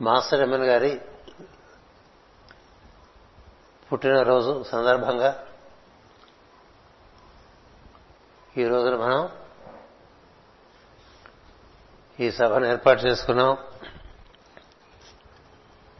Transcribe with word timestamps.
Master 0.00 0.40
MN 0.40 0.64
గారి 0.64 1.00
పుట్టినరోజు 3.92 4.62
సందర్భంగా 4.62 5.46
ఈ 8.58 8.66
రోజున 8.66 8.96
మనం 8.96 9.30
ఈ 12.20 12.30
సభను 12.30 12.66
ఏర్పాటు 12.66 13.00
చేసుకున్నాం. 13.00 13.58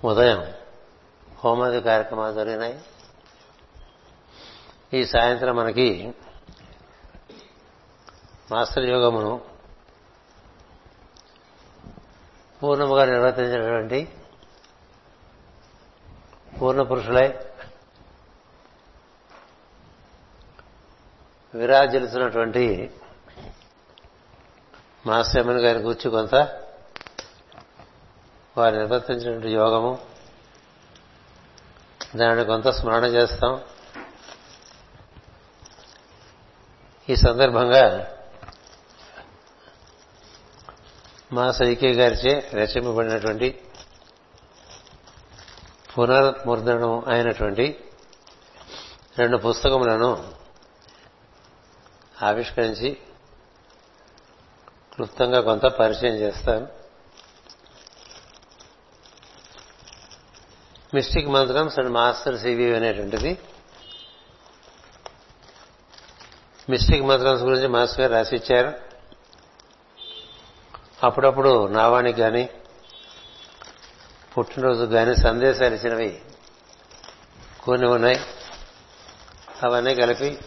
ఉదయం 0.05 0.55
హోమాది 1.39 1.81
కార్యక్రమాలు 1.81 2.35
జరిగినాయి. 2.35 2.81
ఈ 4.95 5.05
సాయంత్రం 5.05 5.57
మనకి 5.57 6.15
మాస్టర్ 8.51 8.85
యోగమును 8.85 9.48
పూర్ణముగా 12.63 13.05
నిర్వర్తించినటువంటి 13.05 14.09
పూర్ణ 16.63 16.83
పురుషులై 16.83 17.39
విరాజిల్లుతున్నటువంటి 21.55 22.91
మాస్టర్ 25.07 25.47
గారి 25.47 25.79
గురించి 25.79 26.11
కొంత 26.11 26.35
వారు 28.59 28.77
నిర్వర్తించినటువంటి 28.77 29.49
యోగము. 29.49 29.99
దానిని 32.17 32.45
కొంత 32.45 32.69
స్మరణ 32.69 33.05
చేస్తాం. 33.05 33.61
ఈ 37.09 37.17
సందర్భంగా 37.17 38.15
మా 41.33 41.51
సైకే 41.51 41.93
గారిచే 41.93 42.51
రచింపబడినటువంటి 42.55 43.65
పునర్ముద్రణం 45.99 47.05
అయినటువంటి 47.09 47.85
రెండు 49.19 49.37
పుస్తకములను 49.37 50.33
ఆవిష్కరించి 52.23 52.97
క్లుప్తంగా 54.95 55.41
కొంత 55.41 55.63
పరిచయం 55.63 56.15
చేస్తాను 56.15 56.69
mystic 60.95 61.27
mantrams 61.27 61.79
and 61.79 61.91
master 61.91 62.39
CV 62.39 62.77
అనేటువంటిది. 62.77 63.39
మిస్టిక్ 66.71 67.03
మంత్రమ్స్ 67.03 67.43
గురించి 67.43 67.69
మాస్టర్ 67.69 68.01
గారు 68.01 68.13
రాసిచ్చారు. 68.13 68.88
అప్పుడప్పుడు 71.03 71.67
నావానికి 71.67 72.19
కానీ 72.19 72.51
పుట్టినరోజు 74.39 74.85
కానీ 74.85 75.17
సందేశాలు 75.17 75.75
ఇచ్చినవి 75.75 76.23
కొన్ని 77.63 77.87
ఉన్నాయి. 77.87 78.21
అవన్నీ 79.63 79.95
కలిపి 79.95 80.39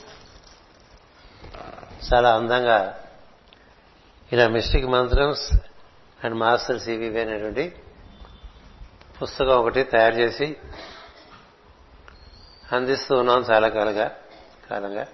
చాలా 2.14 2.36
అందంగా 2.36 3.00
ఇలా 4.32 4.48
mystic 4.48 4.86
mantrams 4.86 5.54
and 6.26 6.36
master 6.36 6.80
CVV 6.80 7.22
అనేటువంటి 7.22 7.76
పుస్తకం 9.22 9.58
ఒకటి 9.58 9.84
తయారు 9.84 10.16
చేసి 10.16 10.58
అందిస్తూ 12.72 13.18
ఉన్నాం 13.18 13.40
చాలా 13.40 13.70
కాలంగా 13.70 14.12
కాలంగా. 14.70 15.08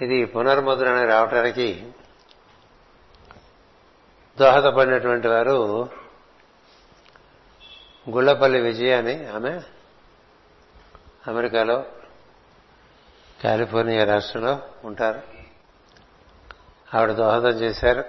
ఇది 0.00 0.24
పునర్ముద్రణ 0.24 1.04
రావటానికి 1.04 1.92
దోహదపడినటువంటి 4.40 5.28
వారు 5.28 5.88
గుళ్ళపల్లి 8.10 8.60
విజయ 8.60 8.94
అని 8.94 9.26
ఆమె 9.26 9.60
అమెరికాలో 11.26 11.84
కాలిఫోర్నియా 13.44 14.04
రాష్ట్రంలో 14.04 14.60
ఉంటారు. 14.84 15.22
ఆవిడ 16.94 17.12
దోహదం 17.12 17.48
చేశారు. 17.48 18.04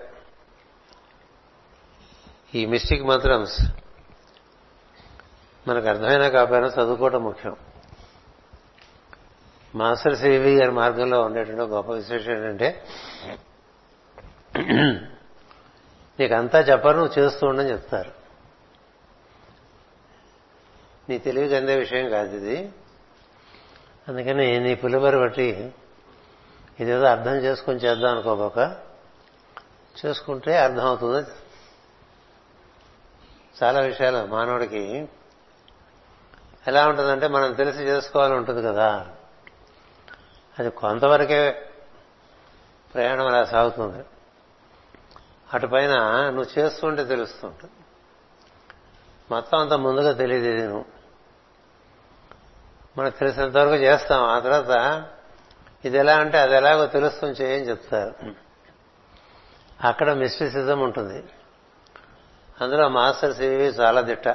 ఈ 2.55 2.65
మిస్టిక్ 2.65 3.03
మంత్రమ్స్ 3.03 3.61
మనకు 5.67 5.87
అర్థమైనా 5.87 6.29
కాకపోయినా 6.29 6.67
చదువుకోవడం 6.67 7.23
ముఖ్యం. 7.23 7.55
మాస్టర్ 9.75 10.17
సివి 10.17 10.55
గారి 10.55 10.71
మార్గంలో 10.71 11.21
ఉండేటువంటి 11.21 11.61
గొప్ప 11.61 11.91
విశేషం 11.91 12.31
ఏంటంటే 12.31 12.85
నీకంతా 16.19 16.59
చెప్పరు 16.59 16.97
నువ్వు 16.97 17.19
చేస్తూ 17.19 17.47
ఉండని 17.47 17.71
చెప్తారు. 17.71 18.11
నీ 21.09 21.17
తెలివికి 21.17 21.55
అందే 21.55 21.75
విషయం 21.75 22.09
కాదు 22.09 22.35
ఇది. 22.35 22.71
అందుకని 24.07 24.59
నీ 24.59 24.75
పులిబరి 24.75 25.17
బట్టి 25.17 25.73
ఇదేదో 26.79 27.05
అర్థం 27.05 27.35
చేసుకొని 27.35 27.79
చేద్దాం 27.79 28.11
అనుకోబోక 28.11 28.75
చేసుకుంటే 30.05 30.57
అర్థమవుతుంది 30.57 31.29
చాలా 33.63 33.79
విషయాలు. 33.79 34.25
మానవుడికి 34.25 35.07
ఎలా 36.67 36.87
ఉంటుందంటే 36.87 37.27
మనం 37.27 37.53
తెలిసి 37.53 37.79
చేసుకోవాలని 37.79 38.37
ఉంటుంది 38.37 38.63
కదా. 38.63 39.09
అది 40.59 40.69
కొంతవరకే 40.69 41.71
ప్రయాణం 42.93 43.27
అలా 43.27 43.45
సాగుతుంది. 43.45 44.03
అటుపైన 45.53 45.95
నువ్వు 46.29 46.59
చేస్తుంటే 46.59 47.03
తెలుస్తుంటుంది. 47.03 47.73
మొత్తం 49.31 49.59
అంత 49.59 49.73
ముందుగా 49.73 50.11
తెలియదు 50.11 50.45
ఇది 50.45 50.63
నువ్వు. 50.63 50.85
మనకు 52.97 53.19
తెలిసినంతవరకు 53.19 53.73
చేస్తాం. 53.73 54.23
ఆ 54.23 54.39
తర్వాత 54.39 55.05
ఇది 55.85 55.97
ఎలా 55.97 56.17
అంటే 56.17 56.37
అది 56.37 56.55
ఎలాగో 56.55 56.85
తెలుస్తుంది 56.85 57.41
చేయని 57.41 57.69
చెప్తారు. 57.69 58.15
అక్కడ 59.87 60.11
మిస్టిసిజం 60.11 60.79
ఉంటుంది. 60.79 61.23
అందులో 62.61 62.89
మాస్టర్ 62.89 63.35
సివి 63.35 63.63
చాలా 63.63 64.01
దిట్ట. 64.01 64.27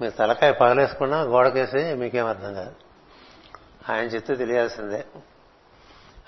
మీరు 0.00 0.10
తలకాయ 0.10 0.52
పగలేసుకున్నా 0.52 1.20
గోడకేసి 1.22 1.94
మీకేం 1.94 2.26
అర్థం 2.26 2.54
కాదు. 2.54 2.72
ఆయన 3.90 4.04
చెప్తే 4.04 4.34
తెలియాల్సిందే. 4.34 5.04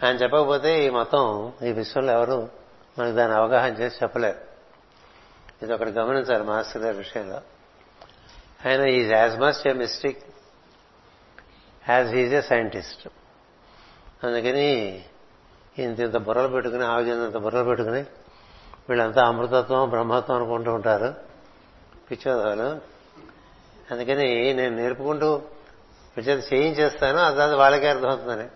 ఆయన 0.04 0.16
చెప్పకపోతే 0.16 0.86
ఈ 0.86 0.90
మొత్తం 0.90 1.52
ఈ 1.64 1.72
విశ్వంలో 1.72 2.12
ఎవరు 2.12 2.65
మనకు 2.98 3.16
దాన్ని 3.16 3.36
అవగాహన 3.36 3.72
చేసి 3.72 3.96
చెప్పలేరు. 4.02 4.38
ఇది 5.62 5.74
ఒకటి 5.74 5.90
గమనించాలి 5.90 6.44
మాస్టర్ 6.44 6.82
గారి 6.82 6.96
విషయంలో. 6.96 7.40
ఆయన 8.66 8.88
is 8.88 9.12
as 9.12 9.40
much 9.40 9.68
a 9.68 9.72
mistake 9.72 10.24
as 11.88 12.14
is 12.14 12.34
a 12.34 12.40
scientist 12.40 13.08
అందుకని 14.24 15.04
ఇంత 15.78 16.00
ఇంత 16.00 16.16
బుర్రలు 16.16 16.48
పెట్టుకుని 16.48 16.84
ఆవిజంత 16.84 17.36
బుర్రలు 17.36 17.64
పెట్టుకుని 17.64 18.04
వీళ్ళంతా 18.88 19.26
అమృతత్వం 19.26 19.88
బ్రహ్మత్వం 19.88 20.36
అనుకుంటూ 20.36 20.74
ఉంటారు. 20.74 21.14
పిచ్చోదాలు. 22.10 22.80
అందుకని 23.90 24.54
నేను 24.54 24.76
నేర్పుకుంటూ 24.76 25.42
విచేత 26.16 26.54
చేయించేస్తాను. 26.54 27.18
అది 27.18 27.56
వాళ్ళకే 27.56 27.88
అర్థమవుతుందని. 27.88 28.48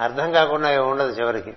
అర్థం 0.00 0.32
కాకుండా 0.32 0.82
ఉండదు 0.82 1.20
చివరికి. 1.20 1.54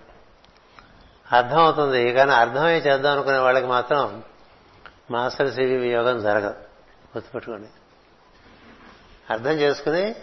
అర్థం 1.31 1.59
అవుతుంది 1.59 2.13
కానీ 2.13 2.31
అర్థమే 2.31 2.77
చేద్దాం 2.77 3.11
అనుకునే 3.11 3.37
వాళ్ళకి 3.37 3.65
మాత్రం 3.65 4.23
మాస్టర్ 5.11 5.53
సివి 5.53 5.89
యోగం 5.89 6.21
జరగదు. 6.21 6.55
గుర్తుపెట్టుకోండి. 7.15 7.67
అర్థం 9.29 9.51
చేసుకుని 9.51 10.15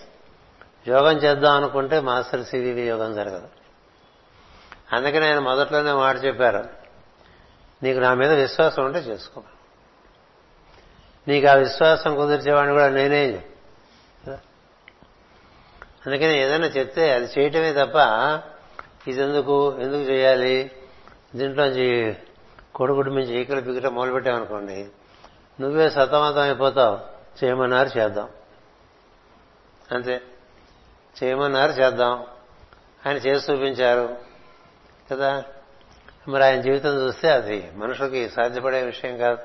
యోగం 0.89 1.17
చేద్దాం 1.17 1.53
అనుకుంటే 1.53 2.01
మాస్టర్ 2.01 2.45
సివి 2.45 2.83
యోగం 2.83 3.15
జరగదు. 3.15 3.49
అందుకని 4.93 5.27
ఆయన 5.27 5.39
మొదట్లోనే 5.39 5.93
మాట 5.93 6.25
చెప్పారు. 6.25 6.69
నీకు 7.83 7.99
నా 7.99 8.15
మీద 8.15 8.33
విశ్వాసం 8.33 8.85
ఉంటే 8.85 8.99
చేసుకో. 8.99 9.43
నీకు 11.29 11.47
ఆ 11.47 11.55
విశ్వాసం 11.55 12.17
కుదిర్చేవాడిని 12.17 12.75
కూడా 12.75 12.89
నేనే 12.89 13.45
అందుకని 16.07 16.39
ఏదైనా 16.39 16.67
చెప్తే 16.67 17.13
అది 17.13 17.29
చేయటమే 17.39 17.73
తప్ప 17.73 17.97
ఇది 19.09 19.23
ఎందుకు 19.23 19.79
ఎందుకు 19.79 20.03
చేయాలి? 20.03 20.71
దీంట్లోంచి 21.35 22.17
కొడుకుడి 22.75 23.11
నుంచి 23.11 23.41
ఈకలు 23.41 23.61
పిగట 23.61 23.87
మొదలుపెట్టామనుకోండి 23.87 24.89
నువ్వే 25.61 25.91
సతమతం 25.91 26.41
అయిపోతావు. 26.41 26.99
చేయమన్నారు 27.45 27.99
చేద్దాం. 27.99 28.29
అంతే. 29.93 30.21
చేయమన్నారు 31.25 31.73
చేద్దాం. 31.73 32.27
ఆయన 33.07 33.17
చేసి 33.17 33.53
చూపించారు. 33.53 34.17
కదా? 35.11 35.45
మరి 36.29 36.45
ఆయన 36.45 36.61
జీవితం 36.61 36.91
చూస్తే 36.91 37.31
అది 37.31 37.71
మనుషులకి 37.75 38.29
సాధ్యపడే 38.29 38.83
విషయం 38.83 39.19
కాదు. 39.19 39.39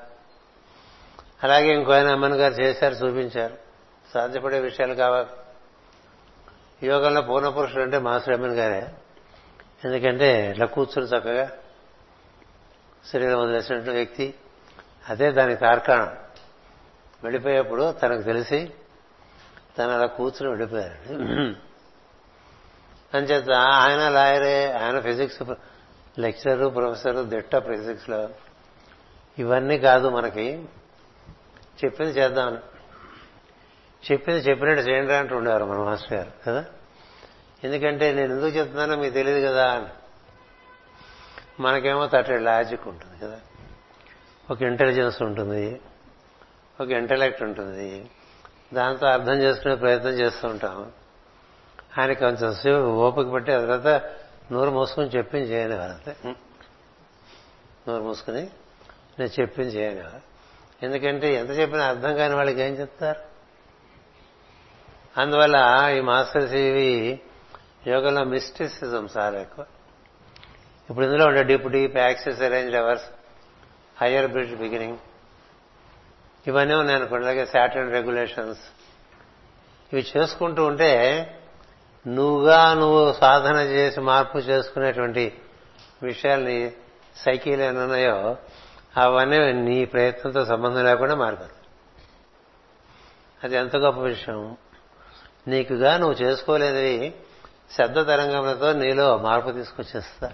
అలాగే 1.43 1.73
ఇంకో 1.73 1.91
ఆయన 1.91 2.11
అమ్మన్ 2.11 2.33
గారు 2.33 2.53
చేశారు 2.53 2.93
చూపించారు. 2.93 3.57
సాధ్యపడే 4.13 4.59
విషయాలు 4.59 4.93
కావాలి. 4.93 5.27
యోగంలో 6.87 7.21
పూర్ణ 7.21 7.49
పురుషుడు 7.49 7.83
అంటే 7.83 7.99
మాస్టర్ 7.99 8.33
అమ్మన్ 8.33 8.55
గారే. 8.55 8.89
ఎందుకంటే 9.85 10.49
ఇట్లా 10.49 10.65
కూర్చుని 10.65 11.07
చక్కగా 11.07 11.51
శరీరం 13.05 13.39
వదిలేసినటువంటి 13.39 13.91
వ్యక్తి 13.91 14.33
అదే 15.09 15.31
దానికి 15.31 15.59
తార్కాణం 15.59 16.09
వెళ్ళిపోయేప్పుడు 17.23 17.91
తనకు 17.91 18.21
తెలిసి 18.21 18.71
తను 19.77 19.91
అలా 19.91 20.05
కూర్చుని 20.05 20.49
వెళ్ళిపోయాడు 20.49 21.13
అంచేత 23.13 23.51
ఆయన 23.51 24.09
లాయరే 24.09 24.71
ఆయన 24.71 24.99
ఫిజిక్స్ 24.99 25.39
లెక్చరరు 26.19 26.69
ప్రొఫెసరు 26.69 27.23
దిట్ట 27.23 27.55
ఫిజిక్స్లో 27.55 28.29
ఇవన్నీ 29.37 29.77
కాదు 29.77 30.09
మనకి. 30.09 30.65
చెప్పింది 31.85 32.11
చేద్దామని 32.11 32.57
చెప్పింది 34.03 34.39
చెప్పినట్టు 34.39 34.83
చేయండి 34.83 35.13
అంటూ 35.13 35.37
ఉండేవారు 35.37 35.65
మన 35.65 35.77
మాస్టర్ 35.77 36.13
గారు 36.13 36.31
కదా? 36.47 36.65
ఎందుకంటే 37.63 38.13
నేను 38.13 38.33
ఎందుకు 38.33 38.47
చెప్తున్నానో 38.47 38.95
మీకు 38.95 39.13
తెలియదు 39.13 39.47
కదా 39.47 39.71
అని. 39.71 39.89
మనకేమో 41.61 42.07
తట్టే 42.07 42.37
లాజిక్ 42.37 42.87
ఉంటుంది 42.87 43.25
కదా. 43.25 43.39
ఒక 44.51 44.61
ఇంటెలిజెన్స్ 44.61 45.21
ఉంటుంది 45.21 45.81
ఒక 46.81 46.89
ఇంటలెక్ట్ 46.89 47.43
ఉంటుంది. 47.43 48.09
దాంతో 48.73 49.07
అర్థం 49.07 49.33
చేసుకునే 49.33 49.75
ప్రయత్నం 49.75 50.11
చేస్తూ 50.11 50.47
ఉంటాం. 50.47 50.91
ఆయన 51.99 52.13
కొంచెం 52.13 52.53
సేపు 52.53 52.77
ఓపిక 52.77 53.29
పట్టి 53.29 53.51
ఆ 53.51 53.59
తర్వాత 53.59 53.87
నోరు 54.51 54.69
మూసుకుని 54.69 55.07
చెప్పింది 55.07 55.45
చేయని 55.45 55.73
అంతే. 55.73 56.15
నోరు 57.87 58.03
మూసుకుని 58.03 58.41
నేను 59.19 59.41
చెప్పింది 59.41 59.69
చేయని 59.69 60.03
ఎందుకంటే 60.85 61.33
ఎంత 61.33 61.49
చెప్పినా 61.49 61.85
అర్థం 61.85 62.15
కాని 62.15 62.35
వాళ్ళకి 62.35 62.61
ఏం 62.61 62.73
చెప్తారు? 62.73 63.19
అందువల్ల 65.21 65.87
ఈ 65.97 66.01
మాస్టర్స్ 66.01 66.53
ఇవి 66.53 67.19
యోగంలో 67.87 68.23
మిస్టిసిజం 68.23 69.09
చాలా 69.17 69.39
ఎక్కువ. 69.39 69.65
ఇప్పుడు 70.91 71.05
ఇందులో 71.05 71.25
ఉండే 71.25 71.43
dip 71.43 71.67
deep 71.67 71.97
access 71.97 72.41
arrange 72.41 72.75
hours 72.75 73.03
higher 74.01 74.31
bridge 74.31 74.55
beginning 74.55 74.97
ఇవన్నీ 76.47 76.75
ఉన్నాయి 76.75 76.99
అనుకోండి. 76.99 77.25
అలాగే 77.25 77.45
శాటర్న్ 77.45 77.91
రెగ్యులేషన్స్. 77.91 78.59
ఇవి 79.93 80.05
చేసుకుంటూ 80.17 80.65
ఉంటే 80.65 80.91
నువ్వుగా 82.07 82.73
నువ్వు 82.73 83.13
సాధన 83.13 83.55
చేసి 83.55 83.99
మార్పు 83.99 84.37
చేసుకునేటువంటి 84.37 85.37
విషయాల్ని 86.03 86.71
సైకిల్ 87.15 87.61
ఉన్నాయో 87.61 88.37
అవన్నీ 88.97 89.53
నీ 89.53 89.85
ప్రయత్నంతో 89.85 90.45
సంబంధం 90.45 90.85
లేకుండా 90.85 91.15
మారిపోతాయి 91.15 91.57
అది 93.43 93.55
ఎంత 93.55 93.75
గొప్ప 93.75 93.99
విషయం. 93.99 94.57
నీకుగా 95.47 95.97
నువ్వు 95.97 96.15
చేసుకోలేనివి 96.15 97.13
శబ్ద 97.71 98.07
తరంగములతో 98.07 98.73
నీలో 98.73 99.17
మార్పు 99.17 99.49
తీసుకొచ్చేస్తా 99.49 100.31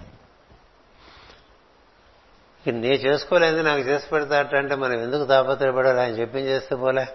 నే 2.66 2.88
చేసుకోలేదు 2.88 3.62
నాకు 3.62 3.80
చేసి 3.80 4.08
పెడతాట 4.08 4.54
అంటే 4.54 4.74
మనం 4.74 4.92
ఎందుకు 4.92 5.24
తాపత్రపడాలి 5.24 6.00
ఆయన 6.00 6.10
చెప్పింది 6.10 6.50
చేస్తే 6.50 6.76
పోలే. 6.76 7.06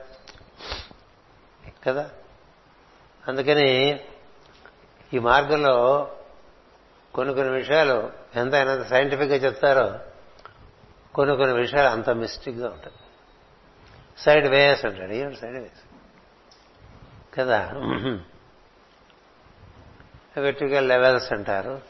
కదా? 1.88 2.10
అందుకని 3.28 4.00
ఈ 5.14 5.20
మార్గంలో 5.20 6.12
కొన్ని 7.14 7.34
కొన్ని 7.34 7.54
విషయాలు 7.54 8.12
ఎంత 8.36 8.56
అయినంత 8.56 8.88
సైంటిఫిక్గా 8.88 9.36
చెప్తారో 9.36 10.00
కొన్ని 11.16 11.38
కొన్ని 11.38 11.56
విషయాలు 11.56 11.88
అంత 11.88 12.10
మిస్టిక్గా 12.10 12.68
ఉంటాయి. 12.68 12.96
సైడ్ 14.18 14.48
వేస్ 14.48 14.86
అంటాడు 14.86 15.14
ఏమిటి 15.14 15.40
సైడ్ 15.40 15.58
వేస్. 15.58 15.84
కదా? 17.40 17.72
వెర్టికల్ 20.38 20.88
లెవెల్స్ 20.88 21.34
అంటారు. 21.34 21.82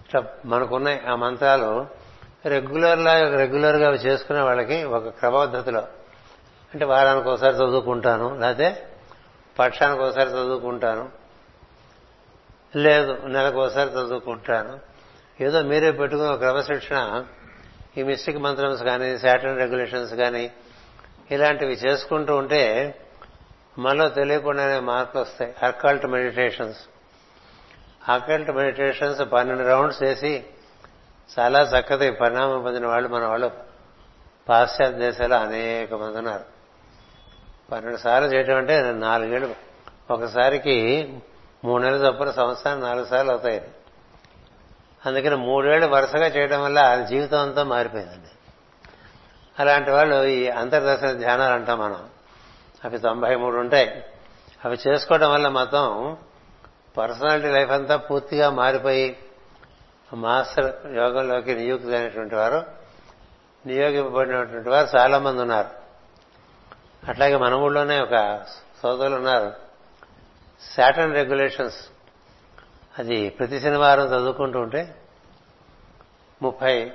ఇట్లా 0.00 0.24
మనకున్న 0.44 0.98
ఆ 1.08 1.16
మంత్రాలు. 1.16 1.86
రెగ్యులర్లా 2.46 3.28
రెగ్యులర్గా 3.28 3.88
అవి 3.88 3.98
చేసుకునే 3.98 4.40
వాళ్ళకి 4.40 4.84
ఒక 4.84 5.08
క్రమపద్ధతిలో. 5.08 5.80
అంటే 6.72 6.84
వారానికి 6.84 7.28
ఒకసారి 7.28 7.54
చదువుకుంటాను 7.54 8.38
లేకపోతే 8.38 8.86
పక్షానికి 9.58 10.02
ఒకసారి 10.02 10.30
చదువుకుంటాను 10.30 11.08
లేదు 12.76 13.18
నెలకు 13.26 13.58
ఒకసారి 13.62 13.90
చదువుకుంటాను. 13.90 14.80
ఏదో 15.40 15.62
మీరే 15.62 15.90
పెట్టుకుని 15.90 16.38
క్రమశిక్షణ. 16.38 17.24
ఈ 17.98 18.02
మిస్టిక్ 18.02 18.38
మంత్రమ్స్ 18.38 18.82
కానీ 18.82 19.18
సాటర్న్ 19.18 19.58
రెగ్యులేషన్స్ 19.58 20.14
కానీ 20.14 20.52
ఇలాంటివి 21.30 21.72
చేసుకుంటూ 21.72 22.36
ఉంటే 22.36 22.94
మనలో 23.78 24.08
తెలియకుండానే 24.08 24.80
మార్పులు 24.80 25.22
వస్తాయి. 25.22 25.54
అర్కల్ట్ 25.62 26.06
మెడిటేషన్స్ 26.06 26.78
అకల్ట్ 28.08 28.50
మెడిటేషన్స్ 28.50 29.20
పన్నెండు 29.32 29.62
రౌండ్స్ 29.62 30.02
వేసి 30.02 30.44
చాలా 31.38 31.60
చక్కటి 31.60 32.10
పరిణామం 32.10 32.62
పొందిన 32.62 32.86
వాళ్ళు 32.86 33.08
మన 33.08 33.24
వాళ్ళు 33.24 33.50
పాశ్చాత్య 34.48 34.98
దేశాలు 34.98 35.34
అనేక 35.34 35.94
మంది 35.94 36.18
ఉన్నారు. 36.18 36.44
పన్నెండు 37.72 37.96
సార్లు 37.96 38.28
చేయటం 38.28 38.56
అంటే 38.56 38.92
నాలుగేళ్ళు. 38.92 39.54
ఒకసారికి 40.10 41.18
మూడు 41.64 41.82
నెలలు 41.82 42.12
తప్పున 42.12 42.30
సంవత్సరానికి 42.30 42.86
నాలుగు 42.86 43.04
సార్లు 43.04 43.30
అవుతాయి. 43.30 43.70
అందుకని 45.06 45.36
మూడేళ్ళు 45.36 45.86
వరుసగా 45.86 46.26
చేయడం 46.26 46.62
వల్ల 46.62 47.06
జీవితం 47.10 47.38
అంతా 47.38 47.62
మారిపోయిందండి. 47.62 48.28
అలాంటి 49.58 49.90
వాళ్ళు 49.90 50.24
ఈ 50.24 50.48
అంతర్దర్శన 50.48 51.12
ధ్యానాలు 51.12 51.54
అంటాం 51.54 51.78
మనం. 51.78 52.08
అవి 52.84 52.98
తొంభై 52.98 53.36
మూడు 53.36 53.56
ఉంటాయి. 53.56 54.04
అవి 54.64 54.78
చేసుకోవడం 54.88 55.30
వల్ల 55.30 55.48
మొత్తం 55.48 56.16
పర్సనాలిటీ 56.96 57.48
లైఫ్ 57.48 57.70
అంతా 57.70 57.96
పూర్తిగా 57.96 58.50
మారిపోయి 58.50 59.18
మాస్టర్ 60.14 60.96
యోగంలోకి 60.96 61.54
నియుక్తులైనటువంటి 61.54 62.34
వారు 62.34 62.66
నియోగింపబడినటువంటి 63.66 64.68
వారు 64.68 64.98
చాలా 64.98 65.18
మంది 65.18 65.40
ఉన్నారు. 65.40 65.68
అట్లాగే 67.10 67.36
మన 67.36 67.54
ఊళ్ళోనే 67.54 68.00
ఒక 68.00 68.44
సోదరులు 68.82 69.14
ఉన్నారు. 69.14 69.52
శాటర్న్ 70.76 71.14
రెగ్యులేషన్స్ 71.14 71.88
అది 72.98 73.28
ప్రతి 73.28 73.60
శనివారం 73.60 74.06
చదువుకుంటూ 74.06 74.58
ఉంటే 74.58 75.02
ముప్పై 76.42 76.92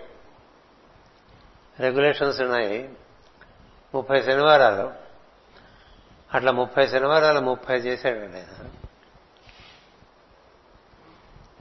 రెగ్యులేషన్స్ 1.80 2.42
ఉన్నాయి. 2.42 2.90
ముప్పై 3.96 4.22
శనివారాలు. 4.22 4.94
అట్లా 6.34 6.52
ముప్పై 6.52 6.88
శనివారాలు 6.88 7.40
ముప్పై 7.40 7.76
చేశాడండి. 7.76 8.44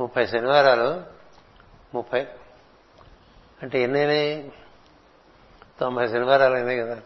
ముప్పై 0.00 0.26
శనివారాలు 0.26 1.19
ముప్పై. 1.94 2.26
అంటే 3.62 3.82
ఎన్నైనాయి 3.82 4.52
తొంభై 5.80 6.08
శనివారాలు 6.08 6.54
అయినాయి 6.54 6.78
కదా. 6.78 6.98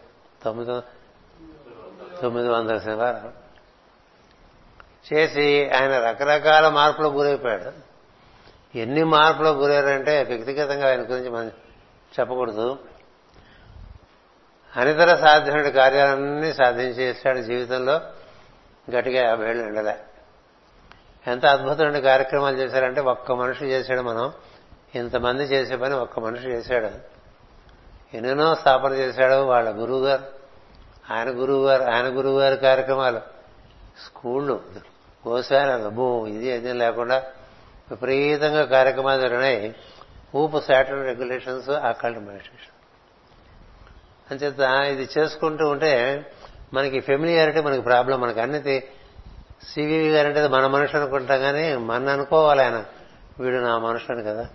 తొమ్మిది 0.43 0.71
తొమ్మిది 2.21 2.49
వందల 2.49 2.77
శనివారాలు. 2.77 3.45
చేసి 5.13 5.69
ఆయన 5.69 5.99
రకరకాల 5.99 6.69
మార్పులకు 6.69 7.13
గురైపోయాడు. 7.13 7.71
ఎన్ని 8.77 9.03
మార్పులకు 9.03 9.57
గురయ్యారంటే 9.57 10.23
వ్యక్తిగతంగా 10.23 10.89
ఆయన 10.89 11.01
గురించి 11.01 11.29
మనం 11.29 11.47
చెప్పకూడదు. 12.19 12.79
అనితర 14.75 15.15
సాధ్యమైన 15.15 15.69
కార్యాలన్నీ 15.69 16.53
సాధించేశాడు 16.53 17.39
జీవితంలో. 17.39 18.01
గట్టిగా 18.91 19.27
యాభై 19.27 19.49
ఏళ్ళు 19.49 19.63
ఉండలే. 19.63 19.97
ఎంత 21.27 21.45
అద్భుతమైన 21.45 21.99
కార్యక్రమాలు 21.99 22.57
చేశారంటే 22.57 23.01
ఒక్క 23.01 23.31
మనిషి 23.31 23.65
చేశాడు 23.65 24.01
మనం. 24.01 24.33
ఇంతమంది 24.95 25.43
చేసే 25.43 25.75
పని 25.75 25.93
ఒక్క 25.93 26.19
మనిషి 26.19 26.47
చేశాడు? 26.47 26.89
ఎన్నెన్నో 28.15 28.55
స్థాపన 28.55 28.93
చేశాడు 28.93 29.41
వాళ్ళ 29.41 29.69
గురువు 29.69 30.05
గారు 30.05 30.23
ఆయన 31.13 31.29
గురువు 31.29 31.67
గారు 31.67 31.83
ఆయన 31.83 32.05
గురువు 32.05 32.39
గారి 32.39 32.57
కార్యక్రమాలు. 32.57 33.19
స్కూళ్ళు 34.05 34.63
గోశాలలు 35.27 35.89
భూ 35.89 36.25
ఇది 36.25 36.51
అది 36.51 36.73
లేకుండా 36.73 37.23
విపరీతంగా 37.91 38.65
కార్యక్రమాలు 38.65 39.21
జరిగినాయి. 39.21 39.75
ఊపు 40.35 40.61
శాటర్ 40.67 41.05
రెగ్యులేషన్స్ 41.05 41.69
అకల్ట్ 41.69 42.19
మెడిటేషన్ 42.19 42.75
అంచేత 44.31 44.59
ఇది 44.69 45.09
చేసుకుంటూ 45.17 45.69
ఉంటే 45.69 46.25
మనకి 46.73 46.99
ఫెమిలియారిటీ 46.99 47.61
మనకి 47.61 47.81
ప్రాబ్లం. 47.81 48.21
మనకి 48.21 48.41
అన్ని 48.41 48.83
సివివి 49.73 50.09
గారు 50.09 50.27
అంటే 50.27 50.47
మన 50.47 50.67
మనుషు 50.67 50.97
అనుకుంటాం 50.97 51.39
కానీ 51.39 51.75
మన 51.75 52.09
అనుకోవాలి 52.09 52.63
ఆయన. 52.63 52.85
వీడు 53.39 53.55
నా 53.55 53.77
మనుషుని 53.77 54.23
కదా. 54.23 54.47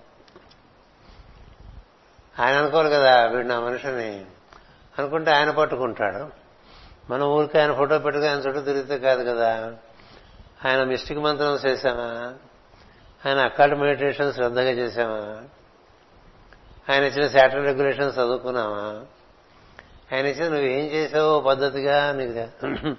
ఆయన 2.40 2.56
అనుకోవాలి 2.56 2.90
కదా 2.90 3.26
వీడు 3.26 3.47
నా 3.47 3.61
మనిషిని. 3.61 4.25
అనుకుంటే 4.99 5.30
ఆయన 5.30 5.50
పట్టుకుంటాడు. 5.50 6.28
మనం 7.12 7.26
ఊరికి 7.26 7.59
ఆయన 7.59 7.73
ఫోటో 7.73 7.99
పెట్టుకుని 7.99 8.30
ఆయన 8.30 8.38
చుట్టూ 8.38 8.61
తిరిగితే 8.61 8.99
కాదు 8.99 9.30
కదా. 9.30 9.75
ఆయన 10.64 10.85
మిస్టిక్ 10.85 11.18
మంత్రం 11.18 11.54
చేశామా? 11.54 12.35
ఆయన 13.26 13.38
అక్కడ్ 13.38 13.78
మెడిటేషన్ 13.78 14.32
శ్రద్ధగా 14.32 14.70
చేశామా? 14.70 15.42
ఆయన 16.92 17.04
ఇచ్చిన 17.04 17.26
సాటర్న్ 17.26 17.66
రెగ్యులేషన్స్ 17.66 18.18
చదువుకున్నామా? 18.18 19.04
ఆయన 20.14 20.26
ఇచ్చిన 20.26 20.44
నువ్వేం 20.44 20.85
చేసావో 20.85 21.40
పద్ధతిగా 21.40 22.12
నీకు 22.12 22.66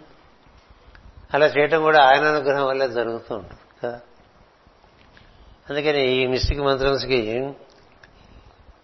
అలా 1.33 1.45
చేయటం 1.45 1.81
కూడా 1.81 2.03
ఆయన 2.03 2.25
అనుగ్రహం 2.25 2.67
వల్లే 2.67 2.89
జరుగుతూ 2.89 3.35
ఉంటుంది 3.35 3.59
కదా. 3.83 3.99
అందుకని 5.69 6.11
ఈ 6.11 6.27
mystic 6.27 6.59
మంత్రంస్కి 6.59 7.53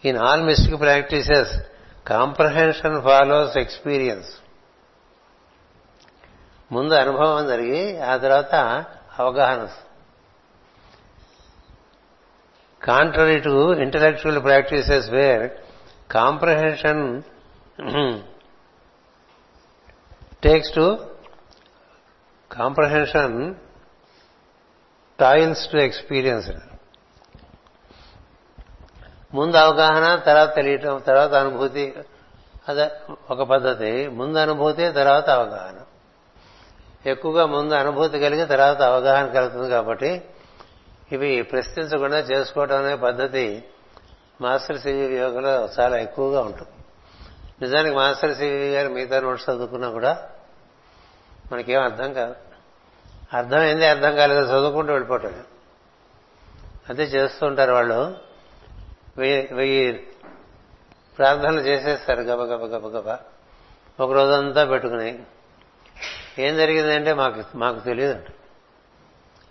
in 0.03 0.17
all 0.17 0.41
mystic 0.41 0.81
practices 0.81 1.53
comprehension 2.07 3.01
follows 3.01 3.57
experience 3.57 4.41
ముందు 6.71 6.93
అనుభవం 6.93 7.47
జరిగి 7.47 8.01
ఆ 8.01 8.17
తర్వాత 8.17 8.55
అవగాహన. 9.19 9.61
వస్తుంది 9.63 9.87
contrary 12.83 13.39
to 13.39 13.73
intellectual 13.73 14.43
practices 14.43 15.09
where 15.09 15.51
comprehension 16.11 17.23
takes 20.43 20.71
to 20.71 21.07
comprehension 22.51 23.55
toils 25.19 25.71
to 25.71 25.77
experience 25.77 26.66
ముందు 29.33 29.57
అవగాహన 29.57 30.21
తర్వాత 30.25 30.55
తెలియటం 30.55 31.03
తర్వాత 31.07 31.33
అనుభూతి. 31.33 31.95
అదే 32.69 32.91
ఒక 33.31 33.41
పద్ధతి. 33.43 34.07
ముందు 34.07 34.37
అనుభూతి 34.37 34.91
తర్వాత 34.91 35.29
అవగాహన. 35.29 35.75
ఎక్కువగా 37.09 37.45
ముందు 37.45 37.73
అనుభూతి 37.73 38.19
కలిగి 38.19 38.45
తర్వాత 38.45 38.81
అవగాహన 38.81 39.27
కలుగుతుంది 39.27 39.69
కాబట్టి 39.69 40.25
ఇవి 41.11 41.41
ప్రశ్నించకుండా 41.41 42.17
చేసుకోవడం 42.17 42.85
అనే 42.85 42.95
పద్ధతి 42.95 43.63
మాస్టర్ 44.41 44.79
సివి 44.79 45.17
యోగలో 45.17 45.69
చాలా 45.79 45.97
ఎక్కువగా 45.97 46.41
ఉంటుంది. 46.41 46.69
నిజానికి 47.61 47.95
మాస్టర్ 47.95 48.35
సివి 48.35 48.73
గారు 48.73 48.89
మిగతా 48.89 49.19
నోట్స్ 49.19 49.49
చదువుకున్నా 49.49 49.89
కూడా 49.89 50.29
మనకేం 51.51 51.83
అర్థం 51.83 52.13
కాదు. 52.13 52.35
అర్థమైంది 53.33 53.85
అర్థం 53.85 54.15
కాలేదు 54.15 54.41
చదువుకుంటూ 54.41 54.91
వెళ్ళిపోవటం 54.91 55.43
అదే 56.89 57.03
చేస్తుంటారు 57.03 57.73
వాళ్ళు. 57.73 58.26
వెయ్యి 59.17 59.49
వెయ్యి 59.51 59.93
ప్రార్థనలు 61.17 61.59
చేసేస్తారు 61.59 62.21
గబ 62.21 62.41
గబ 62.41 62.75
గబ 62.75 62.97
గబ. 62.97 63.17
ఒక 63.99 64.11
రోజంతా 64.11 64.65
పెట్టుకుని. 64.65 65.19
ఏం 66.39 66.57
జరిగిందంటే 66.57 67.13
మాకు 67.13 67.43
మాకు 67.55 67.79
తెలియదు 67.79 68.19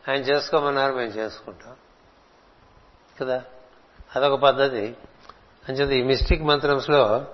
ఆయన 0.08 0.20
చేసుకోమన్నారు 0.20 0.92
మేము 0.92 1.10
చేసుకుంటాం. 1.10 1.74
కదా? 3.20 3.44
అదొక 4.16 4.40
పద్ధతి. 4.40 4.96
అంచేది 5.68 5.98
ఈ 5.98 6.02
మిస్టిక్ 6.02 6.42
మంత్రంస్లో 6.42 7.26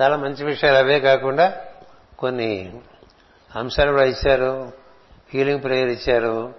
చాలా 0.00 0.16
మంచి 0.16 0.44
విషయాలు 0.44 0.76
అవే 0.76 1.00
కాకుండా 1.00 1.64
కొన్ని 2.18 2.80
అంశాలు 3.56 3.90
కూడా 3.90 4.04
ఇచ్చారు. 4.04 4.72
హీలింగ్ 5.30 5.62
ప్రేయర్ 5.62 5.88
ఇచ్చారు. 5.88 6.54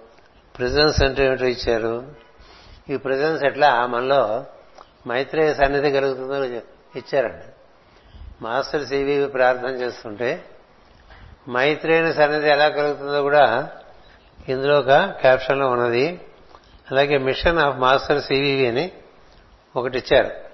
ప్రెజెన్స్ 0.58 1.02
అంటే 1.02 1.26
ఏమిటో 1.26 1.46
ఇచ్చారు. 1.46 2.14
ఈ 2.90 2.96
ప్రెజెన్స్ 2.96 3.44
ఎట్లా? 3.44 3.86
మనలో 3.86 4.46
మైత్రేయ 5.08 5.54
సన్నిధి 5.54 5.90
కలుగుతుందో 5.90 6.44
ఇచ్చారండి. 6.98 7.44
మాస్టర్ 8.42 8.86
సివి 8.86 9.28
ప్రార్థన 9.28 9.68
చేస్తుంటే 9.68 10.44
మైత్రేయుని 11.50 12.14
సన్నిధి 12.14 12.48
ఎలా 12.48 12.68
కలుగుతుందో 12.68 13.22
కూడా 13.22 13.70
ఇందులో 14.48 14.78
ఒక 14.78 14.92
క్యాప్షన్లో 14.92 15.70
ఉన్నది. 15.70 16.20
అలాగే 16.90 17.18
మిషన్ 17.18 17.58
ఆఫ్ 17.58 17.76
మాస్టర్ 17.76 18.22
సివివి 18.22 18.68
అని 18.68 18.92
ఒకటి 19.76 19.98
ఇచ్చారు. 19.98 20.52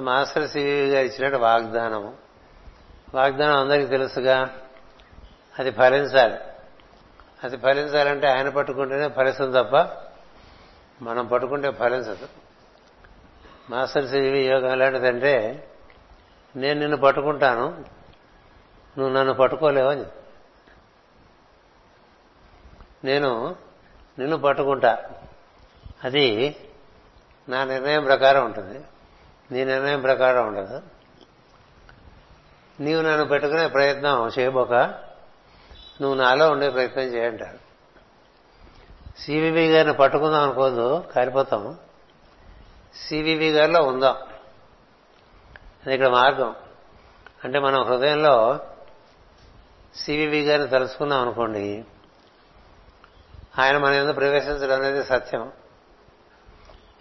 మాస్టర్ 0.00 0.48
సివివి 0.48 0.88
గారు 0.88 1.06
ఇచ్చినట్టు 1.06 1.38
వాగ్దానము. 1.38 2.14
వాగ్దానం 3.14 3.60
అందరికీ 3.60 3.86
తెలుసుగా. 3.86 4.50
అది 5.58 5.70
ఫలించాలి. 5.70 6.34
అది 7.44 7.56
ఫలించాలంటే 7.56 8.26
ఆయన 8.26 8.48
పట్టుకుంటేనే 8.48 9.08
ఫలిస్తుంది 9.08 9.58
తప్ప 9.58 9.76
మనం 11.02 11.26
పట్టుకుంటే 11.26 11.70
ఫలించదు. 11.70 12.47
మాస్టర్ 13.70 14.08
సివి 14.08 14.40
యోగం 14.40 14.72
ఎలాంటిదంటే 14.72 15.68
నేను 16.56 16.80
నిన్ను 16.80 16.96
పట్టుకుంటాను 16.96 17.84
నువ్వు 18.98 19.08
నన్ను 19.08 19.34
పట్టుకోలేవని 19.34 20.04
నేను 23.04 23.56
నిన్ను 24.18 24.38
పట్టుకుంటా. 24.38 24.98
అది 26.04 26.56
నా 27.48 27.64
నిర్ణయం 27.64 28.04
ప్రకారం 28.04 28.44
ఉంటుంది. 28.44 28.84
నీ 29.50 29.64
నిర్ణయం 29.64 30.00
ప్రకారం 30.00 30.48
ఉండదు. 30.48 30.82
నీవు 32.80 33.02
నన్ను 33.02 33.24
పెట్టుకునే 33.24 33.66
ప్రయత్నం 33.66 34.30
చేయబోక 34.38 34.72
నువ్వు 36.00 36.14
నాలో 36.14 36.50
ఉండే 36.50 36.70
ప్రయత్నం 36.70 37.04
చేయంటాడు. 37.04 37.68
సివివి 39.20 39.68
గారిని 39.68 39.94
పట్టుకుందాం 39.94 40.42
అనుకోదు 40.42 41.04
కాలిపోతాం 41.16 41.78
సివివి 43.06 43.50
గారిలో 43.50 43.82
ఉందాం. 43.82 44.16
అది 45.86 45.94
ఇక్కడ 45.94 46.08
మార్గం. 46.08 46.54
అంటే 47.44 47.58
మనం 47.58 47.84
హృదయంలో 47.84 48.60
సివివి 49.96 50.42
గారిని 50.42 50.68
తలుసుకున్నాం 50.68 51.20
అనుకోండి. 51.20 51.84
ఆయన 53.58 53.78
మన 53.78 53.92
ఎందుకు 53.92 54.14
ప్రవేశించడం 54.14 54.80
అనేది 54.80 55.04
సత్యం. 55.04 55.52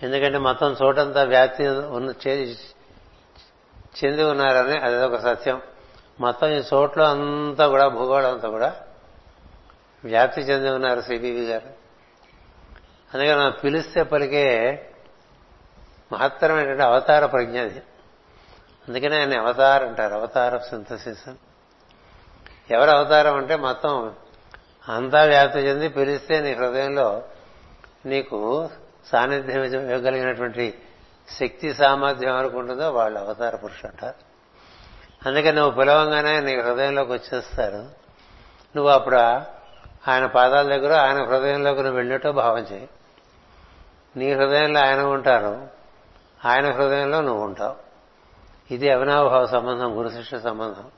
ఎందుకంటే 0.04 0.38
మొత్తం 0.38 0.76
చోటంతా 0.84 1.24
వ్యాప్తి 1.24 1.68
ఉన్న 1.68 2.14
చెంది 4.04 4.24
ఉన్నారని 4.24 4.80
అది 4.80 4.98
ఒక 4.98 5.16
సత్యం. 5.16 5.62
మొత్తం 6.20 6.48
ఈ 6.48 6.62
చోట్ల 6.74 7.04
అంతా 7.04 7.68
కూడా 7.68 7.88
భూగోళం 7.88 8.34
అంతా 8.34 8.50
కూడా 8.50 8.84
వ్యాప్తి 10.04 10.42
చెంది 10.42 10.70
ఉన్నారు 10.70 11.02
సిబివి 11.02 11.46
గారు. 11.46 11.68
అందుకని 13.14 13.38
మనం 13.38 13.54
పిలిస్తే 13.64 14.04
పలికే 14.04 14.76
మహత్తరమైనటువంటి 16.12 16.84
అవతార 16.84 17.26
ప్రజ్ఞ 17.26 17.62
అది. 17.62 17.84
అందుకనే 18.88 19.20
ఆయన 19.20 19.40
అవతారం 19.40 19.88
అంటారు 19.88 20.14
అవతార 20.14 20.58
సింథసిస్ 20.58 21.30
ఎవరు 22.72 22.90
అవతారం 22.90 23.36
అంటే 23.36 23.56
మొత్తం 23.56 24.16
అంతా 24.90 25.24
వ్యాప్తి 25.24 25.60
చెంది 25.60 25.90
పిలిస్తే 25.90 26.42
నీ 26.42 26.54
హృదయంలో 26.54 27.24
నీకు 28.06 28.70
సాన్నిధ్యం 29.06 29.64
ఇవ్వగలిగినటువంటి 29.64 30.80
శక్తి 31.30 31.74
సామర్థ్యం 31.74 32.36
అనుకుంటుందో 32.36 32.74
ఉంటుందో 32.74 32.92
వాళ్ళు 32.92 33.20
అవతార 33.20 33.56
పురుషు 33.56 33.88
అంటారు. 33.88 34.16
అందుకని 35.30 35.52
నువ్వు 35.52 35.72
పిలవంగానే 35.72 36.40
నీ 36.40 36.62
హృదయంలోకి 36.62 37.12
వచ్చేస్తారు. 37.12 37.78
నువ్వు 38.76 38.88
అప్పుడు 38.88 39.16
ఆయన 40.12 40.26
పాదాల 40.26 40.68
దగ్గర 40.68 40.94
ఆయన 40.94 41.24
హృదయంలోకి 41.24 41.80
నువ్వు 41.82 41.96
వెళ్ళినట్టు 41.96 42.30
భావం 42.30 42.60
చేయి. 42.60 42.90
నీ 44.16 44.34
హృదయంలో 44.34 44.80
ఆయన 44.80 45.02
ఉంటారు. 45.02 45.77
ఆయన 46.46 46.72
హృదయంలో 46.72 47.22
నువ్వు 47.22 47.44
ఉంటావు. 47.44 47.76
ఇది 48.72 48.92
అవినాభావ 48.92 49.46
సంబంధం 49.46 49.98
గురు 49.98 50.10
శిష్య 50.10 50.40
సంబంధం. 50.40 50.92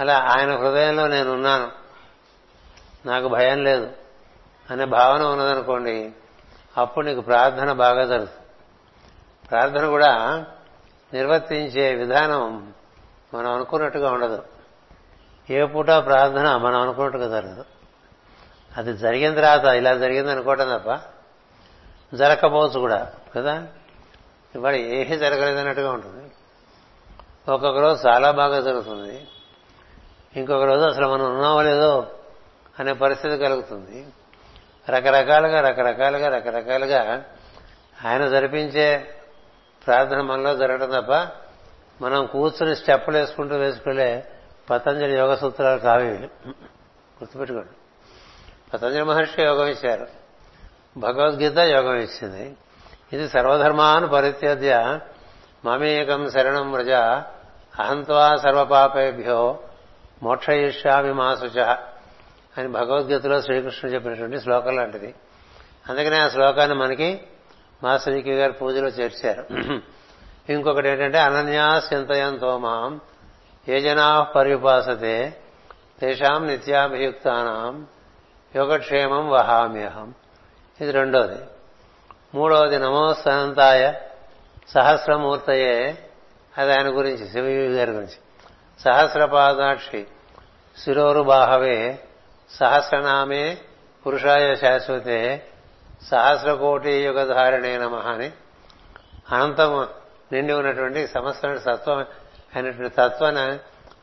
అలా 0.00 0.18
ఆయన 0.18 0.56
హృదయంలో 0.56 1.08
నేనున్నాను. 1.08 1.72
నాకు 3.06 3.28
భయం 3.28 3.64
లేదు. 3.64 3.90
అనే 4.70 4.84
భావన 4.84 5.22
ఉన్నదనుకోండి 5.22 6.12
అప్పుడు 6.76 7.06
నీకు 7.06 7.20
ప్రార్థన 7.20 7.72
బాగా 7.72 8.04
జరుగుతుంది 8.04 8.46
ప్రార్థన 9.48 9.86
కూడా 9.86 10.44
నిర్వర్తించే 11.12 11.94
విధానం 11.94 12.72
మనం 13.34 13.52
అనుకున్నట్టుగా 13.52 14.10
ఉండదు. 14.10 14.42
ఏ 15.50 15.64
పూట 15.64 15.86
ప్రార్థన 15.86 16.56
మనం 16.56 16.80
అనుకున్నట్టుగా 16.80 17.28
జరగదు. 17.28 17.64
అది 18.76 18.92
జరిగిన 18.92 19.34
తర్వాత 19.34 19.64
ఇలా 19.64 19.94
జరిగింది 19.94 20.32
అనుకోవటం 20.32 20.78
తప్ప 20.78 21.00
జరగకపోవచ్చు 22.14 22.80
కూడా 22.80 23.12
కదా? 23.36 23.66
ఇవాళ 24.54 24.74
ఏమీ 24.74 25.18
జరగలేదన్నట్టుగా 25.18 25.92
ఉంటుంది. 25.92 26.30
ఒక్కొక్క 27.52 27.78
రోజు 27.78 28.08
చాలా 28.08 28.30
బాగా 28.30 28.60
జరుగుతుంది. 28.60 29.28
ఇంకొక 30.36 30.62
రోజు 30.62 30.84
అసలు 30.84 31.08
మనం 31.08 31.34
ఉన్నామో 31.34 31.62
లేదో 31.62 32.06
అనే 32.80 32.92
పరిస్థితి 32.92 33.38
కలుగుతుంది. 33.38 34.06
రకరకాలుగా 34.90 35.60
రకరకాలుగా 35.60 36.28
రకరకాలుగా 36.28 37.24
ఆయన 38.04 38.28
జరిపించే 38.28 39.14
ప్రార్థన 39.86 40.20
మనలో 40.20 40.56
జరగడం 40.56 40.90
తప్ప 40.90 41.30
మనం 42.04 42.26
కూర్చుని 42.26 42.76
స్టెప్పులు 42.76 43.18
వేసుకుంటూ 43.18 43.56
వేసుకునే 43.56 44.24
పతంజలి 44.70 45.16
యోగ 45.16 45.34
సూత్రాలు 45.34 45.78
కావి 45.78 46.08
గుర్తుపెట్టుకోండి. 46.08 47.76
పతంజలి 48.74 49.02
మహర్షి 49.02 49.42
యోగం 49.42 49.66
ఇచ్చారు. 49.66 50.06
భగవద్గీత 50.98 51.58
యోగం 51.58 51.96
ఇచ్చింది. 51.96 52.56
ఇది 53.12 53.28
సర్వధర్మాన్ 53.28 54.12
పరిత్యజ్య 54.12 55.00
మమేకం 55.64 56.30
శరణం 56.30 56.72
వ్రజ 56.72 56.90
అహంత్వా 57.78 58.36
సర్వపాపేభ్యో 58.36 59.58
మోక్షయిష్యామి 60.22 61.12
మాసుచ 61.12 61.76
అని 62.58 62.68
భగవద్గీతలో 62.68 63.42
శ్రీకృష్ణుడు 63.42 63.94
చెప్పినటువంటి 63.94 64.40
శ్లోకం 64.40 64.76
లాంటిది. 64.76 65.14
అందుకనే 65.88 66.20
ఆ 66.20 66.28
శ్లోకాన్ని 66.28 66.76
మనకి 66.76 67.20
మా 67.82 67.98
శ్రీకి 67.98 68.48
పూజలో 68.48 68.88
చేర్చారు. 68.88 69.46
ఇంకొకటి 70.52 70.88
ఏంటంటే 70.88 71.18
అనన్యాస్యంతయంతో 71.18 72.58
మాం 72.58 73.00
ఏ 73.68 73.80
జనా 73.80 74.22
పర్యుపాసతే 74.22 75.36
తేషాం 76.00 76.46
నిత్యాభియుక్తానాం 76.46 77.86
యోగక్షేమం 78.56 79.30
వహామ్యహం. 79.30 80.14
ఇది 80.80 80.90
రెండోది. 80.90 81.42
మూడవది 82.34 82.78
నమోస్తనంతాయ 82.78 83.92
సహస్రమూర్తయే. 84.74 85.98
అది 86.58 86.72
ఆయన 86.72 86.96
గురించి 86.96 87.28
శివవి 87.28 87.68
గారి 87.68 87.90
గురించి. 87.90 88.14
సహస్రపాదాక్షి 88.80 90.06
శిరోరు 90.84 91.20
బాహవే 91.20 91.98
సహస్రనామే 92.50 93.58
పురుషాయ 94.06 94.54
శాశ్వతే 94.54 95.46
సహస్రకోటి 96.10 96.90
యుగధారణే 96.90 97.78
నమ 97.78 97.94
అని. 97.94 98.32
అనంతం 99.32 99.88
నిండి 100.32 100.52
ఉన్నటువంటి 100.52 101.06
సమస్త 101.06 101.54
సత్వం 101.54 101.98
అయినటువంటి 102.56 102.94
తత్వాన్ని 102.98 103.58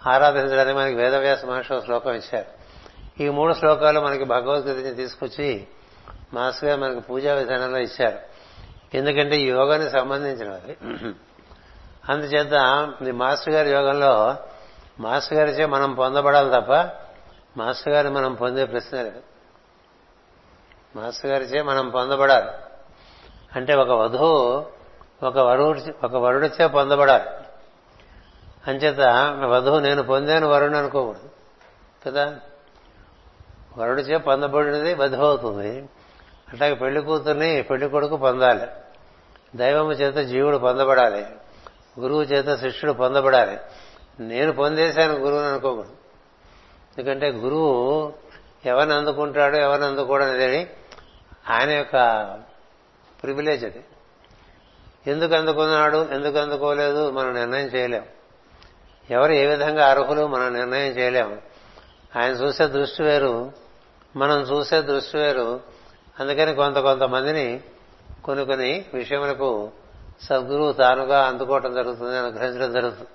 ఆరాధించడానికి 0.09 0.77
మనకి 0.77 0.95
వేదవ్యాస 0.95 1.45
మహర్షి 1.45 1.81
శ్లోకం 1.85 2.13
ఇచ్చారు. 2.13 2.65
ఈ 3.23 3.29
మూడు 3.29 3.53
శ్లోకాలు 3.53 3.99
మనకి 3.99 4.23
భగవద్గీతని 4.23 4.95
తీసుకొచ్చి 4.95 5.67
మాస్టర్ 6.33 6.69
గారు 6.69 6.81
మనకి 6.81 6.99
పూజా 6.99 7.33
విధానంలో 7.33 7.77
ఇచ్చారు. 7.77 8.19
ఎందుకంటే 8.93 9.35
ఈ 9.37 9.45
యోగానికి 9.45 9.89
సంబంధించినవి 9.89 10.77
అందుచేత 12.09 12.53
మీ 13.01 13.11
మాస్టర్ 13.11 13.53
గారి 13.53 13.71
యోగంలో 13.71 14.35
మాస్టర్ 14.99 15.37
గారిచే 15.37 15.65
మనం 15.65 15.93
పొందబడాలి 15.93 16.49
తప్ప 16.49 16.71
మాస్టర్ 17.57 17.93
గారిని 17.93 18.13
మనం 18.13 18.33
పొందే 18.33 18.65
ప్రశ్న 18.65 18.97
లేదు. 18.97 19.21
మాస్టర్ 20.95 21.31
గారిచే 21.31 21.61
మనం 21.61 21.89
పొందబడాలి. 21.89 22.51
అంటే 23.55 23.75
ఒక 23.75 23.89
వధువు 23.89 24.65
ఒక 25.23 25.37
వరుడు 25.37 25.81
ఒక 26.03 26.15
వరుడిచే 26.15 26.67
పొందబడాలి. 26.67 27.23
అంచేత 28.67 28.99
వధువు 29.45 29.79
నేను 29.79 30.03
పొందాను 30.03 30.47
వరుణ్ 30.47 30.75
అనుకోకూడదు. 30.75 31.29
కదా? 32.05 32.39
వరుడిచే 33.77 34.17
పొందబడినది 34.17 34.93
వధువు 34.93 35.25
అవుతుంది. 35.25 35.89
అట్లాగే 36.53 36.73
పెళ్ళి 36.73 37.01
కూతుర్ని 37.01 37.61
పెళ్ళి 37.61 37.89
కొడుకు 37.89 38.17
పొందాలి. 38.17 38.67
దైవము 39.55 39.91
చేత 39.91 40.15
జీవుడు 40.15 40.57
పొందబడాలి. 40.57 41.25
గురువు 41.99 42.23
చేత 42.23 42.59
శిష్యుడు 42.59 42.93
పొందబడాలి. 42.93 43.57
నేను 44.19 44.51
పొందేశాను 44.51 45.13
గురువుని 45.13 45.47
అనుకోకూడదు. 45.47 45.91
ఎందుకంటే 46.97 47.31
గురువు 47.31 48.13
ఎవరిని 48.65 48.93
అందుకుంటాడో 48.93 49.57
ఎవరిని 49.57 49.87
అందుకోవడం 49.87 50.27
ఆయన 51.49 51.69
యొక్క 51.69 52.23
ప్రివిలేజ్ 53.23 53.65
అది. 53.65 53.83
ఎందుకు 55.07 55.35
అందుకున్నాడు 55.35 56.07
ఎందుకు 56.11 56.37
అందుకోలేదు 56.37 57.11
మనం 57.11 57.33
నిర్ణయం 57.33 57.67
చేయలేం. 57.67 58.05
ఎవరు 59.11 59.31
ఏ 59.31 59.45
విధంగా 59.45 59.89
అర్హులు 59.89 60.27
మనం 60.27 60.53
నిర్ణయం 60.53 60.91
చేయలేము 60.91 61.37
ఆయన 62.19 62.31
చూసే 62.31 62.67
దృష్టి 62.67 63.03
వేరు 63.03 63.51
మనం 64.15 64.41
చూసే 64.41 64.81
దృష్టి 64.81 65.17
వేరు. 65.17 65.74
అందుకని 66.19 66.53
కొంత 66.55 66.77
కొంతమందిని 66.77 67.63
కొన్ని 68.23 68.45
కొన్ని 68.45 68.85
విషయములకు 68.93 69.71
సద్గురువు 70.21 70.71
తానుగా 70.71 71.27
అందుకోవటం 71.27 71.73
జరుగుతుంది 71.73 72.17
అనుగ్రహించడం 72.17 72.73
జరుగుతుంది. 72.73 73.07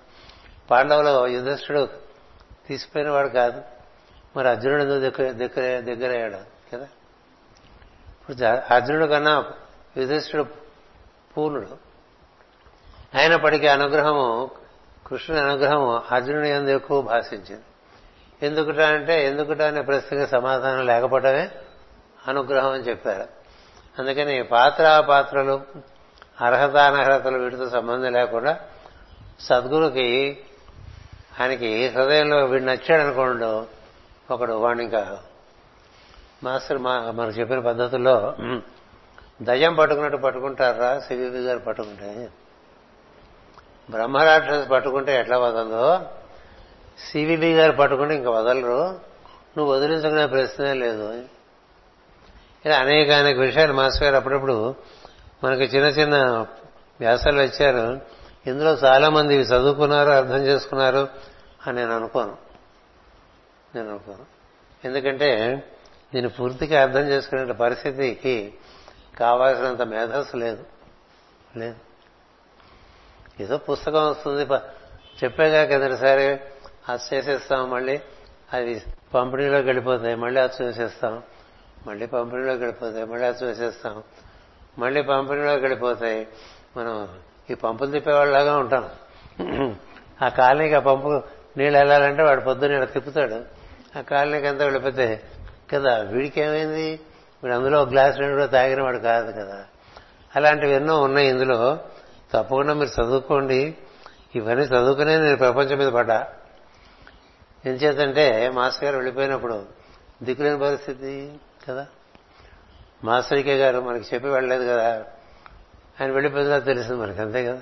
పాండవులు 0.71 1.27
యుధిష్ఠుడు 1.27 1.89
తీసిపోయిన 2.67 3.11
వాడు 3.11 3.29
కాదు. 3.29 3.63
మరి 4.37 4.49
అర్జునుడు 4.49 4.83
ఎందుకు 4.83 5.23
దగ్గర 5.23 5.33
దగ్గర 5.33 5.81
దగ్గరయ్యాడు 5.81 6.37
కదా? 6.73 6.89
ఇప్పుడు 8.21 8.47
అర్జునుడు 8.75 9.07
కన్నా 9.07 9.45
యుధిష్ఠుడు 9.97 10.43
పూర్ణుడు. 11.37 11.91
అయినప్పటికీ 13.15 13.67
అనుగ్రహము 13.67 14.51
కృష్ణుని 15.07 15.43
అనుగ్రహము 15.43 16.03
అర్జునుడి 16.11 16.49
ఎందుకు 16.49 16.77
ఎక్కువ 16.77 17.03
భాషించింది. 17.03 17.63
ఎందుకుట 18.47 18.79
అంటే 18.79 19.27
ఎందుకుట 19.27 19.63
అనే 19.63 19.81
ప్రశ్నకి 19.81 20.27
సమాధానం 20.27 20.87
లేకపోవడమే 20.87 21.51
అనుగ్రహం 22.29 22.73
అని 22.73 22.83
చెప్పారు. 22.83 23.29
అందుకని 23.99 24.43
పాత్ర 24.43 25.07
పాత్రలు 25.09 25.61
అర్హత 26.41 26.77
అనర్హతలు 26.77 27.39
వీటితో 27.39 27.71
సంబంధం 27.71 28.13
లేకుండా 28.13 28.61
సద్గురుకి 29.41 30.39
ఆయనకి 31.41 31.89
హృదయంలో 31.89 32.45
వీడు 32.45 32.65
నచ్చాడు 32.65 33.03
అనుకోండు 33.03 33.67
ఒకడు 34.31 34.53
వాడిని 34.53 34.85
ఇంకా 34.85 35.19
మాస్టర్ 36.45 36.79
మా 36.79 37.11
మనకు 37.11 37.41
చెప్పిన 37.41 37.59
పద్ధతుల్లో 37.59 38.37
దయ్యం 39.43 39.75
పట్టుకున్నట్టు 39.75 40.19
పట్టుకుంటారా 40.19 41.01
సివిపి 41.01 41.39
గారు 41.39 41.59
పట్టుకుంటే? 41.59 42.29
బ్రహ్మరాక్షసు 43.91 44.69
పట్టుకుంటే 44.69 45.21
ఎట్లా 45.21 45.39
వదలదో 45.39 46.01
సివిబి 47.13 47.55
గారు 47.55 47.73
పట్టుకుంటే 47.73 48.15
ఇంకా 48.15 48.31
వదలరు. 48.31 49.01
నువ్వు 49.57 49.73
వదిలించుకునే 49.73 50.27
ప్రశ్నే 50.27 50.75
లేదు. 50.75 51.25
ఇలా 52.67 52.79
అనేక 52.79 53.11
అనేక 53.11 53.39
విషయాలు 53.39 53.73
మాస్టర్ 53.73 54.05
గారు 54.05 54.17
అప్పుడప్పుడు 54.17 54.75
మనకు 55.45 55.61
చిన్న 55.61 55.89
చిన్న 55.89 56.47
వ్యాసాలు 57.01 57.43
వచ్చారు 57.43 58.01
ఇందులో 58.47 58.73
చాలా 58.73 59.09
మంది 59.09 59.35
చదువుకున్నారు 59.35 60.11
అర్థం 60.11 60.47
చేసుకున్నారు 60.47 61.09
అని 61.67 61.77
నేను 61.77 61.97
అనుకోను. 61.97 62.37
నేను 63.75 63.91
అనుకోను. 63.91 64.27
ఎందుకంటే 64.85 65.63
దీన్ని 66.15 66.29
పూర్తిగా 66.29 66.83
అర్థం 66.83 67.01
చేసుకునే 67.01 67.53
పరిస్థితికి 67.53 68.55
కావాల్సినంత 69.19 69.83
మేధస్సు 69.83 70.37
లేదు. 70.37 70.65
లేదు. 71.57 71.75
ఏదో 73.41 73.57
పుస్తకం 73.57 74.11
వస్తుంది. 74.11 74.45
చెప్పేగా 75.25 75.65
కిందటిసారి 75.65 76.25
అది 76.89 77.15
చేసేస్తాం 77.15 77.71
మళ్ళీ. 77.71 78.01
అది 78.53 78.83
పంపిణీలోకి 79.15 79.67
వెళ్ళిపోతాయి. 79.67 80.15
మళ్ళీ 80.15 80.41
అది 80.41 80.65
చూసేస్తాం. 80.65 81.23
మళ్ళీ 81.87 82.07
పంపిణీలోకి 82.07 82.59
వెళ్ళిపోతాయి 82.59 83.05
మళ్ళీ 83.05 83.27
అది 83.27 83.45
చూసేస్తాం 83.45 84.03
మళ్ళీ 84.79 85.03
పంపిణీలోకి 85.03 85.61
వెళ్ళిపోతాయి 85.61 86.29
మనం 86.77 87.09
ఈ 87.51 87.55
పంపులు 87.55 87.91
తిప్పేవాళ్ళలాగా 87.91 88.59
ఉంటాం. 88.59 88.89
ఆ 90.23 90.29
కాలనీకి 90.29 90.75
ఆ 90.75 90.79
పంపు 90.79 91.23
నీళ్ళు 91.57 91.79
వెళ్ళాలంటే 91.79 92.23
వాడు 92.23 92.41
పొద్దున్న 92.41 92.75
ఇలా 92.75 92.85
తిప్పుతాడు. 92.85 93.45
ఆ 93.99 94.01
కాలనీకి 94.01 94.47
అంతా 94.47 94.65
వెళ్ళిపోతే 94.65 95.23
కదా 95.75 95.99
వీడికి 95.99 96.41
ఏమైంది 96.41 97.01
వీడు 97.43 97.55
అందులో 97.55 97.83
ఒక 97.83 97.89
గ్లాస్ 97.89 98.19
రెండు 98.19 98.35
కూడా 98.35 98.47
తాగిన 98.47 98.83
వాడు 98.83 98.99
కాదు 98.99 99.33
కదా. 99.33 99.65
అలాంటివి 100.37 100.73
ఎన్నో 100.73 101.01
ఉన్నాయి 101.01 101.29
ఇందులో. 101.29 101.79
తప్పకుండా 102.33 102.75
మీరు 102.75 103.03
చదువుకోండి. 103.03 103.75
ఇవన్నీ 104.35 104.65
చదువుకునే 104.65 105.19
నేను 105.19 105.37
ప్రపంచం 105.37 105.79
మీద 105.79 105.89
పడ్డా. 105.89 106.29
ఎంచేతంటే 107.67 108.51
మాస్టర్ 108.55 108.85
గారు 108.85 108.97
వెళ్ళిపోయినప్పుడు 108.97 109.67
దిక్కులేని 110.23 110.59
పరిస్థితి. 110.59 111.41
కదా? 111.69 111.87
మాస్టర్కే 113.05 113.57
గారు 113.57 113.81
మనకి 113.81 114.15
చెప్పి 114.15 114.29
వెళ్ళలేదు 114.29 114.65
కదా? 114.65 115.05
ఆయన 116.01 116.11
వెళ్ళిపోతుందా 116.11 116.59
తెలిసింది 116.59 116.97
మనకి 116.97 117.21
అంతే 117.21 117.47
కదా? 117.47 117.61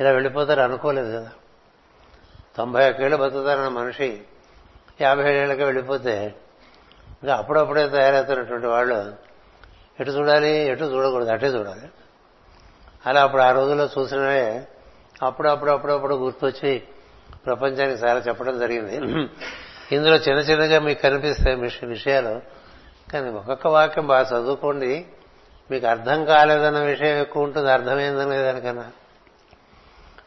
ఇలా 0.00 0.10
వెళ్ళిపోతారు 0.10 0.60
అనుకోలేదు 0.60 1.18
కదా? 1.18 1.30
తొంభై 2.56 2.90
ఒక్కేళ్ళు 2.90 3.16
బతుకుతారన్న 3.16 3.68
మనిషి 3.68 4.22
యాభై 5.00 5.34
ఏళ్ళకి 5.34 5.64
వెళ్ళిపోతే 5.64 6.34
ఇంకా 7.22 7.36
అప్పుడప్పుడే 7.36 7.88
తయారవుతున్నటువంటి 7.88 8.66
వాళ్ళు 8.66 9.14
ఎటు 10.00 10.10
చూడాలి 10.10 10.50
ఎటు 10.50 10.84
చూడకూడదు 10.84 11.30
అటే 11.30 11.46
చూడాలి. 11.46 11.88
అలా 13.06 13.22
అప్పుడు 13.22 13.42
ఆ 13.42 13.50
రోజుల్లో 13.50 13.88
చూసినవే 13.98 14.66
అప్పుడప్పుడు 15.22 15.70
అప్పుడప్పుడు 15.70 16.14
గుర్తొచ్చి 16.14 16.82
ప్రపంచానికి 17.46 18.02
చాలా 18.04 18.20
చెప్పడం 18.20 18.58
జరిగింది. 18.58 18.96
ఇందులో 19.92 20.16
చిన్న 20.16 20.38
చిన్నగా 20.38 20.80
మీకు 20.80 21.02
కనిపిస్తాయి 21.02 21.86
విషయాలు. 21.86 22.40
కానీ 23.12 23.30
ఒక్కొక్క 23.30 23.66
వాక్యం 23.66 24.06
బాగా 24.06 24.26
చదువుకోండి. 24.28 25.06
మీకు 25.70 25.86
అర్థం 25.86 26.24
కాలేదన్న 26.24 26.78
విషయం 26.78 27.16
ఎక్కువ 27.16 27.42
ఉంటుంది 27.42 27.70
అర్థమైందనే 27.70 28.38
దానికన్నా 28.38 28.90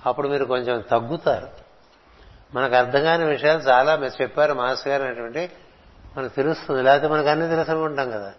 అప్పుడు 0.05 0.27
మీరు 0.27 0.45
కొంచెం 0.45 0.79
తగ్గుతారు. 0.79 1.47
మనకు 2.53 2.75
అర్థం 2.75 3.03
కాని 3.03 3.25
విషయాలు 3.25 3.59
చాలా 3.59 3.95
మీరు 3.95 4.21
చెప్పారు 4.21 4.53
మాస్ 4.53 4.87
గారు 4.87 5.03
అనేటువంటి. 5.03 5.51
మనకు 6.17 6.35
తెలుస్తుంది. 6.35 6.83
లేకపోతే 6.83 7.13
మనకు 7.13 7.27
అన్ని 7.27 7.49
తెలుసు 7.49 7.71
అనుకుంటాం 7.71 8.11
కదా. 8.11 8.33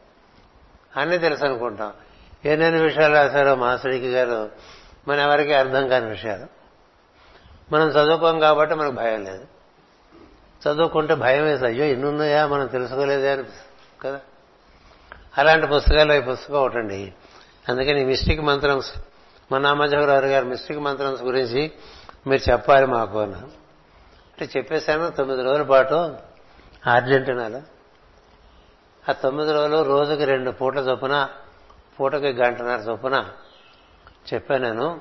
అన్ని 0.96 1.18
తెలుసు 1.18 1.44
అనుకుంటాం 1.44 1.92
ఎన్నెన్ని 2.44 2.82
విషయాలు 2.82 3.14
రాశారో 3.14 3.54
మాస్టర్కి 3.54 4.12
గారు. 4.12 4.50
మన 5.08 5.18
ఎవరికి 5.18 5.54
అర్థం 5.54 5.88
కాని 5.88 6.06
విషయాలు. 6.06 6.46
మనం 7.72 7.88
చదువుకోం 7.88 8.40
కాబట్టి 8.40 8.74
మనకు 8.74 8.92
భయం 8.92 9.24
లేదు. 9.24 9.44
చదువుకుంటే 10.68 11.14
భయం 11.14 11.44
వేసి 11.44 11.66
అయ్యో 11.66 11.84
ఎన్ని 11.84 12.08
ఉన్నాయా 12.08 12.46
మనం 12.46 12.66
తెలుసుకోలేదే 12.66 13.32
అనిపిస్తుంది 13.32 14.00
కదా? 14.00 14.20
అలాంటి 15.38 15.66
పుస్తకాలు 15.66 16.12
ఈ 16.12 16.20
పుస్తకం 16.20 16.54
ఒకటండి. 16.54 17.14
అందుకని 17.68 18.04
మిస్టిక్ 18.04 18.40
మంత్రమ్స్ 18.40 18.94
మన 19.52 19.60
నామజవరారు 19.60 20.26
గారు 20.26 20.44
మిస్టిక్ 20.44 20.78
మంత్రమ్స్ 20.78 21.22
గురించి 21.22 21.72
మీరు 22.26 22.50
చెప్పాలి 22.50 22.86
మాకు 22.86 23.20
అన్నారు 23.20 23.46
అంటే 24.32 24.58
చెప్పేశాను 24.58 25.10
తొమ్మిది 25.10 25.42
రోజుల 25.42 25.62
పాటు 25.62 25.94
అర్జెంటీనాలో. 26.86 27.62
ఆ 29.08 29.12
తొమ్మిది 29.12 29.52
రోజులు 29.52 29.82
రోజుకి 29.82 30.24
రెండు 30.24 30.50
పూట 30.50 30.76
చొప్పున 30.76 31.28
పూటకి 32.00 32.32
గంటన్నర 32.32 32.78
చొప్పున 32.78 33.28
చెప్పాను 34.34 34.64
నేను. 34.64 35.00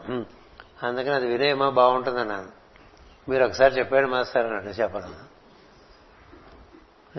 అందుకని 0.84 1.13
అది 1.13 1.28
వినేయమా? 1.28 1.69
బాగుంటుందన్నాను. 1.69 2.47
మీరు 3.30 3.45
ఒకసారి 3.45 3.76
చెప్పాడు 3.76 4.08
మాస్టర్ 4.08 4.45
అన్నట్టు 4.45 4.69
చెప్పను. 4.69 5.31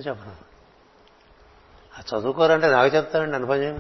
చెప్పను. 0.01 0.53
ఆ 1.99 2.19
చదువుకోరంటే 2.19 2.69
నాకు 2.69 2.97
చెప్తానండి 2.97 3.33
నన్ను 3.33 3.49
పని 3.49 3.63
చేయను 3.63 3.79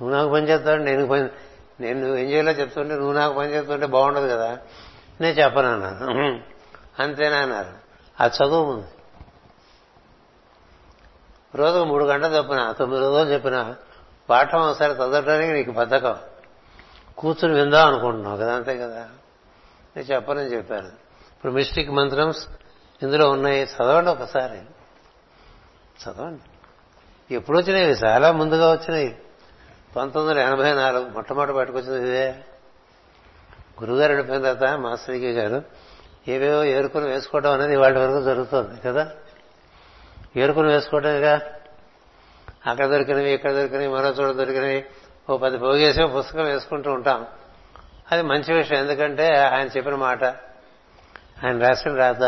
నువ్వు 0.00 0.10
నాకు 0.10 0.32
పని 0.32 0.48
చేస్తావు 0.48 0.76
నేను 0.76 1.06
పని 1.06 1.28
నేను 1.80 2.00
నువ్వు 2.00 2.16
ఏం 2.16 2.30
చేయాలో 2.30 2.52
చెప్తుంటే 2.52 2.94
నువ్వు 2.94 3.12
నాకు 3.12 3.34
పని 3.34 3.52
చేస్తుంటే 3.52 3.86
బాగుండదు 3.86 4.28
కదా. 4.28 4.58
నేను 5.20 5.38
చెప్పను 5.38 5.72
అన్నాను. 5.72 6.40
అంతేనా 7.02 7.36
అన్నారు. 7.36 7.70
ఆ 8.22 8.26
చదువు 8.26 8.72
ఉంది. 8.72 8.86
రోజుకు 11.54 11.84
మూడు 11.84 12.04
గంటలు 12.04 12.36
చెప్పిన 12.36 12.72
తొమ్మిది 12.72 13.02
రోజులు 13.02 13.34
చెప్పిన 13.34 13.74
పాఠం 14.30 14.60
ఒకసారి 14.60 14.92
చదవడానికి 14.92 15.52
నీకు 15.52 15.70
బద్ధకం. 15.70 16.16
కూర్చుని 17.18 17.54
విందాం 17.54 17.88
అనుకుంటున్నావు 17.88 18.36
కదా 18.36 18.54
అంతే 18.54 18.78
కదా. 18.78 19.08
నేను 19.96 20.06
చెప్పనని 20.06 20.56
చెప్పాను. 20.56 20.88
ఇప్పుడు 21.36 21.52
మిస్టిక్ 21.52 21.90
మంత్రం 21.90 22.32
ఇందులో 23.02 23.30
ఉన్నాయి. 23.30 23.64
చదవండి 23.64 24.10
ఒకసారి. 24.10 24.60
చదవండి. 26.02 26.42
ఎప్పుడు 27.34 27.58
వచ్చినాయి 27.58 27.86
చాలా 27.86 28.32
ముందుగా 28.32 28.72
వచ్చినాయి. 28.72 29.18
పంతొమ్మిది 29.96 30.40
వందల 30.40 30.52
ఎనభై 30.52 30.74
నాలుగు 30.74 31.08
మొట్టమొదటి 31.08 31.52
పట్టుకొచ్చింది 31.52 32.08
ఇదే. 32.08 32.34
గురుగారు 33.82 34.12
వెళ్ళిపోయిన 34.12 34.52
తర్వాత 34.52 34.78
మాస్టర్కి 34.78 35.32
గారు 35.32 35.62
ఏవేవో 36.28 36.64
ఏరుకుని 36.64 37.06
వేసుకోవడం 37.06 37.52
అనేది 37.52 37.76
వాళ్ళ 37.76 37.98
వరకు 37.98 38.22
జరుగుతుంది 38.24 38.80
కదా? 38.80 39.10
ఏరుకుని 40.36 40.68
వేసుకోవడమేగా 40.68 41.40
అక్కడ 42.66 42.86
దొరికినవి 42.86 43.30
ఇక్కడ 43.30 43.52
దొరికినవి 43.52 43.88
మరో 43.88 44.08
చోట 44.08 44.34
దొరికినవి. 44.34 44.84
ఓ 45.30 45.36
పది 45.36 45.58
పోగేసి 45.58 46.06
పుస్తకం 46.06 46.44
వేసుకుంటూ 46.44 46.92
ఉంటాం. 46.92 47.26
అది 48.12 48.22
మంచి 48.22 48.54
విషయం 48.54 48.78
ఎందుకంటే 48.78 49.36
ఆయన 49.36 49.66
చెప్పిన 49.66 49.94
మాట 49.94 50.24
ఆయన 51.44 51.66
రాసిన 51.66 51.94
రాత 51.94 52.22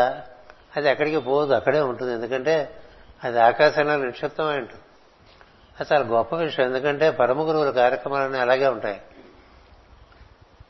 అది 0.77 0.89
ఎక్కడికి 0.89 1.19
పోదు 1.19 1.53
అక్కడే 1.53 1.79
ఉంటుంది. 1.79 2.13
ఎందుకంటే 2.13 2.83
అది 3.23 3.39
ఆకాశంలో 3.39 3.95
నిక్షిప్తమై 3.95 4.57
ఉంటుంది. 4.57 4.81
అది 5.79 5.93
చాలా 5.93 6.05
గొప్ప 6.05 6.35
విషయం. 6.35 6.65
ఎందుకంటే 6.65 7.11
పరమ 7.11 7.41
గురువుల 7.41 7.69
కార్యక్రమాలన్నీ 7.69 8.39
అలాగే 8.39 8.67
ఉంటాయి. 8.67 9.01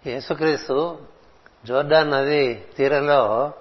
యేసుక్రీస్తు 0.08 1.00
జోర్డాన్ 1.66 2.12
నది 2.12 2.66
తీరంలో 2.78 3.54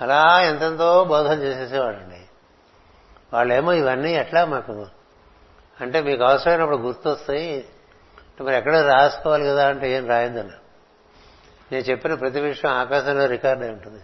అలా 0.00 0.42
ఎంతెంతో 0.42 1.04
బోధన 1.04 1.42
చేసేసేవాడండి. 1.42 2.20
వాళ్ళేమో 3.32 3.72
ఇవన్నీ 3.72 4.14
ఎట్లా 4.14 4.44
మాకు 4.44 4.86
అంటే 5.80 6.02
మీకు 6.02 6.24
అవసరమైనప్పుడు 6.24 6.76
గుర్తొస్తాయి. 6.76 7.68
మరి 8.40 8.56
ఎక్కడ 8.56 8.76
రాసుకోవాలి 8.76 9.46
కదా 9.46 9.68
అంటే 9.68 9.90
ఏం 9.90 10.08
రాయొద్దన్న 10.08 10.50
నేను 11.72 11.82
చెప్పిన 11.82 12.14
ప్రతి 12.14 12.40
విషయం 12.40 12.70
ఆకాశంలో 12.70 13.26
రికార్డ్ 13.26 13.62
అయి 13.62 13.72
ఉంటుంది. 13.72 14.02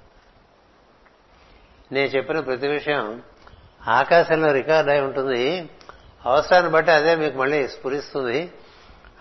నేను 1.93 2.07
చెప్పిన 2.07 2.41
ప్రతి 2.41 2.69
విషయం 2.69 3.23
ఆకాశంలో 3.89 4.53
రికార్డ్ 4.53 4.91
అయి 4.91 5.01
ఉంటుంది. 5.01 5.71
అవసరాన్ని 6.27 6.71
బట్టి 6.71 6.93
అదే 6.93 7.15
మీకు 7.15 7.39
మళ్ళీ 7.39 7.69
స్ఫురిస్తుంది. 7.69 8.53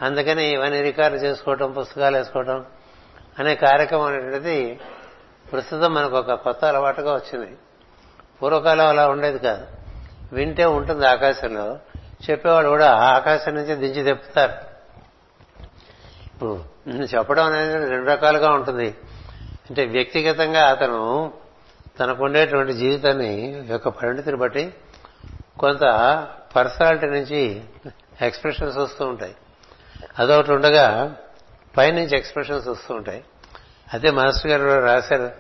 అందుకని 0.01 0.47
ఇవన్నీ 0.47 0.81
రికార్డు 0.81 1.17
చేసుకోవటం 1.17 1.71
పుస్తకాలు 1.71 2.17
వేసుకోవటం 2.17 2.65
అనే 3.39 3.55
కార్యక్రమం 3.55 4.03
అనేటువంటిది 4.03 4.79
ప్రస్తుతం 5.51 5.93
మనకు 5.93 6.17
ఒక 6.17 6.33
కొత్త 6.33 6.65
అలవాటుగా 6.65 7.13
వచ్చింది. 7.13 7.57
పూర్వకాలం 8.41 8.87
అలా 8.87 9.07
ఉండేది 9.07 9.39
కాదు. 9.39 9.67
వింటే 10.33 10.65
ఉంటుంది 10.65 11.07
ఆకాశంలో. 11.07 11.79
చెప్పేవాడు 12.29 12.69
కూడా 12.69 12.91
ఆకాశం 12.91 13.55
నుంచి 13.55 13.75
దించి 13.75 14.03
తెప్పుతారు. 14.03 14.51
ఇప్పుడు 16.33 16.61
చెప్పడం 16.89 17.45
అనేది 17.45 17.89
రెండు 17.89 18.09
రకాలుగా 18.09 18.51
ఉంటుంది. 18.51 18.95
అంటే 19.69 19.85
వ్యక్తిగతంగా 19.85 20.69
అతను 20.69 21.33
తనకుండేటువంటి 21.99 22.73
జీవితాన్ని 22.73 23.63
యొక్క 23.69 23.87
పరిణితిని 23.87 24.37
బట్టి 24.37 24.73
కొంత 25.59 25.79
పర్సనాలిటీ 26.55 27.07
నుంచి 27.07 27.63
ఎక్స్ప్రెషన్స్ 28.21 28.77
వస్తూ 28.77 29.05
ఉంటాయి. 29.05 29.35
అదొకటి 30.19 30.53
ఉండగా 30.53 31.15
పైనుంచి 31.77 32.17
ఎక్స్ప్రెషన్స్ 32.17 32.67
వస్తూ 32.67 32.93
ఉంటాయి. 32.93 33.23
అదే 33.93 34.11
మాస్టర్ 34.11 34.51
గారు 34.51 34.85
రాశారు 34.85 35.31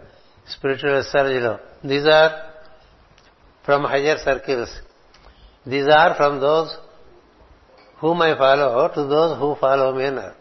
spiritual 0.49 0.97
ఎస్ట్రాలజీలో. 0.97 1.57
These 1.85 2.07
are 2.07 2.31
from 3.65 3.85
higher 3.87 4.19
circles 4.19 4.81
these 5.67 5.89
are 5.89 6.13
from 6.13 6.41
those 6.41 6.71
whom 8.03 8.23
I 8.23 8.33
follow 8.33 8.87
to 8.87 9.09
those 9.09 9.39
who 9.39 9.53
follow 9.53 9.91
me 9.91 10.05
అన్నారు. 10.05 10.33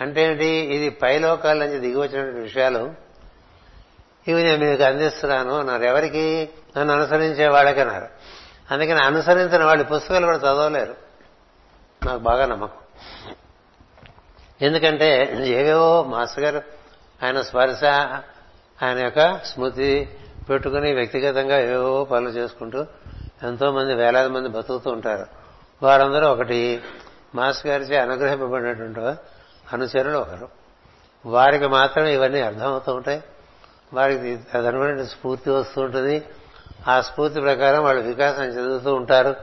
అంటే 0.00 0.24
ఏంటి? 0.24 0.46
ఇది 0.46 0.90
పైలోకాల 0.90 1.58
నుంచి 1.58 1.78
దిగి 1.78 1.96
వచ్చినటువంటి 1.96 2.40
విషయాలు 2.40 3.03
ఇవి 4.28 4.42
నేను 4.42 4.70
మీకు 4.70 4.82
అందిస్తున్నాను 4.82 5.58
అన్నారు. 5.58 5.82
ఎవరికి? 5.82 6.48
నన్ను 6.78 6.94
అనుసరించే 6.94 7.48
వాళ్ళకన్నారు 7.48 8.08
అందుకని 8.70 9.04
అనుసరించిన 9.04 9.64
వాళ్ళు 9.64 9.84
పుస్తకాలు 9.84 10.24
కూడా 10.26 10.38
చదవలేరు. 10.38 10.94
నాకు 12.06 12.18
బాగా 12.18 12.46
నమ్మకం. 12.46 12.72
ఎందుకంటే 14.62 15.36
ఏవేవో 15.46 16.02
మాస్టర్ 16.02 16.44
గారు 16.44 16.62
ఆయన 17.24 17.40
స్పర్శ 17.40 17.84
ఆయన 18.82 18.98
యొక్క 18.98 19.44
స్మృతి 19.44 20.18
పెట్టుకుని 20.50 20.94
వ్యక్తిగతంగా 20.94 21.58
ఏవేవో 21.58 22.04
పనులు 22.04 22.28
చేసుకుంటూ 22.28 22.86
ఎంతో 23.42 23.72
మంది 23.72 23.94
వేలాది 23.94 24.28
మంది 24.28 24.48
బతుకుతూ 24.48 24.90
ఉంటారు. 24.90 25.26
వారందరూ 25.82 26.28
ఒకటి 26.28 26.82
మాస్టర్ 27.34 27.66
గారిచే 27.66 27.98
అనుగ్రహింపబడినటువంటి 27.98 29.00
అనుచరులు 29.72 30.18
ఒకరు. 30.18 30.48
వారికి 31.26 31.66
మాత్రమే 31.66 32.14
ఇవన్నీ 32.14 32.40
అర్థమవుతూ 32.40 32.94
ఉంటాయి. 32.94 33.22
వారికి 33.94 34.36
తదనుగుణ 34.36 35.02
స్ఫూర్తి 35.02 35.50
వస్తూ 35.50 35.82
ఉంటుంది. 35.82 36.24
ఆ 36.88 37.00
స్ఫూర్తి 37.00 37.40
ప్రకారం 37.40 37.84
వాళ్ళు 37.84 38.02
వికాసం 38.02 38.44
చెందుతూ 38.44 38.94
ఉంటారు. 38.94 39.36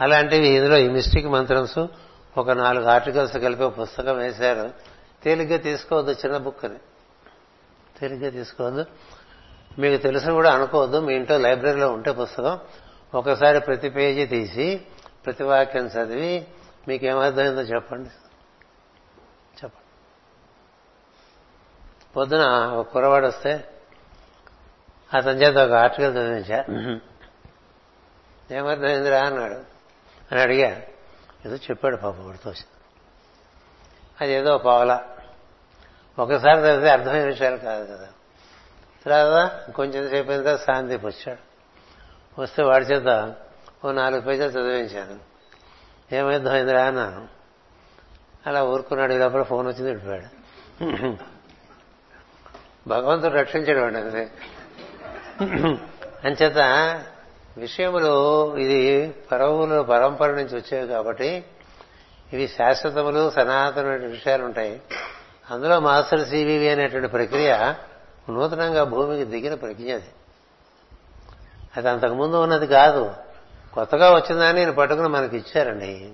అలాంటివి 0.00 0.48
ఇందులో 0.48 0.76
ఈ 0.76 0.88
మిస్టిక్ 0.88 1.26
మంత్రమ్స్ 1.26 1.86
ఒక 2.38 2.50
నాలుగు 2.50 2.86
ఆర్టికల్స్ 2.86 3.36
కలిపి 3.36 3.68
పుస్తకం 3.68 4.18
వేశారు. 4.18 4.70
తేలిగ్గా 5.24 5.56
తీసుకోవద్దు 5.56 6.12
చిన్న 6.12 6.36
బుక్ 6.36 6.64
అని. 6.64 6.78
తేలిగ్గా 8.00 8.30
తీసుకోవద్దు. 8.30 8.84
మీకు 9.78 10.02
తెలుసు 10.02 10.30
కూడా 10.30 10.50
అనుకోవద్దు 10.50 11.00
మీ 11.00 11.14
ఇంట్లో 11.14 11.38
లైబ్రరీలో 11.38 11.92
ఉంటే 11.92 12.12
పుస్తకం. 12.12 12.58
ఒకసారి 13.14 13.60
ప్రతి 13.60 13.88
పేజీ 13.88 14.26
తీసి 14.26 14.82
ప్రతి 15.26 15.44
వాక్యం 15.44 15.86
చదివి 15.86 16.46
మీకేమర్థమైందో 16.88 17.60
చెప్పండి. 17.60 18.08
చెప్పండి. 19.64 20.06
పొద్దున 22.16 22.46
ఒక 22.48 22.92
కురవాడు 22.92 23.26
వస్తే 23.26 23.64
అతని 25.14 25.42
చేత 25.42 25.56
ఒక 25.56 25.72
ఆర్టికల్ 25.72 26.16
చదివించా. 26.16 26.64
ఏమర్థమైందిరా 28.56 29.24
అన్నాడు? 29.24 29.54
అని 30.32 30.40
అడిగా. 30.40 30.68
ఏదో 31.46 31.56
చెప్పాడు 31.56 31.96
పాప 31.96 32.14
గుర్తు 32.14 32.52
అది 34.20 34.32
ఏదో 34.32 34.58
పావలా. 34.58 35.04
ఒకసారి 36.18 36.58
చదివితే 36.60 36.90
అర్థమయ్యే 36.90 37.24
విషయాలు 37.24 37.56
కాదు 37.56 37.96
కదా. 37.96 38.08
తర్వాత 39.06 39.70
కొంచెం 39.70 40.10
సేపు 40.10 40.30
అయిన 40.30 40.42
తర్వాత 40.42 40.60
శాంతికి 40.60 41.06
వచ్చాడు. 41.06 41.50
వస్తే 42.40 42.62
వాడి 42.62 42.84
చేత 42.84 43.34
ఓ 43.84 43.92
నాలుగు 43.92 44.20
పేజీలు 44.20 44.48
చదివించాను. 44.48 45.20
ఏమైందిరా 46.14 46.84
అన్నాను. 46.84 47.28
అలా 48.46 48.64
ఊరుకున్నాడు. 48.64 49.12
ఈ 49.12 49.18
లోపల 49.18 49.42
ఫోన్ 49.42 49.66
వచ్చింది 49.66 49.90
వెళ్ళిపోయాడు 49.90 51.30
భగవంతుడు 52.88 53.32
రక్షించాడు 53.32 53.96
అంతే 53.96 54.32
అంచేత 56.24 56.58
విషయములు 57.58 58.56
ఇది 58.56 59.14
పరవులు 59.32 59.82
పరంపర 59.82 60.30
నుంచి 60.30 60.56
వచ్చేవి 60.56 60.88
కాబట్టి 60.88 61.44
ఇవి 62.32 62.48
శాశ్వతములు 62.48 63.30
సనాతనమైన 63.30 64.06
విషయాలు 64.06 64.44
ఉంటాయి. 64.44 64.82
అందులో 65.50 65.80
మాస్టర్ 65.80 66.28
సివివి 66.28 66.68
అనేటువంటి 66.68 67.08
ప్రక్రియ 67.08 67.74
నూతనంగా 68.30 68.84
భూమికి 68.84 69.24
దిగిన 69.24 69.54
ప్రక్రియ 69.54 69.94
అది. 69.94 70.08
అది 71.76 71.88
అంతకుముందు 71.88 72.36
ఉన్నది 72.36 72.66
కాదు. 72.66 73.14
కొత్తగా 73.74 74.14
వచ్చిందని 74.14 74.52
నేను 74.52 74.72
పట్టుకుని 74.72 75.08
మనకి 75.08 75.36
ఇచ్చారండి. 75.36 76.12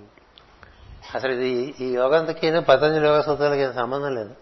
అసలు 1.15 1.33
ఇది 1.33 1.75
ఈ 1.81 1.95
యోగంతకి 1.95 2.61
పతంజలి 2.61 3.07
యోగ 3.07 3.21
సూత్రాలకి 3.21 3.75
సంబంధం 3.75 4.15
లేదు. 4.15 4.35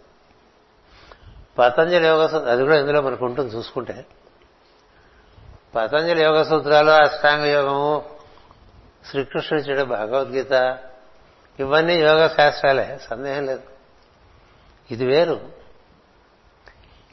పతంజలి 1.59 2.07
యోగ 2.07 2.51
అది 2.51 2.63
కూడా 2.63 2.81
ఇందులో 2.81 3.01
మనకు 3.01 3.25
ఉంటుంది 3.25 3.57
చూసుకుంటే. 3.57 4.07
పతంజలి 5.77 6.23
యోగ 6.23 6.43
సూత్రాలు 6.43 6.91
అష్టాంగ 6.91 7.45
యోగము 7.45 8.05
శ్రీకృష్ణుడు 9.11 9.65
చేయడం 9.65 9.89
భగవద్గీత. 9.89 10.79
ఇవన్నీ 11.61 11.95
యోగ 11.95 12.27
శాస్త్రాలే 12.27 12.99
సందేహం 13.11 13.47
లేదు. 13.47 13.63
ఇది 14.91 15.07
వేరు. 15.07 15.41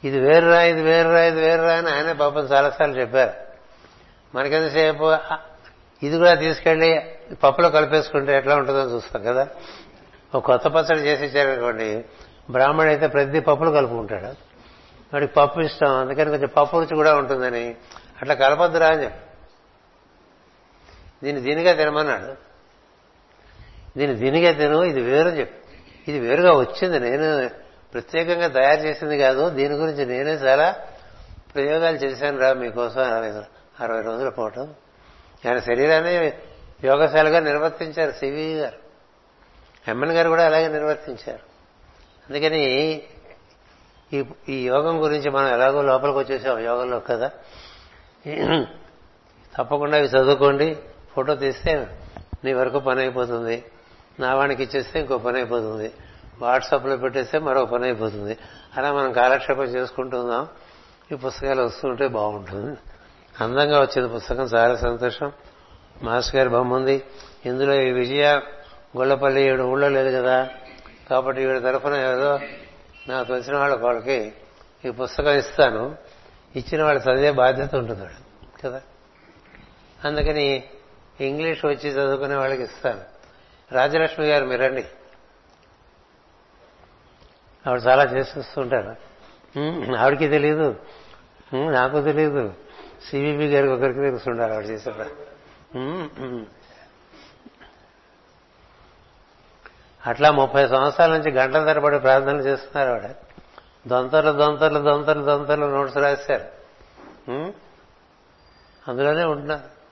ఇది 0.04 0.20
వేరురా 0.20 0.62
ఇది 0.62 0.82
వేరురా 0.82 1.24
ఇది 1.24 1.40
వేరురా 1.40 1.74
అని 1.74 1.90
ఆయన 1.90 2.12
పాపం 2.12 2.40
చాలాసార్లు 2.40 3.00
చెప్పారు. 3.00 3.32
మనకెంతసేపు 4.34 5.16
ఇది 6.02 6.18
కూడా 6.18 6.34
తీసుకెళ్ళి 6.34 7.16
పప్పులో 7.42 7.70
కలిపేసుకుంటే 7.70 8.36
ఎట్లా 8.36 8.56
ఉంటుందో 8.56 8.82
చూస్తాం 8.82 9.22
కదా. 9.22 9.48
ఒక 10.34 10.46
కొత్త 10.46 10.68
పచ్చడి 10.68 11.00
చేసి 11.00 11.24
ఇచ్చారనుకోండి 11.24 12.04
బ్రాహ్మణుడు 12.50 12.90
అయితే 12.90 13.06
ప్రతి 13.06 13.40
పప్పులు 13.40 13.70
కలుపుకుంటాడు. 13.70 14.26
వాడికి 15.12 15.32
పప్పు 15.32 15.60
ఇష్టం 15.60 15.94
అందుకని 15.94 16.30
కొంచెం 16.30 16.48
పప్పు 16.56 16.76
రుచి 16.76 16.96
కూడా 16.96 17.14
ఉంటుందని 17.14 17.76
అట్లా 18.22 18.34
కలపద్దురా 18.34 18.86
అని 18.86 19.02
చెప్పి. 19.02 19.18
దీన్ని 21.22 21.42
దీనిగా 21.42 21.72
తినమన్నాడు. 21.72 22.34
దీన్ని 23.98 24.16
దీనిగా 24.16 24.52
తిను 24.52 24.84
ఇది 24.84 25.00
వేరు 25.00 25.28
చెప్పి. 25.28 25.68
ఇది 26.08 26.28
వేరుగా 26.28 26.52
వచ్చింది. 26.52 26.98
నేను 27.00 27.50
ప్రత్యేకంగా 27.92 28.48
తయారు 28.48 28.80
చేసింది 28.80 29.18
కాదు. 29.18 29.50
దీని 29.50 29.74
గురించి 29.74 30.06
నేనే 30.06 30.30
చాలా 30.30 30.76
ప్రయోగాలు 31.54 31.96
చేశాను 31.96 32.38
రా 32.38 32.52
మీకోసం. 32.52 33.00
అరవై 33.00 33.30
అరవై 33.80 34.02
రోజుల 34.02 34.28
పోవటం 34.28 34.74
ఆయన 35.46 35.58
శరీరాన్ని 35.58 36.32
యోగశాలగా 36.84 37.40
నిర్వర్తించారు 37.40 38.10
సివి 38.10 38.54
గారు. 38.54 38.76
ఎమ్మెన్ 39.90 40.12
గారు 40.12 40.28
కూడా 40.28 40.46
అలాగే 40.46 40.68
నిర్వర్తించారు. 40.68 41.52
అందుకని 42.30 42.70
ఈ 42.70 43.02
ఈ 44.48 44.66
యోగం 44.66 45.02
గురించి 45.02 45.30
మనం 45.30 45.48
ఎలాగో 45.48 45.82
లోపలికి 45.82 46.18
వచ్చేసాం 46.18 46.58
యోగంలో 46.58 47.00
కదా. 47.00 47.30
తప్పకుండా 49.56 49.98
ఇవి 49.98 50.08
చదువుకోండి 50.08 50.76
ఫోటో 51.12 51.34
తీస్తే 51.34 51.98
నీ 52.44 52.52
వరకు 52.52 52.78
పని 52.78 53.00
అయిపోతుంది. 53.00 53.64
నా 54.20 54.34
వానికి 54.34 54.62
ఇచ్చేస్తే 54.62 55.00
ఇంకో 55.00 55.18
పని 55.18 55.36
అయిపోతుంది. 55.36 55.92
వాట్సాప్లో 56.38 56.96
పెట్టేస్తే 56.96 57.38
మరో 57.38 57.64
పని 57.64 57.84
అయిపోతుంది. 57.84 58.38
అలా 58.76 58.92
మనం 58.92 59.12
కాలక్షేపం 59.12 59.62
చేసుకుంటున్నాం 59.62 60.48
ఈ 61.12 61.14
పుస్తకాలు 61.14 61.62
వస్తుంటే 61.62 62.08
బాగుంటుంది. 62.08 62.78
అందంగా 63.40 63.80
వచ్చింది 63.80 64.14
పుస్తకం 64.14 64.42
చాలా 64.42 64.76
సంతోషం. 64.76 65.32
మాస్టర్ 66.02 66.36
గారి 66.36 66.48
బొమ్మ 66.48 66.74
ఉంది. 66.74 67.04
ఇందులో 67.46 67.74
ఈ 67.74 67.90
విజయ 67.90 68.40
గొల్లపల్లి 68.98 69.46
ఈవిడ 69.46 69.60
ఊళ్ళో 69.60 69.88
లేదు 69.88 70.22
కదా. 70.22 70.48
కాబట్టి 71.10 71.46
వీడి 71.46 71.60
తరఫున 71.60 71.94
ఏదో 71.94 72.40
నాకు 73.08 73.28
తెలిసిన 73.28 73.56
వాళ్ళ 73.56 73.74
వాళ్ళకి 73.74 74.32
ఈ 74.84 74.90
పుస్తకం 74.90 75.30
ఇస్తాను. 75.30 75.96
ఇచ్చిన 76.54 76.82
వాళ్ళు 76.82 77.00
చదివే 77.00 77.30
బాధ్యత 77.32 77.74
ఉంటుంది 77.74 78.02
వాడు 78.02 78.20
కదా? 78.62 78.80
అందుకని 80.00 80.46
ఇంగ్లీష్ 81.20 81.66
వచ్చి 81.66 81.88
చదువుకునే 81.90 82.34
వాళ్ళకి 82.34 82.62
ఇస్తాను. 82.62 83.02
రాజలక్ష్మి 83.70 84.26
గారు 84.26 84.46
మీరండి 84.46 84.84
ఆవిడ 87.64 87.80
చాలా 87.86 88.04
చేసేస్తుంటారు 88.04 88.92
ఆవిడకి 89.96 90.28
తెలియదు 90.28 90.68
నాకు 91.70 92.00
తెలియదు 92.02 92.44
సిబిబి 93.06 93.46
గారికి 93.46 93.72
ఒకరికి 93.72 94.00
తెలుస్తుంటారు 94.00 94.52
ఆవిడ 94.52 94.66
చేసే 94.66 94.90
అట్లా 100.02 100.30
ముప్పై 100.32 100.66
సంవత్సరాల 100.66 101.10
నుంచి 101.16 101.30
గంటల 101.30 101.64
తరబడి 101.64 101.98
ప్రార్థనలు 101.98 102.42
చేస్తున్నారు 102.42 102.90
ఆవిడ. 102.90 103.06
దొంతలు 103.86 104.32
దొంతలు 104.32 104.78
దొంతలు 104.78 105.24
దొంతలు 105.24 105.66
నోట్స్ 105.66 105.96
రాశారు. 105.96 106.62
అందులోనే 108.88 109.24
ఉంటున్నారు 109.24 109.82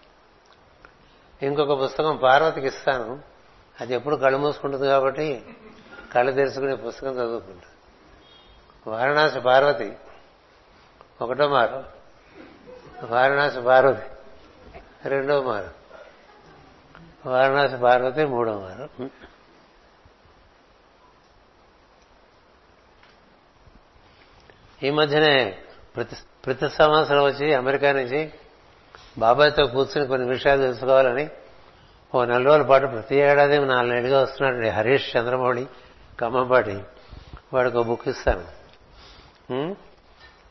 ఇంకొక 1.45 1.85
పుస్తకం 1.85 2.17
పార్వతికి 2.17 2.67
ఇస్తాను. 2.67 3.23
అది 3.81 3.95
ఎప్పుడు 3.95 4.17
కళ్ళు 4.17 4.39
మూసుకుంటుంది 4.39 4.87
కాబట్టి 4.87 5.57
కళ్ళు 6.15 6.33
తెరుచుకునే 6.33 6.75
పుస్తకం 6.75 7.13
చదువుకుంటా. 7.13 7.67
వారణాసి 8.91 9.41
పార్వతి 9.41 9.97
ఒకటో 11.23 11.49
మారు. 11.49 11.85
వారణాసి 13.05 13.61
పార్వతి 13.61 14.11
రెండో 15.09 15.43
మారు. 15.43 15.71
వారణాసి 17.29 17.77
పార్వతి 17.77 18.25
మూడో 18.25 18.61
మారు. 18.61 19.11
ఈ 24.83 24.91
మధ్యనే 24.91 25.59
ప్రతి 25.97 26.17
ప్రతి 26.47 26.69
సంవత్సరం 26.69 27.25
వచ్చి 27.25 27.55
అమెరికా 27.55 27.93
నుంచి 27.93 28.33
బాబాయ్తో 29.19 29.67
కూర్చుని 29.67 30.07
కొన్ని 30.07 30.29
విషయాలు 30.29 30.61
తెలుసుకోవాలని 30.61 31.31
ఓ 32.15 32.25
నెల 32.25 32.43
రోజుల 32.43 32.63
పాటు 32.63 32.87
ప్రతి 32.87 33.17
ఏడాది 33.17 33.59
నాలుగేళ్ళుగా 33.59 34.23
వస్తున్నాడు 34.23 34.69
హరీష్ 34.69 35.17
చంద్రమౌళి 35.17 35.67
కమ్మంపాటి 36.21 36.83
వాడికి 37.53 37.77
ఒక 37.77 37.87
బుక్ 37.87 38.09
ఇస్తాను. 38.09 38.45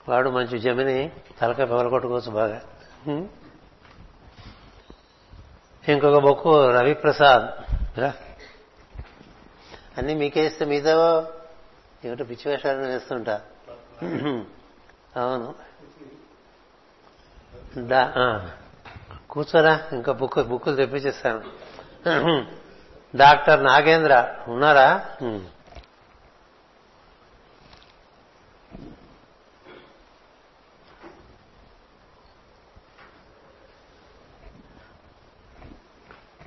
వాడు 0.09 0.29
మంచి 0.29 0.59
జమిని 0.59 1.11
తలకాయ 1.41 1.65
పగలగొట్టుకోవచ్చు 1.65 2.31
బాగా. 2.31 2.61
ఇంకొక 5.89 6.17
బుక్ 6.17 6.47
రవిప్రసాద్. 6.47 7.45
అన్నీ 9.97 10.13
మీకే 10.15 10.45
ఇస్తే 10.45 10.65
మీతో 10.65 11.27
ఏమిటో 12.05 12.23
పిచ్చి 12.23 12.51
వేషాలను 12.51 12.87
వేస్తుంటా. 12.87 13.41
అవును. 15.15 15.55
కూర్చోరా 19.29 19.87
ఇంకా 19.91 20.11
బుక్ 20.11 20.39
బుక్కులు 20.39 20.75
తెప్పించేస్తాను. 20.75 21.43
డాక్టర్ 23.15 23.63
నాగేంద్ర 23.63 24.35
ఉన్నారా? 24.47 25.05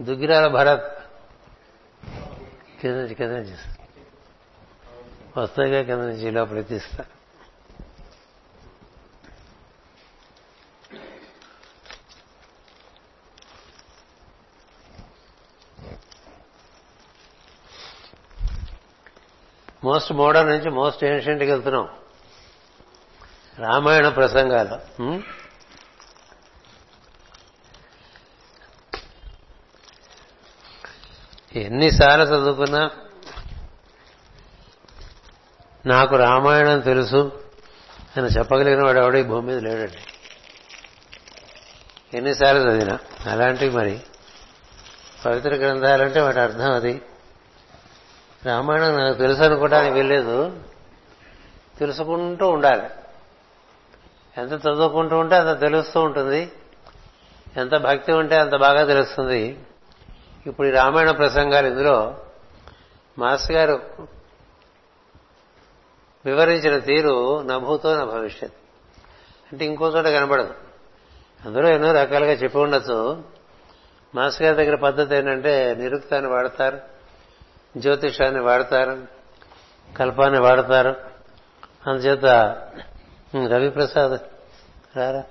దుగ్గిరాల 0.02 0.46
భరత్. 0.48 0.98
కింద 2.80 2.94
నుంచి 2.94 3.14
కింద 3.14 3.30
నుంచి. 3.30 3.56
వస్తాయిగా 5.40 5.82
కింద 5.82 5.98
నుంచి 5.98 6.30
లోపలికి 6.30 6.68
తీస్తా. 6.68 7.04
మోస్ట్ 19.84 20.12
మోడర్న్ 20.12 20.50
నుంచి 20.50 20.70
మోస్ట్ 20.70 21.04
ఏన్షియంట్కి 21.04 21.50
వెళ్తున్నాం. 21.50 21.88
రామాయణ 23.58 24.08
ప్రసంగాలు. 24.08 25.02
ఎన్నిసార్లు 31.58 32.24
చదువుకున్నా 32.24 32.90
నాకు 35.86 36.16
రామాయణం 36.16 36.80
తెలుసు 36.80 37.44
అని 38.16 38.26
చెప్పగలిగిన 38.26 38.84
వాడు 38.84 38.98
ఎవడో 38.98 39.18
ఈ 39.18 39.22
భూమి 39.22 39.46
మీద 39.46 39.58
లేడండి. 39.58 39.98
ఎన్నిసార్లు 42.16 42.70
చదివినా? 42.70 42.98
అలాంటివి 43.26 43.76
మరి. 43.76 44.00
పవిత్ర 45.24 45.54
గ్రంథాలంటే 45.54 46.20
వాటి 46.20 46.40
అర్థం 46.40 46.72
అది. 46.72 47.02
రామాయణం 48.46 48.96
నాకు 48.96 49.18
తెలుసు 49.18 49.42
అనుకోవడానికి 49.42 49.94
వెళ్ళలేదు 49.94 50.60
తెలుసుకుంటూ 51.78 52.48
ఉండాలి. 52.50 52.88
ఎంత 54.38 54.52
చదువుకుంటూ 54.52 55.18
ఉంటే 55.18 55.36
అంత 55.36 55.60
తెలుస్తూ 55.60 56.00
ఉంటుంది. 56.00 56.52
ఎంత 57.56 57.76
భక్తి 57.76 58.12
ఉంటే 58.12 58.36
అంత 58.36 58.56
బాగా 58.56 58.84
తెలుస్తుంది. 58.84 59.60
ఇప్పుడు 60.46 60.66
ఈ 60.66 60.70
రామాయణ 60.70 61.10
ప్రసంగాలు 61.10 61.66
ఇందులో 61.66 62.18
మాస్టర్ 63.18 63.56
గారు 63.56 63.82
వివరించిన 66.24 66.78
తీరు 66.78 67.42
నభూతో 67.42 67.96
నా 67.96 68.04
భవిష్యత్. 68.04 68.52
అంటే 69.52 69.64
ఇంకో 69.64 69.88
చోట 69.88 70.04
కనబడదు. 70.04 70.54
అందులో 71.46 71.68
ఎన్నో 71.68 71.92
రకాలుగా 71.92 72.32
చెప్పి 72.32 72.58
ఉండొచ్చు. 72.58 73.24
మాస్టర్ 74.14 74.42
గారి 74.42 74.56
దగ్గర 74.56 74.76
పద్ధతి 74.76 75.16
ఏంటంటే 75.16 75.74
నిరుక్తాన్ని 75.78 76.30
వాడతారు. 76.30 76.91
జ్యోతిషాన్ని 77.76 78.42
వాడతారు 78.42 79.06
కల్పాన్ని 79.98 80.40
వాడతారు. 80.40 80.96
అందుచేత 81.86 82.24
రవిప్రసాద్ 83.36 84.20
రారా? 84.98 85.24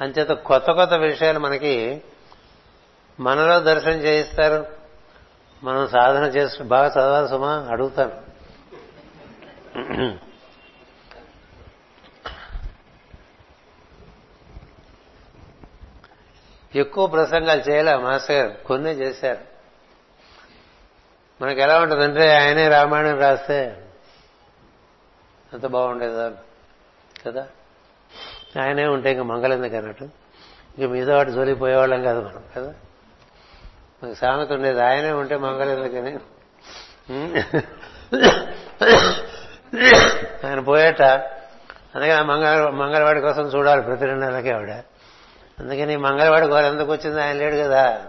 అంచేత 0.00 0.28
కొత్త 0.28 0.70
కొత్త 0.70 0.94
విషయాలు 0.94 1.38
మనకి 1.38 2.02
మనలో 3.20 3.60
దర్శనం 3.60 3.92
చేయిస్తారు. 3.92 4.66
మనం 5.64 5.88
సాధన 5.88 6.22
చేస్తూ 6.22 6.64
బాగా 6.64 6.86
చదవాలి 6.86 7.28
సుమా 7.28 7.68
అడుగుతాను. 7.70 8.34
ఎక్కువ 16.78 17.06
ప్రసంగాలు 17.06 17.70
చేయలే 17.70 17.96
మాస్టర్ 17.96 18.36
గారు 18.36 18.64
కొన్ని 18.64 18.90
చేశారు. 18.90 19.53
మనకి 21.42 21.60
ఎలా 21.60 21.80
ఉంటుందంటే 21.80 22.36
ఆయనే 22.36 22.68
రామాయణం 22.68 23.20
రాస్తే 23.20 23.80
అంత 25.52 25.66
బాగుండేదో 25.66 26.30
కదా 27.26 27.46
ఆయనే 28.62 28.86
ఉంటే 28.86 29.10
ఇంకా 29.12 29.22
మంగళెందుకు 29.22 29.76
అన్నట్టు. 29.76 30.08
ఇంక 30.78 30.90
మీద 30.90 31.10
వాటి 31.10 31.30
జోలిపోయేవాళ్ళం 31.30 32.02
కాదు 32.02 32.20
మనం 32.20 32.42
కదా? 32.56 32.74
మనకి 34.02 34.16
సామెత 34.16 34.52
ఉండేది 34.52 34.82
ఆయనే 34.82 35.12
ఉంటే 35.12 35.36
మంగళెందుకని. 35.36 36.18
ఆయన 40.46 40.60
పోయేట 40.60 41.02
అందుకని 41.94 42.10
ఆ 42.10 42.22
మంగళ 42.22 42.68
మంగళవాడి 42.68 43.20
కోసం 43.20 43.42
చూడాలి 43.42 43.82
ప్రతి 43.82 44.04
రెండు 44.04 44.24
నెలలకి 44.26 44.50
ఆవిడ. 44.50 44.70
అందుకని 45.58 45.96
మంగళవాడి 45.96 46.46
గోర 46.46 46.64
ఎందుకు 46.64 46.92
వచ్చింది 46.92 47.22
ఆయన 47.22 47.36
లేడు 47.36 47.56
కదా? 47.56 48.04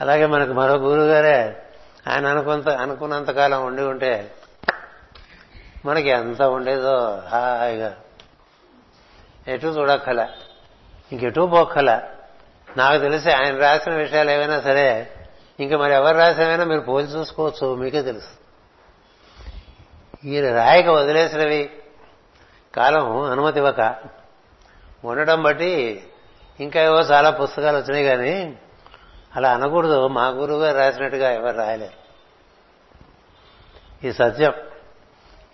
అలాగే 0.00 0.26
మనకు 0.26 0.52
మరో 0.52 0.74
గురువు 0.74 1.06
గారే 1.06 1.65
ఆయన 2.08 2.26
అనుకున్నంత 2.26 2.68
అనుకున్నంతకాలం 2.68 3.66
ఉండి 3.66 3.82
ఉంటే 3.82 4.34
మనకి 5.84 6.08
ఎంత 6.08 6.42
ఉండేదో 6.42 7.22
హాయిగా. 7.28 7.96
ఎటు 9.48 9.66
చూడక్కల. 9.66 10.28
ఇంకెటు 11.12 11.40
పోక్కల. 11.40 12.02
నాకు 12.76 13.02
తెలిసి 13.02 13.32
ఆయన 13.32 13.58
రాసిన 13.58 13.94
విషయాలు 13.94 14.30
ఏవైనా 14.30 14.60
సరే 14.60 15.12
ఇంకా 15.60 15.76
మరి 15.78 15.94
ఎవరు 15.94 16.16
రాసినవైనా 16.16 16.64
మీరు 16.64 16.80
పోల్చి 16.80 17.12
చూసుకోవచ్చు 17.12 17.74
మీకే 17.74 18.02
తెలుసు. 18.02 18.28
ఈయన 20.26 20.54
రాయక 20.54 20.86
వదిలేసినవి 20.86 21.70
కాలం 22.74 23.20
అనుమతి 23.20 23.58
ఇవ్వక 23.58 23.96
ఉండడం 25.04 25.42
బట్టి 25.42 26.04
ఇంకా 26.60 26.82
ఏవో 26.82 27.00
చాలా 27.00 27.30
పుస్తకాలు 27.30 27.76
వచ్చినాయి 27.76 28.04
కానీ 28.04 28.58
అలా 29.36 29.54
అనకూడదు. 29.54 30.06
మా 30.06 30.28
గురువు 30.28 30.58
గారు 30.58 30.78
రాసినట్టుగా 30.78 31.30
ఎవరు 31.30 31.56
రాయలేరు 31.56 32.06
ఈ 34.06 34.12
సత్యం. 34.12 34.52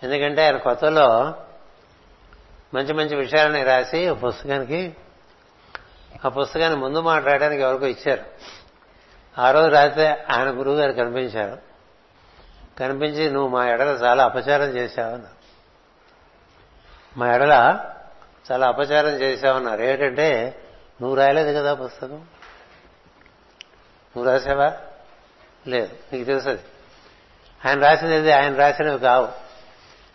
ఎందుకంటే 0.03 0.45
ఆయన 0.45 0.57
కొత్తలో 0.57 1.33
మంచి 2.73 2.93
మంచి 2.93 3.15
విషయాలని 3.15 3.63
రాసి 3.63 4.07
ఆ 4.07 4.13
పుస్తకానికి 4.13 4.95
ఆ 6.25 6.29
పుస్తకాన్ని 6.29 6.79
ముందు 6.79 6.99
మాట్లాడడానికి 6.99 7.61
ఎవరికో 7.61 7.85
ఇచ్చారు. 7.85 8.23
ఆ 9.41 9.51
రోజు 9.51 9.67
రాస్తే 9.67 10.25
ఆయన 10.31 10.59
గురువు 10.59 10.75
గారు 10.75 10.91
కనిపించారు. 10.91 11.57
కనిపించి 12.79 13.31
నువ్వు 13.31 13.49
మా 13.49 13.69
ఎడల 13.69 13.87
చాలా 13.87 14.23
అపచారం 14.23 14.65
చేశావన్నారు 14.65 15.43
మా 17.19 17.35
ఎడల 17.35 17.79
చాలా 18.51 18.67
అపచారం 18.67 19.09
చేశావన్నారు 19.09 19.81
ఏంటంటే 19.81 20.59
నువ్వు 21.01 21.17
రాయలేదు 21.17 21.59
కదా 21.59 21.73
పుస్తకం? 21.73 22.25
నువ్వు 24.17 24.31
రాసావా? 24.31 24.77
లేదు 25.67 25.97
నీకు 26.13 26.23
తెలుసు 26.25 26.49
అది. 26.49 26.61
ఆయన 27.65 27.85
రాసినది 27.85 28.31
ఆయన 28.31 28.55
రాసినవి 28.55 28.99
కావు. 28.99 29.29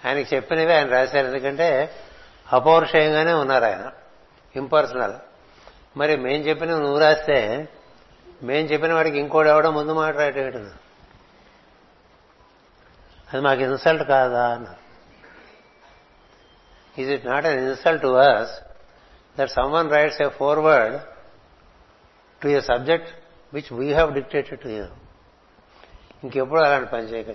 ఆయనకి 0.08 0.36
చెప్పినవి 0.36 0.74
ఆయన 0.74 0.88
రాశారు. 0.88 1.26
ఎందుకంటే 1.26 1.94
అపౌరుషయంగానే 2.52 3.32
ఉన్నారు 3.32 3.64
ఆయన. 3.64 3.92
ఇంపర్సనల్ 4.56 5.14
మరి 5.96 6.16
మేం 6.16 6.40
చెప్పిన 6.40 6.70
నువ్వు 6.70 6.98
రాస్తే 6.98 7.68
మేం 8.42 8.66
చెప్పిన 8.66 8.92
వాడికి 8.92 9.18
ఇంకోటి 9.18 9.48
ఎవడో 9.48 9.70
ముందు 9.70 9.92
మాట్లాడేటట్టు 9.92 10.58
అది 13.32 13.40
మాకు 13.40 13.60
ఇన్సల్ట్ 13.60 14.04
కాదా 14.04 14.48
అన్న 14.48 14.66
is 16.98 17.10
it 17.10 17.26
not 17.26 17.46
an 17.46 17.60
insult 17.60 18.02
to 18.02 18.08
us 18.08 18.50
that 19.38 19.50
someone 19.72 19.90
writes 19.90 20.22
a 20.22 20.28
foreword 20.28 21.00
to 22.42 22.48
a 22.48 22.60
subject 22.60 23.14
which 23.54 23.72
we 23.72 23.92
have 23.92 24.14
dictated 24.14 24.60
to 24.60 24.68
you 24.68 24.84
ఇంకెప్పుడు 26.24 26.60
అలాంటి 26.60 26.90
పని 26.90 27.02
చేయక. 27.02 27.28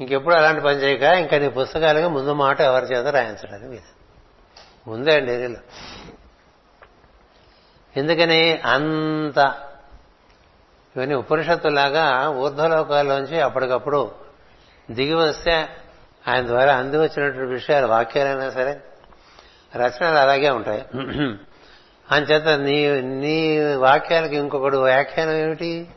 ఇంకెప్పుడు 0.00 0.34
అలాంటి 0.34 0.60
పని 0.60 0.76
చేయక 0.76 1.02
ఇంకా 1.02 1.38
నీ 1.38 1.48
పుస్తకాలుగా 1.48 2.08
ముందు 2.08 2.32
మాట 2.32 2.60
ఎవరి 2.60 2.86
చేత 2.86 3.06
రాయించడానికి 3.06 3.68
మీద. 3.68 3.86
ముందే 4.88 5.16
అండి 5.16 5.32
ఏరియాలో 5.32 5.60
ఎందుకని 7.96 8.58
అంత 8.58 9.38
ఇవన్నీ 10.96 11.14
ఉపనిషత్తులాగా 11.14 12.30
ఊర్ధ్వలోకాల్లోంచి 12.30 13.40
అప్పటికప్పుడు 13.40 14.14
దిగి 14.90 15.14
వస్తే 15.14 15.68
ఆయన 16.28 16.46
ద్వారా 16.46 16.76
అంది 16.76 16.98
వచ్చినటువంటి 16.98 17.52
విషయాలు 17.52 17.86
వాక్యాలైనా 17.86 18.50
సరే 18.50 18.80
రచనలు 19.76 20.18
అలాగే 20.18 20.50
ఉంటాయి. 20.50 20.82
అంచేత 22.12 22.48
నీ 22.48 23.02
నీ 23.02 23.60
వాక్యాలకి 23.74 24.36
ఇంకొకడు 24.36 24.78
వ్యాఖ్యానం 24.78 25.32
ఏమిటి? 25.32 25.88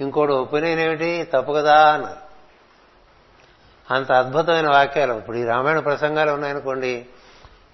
ఇంకోటి 0.00 0.32
ఒపీనియన్ 0.32 0.80
ఏమిటి? 0.80 1.28
తప్పు 1.32 1.52
కదా 1.52 1.90
అన్నారు. 1.92 2.24
అంత 3.94 4.12
అద్భుతమైన 4.12 4.70
వాక్యాలు. 4.70 5.14
ఇప్పుడు 5.14 5.36
ఈ 5.36 5.44
రామాయణ 5.44 5.78
ప్రసంగాలు 5.78 6.30
ఉన్నాయనుకోండి 6.30 7.06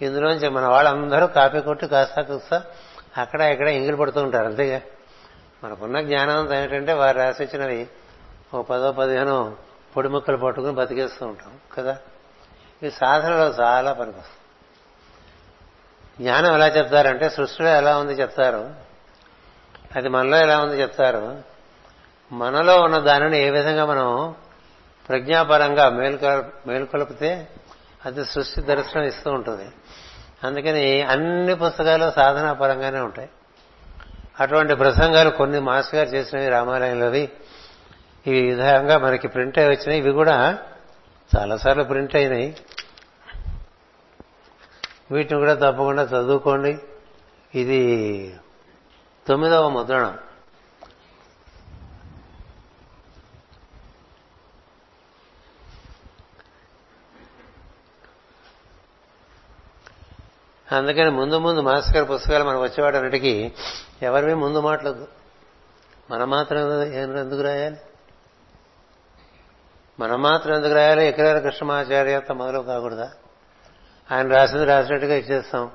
ఇందులోంచి 0.02 0.48
మన 0.48 0.66
వాళ్ళందరూ 0.66 1.26
కాపీ 1.26 1.60
కొట్టి 1.60 1.86
కాస్తా 1.86 2.22
కూస్తా 2.22 2.62
అక్కడ 3.16 3.40
ఇక్కడ 3.40 3.68
ఇంగిలి 3.68 3.96
పడుతూ 3.96 4.22
ఉంటారు 4.22 4.46
అంతేగా? 4.46 4.80
మనకున్న 5.64 6.00
జ్ఞానం 6.00 6.54
ఏంటంటే 6.54 6.92
వారు 6.92 7.18
రాసిచ్చినవి 7.18 7.88
ఓ 8.54 8.62
పదో 8.62 8.92
పదిహేను 8.92 9.56
పొడి 9.96 10.08
ముక్కలు 10.08 10.36
పట్టుకుని 10.36 10.72
బతికేస్తూ 10.72 11.26
ఉంటాం 11.26 11.52
కదా? 11.74 11.98
ఈ 12.82 12.90
సాధనలో 12.90 13.46
చాలా 13.46 13.92
పనికొస్తుంది 13.92 14.39
జ్ఞానం 16.20 16.54
ఎలా 16.54 16.66
చెప్తారంటే 16.66 17.30
సృష్టిలో 17.30 17.68
ఎలా 17.68 17.98
ఉంది 17.98 18.12
చెప్తారు. 18.12 18.70
అది 19.96 20.08
మనలో 20.08 20.36
ఎలా 20.36 20.60
ఉంది 20.60 20.80
చెప్తారు. 20.80 21.42
మనలో 22.32 22.80
ఉన్న 22.80 22.98
దానిని 22.98 23.38
ఏ 23.38 23.50
విధంగా 23.50 23.84
మనం 23.84 24.34
ప్రజ్ఞాపరంగా 25.08 25.88
మేల్కొ 25.88 26.42
మేల్కొలిపితే 26.66 27.48
అది 28.06 28.24
సృష్టి 28.24 28.60
దర్శనం 28.60 29.02
ఇస్తూ 29.02 29.30
ఉంటుంది. 29.30 29.68
అందుకని 30.44 31.02
అన్ని 31.02 31.54
పుస్తకాలు 31.54 32.10
సాధనాపరంగానే 32.10 33.00
ఉంటాయి. 33.00 33.28
అటువంటి 34.40 34.74
ప్రసంగాలు 34.74 35.30
కొన్ని 35.30 35.60
మాస్టర్ 35.60 35.94
గారు 35.94 36.08
చేసినవి 36.08 36.48
రామాలయంలోవి 36.48 37.28
ఈ 38.26 38.42
విధంగా 38.42 38.98
మనకి 38.98 39.28
ప్రింట్ 39.28 39.58
అయి 39.58 39.68
వచ్చినాయి 39.68 40.00
ఇవి 40.00 40.12
కూడా 40.12 40.58
చాలాసార్లు 41.36 41.82
ప్రింట్ 41.82 42.16
అయినాయి. 42.16 42.56
వీటిని 45.10 45.40
కూడా 45.40 45.54
తప్పకుండా 45.54 46.02
చదువుకోండి. 46.02 46.78
ఇది 47.54 48.36
తొమ్మిదవ 49.26 49.68
ముద్రణం. 49.68 50.18
అందుకని 60.72 61.10
ముందు 61.10 61.38
ముందు 61.38 61.60
మాస్టర్ 61.60 61.96
గారి 61.96 62.06
పుస్తకాలు 62.06 62.44
మనకు 62.44 62.62
వచ్చేవాడన్నిటికీ 62.62 63.52
ఎవరివి 64.02 64.34
ముందు 64.34 64.60
మాట్లాడదు. 64.60 65.08
మనం 66.10 66.30
మాత్రం 66.30 66.82
ఎందుకు 66.82 67.40
రాయాలి? 67.40 67.76
మనం 70.00 70.22
మాత్రం 70.22 70.56
ఎందుకు 70.56 70.74
రాయాలి? 70.74 71.06
ఎకరాల 71.06 71.38
కృష్ణమాచార్యత 71.38 72.32
మొదలు 72.32 72.58
కాకూడదా? 72.58 73.12
ఆయన 74.12 74.34
రాసింది 74.34 74.64
రాసినట్టుగా 74.64 75.14
ఇచ్చేస్తాం. 75.14 75.70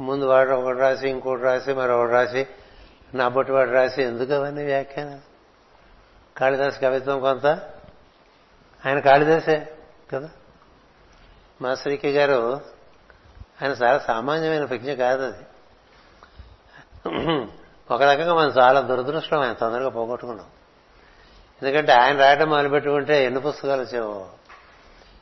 ముందు 0.00 0.24
వాడు 0.24 0.50
ఒకటి 0.50 0.78
రాసి 0.78 1.08
ఇంకోటి 1.08 1.42
రాసి 1.42 1.72
మరొకటి 1.72 2.12
రాసి 2.12 2.46
నా 3.14 3.28
బొట్టి 3.28 3.52
వాడు 3.52 3.70
రాసి 3.70 4.02
ఎందుకు 4.02 4.32
అవన్నీ 4.32 4.64
వ్యాఖ్యాన 4.64 5.18
కాళిదాస్ 6.36 6.80
కవిత్వం 6.80 7.20
కొంత? 7.20 7.46
ఆయన 8.86 8.98
కాళిదాసే 8.98 9.74
కదా? 10.12 10.30
మా 11.62 11.74
శ్రీకి 11.74 12.10
గారు 12.10 12.60
ఆయన 13.62 13.70
చాలా 13.70 13.98
సామాన్యమైన 13.98 14.64
ప్రజ్ఞ 14.64 14.94
కాదు 14.94 15.22
అది. 15.22 15.44
ఒక 17.90 18.02
రకంగా 18.02 18.34
మనం 18.34 18.48
చాలా 18.48 18.80
దురదృష్టం 18.80 19.40
ఆయన 19.40 19.52
తొందరగా 19.52 19.88
పోగొట్టుకున్నాం. 19.88 20.46
ఎందుకంటే 21.62 21.92
ఆయన 21.92 22.18
రాయడం 22.18 22.48
మొదలుపెట్టుకుంటే 22.48 23.24
ఎన్ని 23.24 23.40
పుస్తకాలు 23.40 23.82
వచ్చేవో. 23.82 24.28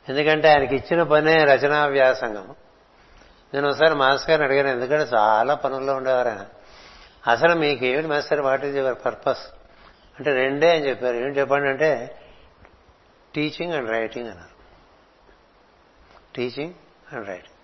ఎందుకంటే 0.09 0.49
ఆయనకి 0.49 0.75
ఇచ్చిన 0.75 1.03
పనే 1.03 1.43
రచనా 1.43 1.85
వ్యాసంగం 1.85 2.55
నేను 3.53 3.69
ఒకసారి 3.69 3.95
మాస్టర్ 3.95 4.29
గారిని 4.29 4.47
అడిగాను 4.47 4.67
ఎందుకంటే 4.67 5.17
చాలా 5.17 5.55
పనుల్లో 5.55 5.95
ఉండేవారు 5.95 6.29
ఆయన. 6.29 6.45
అసలు 7.31 7.55
మీకేమిటి 7.55 8.07
master 8.07 8.41
what 8.41 8.65
is 8.65 8.77
your 8.77 8.95
purpose 9.05 9.39
అంటే 10.19 10.33
రెండే 10.33 10.75
అని 10.75 10.89
చెప్పారు. 10.89 11.15
ఏం 11.15 11.27
చెప్పండి 11.27 11.69
అంటే 11.69 12.19
టీచింగ్ 13.35 13.73
అండ్ 13.73 13.89
రైటింగ్ 13.89 14.29
అన్నారు. 14.29 14.55
టీచింగ్ 16.35 16.73
అండ్ 17.13 17.27
రైటింగ్ 17.27 17.55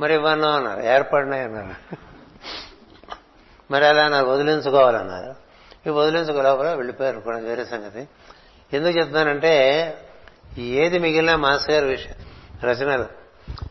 మరి 0.00 0.14
ఇవ్వను 0.14 0.48
అన్నారు. 0.48 0.80
ఏర్పడినాయి 0.80 1.42
అన్నారు. 1.42 1.96
మరి 3.70 3.86
అలా 3.86 4.08
నాకు 4.08 4.30
వదిలించుకోవాలన్నారు. 4.30 5.30
ఇవి 5.86 5.90
వదిలించుకోలేకపోతే 5.90 6.74
వెళ్ళిపోయారు 6.74 7.20
కూడా 7.20 7.38
వేరే 7.38 7.64
సంగతి. 7.64 8.08
ఎందుకు 8.72 8.98
చెప్తున్నానంటే 8.98 9.94
ఏది 10.60 10.98
మిగిలిన 10.98 11.34
మాస్టర్ 11.34 11.74
గారి 11.74 11.86
విషయం 11.86 12.14
రచనలు. 12.62 13.06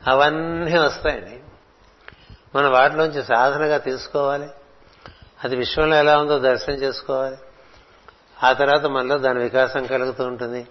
అవన్నీ 0.09 0.77
వస్తాయండి. 0.77 1.39
మనం 2.55 2.71
వాటిలోంచి 2.71 3.23
సాధనగా 3.23 3.77
తీసుకోవాలి. 3.77 4.47
అది 5.43 5.55
విశ్వంలో 5.55 5.95
ఎలా 5.95 6.17
ఉందో 6.17 6.39
దర్శనం 6.39 6.75
చేసుకోవాలి. 6.75 7.38
ఆ 8.43 8.53
తర్వాత 8.53 8.85
మనలో 8.85 9.17
దాని 9.17 9.39
వికాసం 9.39 9.85
కలుగుతూ 9.85 10.23
ఉంటుంది. 10.23 10.67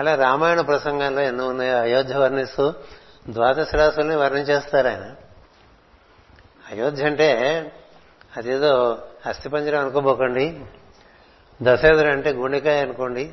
అలా 0.00 0.14
రామాయణ 0.14 0.60
ప్రసంగంలో 0.60 1.22
ఎన్నో 1.22 1.48
ఉన్నాయో 1.48 1.78
అయోధ్య 1.78 2.16
వర్ణిస్తూ 2.16 2.74
ద్వాదశ 3.28 3.74
రాసుల్ని 3.74 4.16
వర్ణించేస్తారు 4.16 4.88
ఆయన. 4.88 5.14
అయోధ్య 6.70 7.04
అంటే 7.04 7.32
అదేదో 8.36 9.02
అస్థిపంజరం 9.26 9.80
అనుకోబోకండి. 9.80 10.64
దశరథుడు 11.62 12.08
అంటే 12.08 12.32
గుండెకాయ 12.32 12.80
అనుకోండి. 12.80 13.32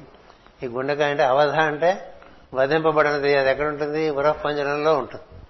ఈ 0.63 0.67
గుండెకాయ 0.67 1.09
అంటే 1.09 1.23
అవధ 1.23 1.49
అంటే 1.49 2.13
వధింపబడినది 2.53 3.37
అది 3.37 3.49
ఎక్కడ 3.49 3.67
ఉంటుంది 3.67 4.09
ఉరపంజరంలో 4.09 4.97
ఉంటుంది. 4.97 5.41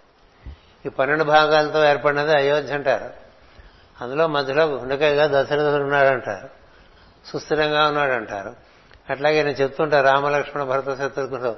ఈ 0.86 0.90
పన్నెండు 0.90 1.24
భాగాలతో 1.24 1.86
ఏర్పడినది 1.86 2.36
అయోధ్య 2.36 2.74
అంటారు. 2.74 3.10
అందులో 4.02 4.28
మధ్యలో 4.28 4.64
గుండెకాయగా 4.66 5.28
దశరథుడు 5.28 5.84
ఉన్నాడంటారు. 5.84 6.50
సుస్థిరంగా 7.26 7.88
ఉన్నాడంటారు. 7.88 8.56
అట్లాగే 9.10 9.44
నేను 9.44 9.56
చెప్తుంటా 9.56 10.02
రామలక్ష్మణ 10.02 10.64
భరత 10.64 10.98
శత్రుఘ్నుడు. 10.98 11.56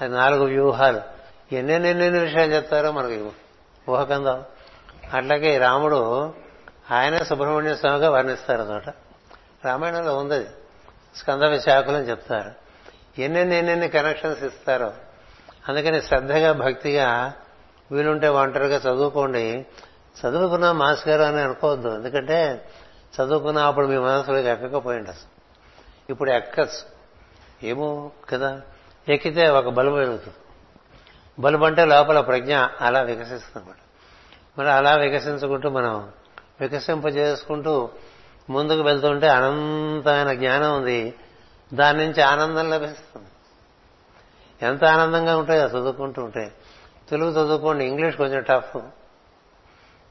అది 0.00 0.14
నాలుగు 0.14 0.44
వ్యూహాలు. 0.44 1.00
ఎన్నెన్నెన్నెన్ని 1.54 2.20
విషయాలు 2.20 2.54
చెప్తారో 2.54 2.92
మనకి 2.92 3.30
ఊహకందాం. 3.88 4.44
అట్లాగే 5.14 5.54
ఈ 5.54 5.58
రాముడు 5.58 6.34
ఆయన 6.90 7.22
సుబ్రహ్మణ్య 7.22 7.74
స్వామిగా 7.74 8.10
వర్ణిస్తారు 8.10 8.62
అనమాట 8.62 8.88
రామాయణంలో 9.64 10.16
ఉంది. 10.16 10.34
అది. 10.34 10.46
స్కంద 11.16 11.42
విశాఖలు 11.42 11.96
అని 11.96 12.10
చెప్తారు. 12.10 12.65
ఎన్నెన్ని 13.18 13.56
ఎన్నెన్ని 13.56 13.88
కనెక్షన్స్ 13.88 14.42
ఇస్తారో. 14.44 14.92
అందుకని 15.68 16.02
శ్రద్ధగా 16.02 16.52
భక్తిగా 16.52 17.32
వీలుంటే 17.92 18.28
ఒంటరిగా 18.28 18.76
చదువుకోండి. 18.76 19.66
చదువుకున్న 20.20 20.72
మాస్ 20.72 21.08
గారు 21.08 21.22
అని 21.22 21.40
అనుకోవద్దు. 21.40 21.88
ఎందుకంటే 21.88 22.68
చదువుకున్న 23.16 23.58
అప్పుడు 23.58 23.86
మీ 23.86 23.98
మనసులోకి 23.98 24.48
ఎక్కకపోయింది 24.48 25.08
అసలు 25.08 25.36
ఇప్పుడు 26.10 26.30
ఎక్కచ్చు? 26.30 26.96
ఏమో 27.62 28.10
కదా. 28.28 28.60
ఎక్కితే 29.08 29.48
ఒక 29.48 29.68
బల్బు 29.68 29.94
వెలుగుతుంది. 29.94 30.36
బలుబు 31.38 31.64
అంటే 31.64 31.84
లోపల 31.84 32.20
ప్రజ్ఞ 32.20 32.56
అలా 32.80 33.00
వికసిస్తుంది 33.02 33.66
మరి 34.58 34.70
అలా 34.70 34.94
వికసించుకుంటూ 34.94 35.70
మనం 35.70 36.08
వికసింపజేసుకుంటూ 36.60 37.90
ముందుకు 38.50 38.80
వెళ్తుంటే 38.80 39.28
అనంతమైన 39.28 40.32
జ్ఞానం 40.32 40.76
ఉంది. 40.76 41.14
దాని 41.74 42.06
నుంచి 42.06 42.22
ఆనందం 42.22 42.70
లభిస్తుంది. 42.70 43.28
ఎంత 44.62 44.84
ఆనందంగా 44.84 45.36
ఉంటాయో 45.36 45.68
చదువుకుంటూ 45.68 46.22
ఉంటే. 46.22 46.52
తెలుగు 47.10 47.30
చదువుకోండి 47.30 47.84
ఇంగ్లీష్ 47.84 48.16
కొంచెం 48.16 48.42
టఫ్. 48.42 48.76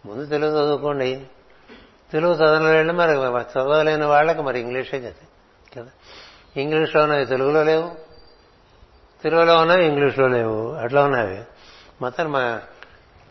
ముందు 0.05 0.25
తెలుగు 0.25 0.63
చదువుకోండి. 0.63 1.27
తెలుగు 2.11 2.33
చదవలేళ్ళు 2.33 2.93
మరి 2.93 3.11
చదవలేని 3.11 4.05
వాళ్ళకి 4.05 4.41
మరి 4.41 4.59
ఇంగ్లీషే 4.59 4.99
కదా. 4.99 5.13
కదా? 5.77 5.89
ఇంగ్లీష్లో 6.57 7.03
ఉన్నవి 7.03 7.25
తెలుగులో 7.25 7.63
లేవు. 7.63 7.95
తెలుగులో 9.23 9.57
ఉన్నవి 9.57 9.85
ఇంగ్లీష్లో 9.85 10.27
లేవు. 10.27 10.71
అట్లా 10.71 11.03
ఉన్నవి. 11.03 11.43
మొత్తం 12.01 12.31
మా 12.31 12.61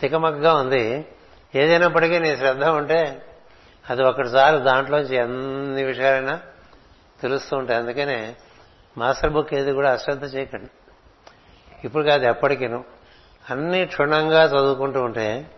తికమక్కగా 0.00 0.54
ఉంది. 0.54 1.06
ఏదైనప్పటికీ 1.54 2.18
నీ 2.18 2.36
శ్రద్ధ 2.36 2.64
ఉంటే 2.64 3.22
అది 3.90 4.02
ఒకటి 4.02 4.28
చాలు. 4.28 4.58
దాంట్లోంచి 4.58 5.16
ఎన్ని 5.16 5.84
విషయాలైనా 5.84 6.40
తెలుస్తూ 7.20 7.56
ఉంటాయి. 7.56 7.80
అందుకనే 7.80 8.36
మాస్టర్ 8.98 9.32
బుక్ 9.32 9.54
ఏది 9.54 9.72
కూడా 9.72 9.92
అశ్రద్ధ 9.92 10.34
చేయకండి. 10.34 10.70
ఇప్పుడు 11.84 12.04
కాదు 12.04 12.24
ఎప్పటికీను. 12.24 12.84
అన్ని 13.50 13.86
క్షుణ్ణంగా 13.86 14.44
చదువుకుంటూ 14.44 15.00
ఉంటే 15.00 15.50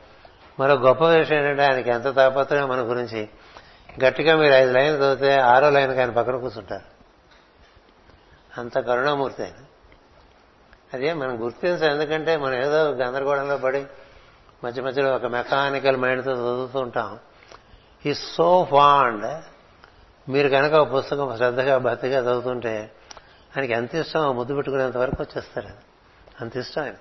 మరో 0.61 0.75
గొప్ప 0.75 1.05
విషయం 1.05 1.39
ఏంటంటే 1.39 1.63
ఆయనకి 1.63 1.91
ఎంత 1.91 2.17
తాపత్రయం 2.17 2.69
మన 2.69 2.81
గురించి. 2.81 3.29
గట్టిగా 4.05 4.37
మీరు 4.37 4.55
ఐదు 4.55 4.73
లైన్లు 4.73 5.05
చదివితే 5.05 5.41
ఆరో 5.41 5.71
లైన్కి 5.71 5.99
ఆయన 5.99 6.11
పక్కన 6.11 6.37
కూర్చుంటారు. 6.37 6.97
అంత 8.61 8.79
కరుణామూర్తి 8.79 9.43
ఆయన. 9.43 9.65
అదే 10.95 11.13
మనం 11.13 11.45
గుర్తించాం. 11.45 11.91
ఎందుకంటే 11.91 12.37
మనం 12.37 12.55
ఏదో 12.55 12.91
గందరగోళంలో 12.91 13.59
పడి 13.59 13.87
మధ్య 14.65 14.83
మధ్యలో 14.83 15.15
ఒక 15.15 15.27
మెకానికల్ 15.27 15.97
మైండ్తో 15.97 16.33
చదువుతూ 16.33 16.81
ఉంటాం. 16.81 17.19
ఈ 18.07 18.15
సో 18.15 18.67
ఫాండ్ 18.71 19.43
మీరు 20.29 20.49
కనుక 20.49 20.73
ఒక 20.73 20.97
పుస్తకం 20.97 21.37
శ్రద్ధగా 21.37 21.79
భక్తిగా 21.79 22.21
చదువుతుంటే 22.21 22.91
ఆయనకి 23.57 23.73
ఎంత 23.73 23.95
ఇష్టం 23.95 24.37
ముద్దు 24.37 24.55
పెట్టుకునేంత 24.55 24.97
వరకు 24.97 25.23
వచ్చేస్తారు 25.23 25.69
అంత 26.41 26.57
ఇష్టం 26.57 26.83
ఆయన 26.83 26.95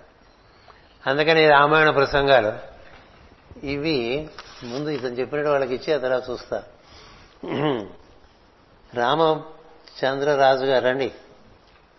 అందుకని 1.07 1.43
ఈ 1.43 1.47
రామాయణ 1.47 1.89
ప్రసంగాలు 1.89 2.53
ఇవి 3.65 4.29
ముందు 4.63 4.89
ఇతను 4.89 5.13
చెప్పినట్టు 5.13 5.49
వాళ్ళకి 5.49 5.75
ఇచ్చి 5.75 5.93
అతను 5.93 6.31
చూస్తా. 6.31 6.63
రామచంద్రరాజు 8.93 10.65
గారు 10.65 10.85
రండి. 10.85 11.11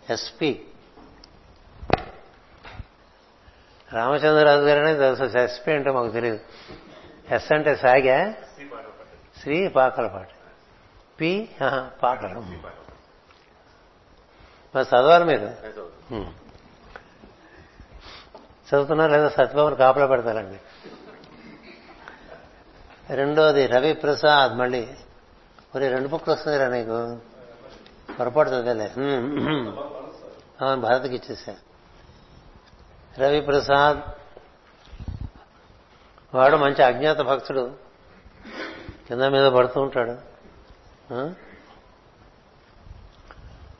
ఎస్పీ. 0.09 0.61
రామచంద్రరాజు 3.93 4.61
గారనే 4.61 4.93
తెలుసు 4.95 5.37
ఎస్పీ 5.37 5.71
అంటే 5.71 5.91
మాకు 5.91 6.09
తెలియదు 6.09 6.39
ఎస్ 7.31 7.51
అంటే 7.51 7.75
సాగా. 7.75 8.33
శ్రీ 9.41 9.67
పాకలపాటి 9.67 10.36
పి 11.19 11.49
పాకలం 12.03 12.61
మరి 14.75 14.85
చదవాలి 14.85 15.25
మీరు? 15.25 15.45
చదువుతున్నారు 18.67 19.11
లేదా 19.11 19.29
సత్యబాబుని 19.29 19.75
కాపలా 19.75 20.05
పెడతారండి. 20.05 20.59
రెండోది 23.15 23.67
రవి 23.67 23.93
ప్రసాద్ 23.93 24.51
మళ్ళీ. 24.57 24.87
మరి 25.75 25.87
రెండు 25.89 26.07
బుక్లు 26.07 26.33
వస్తుందిరా 26.33 26.67
నీకు? 26.69 27.19
పొరపాటు 28.19 28.49
చదివలే. 28.49 28.91
అవును 30.61 30.81
భారత్కి 30.81 31.15
ఇచ్చేసా. 31.15 31.55
రవి 33.17 33.41
ప్రసాద్ 33.41 33.99
వాడు 36.35 36.57
మంచి 36.57 36.83
అజ్ఞాత 36.83 37.17
భక్తుడు. 37.17 37.63
కింద 39.07 39.21
మీద 39.21 39.47
పడుతూ 39.51 39.81
ఉంటాడు. 39.81 40.36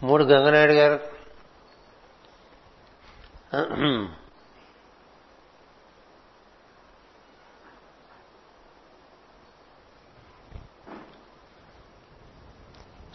మూడు 0.04 0.24
గంగనాయుడు 0.24 0.74
గారు. 0.74 1.18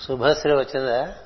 శుభశ్రీ 0.00 0.52
వచ్చిందా? 0.52 1.16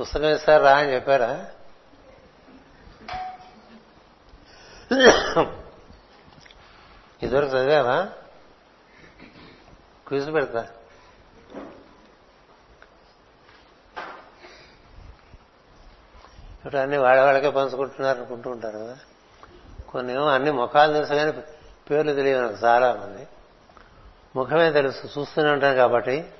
పుస్తకం 0.00 0.34
ఇస్తారు 0.34 0.62
రా 0.62 0.76
అని 0.76 0.94
చెప్పారా? 0.94 1.46
ఇదివరకు 7.22 7.50
చదివావా? 7.50 8.08
క్విజ్ 10.08 10.34
పెడతా. 10.34 10.68
ఇప్పుడు 16.58 16.76
అన్ని 16.76 16.96
వాళ్ళకే 16.96 17.50
పంచుకుంటున్నారు 17.50 18.16
అనుకుంటూ 18.16 18.50
ఉంటారు 18.50 18.78
కదా. 18.78 18.98
కొన్ని 19.88 20.14
అన్ని 20.14 20.50
ముఖాలు 20.50 20.92
తెలుసు 20.92 21.14
కానీ 21.14 21.32
పేర్లు 21.90 22.14
తెలియదు 22.14 22.40
నాకు 22.40 22.56
చాలా 22.64 22.94
మంది. 22.94 23.28
ముఖమే 24.36 24.72
తెలుసు 24.72 25.18
చూస్తూనే 25.18 25.50
ఉంటాను 25.50 25.76
కాబట్టి 25.76 26.30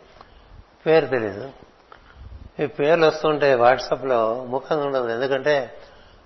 పేరు 0.87 1.07
తెలీదు. 1.07 1.53
ఈ 2.61 2.67
పేర్లు 2.67 3.07
వస్తుంటే 3.07 3.55
వాట్సాప్లో 3.55 4.45
ముఖం 4.45 4.87
ఉండదు. 4.87 5.09
ఎందుకంటే 5.09 5.79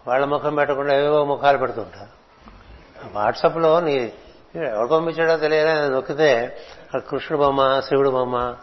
వాళ్ళ 0.06 0.24
ముఖం 0.24 0.54
పెట్టకుండా 0.54 0.94
ఏవో 0.94 1.24
ముఖాలు 1.24 1.58
పెడుతుంటారు 1.58 2.24
వాట్సాప్లో 3.12 3.80
నీ 3.80 4.12
ఎవరు 4.56 4.86
పంపించాడో 4.86 5.36
తెలియదా 5.36 5.88
నొక్కితే 5.88 6.58
అక్కడ 6.84 7.00
కృష్ణుడు 7.00 7.42
బొమ్మ 7.42 7.80
శివుడు 7.88 8.10
బొమ్మ. 8.10 8.56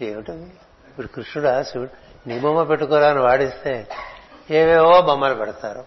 ఏమిటది? 0.00 0.42
ఇప్పుడు 0.88 1.06
కృష్ణుడా 1.06 1.62
శివుడు 1.62 1.90
నీ 2.28 2.40
బొమ్మ 2.40 2.62
పెట్టుకోరా 2.62 3.10
అని 3.10 3.20
వాడిస్తే 3.20 3.88
ఏవేవో 4.50 5.02
బొమ్మలు 5.02 5.34
పెడతారు. 5.34 5.84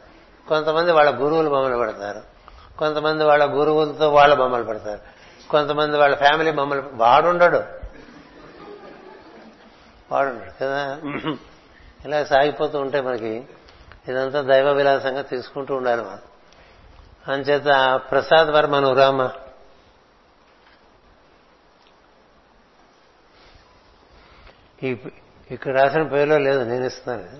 కొంతమంది 0.50 0.92
వాళ్ళ 0.92 1.24
గురువులు 1.24 1.50
బొమ్మలు 1.50 1.78
పెడతారు. 1.78 2.22
కొంతమంది 2.78 3.24
వాళ్ళ 3.24 3.54
గురువులతో 3.54 4.10
వాళ్ళ 4.10 4.34
బొమ్మలు 4.34 4.64
పెడతారు. 4.64 5.00
కొంతమంది 5.50 5.98
వాళ్ళ 5.98 6.16
ఫ్యామిలీ 6.16 6.52
బొమ్మలు 6.52 6.84
వాడుండడు. 6.94 7.64
వాడుండడు 10.12 10.52
కదా? 10.64 11.02
ఇలా 12.06 12.24
సాగిపోతూ 12.24 12.80
ఉంటే 12.80 13.02
మనకి 13.02 13.48
ఇదంతా 14.08 14.42
దైవ 14.42 14.72
విలాసంగా 14.72 15.22
తీసుకుంటూ 15.22 15.76
ఉండాలి 15.76 16.02
మనం. 16.02 16.20
అంచేత 17.28 18.02
ప్రసాద్ 18.12 18.48
వర్మ 18.48 18.80
నురామ 18.80 19.30
ఇక్కడ 25.52 25.82
రాసిన 25.82 26.04
పేరులో 26.04 26.38
లేదు 26.38 26.64
నేను 26.64 26.86
ఇస్తున్నాను. 26.86 27.40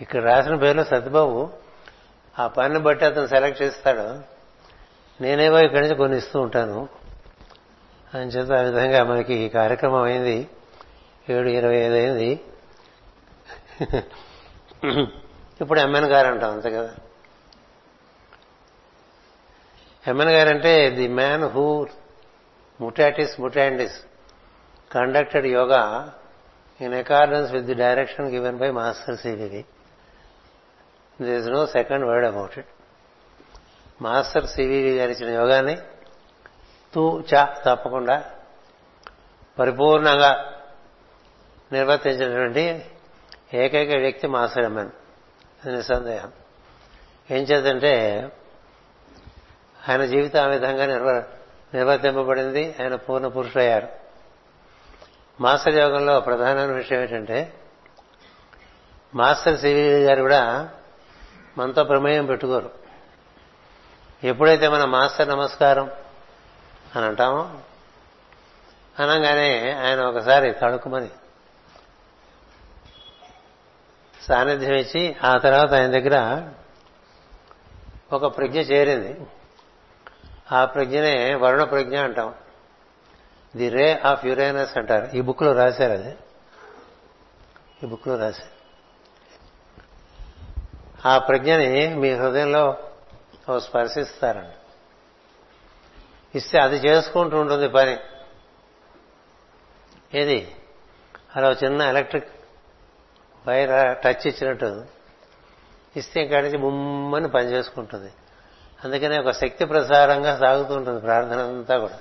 ఇక్కడ 0.00 0.22
రాసిన 0.22 0.54
పేరులో 0.54 0.84
సత్యబాబు 0.84 1.50
ఆ 2.38 2.46
పనిని 2.46 2.78
బట్టి 2.78 3.04
అతను 3.04 3.26
సెలెక్ట్ 3.26 3.62
చేస్తాడు. 3.62 4.20
నేనేవో 5.22 5.58
ఇక్కడి 5.58 5.80
నుంచి 5.80 5.94
కొన్ని 5.94 6.18
ఇస్తూ 6.18 6.40
ఉంటాను. 6.40 6.88
అని 8.14 8.30
చేత 8.30 8.52
ఆ 8.52 8.60
విధంగా 8.60 9.04
మనకి 9.04 9.34
ఈ 9.34 9.48
కార్యక్రమం 9.48 10.02
అయింది. 10.02 10.48
ఏడు 11.30 11.48
ఇరవై 11.48 11.76
ఐదు 11.76 11.94
అయింది. 11.94 12.40
ఇప్పుడు 15.60 15.80
ఎమ్మెన్ 15.80 16.04
గారు 16.04 16.26
అంటాం 16.26 16.50
అంతే 16.50 16.70
కదా. 16.70 16.94
MN 20.04 20.32
guarantee 20.36 20.72
the 20.98 21.06
man 21.20 21.44
who 21.54 21.64
mutatis 22.80 23.34
mutandis 23.40 23.96
conducted 24.90 25.46
yoga 25.46 25.82
in 26.80 26.94
accordance 26.94 27.50
with 27.52 27.66
the 27.66 27.74
direction 27.74 28.28
given 28.30 28.58
by 28.58 28.70
master 28.80 29.16
CVV 29.16 29.62
there 31.18 31.36
is 31.40 31.48
no 31.48 31.62
second 31.76 32.04
word 32.10 32.26
about 32.26 32.56
it 32.58 32.70
master 34.00 34.46
CVV 34.46 34.92
గారు 34.98 35.10
ఇచ్చిన 35.10 35.30
యోగాని 35.40 35.76
తూ 36.94 37.04
చ 37.30 37.44
తప్పకుండా 37.66 38.16
పరిపూర్ణంగా 39.58 40.32
నిర్వర్తించినటువంటి 41.70 42.64
ఏకైక 43.54 43.92
వ్యక్తి 44.04 44.26
మాస్టర్ 44.26 44.64
ఎమ్మెన్ 44.64 44.92
అది 45.60 45.72
నిస్సందేహం 45.76 46.32
ఏం 47.30 47.42
చేద్దంటే 47.42 47.92
ఆయన 49.88 50.04
జీవితం 50.04 50.42
ఆ 50.42 50.46
విధంగా 50.46 50.86
నిర్వ 50.86 51.22
నిర్వర్తింపబడింది. 51.74 52.74
ఆయన 52.80 52.94
పూర్ణ 52.94 53.26
పురుషులయ్యారు 53.26 53.88
మాస్టర్ 55.40 55.74
యోగంలో 55.74 56.20
ప్రధానమైన 56.20 56.72
విషయం 56.72 57.00
ఏంటంటే 57.00 57.54
మాస్టర్ 59.14 59.58
సివి 59.58 60.04
గారు 60.04 60.20
కూడా 60.20 60.70
మనతో 61.58 61.84
ప్రమేయం 61.84 62.26
పెట్టుకోరు. 62.26 62.70
ఎప్పుడైతే 64.24 64.68
మన 64.68 64.84
మాస్టర్ 64.84 65.28
నమస్కారం 65.28 65.90
అని 66.96 67.04
అంటామో 67.04 67.50
అనగానే 68.98 69.72
ఆయన 69.72 70.00
ఒకసారి 70.00 70.52
తడుకుమని 70.52 71.08
సాన్నిధ్యం 74.22 74.74
ఇచ్చి 74.74 75.16
ఆ 75.24 75.36
తర్వాత 75.36 75.74
ఆయన 75.74 75.90
దగ్గర 75.90 76.48
ఒక 78.12 78.36
ప్రజ్ఞ 78.36 78.58
చేరింది. 78.58 79.26
ఆ 80.52 80.64
ప్రజ్ఞనే 80.64 81.34
వరుణ 81.34 81.64
ప్రజ్ఞ 81.64 81.98
అంటాం. 81.98 82.34
ది 83.56 83.68
రే 83.68 84.00
ఆఫ్ 84.04 84.26
యురేనస్ 84.26 84.78
అంటారు. 84.78 85.16
ఈ 85.16 85.20
బుక్లో 85.20 85.52
రాశారు 85.52 85.92
అది. 85.92 86.16
ఈ 87.82 87.86
బుక్లో 87.86 88.16
రాశారు. 88.16 88.54
ఆ 91.08 91.18
ప్రజ్ఞని 91.18 91.94
మీ 91.94 92.12
హృదయంలో 92.12 92.76
స్పర్శిస్తారండి. 93.58 94.56
ఇస్తే 96.38 96.58
అది 96.58 96.76
చేసుకుంటూ 96.76 97.40
ఉంటుంది 97.40 97.68
పని. 97.68 97.96
ఏది? 100.14 100.56
అలా 101.36 101.50
చిన్న 101.50 101.82
ఎలక్ట్రిక్ 101.82 102.28
వైర్ 103.48 104.02
టచ్ 104.02 104.26
ఇచ్చినట్టు 104.26 104.84
ఇస్తే 105.96 106.22
ఇక్కడి 106.22 106.46
నుంచి 106.46 106.58
బుమ్మని 106.58 107.28
పని 107.28 107.46
చేసుకుంటుంది. 107.46 108.12
అందుకనే 108.84 109.18
ఒక 109.18 109.30
శక్తి 109.30 109.64
ప్రసారంగా 109.64 110.38
సాగుతూ 110.38 110.74
ఉంటుంది 110.74 111.00
ప్రార్థన 111.00 111.38
అంతా 111.38 111.78
కూడా. 111.78 111.98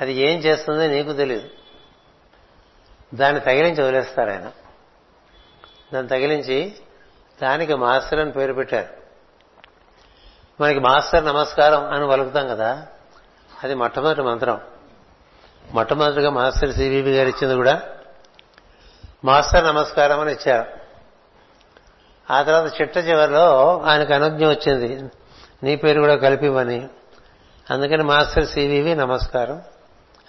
అది 0.00 0.12
ఏం 0.12 0.38
చేస్తుందో 0.38 0.86
నీకు 0.86 1.12
తెలియదు 1.12 1.48
దాన్ని 3.14 3.40
తగిలించి 3.40 3.82
వదిలేస్తారు 3.82 4.30
ఆయన. 4.30 4.52
దాన్ని 5.94 6.08
తగిలించి 6.08 6.74
దానికి 7.42 7.74
మాస్టర్ 7.74 8.20
అని 8.20 8.32
పేరు 8.32 8.52
పెట్టారు. 8.52 9.04
మనకి 10.62 10.78
మాస్టర్ 10.78 11.26
నమస్కారం 11.26 11.84
అని 11.92 12.04
వలుకుతాం 12.04 12.48
కదా 12.48 12.86
అది 13.64 13.74
మొట్టమొదటి 13.74 14.22
మంత్రం. 14.22 14.60
మొట్టమొదటిగా 15.70 16.30
మాస్టర్ 16.30 16.72
సివిబి 16.72 17.16
గారు 17.16 17.28
ఇచ్చింది 17.28 17.54
కూడా 17.54 17.82
మాస్టర్ 19.24 19.64
నమస్కారం 19.64 20.20
అని 20.20 20.32
ఇచ్చారు. 20.32 20.84
ఆ 22.32 22.42
తర్వాత 22.42 22.80
చిట్ట 22.80 22.96
చివరిలో 22.96 23.80
ఆయనకు 23.80 24.12
అనుజ్ఞ 24.12 24.46
వచ్చింది. 24.46 25.10
నీ 25.62 25.76
పేరు 25.76 26.00
కూడా 26.00 26.16
కలిపివని 26.16 26.88
అందుకని 27.70 28.02
మాస్టర్ 28.02 28.46
సివివి 28.46 28.94
నమస్కారం 28.94 29.62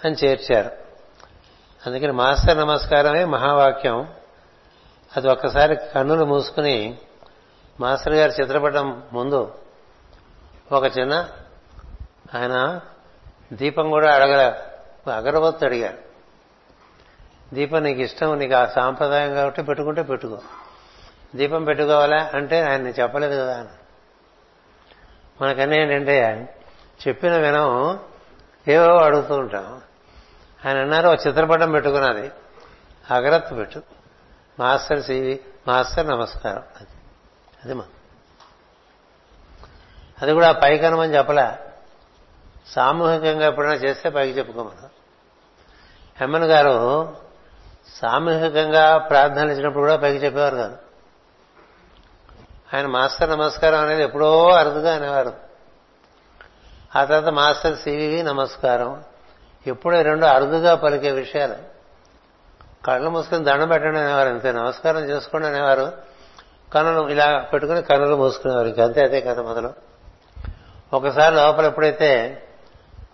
అని 0.04 0.14
చేర్చారు. 0.14 0.70
అందుకని 1.86 2.12
మాస్టర్ 2.12 2.58
నమస్కారమే 2.58 3.24
మహావాక్యం. 3.24 4.14
అది 5.16 5.28
ఒక్కసారి 5.28 5.76
కన్నులు 5.76 6.24
మూసుకుని 6.24 6.98
మాస్టర్ 7.80 8.14
గారు 8.14 8.42
చిత్రపటం 8.42 9.02
ముందు 9.12 9.54
ఒక 10.72 10.98
చిన్న 10.98 11.28
ఆయన 12.34 12.80
దీపం 13.52 13.90
కూడా 13.90 14.14
అడగల 14.14 14.54
అగరబత్తు 15.14 15.66
అడిగారు. 15.66 15.98
దీపం 17.54 17.82
నీకు 17.82 18.00
ఇష్టం 18.00 18.38
నీకు 18.38 18.54
ఆ 18.54 18.66
సాంప్రదాయం 18.66 19.34
కాబట్టి 19.34 19.62
పెట్టుకుంటే 19.62 20.02
పెట్టుకో. 20.02 20.38
దీపం 21.36 21.64
పెట్టుకోవాలా 21.64 22.30
అంటే 22.34 22.60
ఆయన 22.60 22.86
చెప్పలేదు 22.86 23.42
కదా 23.42 23.68
మనకన్నా 25.42 25.76
ఏంటంటే 25.76 26.48
చెప్పిన 27.08 27.36
వినం 27.36 28.00
ఏవో 28.68 28.96
అడుగుతూ 28.96 29.34
ఉంటాం. 29.34 29.80
ఆయన 30.66 30.78
అన్నారు 30.78 31.08
ఒక 31.08 31.26
చిత్రపటం 31.26 31.70
పెట్టుకున్నది. 31.70 32.30
అగరత్తు 33.10 33.54
పెట్టు. 33.54 33.82
మాస్టర్ 34.60 35.02
సివి 35.02 35.40
మాస్టర్ 35.68 36.06
నమస్కారం. 36.06 36.62
అది. 36.80 36.88
అది 37.64 37.74
మా 37.74 37.84
అది 40.22 40.32
కూడా 40.32 40.52
పైకనమని 40.52 40.92
అనమని 40.92 41.16
చెప్పలే. 41.16 41.58
సామూహికంగా 42.68 43.46
ఎప్పుడైనా 43.46 43.74
చేస్తే 43.74 44.08
పైకి 44.10 44.38
చెప్పుకోమను 44.38 44.88
హెమ్మన్ 46.20 46.44
గారు 46.44 47.16
సామూహికంగా 47.94 48.98
ప్రార్థనలు 48.98 49.52
ఇచ్చినప్పుడు 49.52 49.80
కూడా 49.80 49.96
పైకి 49.96 50.24
చెప్పేవారు 50.24 50.56
కాదు. 50.56 50.85
ఆయన 52.74 52.86
మాస్టర్ 52.86 53.30
నమస్కారం 53.30 53.78
అనేది 53.80 54.02
ఎప్పుడో 54.02 54.48
అరుదుగా 54.48 54.94
అనేవారు. 54.94 55.32
ఆ 56.96 57.04
తర్వాత 57.04 57.32
మాస్టర్ 57.32 57.76
సివివి 57.76 58.22
నమస్కారం. 58.22 59.04
ఎప్పుడో 59.66 60.02
రెండు 60.02 60.26
అరుదుగా 60.26 60.74
పలికే 60.74 61.10
విషయాలు. 61.10 61.54
కళ్ళు 62.84 63.10
మూసుకుని 63.10 63.44
దండం 63.44 63.68
పెట్టండి 63.68 63.98
అనేవారు 63.98 64.28
అంతే 64.28 64.52
నమస్కారం 64.52 65.00
చేసుకోండి 65.00 65.48
అనేవారు. 65.48 65.92
కనులు 66.74 67.08
ఇలా 67.08 67.38
పెట్టుకుని 67.38 67.82
కనులు 67.82 68.16
మూసుకునేవారు. 68.16 68.66
ఇంకంతే 68.66 69.04
అదే 69.04 69.20
కథ 69.20 69.38
మొదలు. 69.38 69.72
ఒకసారి 70.92 71.34
లోపల 71.34 71.64
ఎప్పుడైతే 71.64 72.42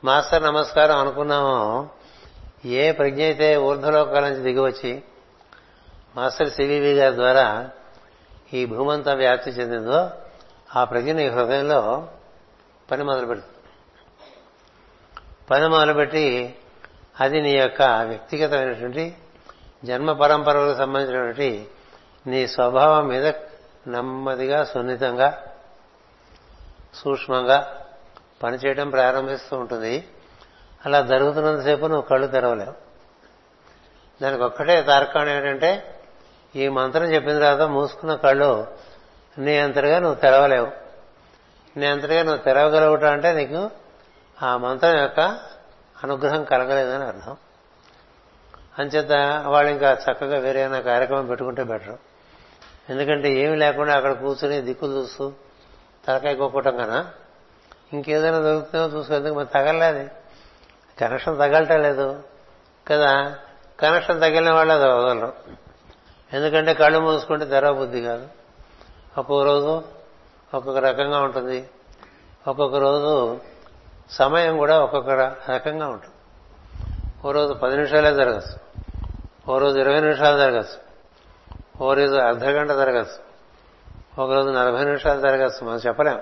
మాస్టర్ 0.04 0.42
నమస్కారం 0.42 0.98
అనుకున్నామో 0.98 1.88
ఏ 2.64 2.92
ప్రజ్ఞ 2.92 3.22
అయితే 3.22 3.56
ఊర్ధ్వలోకాల 3.56 4.28
నుంచి 4.28 4.42
దిగివచ్చి 4.42 5.02
మాస్టర్ 6.16 6.50
సివివి 6.50 6.92
గారి 6.92 7.14
ద్వారా 7.14 7.70
ఈ 8.54 8.66
భూమంతా 8.66 9.14
వ్యాప్తి 9.14 9.50
చెందిందో 9.50 10.10
ఆ 10.76 10.84
ప్రజ్ఞ 10.84 11.12
నీ 11.12 11.28
హృదయంలో 11.28 12.08
పని 12.90 13.04
మొదలు 13.04 13.26
పెడుతుంది 13.26 13.52
పని 15.50 15.68
మొదలుపెట్టి 15.68 16.56
అది 17.20 17.40
నీ 17.40 17.50
యొక్క 17.50 17.82
వ్యక్తిగతమైనటువంటి 17.82 19.16
జన్మ 19.84 20.12
పరంపరలకు 20.12 20.78
సంబంధించినటువంటి 20.78 21.68
నీ 22.26 22.46
స్వభావం 22.46 23.08
మీద 23.08 23.32
నెమ్మదిగా 23.86 24.64
సున్నితంగా 24.64 25.42
సూక్ష్మంగా 26.94 27.86
పనిచేయడం 28.42 28.90
ప్రారంభిస్తూ 28.90 29.56
ఉంటుంది. 29.56 30.08
అలా 30.86 31.00
జరుగుతున్నంతసేపు 31.00 31.86
నువ్వు 31.86 32.02
కళ్ళు 32.02 32.26
తెరవలేవు. 32.26 32.72
దానికి 34.22 34.42
ఒక్కటే 34.42 34.82
తార్కాణం 34.82 35.28
ఏంటంటే 35.28 35.91
ఈ 36.56 36.68
మంత్రం 36.68 37.14
చెప్పిన 37.14 37.38
తర్వాత 37.38 37.68
మూసుకున్న 37.68 38.14
కళ్ళు 38.14 38.66
నీ 39.38 39.58
అంతటిగా 39.58 39.98
నువ్వు 39.98 40.14
తెరవలేవు. 40.14 40.72
నీ 41.76 41.86
అంతటిగా 41.86 42.22
నువ్వు 42.22 42.42
తెరవగలవుట 42.42 43.04
అంటే 43.04 43.32
నీకు 43.32 43.70
ఆ 44.42 44.56
మంత్రం 44.56 44.98
యొక్క 44.98 45.20
అనుగ్రహం 46.04 46.44
కలగలేదని 46.44 47.04
అర్థం. 47.04 47.36
అంచేత 48.78 49.42
వాళ్ళు 49.46 49.70
ఇంకా 49.72 49.92
చక్కగా 49.92 50.38
వేరే 50.38 50.82
కార్యక్రమం 50.82 51.26
పెట్టుకుంటే 51.26 51.62
బెటర్. 51.62 51.96
ఎందుకంటే 52.90 53.32
ఏమి 53.32 53.56
లేకుండా 53.56 53.96
అక్కడ 53.96 54.12
కూర్చుని 54.12 54.60
దిక్కులు 54.60 55.00
చూస్తూ 55.00 55.32
తలకాయ 56.06 56.34
కొక్కటం 56.34 56.76
కన్నా 56.76 57.10
ఇంకేదైనా 57.92 58.38
దొరుకుతుందో 58.38 58.98
చూసుకుందుకు 58.98 59.34
మరి 59.34 59.46
తగలలేదు 59.46 60.10
కనెక్షన్ 61.00 61.38
తగలటం 61.38 61.82
లేదు 61.82 62.22
కదా. 62.88 63.38
కనెక్షన్ 63.80 64.20
తగిలిన 64.20 64.52
వాళ్ళు 64.52 64.74
అది 64.74 64.84
వదలరు. 64.84 65.61
ఎందుకంటే 66.32 66.74
కళ్ళు 66.74 66.98
మూసుకుంటే 66.98 67.44
తెరవ 67.44 67.74
బుద్ధి 67.74 68.02
కాదు. 68.02 68.28
ఒక్కొక్క 69.18 69.46
రోజు 69.46 69.82
ఒక్కొక్క 70.54 70.78
రకంగా 70.78 71.20
ఉంటుంది. 71.20 71.68
ఒక్కొక్క 72.48 72.76
రోజు 72.76 73.40
సమయం 74.10 74.56
కూడా 74.56 74.80
ఒక్కొక్క 74.80 75.10
రకంగా 75.50 75.88
ఉంటుంది. 75.88 76.14
ఓ 77.26 77.32
రోజు 77.32 77.52
పది 77.52 77.76
నిమిషాలే 77.76 78.14
జరగచ్చు. 78.14 78.62
ఓ 79.50 79.58
రోజు 79.58 79.78
ఇరవై 79.78 80.00
నిమిషాలు 80.00 80.38
జరగచ్చు. 80.38 80.92
ఓ 81.82 81.94
రోజు 81.94 82.14
అర్ధ 82.14 82.44
గంట 82.44 82.70
జరగచ్చు. 82.70 83.32
ఒక 84.22 84.32
రోజు 84.32 84.50
నలభై 84.50 84.84
నిమిషాలు 84.84 85.20
జరగచ్చు. 85.20 85.66
మనం 85.66 85.76
చెప్పలేం. 85.76 86.20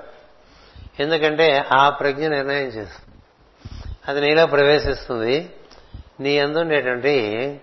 ఎందుకంటే 1.01 1.65
ఆ 1.73 1.91
ప్రజ్ఞ 1.91 2.29
నిర్ణయం 2.29 2.67
చేస్తుంది. 2.67 3.17
అది 4.09 4.21
నీలో 4.21 4.47
ప్రవేశిస్తుంది. 4.47 5.57
నీ 6.21 6.39
అందుండేటువంటి 6.39 7.61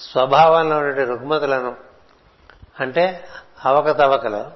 స్వభావంలో 0.00 0.78
ఉండే 0.78 1.04
రుగ్మతులను 1.04 1.76
అంటే 2.80 3.24
అవకతవకలు 3.64 4.52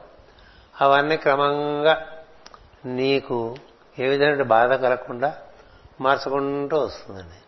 అవన్నీ 0.81 1.17
క్రమంగా 1.17 2.07
నీకు 2.85 3.57
ఏ 3.99 4.09
విధమైన 4.09 4.43
బాధ 4.43 4.73
కలగకుండా 4.73 5.39
మార్చుకుంటూ 6.01 6.79
వస్తుందండి. 6.79 7.41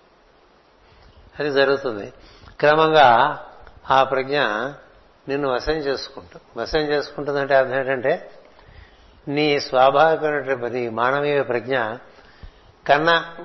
అది 1.38 1.50
జరుగుతుంది. 1.50 2.12
క్రమంగా 2.60 3.38
ఆ 3.90 4.02
ప్రజ్ఞ 4.02 4.40
నిన్ను 5.28 5.48
వశం 5.48 5.72
చేసుకుంటుంది 5.72 6.60
వశం 6.60 6.78
చేసుకుంటుందంటే 6.78 7.54
అర్థం 7.54 7.74
ఏంటంటే 7.74 8.30
నీ 9.28 9.60
స్వాభావికమైనటువంటి 9.60 10.80
నీ 10.80 10.88
మానవీయ 10.88 11.42
ప్రజ్ఞ 11.42 11.78
కన్నా 12.86 13.36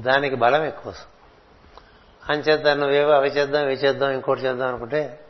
దానికి 0.00 0.36
బలం 0.36 0.64
ఎక్కువ 0.64 0.92
వస్తుంది. 0.92 1.13
అంచేత 2.30 2.66
నువ్వేవో 2.66 3.12
అవి 3.12 3.28
చేద్దాం 3.28 3.62
ఇవి 3.62 3.74
చేద్దాం 3.74 4.10
ఇంకోటి 4.10 4.40
చేద్దాం 4.40 4.68
అనుకుంటే 4.68 5.20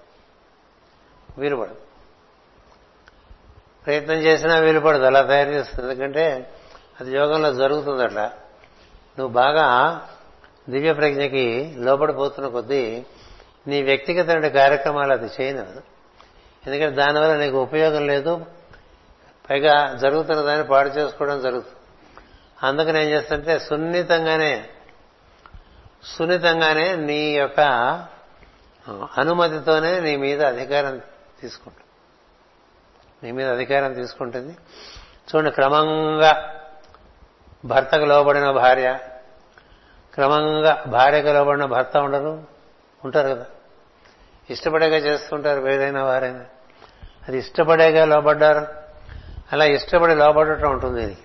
వీలు 1.38 1.56
పడదు 1.56 1.76
ప్రయత్నం 3.84 4.16
చేసినా 4.16 4.58
వీలు 4.58 4.80
పడదు 4.80 5.02
అలా 5.02 5.22
తయారు 5.22 5.50
చేస్తుంది. 5.50 5.90
ఎందుకంటే 5.90 6.50
అది 7.00 7.16
యోగంలో 7.16 7.54
జరుగుతుంది 7.54 8.02
అట్లా. 8.02 8.32
నువ్వు 9.18 9.28
బాగా 9.28 9.66
దివ్య 10.70 10.92
ప్రజ్ఞకి 10.92 11.74
లోపడిపోతున్న 11.78 12.48
కొద్దీ 12.48 13.04
నీ 13.66 13.82
వ్యక్తిగత 13.82 14.46
కార్యక్రమాలు 14.46 15.12
అది 15.12 15.26
చేయనదు 15.40 15.82
ఎందుకంటే 16.66 16.90
దానివల్ల 16.90 17.36
నీకు 17.36 17.62
ఉపయోగం 17.62 18.06
లేదు 18.06 18.46
పైగా 19.50 19.94
జరుగుతున్న 19.94 20.40
దాన్ని 20.40 20.66
పాడు 20.66 20.88
చేసుకోవడం 20.88 21.40
జరుగుతుంది. 21.40 21.76
అందుకని 22.62 23.02
ఏం 23.02 23.10
చేస్తుంటే 23.10 23.58
సున్నితంగానే 23.58 24.68
సున్నితంగానే 26.04 26.96
నీ 26.96 27.36
యొక్క 27.36 27.60
అనుమతితోనే 29.18 30.00
నీ 30.00 30.16
మీద 30.16 30.42
అధికారం 30.42 31.00
తీసుకుంటుంది. 31.40 31.84
నీ 33.26 33.32
మీద 33.32 33.52
అధికారం 33.52 33.92
తీసుకుంటుంది. 33.92 34.56
చూడండి 35.28 35.50
క్రమంగా 35.50 36.60
భర్తకు 37.64 38.04
లోబడిన 38.04 38.50
భార్య 38.50 38.98
క్రమంగా 40.14 40.84
భార్యకు 40.86 41.26
లోబడిన 41.26 41.64
భర్త 41.64 41.96
ఉండరు 41.96 42.42
ఉంటారు 43.04 43.28
కదా. 43.28 43.46
ఇష్టపడేగా 44.50 44.96
చేస్తుంటారు 44.96 45.60
వేరైనా 45.60 46.04
వారైనా. 46.04 46.44
అది 47.28 47.38
ఇష్టపడేగా 47.38 48.04
లోబడ్డారు 48.04 48.66
అలా 49.52 49.64
ఇష్టపడి 49.64 50.14
లోబడటం 50.14 50.70
ఉంటుంది 50.70 51.04
ఇది 51.04 51.16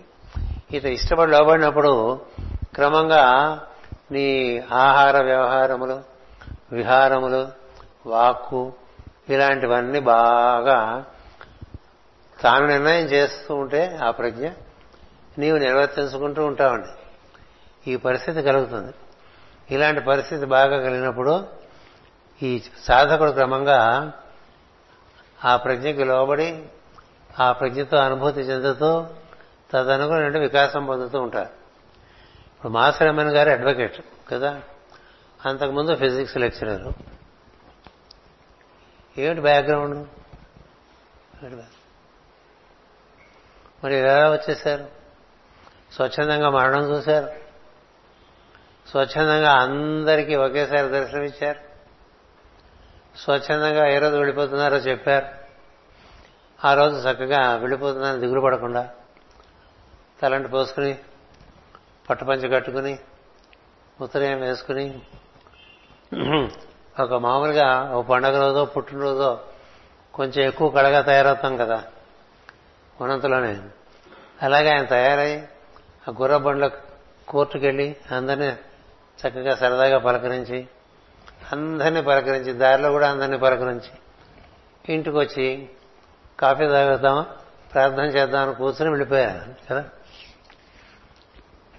ఇత 0.78 0.86
ఇష్టపడి 0.86 1.32
లోబడినప్పుడు 1.32 2.22
క్రమంగా 2.74 3.24
నీ 4.12 4.60
ఆహార 4.72 5.22
వ్యవహారములు 5.22 6.04
విహారములు 6.72 7.48
వాక్కు 8.10 8.74
ఇలాంటివన్నీ 9.30 10.00
బాగా 10.00 11.06
తాను 12.42 12.68
నిర్ణయం 12.68 13.06
చేస్తూ 13.06 13.56
ఉంటే 13.56 14.00
ఆ 14.04 14.12
ప్రజ్ఞ 14.12 14.50
నీవు 15.38 15.58
నిర్వర్తించుకుంటూ 15.58 16.46
ఉంటావండి. 16.46 16.88
ఈ 17.92 17.96
పరిస్థితి 17.96 18.42
కలుగుతుంది. 18.42 18.94
ఇలాంటి 19.72 20.02
పరిస్థితి 20.02 20.46
బాగా 20.46 20.78
కలిగినప్పుడు 20.78 21.48
ఈ 22.44 22.62
సాధకుడు 22.84 23.32
క్రమంగా 23.32 24.12
ఆ 25.46 25.56
ప్రజ్ఞకి 25.56 26.04
లోబడి 26.04 26.64
ఆ 27.40 27.52
ప్రజ్ఞతో 27.52 27.98
అనుభూతి 27.98 28.40
చెందుతూ 28.40 29.06
తదనుగుణ 29.74 30.38
వికాసం 30.38 30.86
పొందుతూ 30.86 31.22
ఉంటారు 31.22 31.59
ఇప్పుడు 32.60 32.74
మాసరమణి 32.74 33.30
గారు 33.30 33.50
అడ్వకేట్ 33.50 34.02
కదా? 34.30 34.62
అంతకుముందు 35.46 35.96
ఫిజిక్స్ 35.96 36.38
లెక్చరర్ 36.38 36.94
ఏమిటి 39.20 39.42
బ్యాక్గ్రౌండ్ 39.42 40.08
మరి 43.84 43.96
ఎలా 43.96 44.32
వచ్చేసారు 44.32 44.88
స్వచ్ఛందంగా 45.94 46.50
మరణం 46.50 46.84
చూశారు. 46.90 47.30
స్వచ్ఛందంగా 48.90 49.52
అందరికీ 49.52 50.36
ఒకేసారి 50.36 50.90
దర్శనమిచ్చారు. 50.90 51.60
స్వచ్ఛందంగా 53.18 53.88
ఏ 53.88 54.00
రోజు 54.00 54.16
వెళ్ళిపోతున్నారో 54.16 54.78
చెప్పారు. 54.78 55.26
ఆ 56.66 56.74
రోజు 56.74 57.08
చక్కగా 57.08 57.56
వెళ్ళిపోతున్నారని 57.56 58.20
దిగులు 58.20 58.42
పడకుండా 58.42 58.90
తలంటి 60.22 60.50
పోసుకుని 60.50 60.98
పట్టుపంచి 62.10 62.50
కట్టుకుని 62.50 63.00
ఉత్తరయం 64.02 64.40
వేసుకుని 64.40 65.00
ఒక 67.00 67.14
మామూలుగా 67.14 67.92
ఒక 67.94 68.06
పండగ 68.06 68.42
రోజో 68.42 68.66
పుట్టినరోజో 68.66 69.40
కొంచెం 70.14 70.48
ఎక్కువ 70.48 70.70
కళగా 70.70 71.02
తయారవుతాం 71.02 71.58
కదా 71.58 71.84
ఉన్నంతలోనే. 73.02 73.62
అలాగే 74.42 74.70
ఆయన 74.70 74.86
తయారై 74.86 75.42
ఆ 76.08 76.12
గుర్ర 76.22 76.38
బండ్ల 76.38 76.68
కోర్టుకెళ్ళి 77.28 77.96
అందరినీ 78.12 78.50
చక్కగా 79.20 79.56
సరదాగా 79.56 79.98
పలకరించి 79.98 80.68
అందరినీ 81.52 82.02
పలకరించి 82.02 82.54
దారిలో 82.54 82.92
కూడా 82.92 83.12
అందరినీ 83.12 83.38
పలకరించి 83.38 83.92
ఇంటికి 84.94 85.18
వచ్చి 85.18 85.70
కాఫీ 86.40 86.68
తాగుతాం 86.68 87.26
ప్రార్థన 87.74 88.04
చేద్దామని 88.04 88.56
కూర్చొని 88.56 88.90
వెళ్ళిపోయారు 88.90 89.54
కదా. 89.70 89.84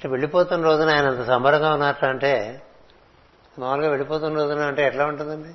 అంటే 0.01 0.09
వెళ్ళిపోతున్న 0.09 0.65
రోజున 0.65 0.89
ఆయన 0.91 1.07
అంత 1.07 1.27
సంబరంగా 1.27 1.73
ఉన్నట్లు 1.73 2.09
అంటే 2.09 2.63
మామూలుగా 3.59 3.89
వెళ్ళిపోతున్న 3.89 4.37
రోజున 4.37 4.59
అంటే 4.59 4.87
ఎట్లా 4.87 5.07
ఉంటుందండి? 5.07 5.49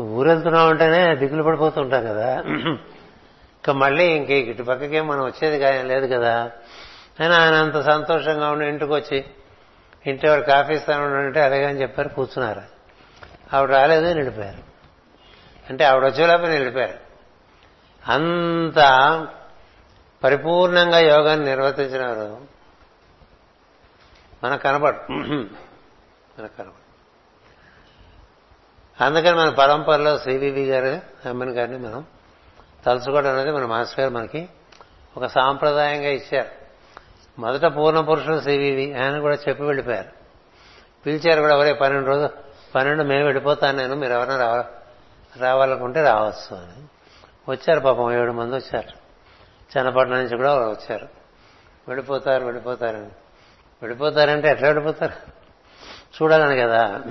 ఊరెళ్తున్నాం 0.00 0.68
అంటేనే 0.68 1.16
దిగులు 1.16 1.42
పడిపోతుంటాం 1.42 2.06
కదా. 2.06 2.42
ఇంకా 2.46 3.72
మళ్ళీ 3.72 4.04
ఇంక 4.04 4.30
ఇటు 4.30 4.62
పక్కకే 4.62 5.00
మనం 5.00 5.24
వచ్చేది 5.24 5.58
కానీ 5.58 5.82
లేదు 5.82 6.06
కదా. 6.06 6.50
అయినా 7.20 7.36
ఆయన 7.36 7.54
అంత 7.54 7.80
సంతోషంగా 7.80 8.50
ఉండి 8.50 8.66
ఇంటికి 8.66 8.92
వచ్చి 8.92 9.24
ఇంటి 10.06 10.28
వాడు 10.28 10.42
కాఫీ 10.42 10.74
ఇస్తాను 10.74 11.14
అంటే 11.14 11.40
అలాగే 11.40 11.64
అని 11.64 11.80
చెప్పారు 11.80 12.08
కూర్చున్నారు. 12.08 12.62
ఆవిడ 13.56 13.70
రాలేదు 13.70 14.14
నిలిపారు 14.14 14.60
అంటే 15.70 15.84
ఆవిడ 15.84 16.04
వచ్చేలోపే 16.04 16.58
నిలిపారు 16.58 16.98
అంత 18.12 18.78
పరిపూర్ణంగా 20.24 20.98
యోగాన్ని 20.98 21.46
నిర్వర్తించినారు 21.46 22.40
మనకు 24.44 24.62
కనపడు. 24.62 25.12
మనకు 26.40 26.56
కనపడు. 26.58 26.82
అందుకని 29.04 29.36
మన 29.36 29.48
పరంపరలో 29.48 30.18
శ్రీవివి 30.18 30.64
గారు 30.64 31.28
అమ్మన్ 31.28 31.50
గారిని 31.50 31.78
మనం 31.78 32.06
తలుచుకోవడం 32.86 33.30
అనేది 33.30 33.50
మన 33.50 33.64
మాస్టర్ 33.64 34.00
గారు 34.00 34.14
మనకి 34.14 34.48
ఒక 35.16 35.26
సాంప్రదాయంగా 35.26 36.08
ఇచ్చారు. 36.08 36.48
మొదట 37.40 37.76
పూర్ణ 37.76 38.00
పురుషుడు 38.00 38.40
శ్రీవివి 38.40 38.94
ఆయన 38.94 39.20
కూడా 39.20 39.36
చెప్పి 39.48 39.62
వెళ్ళిపోయారు. 39.64 40.08
పిలిచారు 41.06 41.40
కూడా 41.40 41.54
ఎవరే 41.54 41.72
పన్నెండు 41.72 42.08
రోజులు 42.08 42.28
పన్నెండు 42.74 43.02
మేము 43.02 43.24
వెళ్ళిపోతాను 43.24 43.78
నేను 43.78 43.94
మీరు 43.94 44.12
ఎవరైనా 44.12 44.36
రావ 44.36 44.64
రావాలనుకుంటే 45.36 46.02
రావచ్చు 46.02 46.56
అని. 46.56 46.88
వచ్చారు 47.48 47.80
పాపం 47.80 48.12
ఏడు 48.12 48.32
మంది 48.32 48.56
వచ్చారు. 48.56 49.01
చన్నపట్నం 49.78 50.16
నుంచి 50.16 50.36
కూడా 50.36 50.68
వచ్చారు. 50.68 51.08
వెళ్ళిపోతారు 51.88 52.44
వెళ్ళిపోతారని. 52.44 53.10
వెళ్ళిపోతారంటే 53.82 54.48
ఎట్లా 54.48 54.68
వెళ్ళిపోతారు? 54.68 55.12
చూడాలని 56.22 56.60
కదా. 56.60 57.02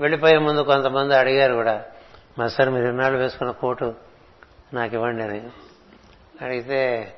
వెళ్ళిపోయే 0.00 0.38
ముందు 0.38 0.60
కొంతమంది 0.60 1.16
అడిగారు 1.16 1.54
కూడా 1.54 1.84
మా 2.38 2.48
సార్ 2.48 2.70
మీరు 2.70 2.88
ఇన్నాళ్ళు 2.88 3.18
వేసుకున్న 3.18 3.52
కోటు 3.52 3.94
నాకు 4.72 4.94
ఇవ్వండి 4.94 5.22
అని. 5.22 5.50
అడిగితే 6.40 7.14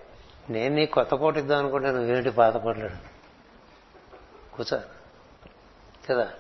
నేను 0.51 0.75
నీ 0.75 0.87
కొత్త 0.87 1.15
కోటు 1.15 1.39
ఇద్దాం 1.39 1.59
అనుకుంటే 1.59 1.91
నువ్వేంటి 1.91 2.31
పాత 2.31 2.57
కోట్లేడు 2.57 3.19
కూర్చో. 4.57 4.81
కదా. 6.11 6.31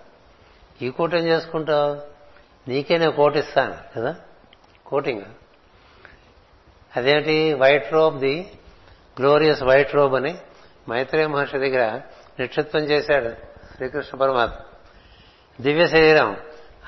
ఈ 0.82 0.90
కోటు 0.90 1.16
ఏం 1.16 1.24
చేసుకుంటావు? 1.24 2.02
నీకే 2.70 2.98
నేను 2.98 3.12
కోట్ 3.12 3.36
ఇస్తాను 3.36 3.74
కదా? 3.96 4.16
కోటింగ్. 4.86 5.22
అదేంటి? 6.96 7.54
White 7.54 7.92
robe 7.92 8.18
the 8.18 8.50
glorious 9.20 9.62
white 9.62 9.94
robe 9.94 10.14
అని 10.14 10.34
మైత్రేయ 10.88 11.26
మహర్షి 11.26 11.58
దగ్గర 11.58 12.00
నిక్షిత్వం 12.40 12.82
చేశాడు 12.82 13.28
శ్రీకృష్ణ 13.76 14.18
పరమాత్మ. 14.18 14.54
దివ్య 15.60 15.86
శరీరం. 15.86 16.36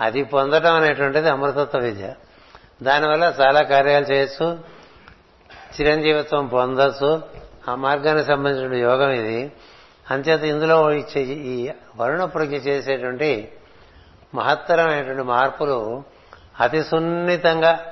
అది 0.01 0.25
పొందడం 0.25 0.75
అనేటువంటిది 0.75 1.31
అమృతత్వ 1.31 1.79
విద్య. 1.79 2.15
దానివల్ల 2.83 3.35
చాలా 3.41 3.63
కార్యాలు 3.63 4.05
చేయొచ్చు. 4.05 4.59
చిరంజీవిత్వం 5.81 6.47
పొందొచ్చు. 6.47 7.23
ఆ 7.69 7.75
మార్గానికి 7.75 8.29
సంబంధించిన 8.29 8.75
యోగం 8.75 9.11
ఇది. 9.11 9.53
అంతేత 10.11 10.43
ఇందులో 10.43 10.93
ఇచ్చే 10.93 11.23
ఈ 11.23 11.71
వరుణ 11.97 12.25
ప్రజ్ఞ 12.25 12.57
చేసేటువంటి 12.57 13.53
మహత్తరమైనటువంటి 14.35 15.23
మార్పులు 15.23 16.05
అతి 16.61 16.85
సున్నితంగా 16.85 17.90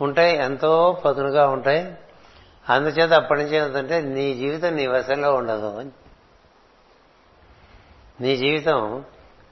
ఉంటాయి 0.00 0.36
ఎంతో 0.36 1.02
పదునుగా 1.04 1.48
ఉంటాయి. 1.48 1.96
అందుచేత 2.68 3.12
అప్పటి 3.12 3.42
నుంచి 3.42 3.56
ఏంటంటే 3.56 4.00
నీ 4.00 4.34
జీవితం 4.34 4.76
నీ 4.76 4.86
వశంలో 4.86 5.34
ఉండదు 5.34 5.90
నీ 8.20 8.36
జీవితం 8.36 9.04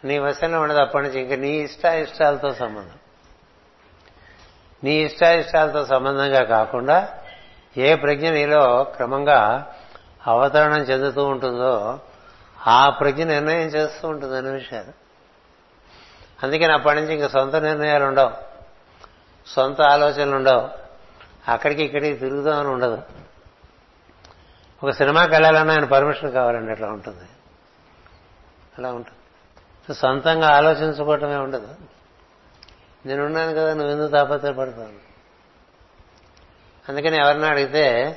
నీ 0.05 0.19
వశంలో 0.19 0.61
ఉండదు 0.61 0.79
అప్పటి 0.79 1.07
నుంచి. 1.07 1.21
ఇంకా 1.21 1.37
నీ 1.37 1.49
ఇష్టాయిష్టాలతో 1.49 2.55
సంబంధం. 2.55 2.99
నీ 4.85 4.95
ఇష్టాయిష్టాలతో 4.95 5.87
సంబంధంగా 5.87 6.45
కాకుండా 6.45 7.19
ఏ 7.77 7.95
ప్రజ్ఞ 7.95 8.31
నీలో 8.31 8.85
క్రమంగా 8.85 9.73
అవతరణం 10.27 10.83
చెందుతూ 10.83 11.25
ఉంటుందో 11.25 12.01
ఆ 12.67 12.89
ప్రజ్ఞ 12.89 13.25
నిర్ణయం 13.25 13.69
చేస్తూ 13.69 14.09
ఉంటుంది 14.09 14.37
అనే 14.37 14.51
విషయాలు 14.51 14.93
అందుకని 16.43 16.73
అప్పటి 16.73 17.01
నుంచి 17.01 17.15
ఇంకా 17.15 17.29
సొంత 17.29 17.57
నిర్ణయాలు 17.57 18.05
ఉండవు. 18.05 18.50
సొంత 19.55 19.83
ఆలోచనలు 19.83 20.37
ఉండవు. 20.37 20.69
అక్కడికి 21.51 21.83
ఇక్కడికి 21.83 22.17
తిరుగుదామని 22.17 22.69
ఉండదు. 22.69 23.03
ఒక 24.85 24.91
సినిమాకి 24.91 25.31
వెళ్ళాలన్నా 25.31 25.75
ఆయన 25.75 25.85
పర్మిషన్ 25.85 26.33
కావాలండి 26.33 26.71
అట్లా 26.71 26.89
ఉంటుంది. 26.89 27.29
అలా 28.79 28.93
ఉంటుంది. 28.93 29.95
సొంతంగా 29.95 30.49
ఆలోచించుకోవటమే 30.57 31.37
ఉండదు. 31.37 31.75
నేనున్నాను 33.07 33.53
కదా 33.53 33.75
నువ్వు 33.75 33.93
ఎందుకు 33.93 34.09
తాపత్రపడతావు 34.09 35.11
అందుకని 36.89 37.17
ఎవరిని 37.17 37.47
అడిగితే 37.47 38.17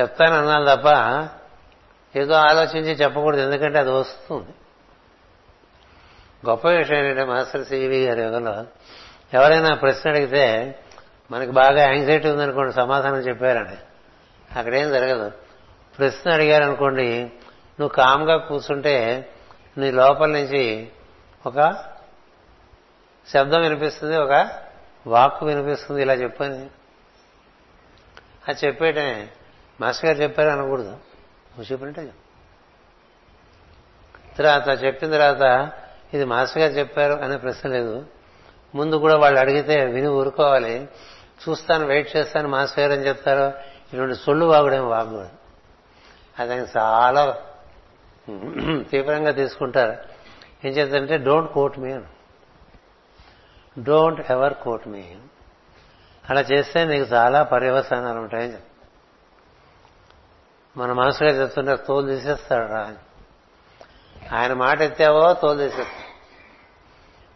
చెప్తాను 0.00 0.34
అన్నాను 0.34 0.76
తప్ప 0.76 0.88
ఏదో 2.18 2.34
ఆలోచించి 2.34 2.92
చెప్పకూడదు 2.92 3.40
ఎందుకంటే 3.40 3.78
అది 3.78 3.90
వస్తుంది. 3.90 4.54
గొప్ప 6.48 6.68
విషయం 6.68 6.98
ఏంటంటే 6.98 7.24
మాస్టర్ 7.24 7.64
సివి 7.64 8.06
గారి 8.06 8.22
యుగంలో 8.22 8.66
ఎవరైనా 9.34 9.74
ప్రశ్న 9.74 10.10
అడిగితే 10.10 10.78
మనకి 11.30 11.50
బాగా 11.50 11.82
యాంగ్జైటీ 11.82 12.28
ఉందనుకోండి 12.28 12.72
సమాధానం 12.72 13.16
చెప్పారండి 13.16 13.76
అక్కడేం 14.58 14.90
జరగదు. 14.92 15.32
ప్రశ్న 15.98 16.32
అడిగారనుకోండి 16.32 17.20
నువ్వు 17.80 17.88
కామ్గా 17.88 18.36
కూర్చుంటే 18.36 19.28
నీ 19.78 19.90
లోపల 19.90 20.30
నుంచి 20.30 20.92
ఒక 21.46 21.84
శబ్దం 23.34 23.62
వినిపిస్తుంది 23.62 24.16
ఒక 24.16 24.50
వాక్కు 25.06 25.46
వినిపిస్తుంది 25.46 26.02
ఇలా 26.02 26.14
చెప్పని. 26.14 26.70
అది 28.48 28.66
చెప్పేటే 28.66 29.32
మాస్టర్ 29.80 30.10
గారు 30.10 30.22
చెప్పారు 30.22 30.48
అనకూడదు. 30.48 30.90
నువ్వు 30.90 31.72
చెప్పినట్టే 31.72 32.12
తర్వాత 34.38 34.84
చెప్పిన 34.84 35.10
తర్వాత 35.10 35.70
ఇది 36.14 36.24
మాస్టర్ 36.24 36.62
గారు 36.62 36.72
చెప్పారు 36.72 37.12
అనే 37.12 37.36
ప్రశ్న 37.36 37.68
లేదు. 37.68 38.06
ముందు 38.74 38.96
కూడా 38.96 39.16
వాళ్ళు 39.16 39.40
అడిగితే 39.40 39.84
విని 39.84 40.08
ఊరుకోవాలి. 40.08 40.88
చూస్తాను 41.42 41.86
వెయిట్ 41.86 42.16
చేస్తాను 42.16 42.48
మాస్టర్ 42.48 42.80
గారు 42.80 42.92
అని 42.92 43.08
చెప్తారు. 43.08 43.52
ఇటువంటి 43.92 44.14
సొల్లు 44.14 44.46
వాగుడేమో 44.46 44.88
వాగకూడదు. 44.88 45.28
అది 46.38 46.52
ఆయన 46.52 46.66
చాలా 46.78 47.38
తీవ్రంగా 48.90 49.30
తీసుకుంటారు. 49.30 49.96
ఏం 50.64 50.72
చేద్దంటే 50.72 51.16
don't 51.16 51.52
quote 51.52 51.78
me 51.78 52.00
don't 53.78 54.30
ever 54.30 54.54
quote 54.54 54.88
me 54.88 55.04
అలా 56.30 56.40
చేస్తే 56.40 56.84
నీకు 56.84 57.14
చాలా 57.14 57.42
పర్యవసానాలు 57.42 58.18
ఉంటాయని 58.18 58.58
మన 60.76 60.92
మనసుగా 60.92 61.30
చెప్తుంటే 61.30 61.76
తోలు 61.76 62.06
తీసేస్తాడు 62.06 62.72
రా 62.72 62.94
ఆయన 64.32 64.52
మాట 64.52 64.80
ఎత్తావో 64.80 65.32
తోలు 65.32 65.58
తీసేస్తాడు. 65.58 66.11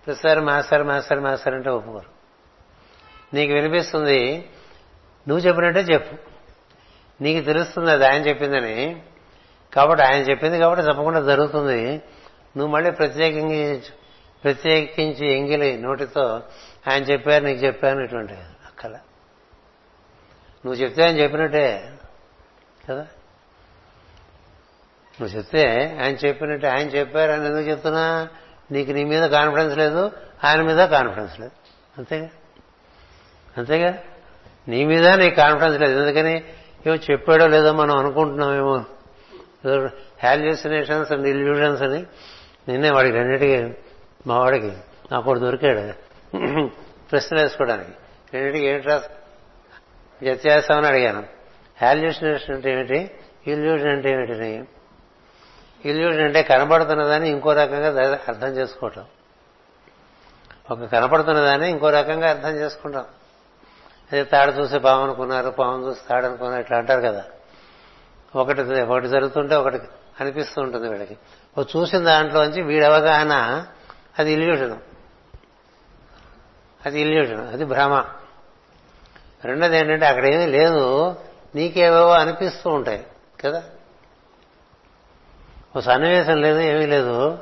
ప్రతిసారి 0.07 0.41
మాస్టర్ 0.41 0.83
మాస్టర్ 0.83 1.21
మాస్టర్ 1.21 1.55
అంటే 1.55 1.71
ఒప్పుకోరు. 1.71 2.17
నీకు 3.35 3.53
వినిపిస్తుంది 3.53 4.51
నువ్వు 5.29 5.47
చెప్పినట్టే 5.47 5.81
చెప్పు. 5.81 6.17
నీకు 7.23 7.45
తెలుస్తుంది 7.45 7.91
అది 7.91 8.07
ఆయన 8.07 8.29
చెప్పిందని. 8.29 9.03
కాబట్టి 9.75 10.05
ఆయన 10.05 10.21
చెప్పింది 10.23 10.59
కాబట్టి 10.59 10.85
తప్పకుండా 10.85 11.21
జరుగుతుంది. 11.21 12.03
నువ్వు 12.57 12.67
మళ్ళీ 12.67 12.91
ప్రత్యేకించి 12.91 13.83
ప్రత్యేకించి 14.45 15.33
ఎంగిలి 15.37 15.79
నోటితో 15.79 16.43
ఆయన 16.91 17.03
చెప్పారు 17.03 17.45
నీకు 17.45 17.61
చెప్పాను 17.61 18.01
ఇటువంటి 18.01 18.33
అక్కల 18.33 18.93
నువ్వు 20.67 20.75
చెప్తే 20.75 21.05
ఆయన 21.05 21.19
చెప్పినట్టే 21.19 21.93
కదా? 22.91 23.07
నువ్వు 25.21 25.37
చెప్తే 25.37 25.99
ఆయన 26.03 26.15
చెప్పినట్టే 26.15 26.69
ఆయన 26.69 26.89
చెప్పారు 26.89 27.33
అని 27.33 27.47
ఎందుకు 27.47 27.69
చెప్తున్నా? 27.69 28.29
నీకు 28.73 28.91
నీ 28.91 29.05
మీద 29.05 29.31
కాన్ఫిడెన్స్ 29.31 29.79
లేదు 29.79 30.13
ఆయన 30.45 30.63
మీద 30.63 30.89
కాన్ఫిడెన్స్ 30.89 31.41
లేదు. 31.41 31.53
అంతేగా? 31.99 32.29
అంతేగా? 33.59 33.99
నీ 34.69 34.85
మీద 34.85 35.09
నీకు 35.09 35.35
కాన్ఫిడెన్స్ 35.35 35.81
లేదు. 35.81 36.01
ఎందుకని? 36.01 36.45
ఏమో 36.87 36.95
చెప్పాడో 36.95 37.47
లేదో 37.47 37.73
మనం 37.73 37.99
అనుకుంటున్నామేమో. 37.99 38.85
హాల్యూసినేషన్స్ 40.25 41.13
అండ్ 41.13 41.27
ఇల్యూషన్స్ 41.27 41.83
అని 41.83 42.07
నిన్నే 42.69 42.91
వాడికి 42.91 43.17
రెండింటికి 43.17 43.75
మా 44.27 44.39
వాడికి 44.39 44.73
నాకు 45.13 45.39
దొరికాడు. 45.39 45.93
ప్రశ్నలు 47.11 47.43
వేసుకోవడానికి. 47.43 47.91
రెండింటికి 48.35 48.67
ఏంటి 48.67 48.89
వ్యత్యాసం 50.23 50.77
అని 50.77 50.87
అడిగాను. 50.87 51.23
హాల్యూసినేషన్ 51.83 52.55
అంటే 52.55 52.73
ఏమిటి? 52.73 53.11
ఇల్యూషన్ 53.47 53.89
అంటే 53.89 54.11
ఏమిటి 54.11 54.65
ఇల్యూషన్ 55.89 56.23
అంటే 56.23 56.43
కనబడుతున్నదాన్ని 56.43 57.29
ఇంకో 57.29 57.53
రకంగా 57.53 57.89
అర్థం 58.29 58.49
చేసుకోవటం. 58.49 59.05
ఒక 60.71 60.85
కనపడుతున్నదాన్ని 60.85 61.71
ఇంకో 61.71 61.91
రకంగా 61.91 62.31
అర్థం 62.31 62.51
చేసుకుంటాం. 62.51 63.05
అదే 64.13 64.25
తాడు 64.25 64.53
చూసి 64.53 64.79
పాము 64.79 65.03
అనుకున్నారు 65.03 65.51
పాము 65.51 65.87
చూసి 65.87 66.01
తాడు 66.09 66.27
అనుకున్నారు 66.27 66.61
ఇట్లా 66.61 66.79
అంటారు 66.79 67.01
కదా. 67.01 67.25
ఒకటి 68.37 68.81
ఒకటి 68.81 69.09
జరుగుతుంటే 69.09 69.55
ఒకటి 69.55 69.79
అనిపిస్తూ 70.21 70.63
ఉంటుంది 70.63 70.89
వీడికి 70.89 71.19
ఓ 71.59 71.63
చూసిన 71.63 71.99
దాంట్లోంచి 71.99 72.63
వీడి 72.63 72.85
అవగాహన 72.85 73.65
అది 74.19 74.33
ఇల్యూషన్. 74.33 74.79
అది 76.87 77.01
ఇల్యూషన్ 77.01 77.49
అది 77.49 77.65
భ్రమ. 77.65 78.05
రెండోది 79.45 79.79
ఏంటంటే 79.79 80.07
అక్కడ 80.07 80.27
ఏమీ 80.27 80.47
లేదు 80.47 81.17
నీకేవేవో 81.55 82.11
అనిపిస్తూ 82.11 82.71
ఉంటాయి 82.71 83.07
కదా. 83.45 83.63
ఓ 85.77 85.81
సన్నివేశం 85.81 86.43
లేదు 86.43 86.61
ఏమీ 86.61 86.87
లేదు. 86.87 87.39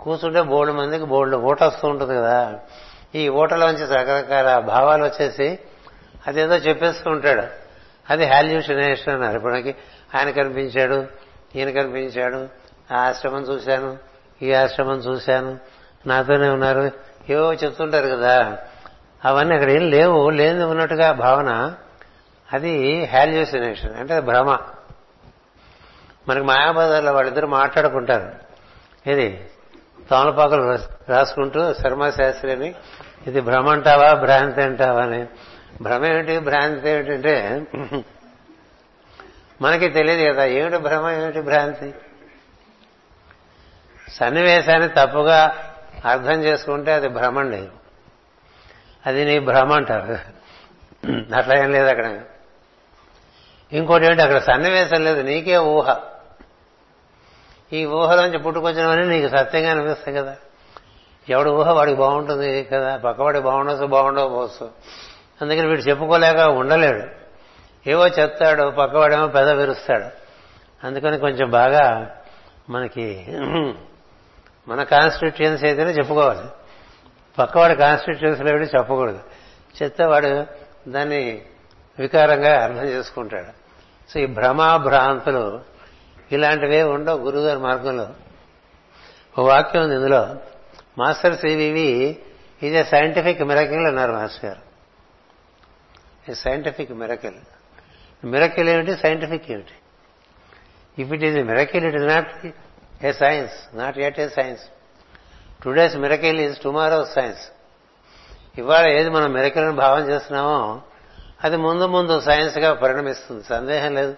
కూర్చుంటే 0.00 0.42
బోర్డు 0.42 0.72
మందికి 0.72 1.04
బోర్డు 1.04 1.36
ఓట 1.36 1.62
వస్తూ 1.62 1.88
ఉంటుంది 1.88 2.14
కదా. 2.16 2.58
ఈ 3.14 3.28
ఓటలోంచి 3.28 3.86
రకరకాల 3.94 4.58
భావాలు 4.58 5.04
వచ్చేసి 5.04 5.58
అదేదో 6.26 6.54
చెప్పేస్తూ 6.54 7.10
ఉంటాడు. 7.10 7.42
అది 8.10 8.26
హాల్యూషనేషన్ 8.26 9.14
అన్నారు. 9.14 9.36
ఇప్పటికి 9.36 9.74
ఆయన 10.14 10.30
కనిపించాడు 10.30 11.06
ఈయన 11.56 11.70
కనిపించాడు 11.70 12.48
ఆ 12.94 12.98
ఆశ్రమం 12.98 13.40
చూశాను 13.40 13.98
ఈ 14.42 14.52
ఆశ్రమం 14.52 14.96
చూశాను 14.96 15.58
నాతోనే 16.06 16.48
ఉన్నారు. 16.48 16.90
ఏవో 17.30 17.52
చెప్తుంటారు 17.52 18.08
కదా. 18.08 18.58
అవన్నీ 19.24 19.54
అక్కడ 19.54 19.70
ఏం 19.70 19.90
లేవు. 19.90 20.30
లేని 20.30 20.64
ఉన్నట్టుగా 20.64 21.12
భావన 21.12 21.74
అది 22.52 23.04
హాల్యూసినేషన్ 23.04 23.96
అంటే 23.96 24.20
భ్రమ. 24.20 24.58
మనకి 26.28 26.44
మాయాబజార్లో 26.44 27.12
వాళ్ళిద్దరు 27.12 27.46
మాట్లాడుకుంటారు. 27.46 28.32
ఇది 29.10 29.46
తోమలపాకులు 30.10 30.78
రాసుకుంటూ 31.08 31.74
శర్మశాస్త్రి 31.74 32.52
అని 32.52 32.74
ఇది 33.26 33.40
భ్రమ 33.40 33.68
అంటావా 33.68 34.12
భ్రాంతి 34.12 34.62
అంటావా 34.62 35.02
అని. 35.02 35.26
భ్రమ 35.82 36.04
ఏమిటి 36.04 36.38
భ్రాంతి 36.38 36.88
ఏమిటంటే 36.88 37.62
మనకి 39.62 39.88
తెలియదు 39.88 40.32
కదా 40.32 40.44
ఏమిటి 40.44 40.76
భ్రమ 40.76 41.08
ఏమిటి 41.08 41.40
భ్రాంతి? 41.40 41.94
సన్నివేశాన్ని 44.08 44.88
తప్పుగా 44.88 45.40
అర్థం 46.04 46.42
చేసుకుంటే 46.42 46.92
అది 46.92 47.08
భ్రమండి 47.08 47.68
అది 49.06 49.24
నీ 49.24 49.38
భ్రమ 49.38 49.72
అంటారు. 49.72 50.12
అట్లా 51.36 51.58
ఏం 51.58 51.72
లేదు 51.72 51.88
అక్కడ. 51.88 52.18
ఇంకోటి 53.72 54.06
ఏంటి 54.06 54.22
అక్కడ 54.22 54.38
సన్నివేశం 54.38 55.04
లేదు 55.04 55.20
నీకే 55.20 55.56
ఊహ. 55.58 55.96
ఈ 57.72 57.84
ఊహలోంచి 57.84 58.38
పుట్టుకొచ్చినవని 58.38 59.08
నీకు 59.08 59.28
సత్యంగా 59.28 59.70
అనిపిస్తాయి 59.70 60.16
కదా. 60.16 60.36
ఎవడు 61.28 61.50
ఊహ 61.50 61.70
వాడికి 61.70 61.98
బాగుంటుంది 61.98 62.64
కదా? 62.64 62.96
పక్కవాడికి 62.96 63.44
బాగుండొచ్చు 63.44 63.86
బాగుండకపోవచ్చు 63.86 64.70
అందుకని 65.42 65.66
వీడు 65.66 65.80
చెప్పుకోలేక 65.80 66.36
ఉండలేడు. 66.36 67.02
ఏవో 67.86 68.06
చెప్తాడు 68.06 68.70
పక్కవాడేమో 68.70 69.26
పెద 69.26 69.50
విరుస్తాడు. 69.50 70.04
అందుకని 70.86 71.18
కొంచెం 71.18 71.50
బాగా 71.50 72.10
మనకి 72.70 73.26
మన 74.68 74.82
కాన్స్టిట్యుయెన్సీ 74.82 75.66
అయితేనే 75.66 75.90
చెప్పుకోవాలి. 75.90 76.46
పక్కవాడి 77.38 77.76
కాన్స్టిట్యుయెన్సీలో 77.76 78.52
వీడు 78.52 78.64
చెప్పకూడదు. 78.64 79.20
చెప్తే 79.82 80.04
వాడు 80.04 80.46
దాన్ని 80.90 81.42
వికారంగా 81.98 82.64
అర్థం 82.64 82.84
చేసుకుంటాడు. 82.84 83.58
సో 84.12 84.20
ఈ 84.20 84.26
భ్రమాభ్రాంతులు 84.26 85.60
ఇలాంటివే 86.32 86.82
ఉండవు 86.82 87.18
గురుగారి 87.18 87.58
మార్గంలో. 87.58 88.08
ఓ 89.38 89.42
వాక్యం 89.42 89.82
ఉంది 89.82 89.94
ఇందులో. 89.94 90.36
Master 90.98 91.38
CVV 91.38 92.18
is 92.62 92.74
a 92.74 92.82
scientific 92.82 93.42
miracle 93.42 93.86
అన్నారు 93.86 94.12
మాస్టర్ 94.12 94.44
గారు. 94.44 94.60
A 96.30 96.34
scientific 96.34 96.92
miracle. 96.92 97.34
మిరకిల్ 98.26 98.68
ఏమిటి? 98.68 98.96
సైంటిఫిక్ 98.96 99.50
ఏమిటి? 99.50 99.72
If 101.02 101.12
it 101.12 101.24
is 101.24 101.38
a 101.38 101.42
miracle 101.42 101.84
it 101.84 101.96
is 101.96 102.04
not 102.04 102.46
a 103.04 103.12
science 103.12 103.76
not 103.76 103.98
at 103.98 104.20
a 104.20 104.28
science 104.28 104.62
today's 105.62 105.96
miracle 105.96 106.40
is 106.40 106.58
tomorrow 106.58 107.04
science 107.04 107.52
ఇవాళ 108.58 108.86
ఏది 108.86 109.10
మనం 109.10 109.32
మిరకిల్ని 109.32 109.76
భావం 109.76 110.10
చేస్తున్నామో 110.10 110.82
అది 111.44 111.56
ముందు 111.56 111.84
ముందు 111.84 112.20
సైన్స్గా 112.20 112.74
పరిణమిస్తుంది. 112.74 113.44
సందేహం 113.44 113.94
లేదు. 113.94 114.16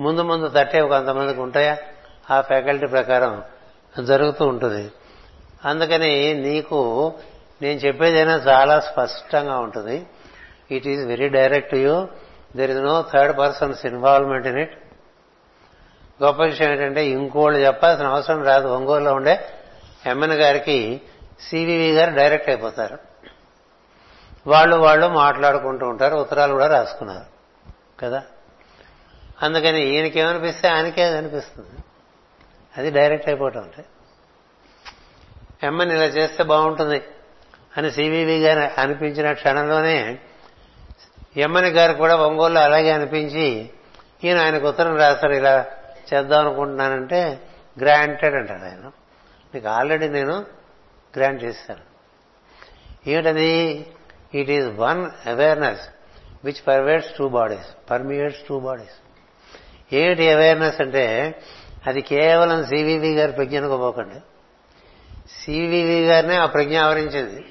ముందు 0.00 0.20
ముందు 0.20 0.48
తట్టే 0.48 0.88
కొంతమందికి 0.88 1.40
ఉంటాయా? 1.40 1.78
ఆ 2.30 2.40
ఫ్యాకల్టీ 2.40 2.86
ప్రకారం 2.86 3.42
జరుగుతూ 4.04 4.46
ఉంటుంది. 4.46 4.92
అందుకని 5.64 6.34
నీకు 6.34 7.12
నేను 7.62 7.78
చెప్పేదైనా 7.78 8.34
చాలా 8.36 8.80
స్పష్టంగా 8.80 9.58
ఉంటుంది. 9.58 10.06
It 10.70 10.86
is 10.86 11.06
very 11.06 11.28
direct 11.28 11.74
you 11.74 12.08
there 12.56 12.70
is 12.70 12.80
no 12.80 13.04
third 13.12 13.38
persons 13.38 13.86
involvement 13.86 14.46
in 14.46 14.58
it 14.58 14.78
గొప్ప 16.22 16.42
విషయం 16.42 16.72
ఏంటంటే 16.72 17.06
ఇంకోళ్ళు 17.06 17.58
చెప్పాల్సిన 17.58 18.06
అవసరం 18.06 18.44
రాదు. 18.44 18.68
ఒంగోలులో 18.68 19.14
ఉండే 19.14 19.48
ఎమ్మెన్ 20.06 20.32
గారికి 20.32 21.00
సివివి 21.40 21.92
గారు 21.92 22.16
డైరెక్ట్ 22.16 22.48
అయిపోతారు. 22.48 22.98
వాళ్ళు 24.46 24.76
వాళ్ళు 24.76 25.06
మాట్లాడుకుంటూ 25.06 25.86
ఉంటారు. 25.88 26.16
ఉత్తరాలు 26.16 26.52
కూడా 26.52 26.66
రాసుకున్నారు. 26.66 27.24
కదా? 28.00 28.22
అందుకని 29.42 29.96
ఈయనకేమనిపిస్తే 29.96 30.68
ఆయనకే 30.68 31.02
అది 31.02 31.16
అనిపిస్తుంది. 31.16 31.82
అది 32.78 32.90
డైరెక్ట్ 32.90 33.28
అయిపోవటం 33.28 33.62
అంటే. 33.62 33.84
ఎమ్మని 35.62 35.94
ఇలా 35.94 36.04
చేస్తే 36.04 36.44
బాగుంటుంది 36.44 37.02
అని 37.76 37.90
సివివి 37.90 38.40
గారు 38.40 38.80
అనిపించిన 38.80 39.32
క్షణంలోనే 39.32 40.18
ఎమ్మని 41.36 41.68
గారు 41.68 41.92
కూడా 41.92 42.16
ఒంగోలు 42.16 42.58
అలాగే 42.58 42.90
అనిపించి 42.90 43.70
ఈయన 44.24 44.38
ఆయనకు 44.38 44.68
ఉత్తరం 44.68 44.96
రాస్తారు 44.96 45.32
ఇలా 45.32 45.66
చేద్దాం 46.14 46.46
అనుకుంటున్నానంటే 46.46 47.40
గ్రాంటెడ్ 47.78 48.34
అంటాడు 48.34 48.62
ఆయన. 48.62 48.90
నీకు 49.54 49.68
ఆల్రెడీ 49.68 50.08
నేను 50.08 50.46
గ్రాంట్ 51.16 51.44
చేశాను. 51.44 51.80
ఏమిటది? 53.10 53.86
It 54.34 54.50
is 54.50 54.68
one 54.68 55.28
awareness 55.28 55.80
which 56.44 56.68
pervades 56.68 57.10
two 57.18 57.28
bodies 57.28 57.90
permeates 57.90 58.40
two 58.48 58.60
bodies 58.60 59.09
ఏమిటి 59.92 60.30
అవేర్నెస్ 60.30 60.80
అంటే 60.80 61.34
అది 61.86 62.02
కేవలం 62.02 62.64
సివివి 62.64 63.14
గారి 63.14 63.32
ప్రజ్ఞ 63.32 63.58
అనుకోపోకండి 63.58 64.20
సివివి 65.44 66.06
గారినే 66.06 66.36
ఆ 66.36 66.46
ప్రజ్ఞ 66.46 66.78
ఆవరించింది. 66.78 67.44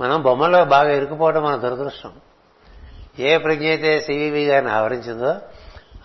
మనం 0.00 0.22
బొమ్మలో 0.22 0.64
బాగా 0.64 0.92
ఇరుకుపోవడం 0.92 1.42
మన 1.42 1.56
దురదృష్టం. 1.56 2.12
ఏ 3.18 3.38
ప్రజ్ఞ 3.38 3.64
అయితే 3.64 4.00
సివివి 4.00 4.46
గారిని 4.46 4.70
ఆవరించిందో 4.70 5.36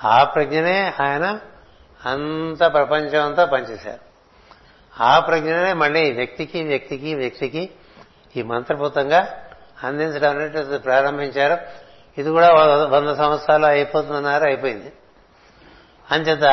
ఆ 0.03 0.23
ప్రజ్ఞనే 0.23 0.93
ఆయన 1.01 1.39
అంత 2.05 2.73
ప్రపంచం 2.73 3.25
అంతా 3.25 3.45
పనిచేశారు. 3.45 3.99
ఆ 5.03 5.19
ప్రజ్ఞనే 5.19 5.73
మళ్ళీ 5.73 6.11
వ్యక్తికి 6.11 6.63
వ్యక్తికి 6.63 7.15
వ్యక్తికి 7.15 7.69
ఈ 8.37 8.41
మంత్రభూతంగా 8.41 9.43
అందించడం 9.83 10.37
అనేది 10.37 10.77
ప్రారంభించారు. 10.77 11.57
ఇది 12.17 12.29
కూడా 12.29 12.49
వంద 12.91 13.15
సంవత్సరాలు 13.15 13.65
అయిపోతుందన్నారు 13.65 14.43
అయిపోయింది. 14.43 14.93
అంచేత 16.11 16.43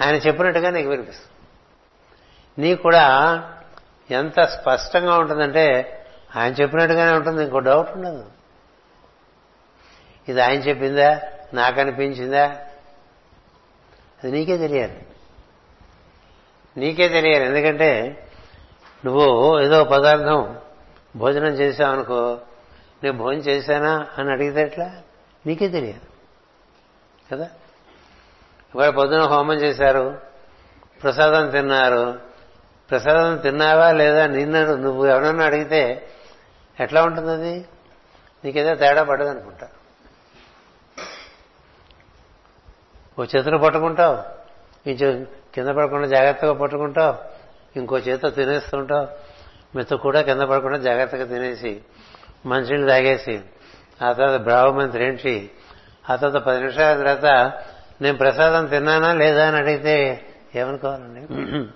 ఆయన 0.00 0.14
చెప్పినట్టుగా 0.14 0.70
నీకు 0.70 0.88
వినిపిస్తుంది. 0.88 1.28
నీకు 2.66 2.82
కూడా 2.82 3.04
ఎంత 4.10 4.40
స్పష్టంగా 4.40 5.18
ఉంటుందంటే 5.18 5.98
ఆయన 6.36 6.52
చెప్పినట్టుగానే 6.52 7.16
ఉంటుంది 7.16 7.44
ఇంకో 7.44 7.58
డౌట్ 7.58 7.90
ఉండదు. 7.90 8.30
ఇది 10.28 10.42
ఆయన 10.42 10.60
చెప్పిందా? 10.60 11.20
నాకు 11.54 11.80
అనిపించిందా? 11.80 12.46
అది 14.24 14.32
నీకే 14.32 14.58
తెలియాలి. 14.58 15.06
నీకే 16.76 17.08
తెలియాలి. 17.08 17.44
ఎందుకంటే 17.44 18.18
నువ్వు 19.04 19.60
ఏదో 19.60 19.84
పదార్థం 19.84 20.58
భోజనం 21.16 21.46
చేశావనుకో 21.46 22.38
నేను 23.04 23.18
భోజనం 23.18 23.40
చేశానా 23.40 24.06
అని 24.18 24.30
అడిగితే 24.30 24.62
ఎట్లా? 24.62 25.02
నీకే 25.46 25.68
తెలియదు 25.68 26.00
కదా? 27.32 27.50
ఇవాళ 28.74 28.90
పొద్దున 28.90 29.22
హోమం 29.22 29.54
చేశారు. 29.54 30.18
ప్రసాదం 31.02 31.50
తిన్నారు. 31.50 32.18
ప్రసాదం 32.90 33.36
తిన్నావా 33.36 33.92
లేదా 33.92 34.26
నిన్న 34.26 34.64
నువ్వు 34.64 35.06
ఎవరన్నా 35.06 35.44
అడిగితే 35.44 36.08
ఎట్లా 36.80 37.04
ఉంటుంది 37.04 37.32
అది? 37.32 37.64
నీకేదో 38.44 38.74
తేడా 38.74 39.02
పడదు 39.02 39.28
అనుకుంటా 39.28 39.68
ఓ 43.18 43.24
చేతులు 43.24 43.58
పట్టుకుంటావు. 43.58 44.18
ఇంచు 44.88 45.26
కింద 45.54 45.68
పడకుండా 45.68 46.06
జాగ్రత్తగా 46.06 46.52
పట్టుకుంటావు. 46.52 47.14
ఇంకో 47.78 47.98
చేత 47.98 48.34
తినేస్తుంటావు. 48.36 49.08
మెత్త 49.76 49.94
కూడా 49.94 50.22
కింద 50.22 50.40
పడకుండా 50.40 50.78
జాగ్రత్తగా 50.78 51.24
తినేసి 51.24 51.80
మంచినీళ్ళు 52.46 52.86
తాగేసి 52.86 53.40
ఆ 54.04 54.12
తర్వాత 54.12 54.40
బ్రాహ్మణ్ 54.40 54.96
ఏంటి? 54.96 55.50
ఆ 56.10 56.16
తర్వాత 56.16 56.42
పది 56.42 56.58
నిమిషాల 56.60 56.98
తర్వాత 56.98 57.52
నేను 58.02 58.18
ప్రసాదం 58.18 58.66
తిన్నానా 58.66 59.12
లేదా 59.12 59.48
అని 59.48 59.56
అడిగితే 59.56 60.26
ఏమనుకోవాలండి 60.54 61.70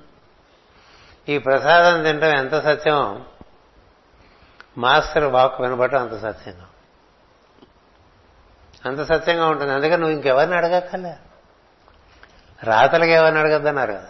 ఈ 1.33 1.39
ప్రసాదం 1.39 2.03
తినడం 2.03 2.29
ఎంత 2.29 2.61
సత్యం? 2.65 3.25
మాస్టర్ 4.79 5.25
వాక్ 5.25 5.61
వినబడటం 5.61 6.03
అంత 6.03 6.21
సత్యంగా. 6.21 6.67
అంత 8.87 9.03
సత్యంగా 9.03 9.47
ఉంటుంది. 9.49 9.73
అందుకని 9.73 9.97
నువ్వు 9.97 10.15
ఇంకెవరిని 10.15 10.57
అడగక్కర్లే. 10.57 11.17
రాతలకి 12.65 13.11
ఎవరిని 13.11 13.41
అడగద్దన్నారు 13.41 13.93
కదా? 13.93 14.09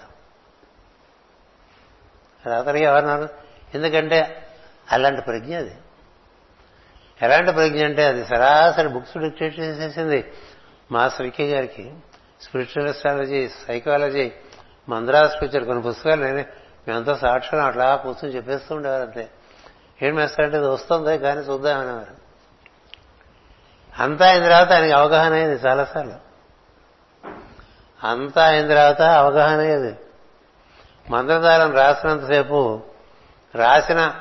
రాతలకి 2.46 2.84
ఎవరినారు 2.84 3.28
ఎందుకంటే 3.74 4.48
అలాంటి 4.92 5.22
ప్రజ్ఞ 5.22 5.56
అది. 5.56 5.78
ఎలాంటి 7.22 7.52
ప్రజ్ఞ 7.52 7.84
అంటే 7.84 8.04
అది 8.04 8.24
సరాసరి 8.24 8.88
బుక్స్ 8.88 9.18
డిక్టేట్ 9.18 9.60
చేసేసింది 9.60 10.32
మాస్టర్ 10.92 11.26
విక్కీ 11.26 11.50
గారికి. 11.50 11.94
స్పిరిచువల్ 12.42 12.88
అస్ట్రాలజీ 12.88 13.48
సైకాలజీ 13.48 14.32
మంద్రాస్ 14.88 15.42
పిక్చర్ 15.42 15.64
కొన్ని 15.64 15.82
పుస్తకాలు 15.82 16.24
నేనే 16.24 16.46
మేమంతా 16.88 17.16
సాక్షులు 17.16 17.60
అట్లా 17.60 17.96
కూర్చొని 17.96 18.36
చెప్పేస్తూ 18.36 18.74
ఉండేవారు 18.74 19.02
అంతే. 19.02 19.30
ఏం 20.02 20.20
చేస్తారంటే 20.20 20.56
ఇది 20.56 20.66
వస్తుంది 20.66 21.18
కానీ 21.18 21.40
చూద్దామనేవారు 21.40 22.26
అంతా 24.02 24.26
అయిన 24.26 24.44
తర్వాత 24.44 24.72
ఆయనకి 24.72 24.92
అవగాహన 24.92 25.32
అయింది 25.32 25.54
చాలాసార్లు. 25.54 26.14
అంతా 28.06 28.46
అయిన 28.46 28.68
తర్వాత 28.68 29.02
అవగాహన 29.02 29.60
అయ్యేది. 29.60 29.98
మంత్రదారం 31.10 31.72
రాసినంతసేపు 31.72 32.82
రాసిన 33.54 34.14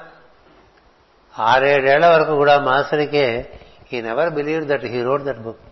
ఆరేడేళ్ళ 1.40 2.08
వరకు 2.08 2.36
కూడా 2.36 2.60
మాస్టర్కే 2.60 3.60
ఈ 3.94 4.02
never 4.02 4.30
believe 4.30 4.66
that 4.66 4.86
he 4.86 5.04
wrote 5.04 5.24
that 5.24 5.40
book 5.40 5.65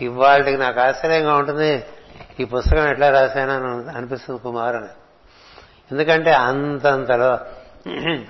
ఇవాళకి 0.00 0.56
నాకు 0.56 0.80
ఆశ్చర్యంగా 0.80 1.36
ఉంటుంది. 1.36 1.84
ఈ 2.40 2.44
పుస్తకం 2.44 2.88
ఎట్లా 2.88 3.10
రాశానని 3.10 3.96
అనిపిస్తుంది 3.96 4.40
కుమార్ 4.40 4.76
అని. 4.76 4.86
ఎందుకంటే 5.92 6.32
అంతంతలో 6.32 7.38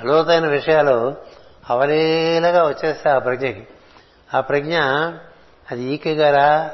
లోతైన 0.04 0.46
విషయాలు 0.46 1.16
అవలీలగా 1.70 2.66
వచ్చేస్తాయి 2.66 3.16
ఆ 3.16 3.18
ప్రజ్ఞకి. 3.18 3.66
ఆ 4.34 4.40
ప్రజ్ఞ 4.40 4.78
అది 5.70 5.82
ఈకే 5.82 6.14
గారా? 6.14 6.70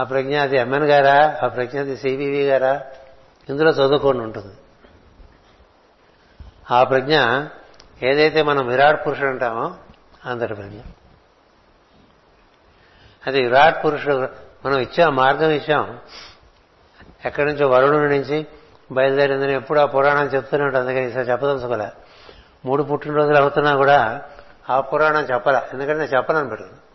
ఆ 0.00 0.02
ప్రజ్ఞ 0.02 0.38
అది 0.38 0.56
ఎంఎన్ 0.56 0.84
గారా? 0.84 1.38
ఆ 1.44 1.48
ప్రజ్ఞ 1.48 1.80
అది 1.80 1.96
సివివి 1.96 2.46
గారా? 2.46 2.82
ఇందులో 3.48 3.70
చదువుకొని 3.70 4.20
ఉంటుంది. 4.20 4.54
ఆ 6.70 6.84
ప్రజ్ఞ 6.84 7.18
ఏదైతే 8.02 8.42
మనం 8.42 8.66
విరాట్ 8.66 9.06
పురుషుడు 9.06 9.28
అంటామో 9.28 9.74
అందరి 10.24 10.54
ప్రజ్ఞ. 10.54 10.78
అది 13.26 13.42
విరాట్ 13.42 13.84
పురుషుడు 13.84 14.28
మనం 14.66 14.78
ఇచ్చాం 14.78 15.16
మార్గం 15.16 15.50
ఇచ్చాం. 15.50 15.98
ఎక్కడి 17.24 17.52
నుంచో 17.52 17.68
వరుణుడి 17.68 18.18
నుంచి 18.18 18.46
బయలుదేరిందని 18.92 19.54
ఎప్పుడు 19.54 19.80
ఆ 19.80 19.84
పురాణం 19.84 20.26
చెప్తూనే 20.26 20.64
ఉంటుంది 20.64 20.88
అందుకని 20.88 21.10
ఈసారి 21.10 21.30
చెప్పదలుచుకోలే. 21.30 21.88
మూడు 22.64 22.82
పుట్టినరోజులు 22.82 23.36
అవుతున్నా 23.36 23.76
కూడా 23.76 24.22
ఆ 24.70 24.80
పురాణం 24.80 25.24
చెప్పాల 25.24 25.62
ఎందుకంటే 25.72 25.98
నేను 25.98 26.16
చెప్పనని 26.16 26.48
పెట్టుకున్నాను 26.48 26.92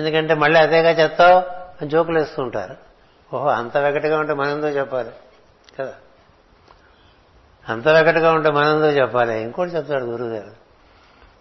ఎందుకంటే 0.00 0.34
మళ్ళీ 0.34 0.60
అదేగా 0.60 0.90
చెప్తావు 0.90 1.38
అని 1.80 1.88
జోకులు 1.88 2.18
వేస్తూ 2.18 2.42
ఉంటారు. 2.42 2.76
ఓహో 3.36 3.48
అంత 3.48 3.76
వెకటిగా 3.76 4.18
ఉంటే 4.18 4.34
మనందో 4.34 4.68
చెప్పాలి? 4.68 5.10
కదా? 5.78 5.94
అంత 7.68 7.88
వెకటిగా 7.88 8.32
ఉంటే 8.32 8.50
మనందో 8.50 8.90
చెప్పాలి? 8.90 9.40
ఇంకోటి 9.40 9.70
చెప్తాడు 9.70 10.04
గురువుగారు 10.04 10.62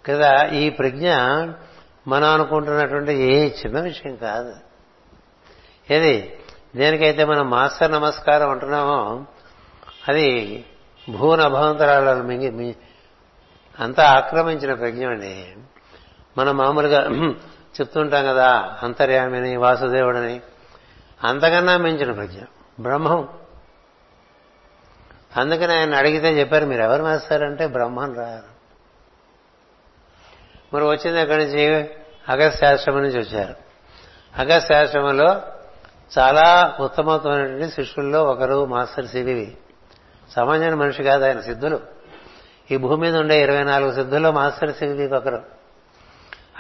కదా 0.06 0.46
ఈ 0.46 0.70
ప్రజ్ఞ 0.70 1.10
మనం 2.08 2.30
అనుకుంటున్నటువంటి 2.30 3.14
ఏ 3.14 3.50
చిన్న 3.50 3.80
విషయం 3.80 4.16
కాదు. 4.16 4.56
ఏది? 5.94 6.40
దేనికైతే 6.76 7.26
మనం 7.26 7.50
మాస్టర్ 7.50 7.92
నమస్కారం 7.92 8.50
అంటున్నామో 8.50 9.26
అది 10.10 10.66
భూ 11.10 11.32
అభవంతరాలను 11.32 12.24
మింగి 12.24 12.76
అంతా 13.80 14.04
ఆక్రమించిన 14.04 14.74
ప్రజ్ఞ 14.74 15.08
అండి. 15.08 15.54
మనం 16.38 16.58
మామూలుగా 16.58 17.08
చెప్తుంటాం 17.82 18.26
కదా 18.26 18.78
అంతర్యామిని 18.84 19.58
వాసుదేవుడని. 19.58 20.42
అంతకన్నా 21.24 21.78
మించిన 21.78 22.12
ప్రజ్ఞ 22.12 22.40
బ్రహ్మం. 22.80 23.30
అందుకని 25.38 25.74
ఆయన 25.74 25.96
అడిగితే 25.96 26.40
చెప్పారు 26.40 26.66
మీరు 26.66 26.82
ఎవరు 26.82 27.04
వేస్తారంటే 27.04 27.68
బ్రహ్మం 27.68 28.16
రారు 28.16 28.51
మరి 30.74 30.84
వచ్చింది 30.84 31.20
అక్కడి 31.20 31.46
నుంచి? 31.46 31.90
అగస్త్యాశ్రమం 32.30 33.02
నుంచి 33.02 33.20
వచ్చారు. 33.20 33.56
అగస్త్యాశ్రమంలో 34.38 35.42
చాలా 36.20 36.78
ఉత్తమమైనటువంటి 36.80 37.70
శిష్యుల్లో 37.70 38.24
ఒకరు 38.24 38.66
మాస్టర్ 38.66 39.06
సివివి 39.06 39.58
సామాన్యమైన 40.36 40.74
మనిషి 40.74 41.04
కాదు 41.04 41.26
ఆయన 41.26 41.42
సిద్ధులు. 41.42 41.80
ఈ 42.72 42.78
భూమి 42.78 43.02
మీద 43.02 43.18
ఉండే 43.18 43.44
ఇరవై 43.44 43.64
నాలుగు 43.64 43.92
సిద్ధుల్లో 43.92 44.32
మాస్టర్ 44.32 44.74
సివివి 44.74 45.16
ఒకరు. 45.16 45.46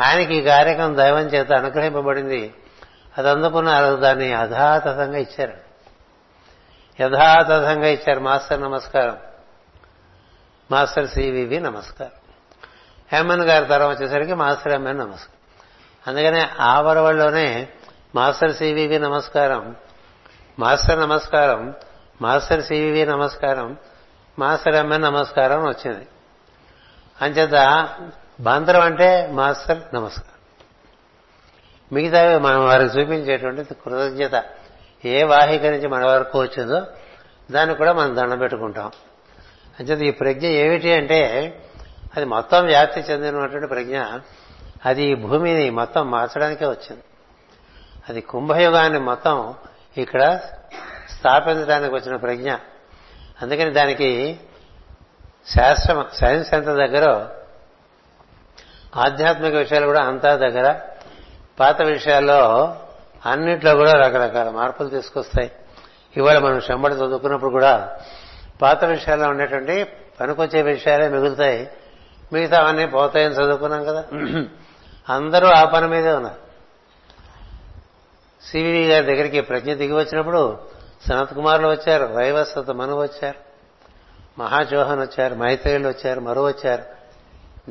ఆయనకి 0.01 0.35
ఈ 0.35 0.41
కార్యక్రమం 0.41 0.97
దైవం 0.97 1.25
చేత 1.25 1.53
అనుగ్రహింపబడింది. 1.53 2.53
అది 3.17 3.29
అందుకున్న 3.29 3.95
దాన్ని 3.95 4.29
యథాతథంగా 4.29 5.17
ఇచ్చారు. 5.17 5.53
యథాతథంగా 7.01 7.87
ఇచ్చారు. 7.87 8.19
మాస్టర్ 8.19 8.61
నమస్కారం. 8.61 9.17
మాస్టర్ 10.71 11.07
సివివి 11.07 11.59
నమస్కారం. 11.59 12.20
ఎంఎన్ 13.13 13.41
గారి 13.41 13.65
తరం 13.65 13.89
వచ్చేసరికి 13.89 14.33
మాస్టర్ 14.33 14.73
ఎంఎన్ 14.73 14.99
నమస్కారం. 14.99 15.41
అందుకనే 16.07 16.49
ఆ 16.59 16.81
వరవల్లోనే 16.81 17.67
మాస్టర్ 18.15 18.55
సివివి 18.55 18.99
నమస్కారం 18.99 19.75
మాస్టర్ 20.59 20.99
నమస్కారం 20.99 21.73
మాస్టర్ 22.21 22.63
సివివి 22.63 23.05
నమస్కారం 23.05 23.77
మాస్టర్ 24.39 24.75
ఎంఎన్ 24.75 25.01
నమస్కారం 25.01 25.63
వచ్చింది. 25.63 26.07
అంచేత 27.21 27.89
బాంతరం 28.39 28.81
అంటే 28.81 29.27
మాస్టర్ 29.31 29.95
నమస్కారం. 29.95 30.31
మిగతా 31.91 32.39
మనం 32.39 32.65
వారికి 32.65 32.99
చూపించేటువంటి 32.99 33.73
కృతజ్ఞత 33.73 34.43
ఏ 35.05 35.23
వాహిక 35.23 35.65
నుంచి 35.65 35.87
మన 35.87 36.05
వరకు 36.05 36.39
వచ్చిందో 36.39 36.81
దాన్ని 37.51 37.75
కూడా 37.75 37.93
మనం 37.93 38.15
దండం 38.15 38.37
పెట్టుకుంటాం. 38.37 38.91
అంచేత 39.79 39.99
ఈ 39.99 40.11
ప్రజ్ఞ 40.11 40.45
ఏమిటి 40.45 40.93
అంటే 40.93 41.19
అది 42.17 42.25
మొత్తం 42.25 42.65
వ్యాప్తి 42.65 42.99
చెందినటువంటి 42.99 43.67
ప్రజ్ఞ. 43.67 44.03
అది 44.85 45.03
ఈ 45.03 45.15
భూమిని 45.15 45.69
మొత్తం 45.69 46.11
మార్చడానికే 46.11 46.65
వచ్చింది. 46.65 47.03
అది 48.09 48.21
కుంభయుగాన్ని 48.21 48.99
మొత్తం 48.99 49.53
ఇక్కడ 49.97 50.39
స్థాపించడానికి 51.09 51.95
వచ్చిన 51.95 52.15
ప్రజ్ఞ. 52.15 52.53
అందుకని 53.41 53.71
దానికి 53.71 54.39
శాస్త్రం 55.47 56.05
సైన్స్ 56.13 56.53
ఎంత 56.53 56.65
దగ్గర 56.65 57.27
ఆధ్యాత్మిక 58.95 59.53
విషయాలు 59.53 59.85
కూడా 59.85 60.03
అంతా 60.03 60.35
దగ్గర. 60.35 60.79
పాత 61.59 61.81
విషయాల్లో 61.81 62.75
అన్నిట్లో 63.25 63.75
కూడా 63.75 63.93
రకరకాల 63.93 64.49
మార్పులు 64.49 64.89
తీసుకొస్తాయి. 64.89 65.51
ఇవాళ 66.17 66.39
మనం 66.39 66.61
శంబడి 66.61 66.95
చదువుకున్నప్పుడు 66.95 67.51
కూడా 67.51 67.97
పాత 68.61 68.85
విషయాల్లో 68.85 69.29
ఉండేటువంటి 69.29 69.83
పనికొచ్చే 70.19 70.61
విషయాలే 70.61 71.07
మిగులుతాయి. 71.07 71.69
మిగతా 72.33 72.57
అవన్నీ 72.57 72.85
పోతాయని 72.85 73.33
చదువుకున్నాం 73.33 73.83
కదా. 73.83 74.03
అందరూ 75.09 75.47
ఆ 75.47 75.65
పని 75.65 75.87
మీదే 75.87 76.11
ఉన్నారు. 76.11 76.51
సివివి 78.51 78.87
గారి 78.87 79.05
దగ్గరికి 79.05 79.41
ప్రజ్ఞ 79.41 79.73
దిగి 79.73 79.93
వచ్చినప్పుడు 79.93 80.59
సనత్ 81.09 81.33
కుమార్లు 81.33 81.67
వచ్చారు 81.67 82.05
వైవస్వత 82.05 82.71
మను 82.71 82.95
వచ్చారు 82.95 83.39
మహాజోహన్ 84.39 84.99
వచ్చారు 84.99 85.35
మైత్రేయులు 85.35 85.87
వచ్చారు 85.87 86.19
మరు 86.19 86.41
వచ్చారు 86.41 86.83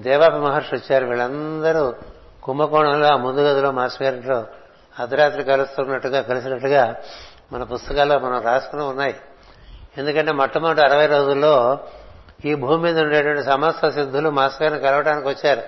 దేవాప 0.01 0.33
మహర్షి 0.33 0.75
వచ్చారు. 0.75 1.07
వీళ్ళందరూ 1.07 1.95
కుంభకోణంలో 2.43 3.07
ఆ 3.07 3.17
ముందు 3.17 3.41
గదిలో 3.41 3.71
మాస్టర్ 3.71 4.03
గారింట్లో 4.03 4.47
అర్ధరాత్రి 4.99 5.45
కలుస్తున్నట్టుగా 5.45 6.21
కలిసినట్టుగా 6.21 6.97
మన 7.53 7.63
పుస్తకాల్లో 7.63 8.19
మనం 8.19 8.43
రాసుకుని 8.43 8.83
ఉన్నాయి. 8.83 9.15
ఎందుకంటే 9.99 10.33
మొట్టమొదటి 10.33 10.81
అరవై 10.81 11.07
రోజుల్లో 11.07 11.79
ఈ 12.45 12.55
భూమి 12.55 12.83
మీద 12.83 13.01
ఉండేటువంటి 13.01 13.43
సమస్త 13.43 13.89
సిద్ధులు 13.89 14.31
మాస్టర్ 14.31 14.73
గారిని 14.73 15.29
వచ్చారు. 15.29 15.63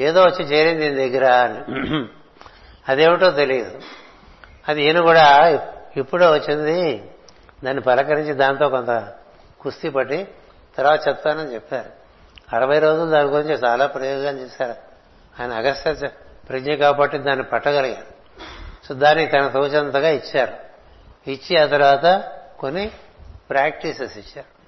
ఏదో 0.00 0.22
వచ్చి 0.22 0.44
చేరింది 0.44 0.88
దీని 0.88 1.10
దగ్గర 1.10 1.32
అని. 1.32 1.58
అదేమిటో 2.88 3.30
తెలియదు. 3.30 3.80
అది 4.68 4.82
ఈయన 4.82 5.00
కూడా 5.00 5.48
ఇప్పుడే 5.96 6.26
వచ్చింది. 6.26 7.10
దాన్ని 7.64 7.82
పలకరించి 7.82 8.32
దాంతో 8.32 8.68
కొంత 8.68 9.12
కుస్తీ 9.60 9.88
పట్టి 9.88 10.28
తర్వాత 10.78 11.08
చెప్తానని 11.08 11.54
చెప్పారు. 11.54 11.90
అరవై 12.56 12.78
రోజులు 12.78 13.10
దాని 13.10 13.28
గురించి 13.28 13.54
చాలా 13.54 13.86
ప్రయోగాలు 13.86 14.38
చేశారు. 14.38 14.74
ఆయన 15.42 15.52
అగస్త్య 15.52 16.08
ప్రజ్ఞ 16.48 16.74
కాబట్టి 16.74 17.18
దాన్ని 17.18 17.44
పట్టగలిగారు. 17.44 18.20
సో 18.86 18.94
దానికి 18.94 19.32
తన 19.32 19.48
తోచంతగా 19.48 20.08
ఇచ్చారు. 20.08 20.52
ఇచ్చి 21.30 21.56
ఆ 21.56 21.66
తర్వాత 21.66 22.32
కొన్ని 22.58 22.90
ప్రాక్టీసెస్ 23.50 24.18
ఇచ్చారు. 24.18 24.59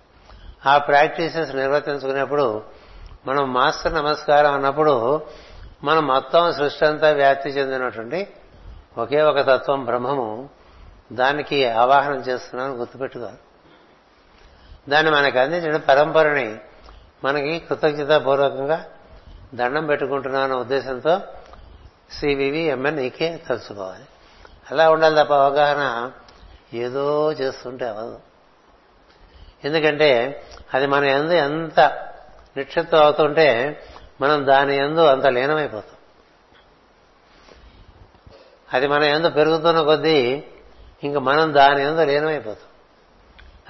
ఆ 0.66 0.78
ప్రాక్టీసెస్ 0.78 1.54
నిర్వర్తించుకునేప్పుడు 1.54 2.62
మనం 3.26 3.52
మాస్టర్ 3.52 3.94
నమస్కారం 3.94 4.54
అన్నప్పుడు 4.54 5.22
మనం 5.84 6.06
మొత్తం 6.06 6.52
సృష్టి 6.52 6.86
అంతా 6.86 7.10
వ్యాప్తి 7.10 7.48
చెందినటువంటి 7.48 8.28
ఒకే 8.98 9.22
ఒక 9.22 9.40
తత్వం 9.40 9.84
బ్రహ్మము 9.84 10.50
దానికి 11.12 11.68
ఆవాహనం 11.68 12.16
చేస్తున్నాను 12.16 12.74
గుర్తుపెట్టుకోవాలి. 12.74 13.36
దాన్ని 14.88 15.12
మనకు 15.12 15.38
అందించిన 15.38 15.76
పరంపరని 15.76 16.56
మనకి 17.24 17.58
కృతజ్ఞతాపూర్వకంగా 17.58 18.84
దండం 19.54 19.86
పెట్టుకుంటున్నాను 19.86 20.56
ఉద్దేశంతో 20.56 21.20
సివివి 22.20 22.58
ఎంఎన్ 22.58 22.96
నీకే 22.96 23.40
తలుచుకోవాలి. 23.48 24.04
అలా 24.70 24.90
ఉండాలి 24.90 25.24
తప్ప 25.24 25.34
అవగాహన 25.34 26.12
ఏదో 26.74 27.32
చేస్తుంటే 27.32 27.88
అవదు 27.88 28.20
ఎందుకంటే 29.64 30.42
అది 30.74 30.86
మన 30.86 31.04
ఎందు 31.04 31.32
ఎంత 31.32 31.80
నిక్షిప్తం 32.56 32.98
అవుతుంటే 32.98 33.80
మనం 34.20 34.46
దాని 34.46 34.76
ఎందు 34.76 35.00
అంత 35.00 35.26
లీనమైపోతాం. 35.26 35.96
అది 38.72 38.86
మన 38.86 39.02
ఎందు 39.02 39.28
పెరుగుతున్న 39.28 39.82
కొద్దీ 39.82 40.44
ఇంక 41.04 41.16
మనం 41.16 41.54
దాని 41.54 41.82
ఎందు 41.82 42.02
లీనమైపోతాం. 42.02 42.68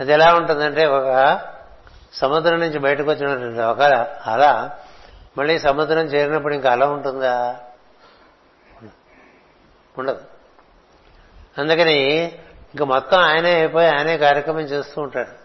అది 0.00 0.12
ఎలా 0.12 0.34
ఉంటుందంటే 0.34 0.86
ఒక 0.86 1.40
సముద్రం 2.12 2.58
నుంచి 2.58 2.78
బయటకు 2.78 3.10
వచ్చినటువంటి 3.10 3.60
ఒక 3.60 3.82
అల 4.26 4.70
మళ్ళీ 5.38 5.58
సముద్రం 5.58 6.04
చేరినప్పుడు 6.04 6.54
ఇంకా 6.54 6.70
అల 6.70 6.84
ఉంటుందా? 6.84 7.60
ఉండదు. 9.98 10.20
అందుకని 11.58 12.22
ఇంక 12.74 12.82
మొత్తం 12.82 13.18
ఆయనే 13.18 13.54
అయిపోయి 13.54 13.88
ఆయనే 13.88 14.18
కార్యక్రమం 14.18 14.60
చేస్తూ 14.60 15.02
ఉంటాడు. 15.02 15.41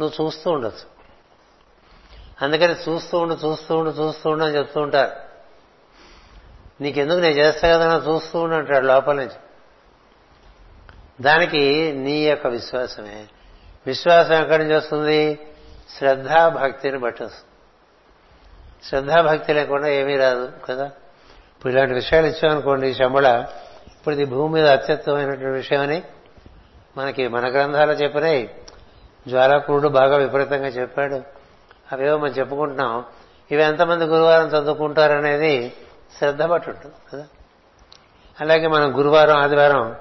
నువ్వు 0.00 0.24
చూస్తూ 0.24 0.50
ఉండొచ్చు. 0.50 0.98
అందుకని 2.42 2.72
చూస్తూ 2.72 3.18
ఉండు 3.18 3.34
చూస్తూ 3.34 3.76
ఉండు 3.76 3.90
చూస్తూ 3.90 4.30
ఉండు 4.30 4.44
అని 4.44 4.56
చెప్తూ 4.56 4.80
ఉంటారు. 4.80 5.10
నీకెందుకు 6.82 7.18
నేను 7.18 7.34
చేస్తా 7.34 7.68
కదా 7.68 8.12
చూస్తూ 8.12 8.40
ఉండు 8.40 8.54
అంటాడు 8.54 8.86
లోపల 8.86 9.14
నుంచి. 9.16 9.36
దానికి 11.20 11.92
నీ 11.92 12.28
యొక్క 12.28 12.46
విశ్వాసమే. 12.46 13.26
విశ్వాసం 13.86 14.34
ఎక్కడి 14.34 14.64
నుంచి 14.64 14.76
వస్తుంది? 14.76 15.38
శ్రద్ధాభక్తిని 15.98 16.98
బట్టి 16.98 17.24
వస్తుంది. 17.24 17.48
శ్రద్ధాభక్తి 18.88 19.52
లేకుండా 19.52 19.88
ఏమీ 19.88 20.16
రాదు 20.16 20.52
కదా? 20.64 20.84
ఇప్పుడు 21.56 21.72
ఇలాంటి 21.72 21.94
విషయాలు 21.94 22.26
ఇచ్చామనుకోండి 22.26 22.94
శంబళ 22.94 23.46
ఇప్పుడు 23.96 24.14
ఇది 24.14 24.24
భూమి 24.24 24.54
మీద 24.54 24.66
అత్యుత్తమైనటువంటి 24.66 25.46
విషయమని 25.46 26.02
మనకి 26.96 27.28
మన 27.28 27.50
గ్రంథాలు 27.50 27.92
చెప్పినాయి. 27.92 28.54
జ్వాలకుడు 29.28 29.88
బాగా 29.88 30.16
విపరీతంగా 30.16 30.66
చెప్పాడు. 30.66 31.14
అవేవో 31.92 32.18
మనం 32.18 32.32
చెప్పుకుంటున్నాం. 32.32 33.04
ఇవి 33.50 33.62
ఎంతమంది 33.62 34.04
గురువారం 34.04 34.46
చదువుకుంటారనేది 34.48 35.72
శ్రద్ధ 36.18 36.42
బట్టి 36.42 36.70
ఉంటుంది 36.70 36.94
కదా? 37.12 37.26
అలాగే 38.40 38.66
మనం 38.66 38.98
గురువారం 38.98 39.36
ఆదివారం 39.36 39.96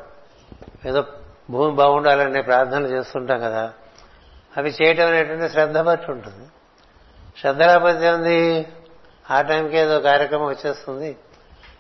ఏదో 0.86 1.06
భూమి 1.50 1.76
బాగుండాలనే 1.76 2.42
ప్రార్థనలు 2.42 2.88
చేస్తుంటాం 2.88 3.40
కదా? 3.40 3.74
అవి 4.58 4.74
చేయటం 4.82 5.08
అనేటువంటి 5.08 5.54
శ్రద్ధ 5.54 5.78
బట్టి 5.78 6.12
ఉంటుంది 6.12 6.48
శ్రద్ధ 7.40 7.62
లేకపోతే 7.62 8.12
ఉంది 8.12 8.68
ఆ 9.32 9.42
టైంకి 9.42 9.78
ఏదో 9.78 10.00
కార్యక్రమం 10.00 10.46
వచ్చేస్తుంది. 10.46 11.18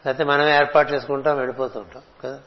లేకపోతే 0.05 0.23
మనమే 0.23 0.55
ఏర్పాటు 0.55 0.93
చేసుకుంటాం 0.93 1.37
వెళ్ళిపోతుంటాం 1.37 2.01
కదా? 2.23 2.39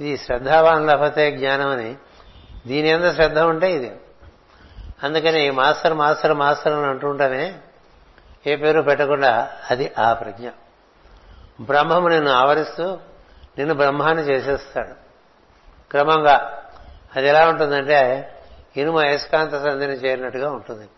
ఇది 0.00 0.18
శ్రద్ధావాన్ 0.18 0.86
లభతే 0.86 1.36
జ్ఞానం 1.36 1.68
అని 1.68 1.96
దీని 2.66 2.88
ఎంత 2.88 3.14
శ్రద్ధ 3.14 3.38
ఉంటే 3.38 3.72
ఇది. 3.72 3.92
అందుకని 5.02 5.50
మాస్టర్ 5.50 5.94
మాస్టర్ 5.94 6.32
మాస్టర్ 6.32 6.72
అని 6.72 6.86
అంటుంటామే 6.86 7.58
ఏ 8.46 8.56
పేరు 8.56 8.82
పెట్టకుండా 8.82 9.52
అది 9.70 9.92
ఆ 9.98 10.12
ప్రజ్ఞ. 10.12 10.48
బ్రహ్మము 11.60 12.08
నిన్ను 12.08 12.30
ఆవరిస్తూ 12.30 12.98
నిన్ను 13.58 13.74
బ్రహ్మాన్ని 13.74 14.24
చేసేస్తాడు. 14.24 15.06
క్రమంగా 15.90 16.64
అది 17.16 17.28
ఎలా 17.28 17.48
ఉంటుందంటే 17.48 18.32
ఇనుము 18.76 18.98
అయస్కాంత 18.98 19.50
సంధిని 19.50 19.92
చేరినట్టుగా 19.92 20.50
ఉంటుంది. 20.50 20.88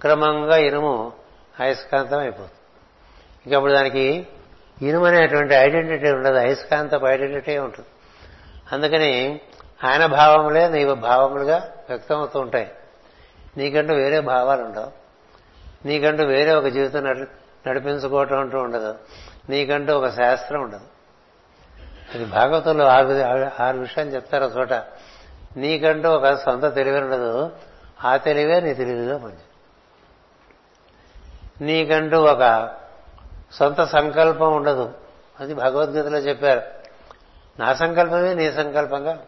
క్రమంగా 0.00 0.56
ఇనుము 0.56 1.12
అయస్కాంతం 1.60 2.18
అయిపోతుంది. 2.18 2.50
ఇంకప్పుడు 3.46 3.72
దానికి 3.72 4.26
ఇనుము 4.82 5.06
అనేటువంటి 5.06 5.54
ఐడెంటిటీ 5.54 6.10
ఉండదు 6.10 6.34
అయస్కాంతపు 6.34 7.06
ఐడెంటిటీ 7.06 7.58
ఉంటుంది. 7.58 7.88
అందుకని 8.72 9.40
ఆయన 9.84 10.06
భావములే 10.06 10.68
నీవు 10.68 10.94
భావములుగా 10.94 11.72
వ్యక్తమవుతూ 11.88 12.40
ఉంటాయి. 12.40 12.72
నీకంటూ 13.56 13.94
వేరే 13.94 14.20
భావాలు 14.20 14.62
ఉండవు. 14.62 14.92
నీకంటూ 15.86 16.24
వేరే 16.24 16.54
ఒక 16.54 16.66
జీవితం 16.66 17.04
నడిపించుకోవటం 17.66 18.38
అంటూ 18.38 18.58
ఉండదు. 18.58 18.98
నీకంటూ 19.48 19.98
ఒక 19.98 20.08
శాస్త్రం 20.08 20.62
ఉండదు. 20.62 20.80
అది 22.14 22.24
భాగవతంలో 22.24 22.86
ఆరు 22.86 23.62
ఆరు 23.62 23.78
విషయాలు 23.78 24.10
చెప్తారు 24.10 24.44
చోట. 24.44 24.72
నీకంటూ 25.56 26.10
ఒక 26.10 26.34
సొంత 26.34 26.74
తెలివి 26.74 27.00
ఉండదు. 27.00 27.50
ఆ 28.04 28.16
తెలివే 28.16 28.60
నీ 28.60 28.74
తెలివిలో 28.74 29.18
మంచి 29.18 29.38
నీకంటూ 31.60 32.22
ఒక 32.22 32.70
సొంత 33.52 33.84
సంకల్పం 33.84 34.56
ఉండదు. 34.56 34.94
అది 35.40 35.54
భగవద్గీతలో 35.54 36.18
చెప్పారు. 36.18 36.62
నా 37.60 37.74
సంకల్పమే 37.74 38.34
నీ 38.34 38.52
సంకల్పంగా 38.52 39.18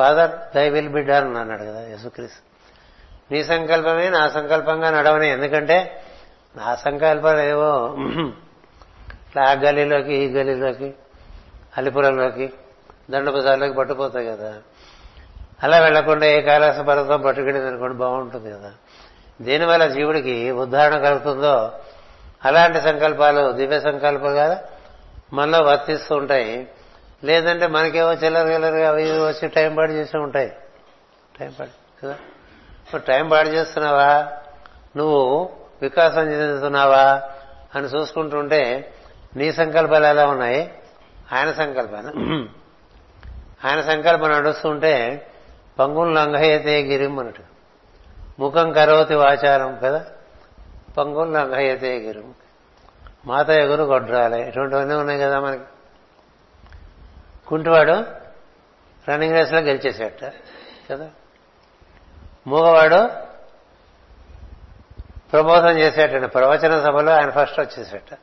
father 0.00 0.30
thy 0.54 0.70
will 0.70 0.88
be 0.88 1.02
done 1.02 1.36
అన్నాడు 1.36 1.62
కదా 1.62 1.80
యేసుక్రీస్తు. 1.80 2.40
నీ 3.32 3.44
సంకల్పమే 3.44 4.08
నా 4.08 4.28
సంకల్పంగా 4.28 4.90
నడవని 4.90 5.28
ఎందుకంటే 5.28 6.04
నా 6.56 6.74
సంకల్పాలు 6.74 7.40
ఏవో 7.40 7.96
ఇట్లా 9.28 9.42
ఆ 9.42 9.52
గలీలోకి 9.52 10.14
ఈ 10.14 10.32
గలీలోకి 10.32 10.94
అలిపురంలోకి 11.76 12.52
దండబజార్లోకి 13.10 13.74
పట్టుపోతాయి 13.74 14.26
కదా. 14.26 14.54
అలా 15.62 15.78
వెళ్ళకుండా 15.78 16.26
ఏ 16.26 16.40
కైలాస 16.40 16.78
పర్వతం 16.78 17.20
పట్టుకెళ్ళింది 17.20 17.68
అనుకోండి 17.68 17.96
బాగుంటుంది 17.96 18.50
కదా. 18.50 18.72
దీనివల్ల 19.42 19.86
జీవుడికి 19.86 20.50
ఉద్ధారణ 20.50 20.98
కలుగుతుందో? 20.98 21.72
అలాంటి 22.44 22.80
సంకల్పాలు 22.80 23.52
దివ్య 23.52 23.80
సంకల్పాలు 23.80 24.34
కదా? 24.34 24.58
మనలో 25.32 25.64
వర్తిస్తూ 25.64 26.16
ఉంటాయి. 26.16 26.68
లేదంటే 27.24 27.66
మనకేవో 27.66 28.12
చిల్లర 28.12 28.46
చిల్లరగా 28.46 28.88
అవి 28.88 29.08
ఇవి 29.08 29.18
వచ్చి 29.18 29.48
టైం 29.48 29.74
పాడు 29.74 29.92
చేస్తూ 29.92 30.20
ఉంటాయి. 30.20 30.52
టైం 31.40 31.54
పాడు 31.60 32.02
కదా? 32.02 32.12
ఇప్పుడు 32.86 33.02
టైం 33.02 33.28
పాడు 33.28 33.48
చేస్తున్నావా? 33.48 34.32
నువ్వు 34.96 35.50
వికాసం 35.82 36.20
చెందుతున్నావా? 36.20 37.22
అని 37.74 37.86
చూసుకుంటుంటే 37.86 38.92
నీ 39.36 39.52
సంకల్పాలు 39.52 40.06
ఎలా 40.06 40.26
ఉన్నాయి? 40.26 40.74
ఆయన 41.32 41.52
సంకల్పాన 41.52 42.06
ఆయన 43.64 43.80
సంకల్పం 43.80 44.30
నడుస్తుంటే 44.30 45.26
పంగులు 45.78 46.10
లంఘయతే 46.10 46.82
గిరిం 46.82 47.18
అన్నట్టు. 47.18 47.42
ముఖం 48.38 48.72
కరోతి 48.72 49.14
వాచారం 49.14 49.78
కదా? 49.84 50.04
పంగులు 50.98 51.30
లంఘయతే 51.30 51.98
గిరిం. 51.98 52.34
మాత 53.26 53.50
ఎగురు 53.50 53.82
గొడ్రాలే. 53.82 54.48
ఇటువంటివన్నీ 54.48 54.94
ఉన్నాయి 54.94 55.20
కదా 55.20 55.40
మనకి. 55.40 55.62
కుంటివాడు 57.50 57.92
రన్నింగ్ 59.10 59.34
రేస్లో 59.34 59.58
గెలిచేసేట 59.58 60.32
కదా? 60.90 61.10
మూగవాడు 62.46 63.08
ప్రబోధం 65.32 65.78
చేసేటండి. 65.78 66.28
ప్రవచన 66.28 66.84
సభలో 66.84 67.12
ఆయన 67.12 67.30
ఫస్ట్ 67.30 67.60
వచ్చేసేట 67.60 68.18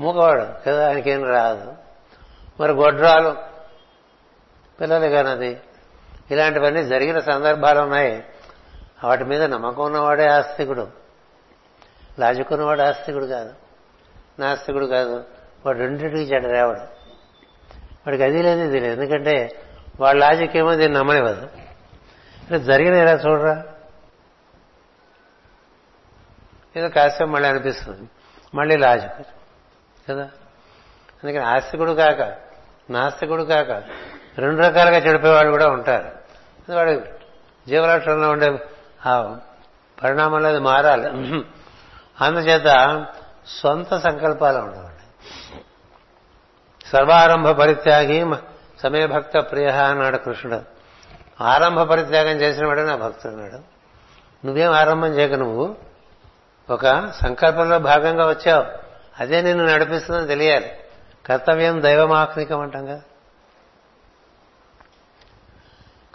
మూగవాడు 0.00 0.64
కదా? 0.66 0.88
ఆయనకేం 0.88 1.24
రాదు. 1.24 1.74
మరి 2.60 2.72
గొడ్రాలు 2.72 3.36
పిల్లలు 4.80 5.08
కానది 5.08 5.60
ఇలాంటివన్నీ 6.30 6.84
జరిగిన 6.84 7.20
సందర్భాలు 7.20 7.80
ఉన్నాయి. 7.80 8.24
వాటి 9.04 9.24
మీద 9.24 9.42
నమ్మకం 9.42 9.84
ఉన్నవాడే 9.84 10.28
ఆస్తికుడు. 10.28 10.88
లాజిక్ 12.18 12.52
ఉన్నవాడు 12.52 12.82
ఆస్తికుడు 12.82 13.26
కాదు. 13.26 13.54
నాస్తికుడు 14.38 14.86
కాదు. 14.86 15.24
వాడు 15.66 15.78
రెండింటికి 15.78 16.22
చెడరేవాడు 16.22 16.95
వాడికి 18.06 18.24
అది 18.24 18.42
లేదు 18.42 18.60
ఇది 18.60 18.80
లేదు. 18.80 19.02
ఎందుకంటే 19.02 19.62
వాళ్ళ 20.00 20.20
లాజిక్ 20.20 20.56
ఏమో 20.56 20.74
దీన్ని 20.74 20.98
నమ్మనివ్వదు. 20.98 21.48
జరిగిన 22.58 22.94
ఎలా 22.94 23.12
చూడరా? 23.12 23.64
ఏదో 26.76 26.88
కాసేపు 26.88 27.30
మళ్ళీ 27.30 27.48
అనిపిస్తుంది. 27.48 28.08
మళ్ళీ 28.54 28.76
లాజిక్ 28.76 29.26
కదా? 30.10 30.22
అందుకని 31.24 31.44
ఆస్తికుడు 31.44 31.92
కాక 31.92 32.34
నాస్తికుడు 32.92 33.42
కాక 33.42 33.70
రెండు 34.38 34.62
రకాలుగా 34.62 34.96
చెడిపోయేవాళ్ళు 34.96 35.50
కూడా 35.50 35.66
ఉంటారు. 35.66 36.12
వాడు 36.72 37.02
జీవలక్షణంలో 37.68 38.30
ఉండే 38.30 38.58
ఆ 39.06 39.38
పరిణామంలో 40.02 40.48
అది 40.48 40.58
మారాలి. 40.58 41.06
అందుచేత 42.20 43.06
సొంత 43.46 43.96
సంకల్పాలు 43.96 44.58
ఉండవు. 44.58 44.85
సర్వారంభ 46.92 47.48
పరిత్యాగి 47.48 48.34
సమయభక్త 48.82 49.38
ప్రియ 49.38 49.68
అన్నాడు 49.68 50.16
కృష్ణుడు. 50.16 50.60
ఆరంభ 51.42 51.80
పరిత్యాగం 51.80 52.36
చేసిన 52.40 52.66
వాడే 52.66 52.84
నా 52.84 52.96
భక్తుడు 52.96 53.32
అన్నాడు. 53.32 53.76
నువ్వేం 54.46 54.72
ఆరంభం 54.72 55.08
చేయక 55.08 55.32
నువ్వు? 55.32 55.76
ఒక 56.70 57.12
సంకల్పంలో 57.24 57.78
భాగంగా 57.78 58.28
వచ్చావు. 58.28 58.64
అదే 59.20 59.42
నిన్ను 59.42 59.66
నడిపిస్తుందని 59.66 60.26
తెలియాలి. 60.26 60.70
కర్తవ్యం 61.26 61.82
దైవమాత్మికం 61.82 62.60
అంటాం 62.60 62.86
కదా 62.86 63.00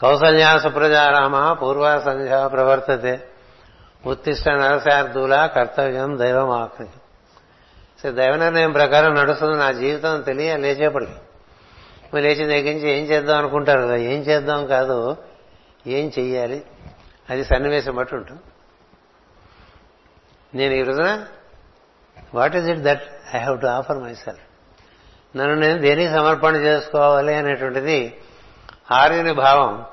కౌసల్యా 0.01 0.57
సుప్రజారామ 0.57 1.53
పూర్వ 1.53 2.01
సంధ్యా 2.05 2.47
ప్రవర్తతే. 2.47 3.27
ఉత్తిష్ట 4.05 4.49
నరసార్థుల 4.49 5.45
కర్తవ్యం 5.45 6.17
దైవమాత్మికం. 6.19 7.00
సరే 8.03 8.11
దైవ 8.11 8.35
నిర్ణయం 8.35 8.71
ప్రకారం 8.71 9.15
నడుస్తుంది 9.15 9.57
నా 9.57 9.71
జీవితం 9.71 10.21
తెలియ 10.21 10.57
లేచేపటికి. 10.57 11.11
మీరు 12.13 12.25
లేచి 12.25 12.45
దగ్గరించి 12.45 12.89
ఏం 12.89 13.03
చేద్దాం 13.05 13.37
అనుకుంటారు 13.37 13.81
కదా? 13.81 13.95
ఏం 13.95 14.21
చేద్దాం 14.21 14.67
కాదు. 14.67 15.17
ఏం 15.87 16.11
చెయ్యాలి? 16.19 16.63
అది 17.29 17.45
సన్నివేశం 17.45 17.95
బట్టి 17.95 18.15
ఉంటుంది. 18.15 18.41
నేను 20.53 20.73
ఈ 20.73 20.83
రోజున 20.83 21.25
what 22.33 22.55
is 22.55 22.69
it 22.69 22.79
that 22.79 23.03
I 23.35 23.39
have 23.39 23.61
to 23.61 23.65
offer 23.65 23.97
myself 24.13 24.41
నన్ను 25.37 25.55
నేను 25.55 25.81
దేనికి 25.81 26.13
సమర్పణ 26.13 26.55
చేసుకోవాలి 26.55 27.33
అనేటువంటిది 27.33 28.17
ఆర్యుని 28.91 29.33
భావం. 29.33 29.85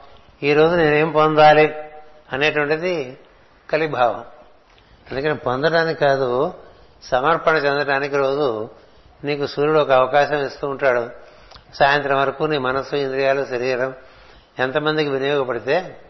ఈ 0.43 0.55
రోజు 0.55 0.77
నేనేం 0.77 1.11
పొందాలి 1.11 1.75
అనేటువంటిది 2.33 3.19
కలిభావం. 3.71 4.25
అందుకని 5.11 5.35
పొందడానికి 5.35 6.01
కాదు 6.01 6.55
సమర్పణ 7.03 7.57
చెందడానికి 7.57 8.17
రోజు 8.17 8.69
నీకు 9.25 9.47
సూర్యుడు 9.47 9.79
ఒక 9.79 9.91
అవకాశం 9.91 10.47
ఇస్తూ 10.47 10.69
ఉంటాడు. 10.69 11.11
సాయంత్రం 11.75 12.21
వరకు 12.21 12.45
నీ 12.45 12.59
మనస్సు 12.59 12.97
ఇంద్రియాలు 12.97 13.45
శరీరం 13.45 13.95
ఎంతమందికి 14.59 15.11
వినియోగపడితే 15.11 16.01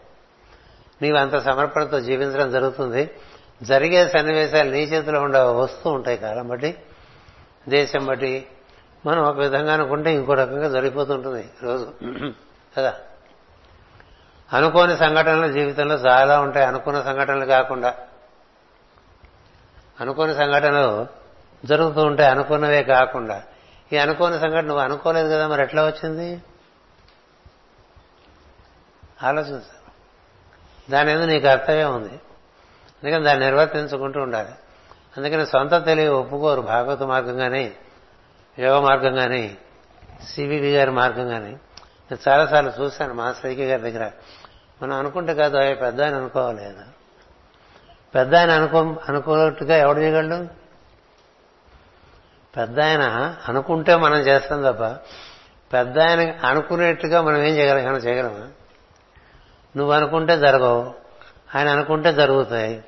నీవు 1.01 1.17
అంత 1.17 1.37
సమర్పణతో 1.37 1.99
జీవించడం 1.99 2.51
జరుగుతుంది. 2.51 3.09
జరిగే 3.63 4.07
సన్నివేశాలు 4.07 4.71
నీ 4.71 4.83
చేతిలో 4.83 5.21
ఉండే 5.21 5.39
వస్తూ 5.39 5.89
ఉంటాయి 5.89 6.17
కాలం 6.17 6.47
బట్టి 6.47 6.77
దేశం 7.69 8.05
బట్టి. 8.05 8.47
మనం 9.05 9.23
ఒక 9.23 9.37
విధంగా 9.37 9.73
అనుకుంటే 9.73 10.13
ఇంకో 10.13 10.33
రకంగా 10.33 10.67
జరిగిపోతుంటుంది 10.67 11.49
రోజు. 11.63 11.91
కదా? 12.77 12.93
అనుకోని 14.53 14.97
సంఘటనలు 14.97 15.51
జీవితంలో 15.51 15.95
చాలా 15.95 16.39
ఉంటాయి. 16.39 16.65
అనుకున్న 16.65 17.01
సంఘటనలు 17.01 17.45
కాకుండా 17.45 17.93
అనుకోని 20.01 20.35
సంఘటనలు 20.35 21.07
జరుగుతూ 21.65 22.01
ఉంటాయి 22.01 22.29
అనుకున్నవే 22.29 22.83
కాకుండా 22.83 23.43
ఈ 23.93 23.97
అనుకోని 23.97 24.39
సంఘటన 24.39 24.61
నువ్వు 24.61 24.83
అనుకోలేదు 24.83 25.27
కదా 25.27 25.47
మరి 25.47 25.61
ఎట్లా 25.61 25.85
వచ్చింది? 25.85 26.41
ఆలోచించు 29.23 29.79
దాని 30.91 31.13
మీద 31.13 31.23
నీ 31.23 31.39
కర్తవ్యం 31.39 31.95
ఉంది. 31.95 32.19
అందుకని 33.03 33.23
దాన్ని 33.23 33.45
నిర్వర్తించుకుంటూ 33.45 34.21
ఉండాలి. 34.21 34.49
అందుకని 35.17 35.45
సొంత 35.45 35.85
తెలివి 35.85 36.07
ఒప్పుకోరు 36.07 36.61
భాగవత 36.61 37.03
మార్గం 37.03 37.37
కానీ 37.37 37.73
యోగ 38.59 38.79
మార్గం 38.79 39.15
కానీ 39.15 39.57
సివివి 40.33 40.73
గారి 40.73 40.91
మార్గం 40.91 41.27
కానీ 41.27 41.51
నేను 42.11 42.29
చాలాసార్లు 42.29 42.71
చూశాను 42.81 43.13
మా 43.13 43.33
సైకి 43.33 43.65
గారి 43.65 43.81
దగ్గర. 43.81 44.11
మనం 44.83 44.95
అనుకుంటే 44.95 45.35
కాదు 45.35 45.57
అవి 45.57 45.75
పెద్ద 45.75 46.01
ఆయన 46.01 46.15
అనుకోవాలి 46.15 46.65
కదా. 46.65 46.83
పెద్ద 48.15 48.35
ఆయన 48.35 48.51
అనుకో 48.51 48.79
అనుకున్నట్టుగా 49.09 49.75
ఎవడు 49.75 49.99
చేయగలడు? 49.99 50.47
పెద్ద 52.57 52.79
ఆయన 52.79 53.35
అనుకుంటే 53.47 53.95
మనం 53.95 54.17
చేస్తాం 54.17 54.61
తప్ప 54.61 54.83
పెద్ద 55.73 55.99
ఆయన 55.99 56.35
అనుకునేట్టుగా 56.45 57.21
మనం 57.21 57.37
ఏం 57.37 57.55
చేయగలం 57.55 57.79
ఏమైనా 57.79 57.97
చేయగలమా? 57.97 58.47
నువ్వు 59.77 59.93
అనుకుంటే 59.93 60.37
జరగవు 60.37 60.93
ఆయన 61.55 61.69
అనుకుంటే 61.69 62.13
జరుగుతాయి. 62.13 62.83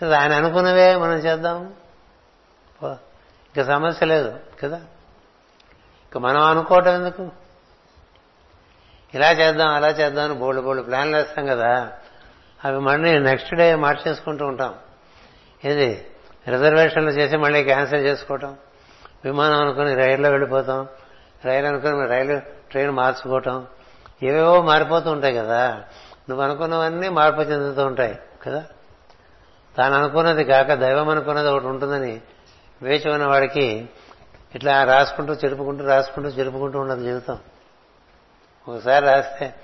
సరే 0.00 0.14
ఆయన 0.14 0.32
అనుకున్నవే 0.32 0.96
మనం 0.96 1.14
చేద్దాం. 1.14 1.74
ఇంకా 3.48 3.64
సమస్య 3.64 4.06
లేదు 4.06 4.40
కదా? 4.62 4.76
ఇక 6.08 6.18
మనం 6.18 6.42
అనుకోవటం 6.42 6.94
ఎందుకు? 6.94 7.30
ఇలా 9.14 9.30
చేద్దాం 9.30 9.68
అలా 9.68 9.88
చేద్దాం 9.88 10.30
అని 10.30 10.34
బోల్డ్ 10.34 10.62
బోల్డ్ 10.62 10.86
ప్లాన్లు 10.86 11.16
వేస్తాం 11.16 11.46
కదా. 11.46 11.92
అవి 12.64 12.78
మళ్ళీ 12.78 13.18
నెక్స్ట్ 13.18 13.54
డే 13.54 13.74
మార్చేసుకుంటూ 13.74 14.46
ఉంటాం. 14.46 14.74
ఇది 15.64 16.06
రిజర్వేషన్లు 16.48 17.10
చేసి 17.10 17.36
మళ్ళీ 17.36 17.64
క్యాన్సిల్ 17.64 18.06
చేసుకోవటం. 18.06 18.56
విమానం 19.24 19.60
అనుకుని 19.60 19.94
రైల్లో 19.94 20.30
వెళ్ళిపోతాం. 20.30 20.88
రైలు 21.44 21.66
అనుకుని 21.66 22.06
రైలు 22.06 22.40
ట్రైన్ 22.70 22.90
మార్చుకోవటం. 22.90 23.66
ఏవేవో 24.22 24.62
మారిపోతూ 24.62 25.10
ఉంటాయి 25.10 25.34
కదా. 25.34 25.84
నువ్వు 26.28 26.44
అనుకున్నవన్నీ 26.44 27.08
మార్పు 27.08 27.40
చెందుతూ 27.40 27.86
ఉంటాయి 27.86 28.18
కదా. 28.42 28.64
తాను 29.78 29.94
అనుకున్నది 29.94 30.44
కాక 30.44 30.72
దైవం 30.72 31.08
అనుకున్నది 31.08 31.48
ఒకటి 31.48 31.66
ఉంటుందని 31.66 32.20
వేచి 32.82 33.10
ఉన్న 33.10 33.26
వాడికి 33.26 33.88
ఇట్లా 34.54 34.84
రాసుకుంటూ 34.84 35.32
చెరుపుకుంటూ 35.32 35.84
రాసుకుంటూ 35.84 36.28
చెరుపుకుంటూ 36.28 36.78
ఉండదు 36.78 37.02
జీవితం. 37.02 37.38
ఒకసారి 38.68 39.06
రాస్తే 39.06 39.54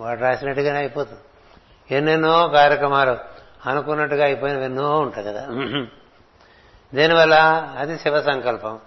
వాడు 0.00 0.20
రాసినట్టుగానే 0.20 0.78
అయిపోతుంది. 0.78 1.20
ఎన్నెన్నో 1.90 2.48
కార్యక్రమాలు 2.48 3.18
అనుకున్నట్టుగా 3.68 4.24
అయిపోయినవి 4.24 4.64
ఎన్నో 4.64 5.00
ఉంటాయి 5.00 5.26
కదా. 5.26 5.42
దీనివల్ల 6.94 7.34
అది 7.78 7.98
శివ 7.98 8.22
సంకల్పం 8.22 8.78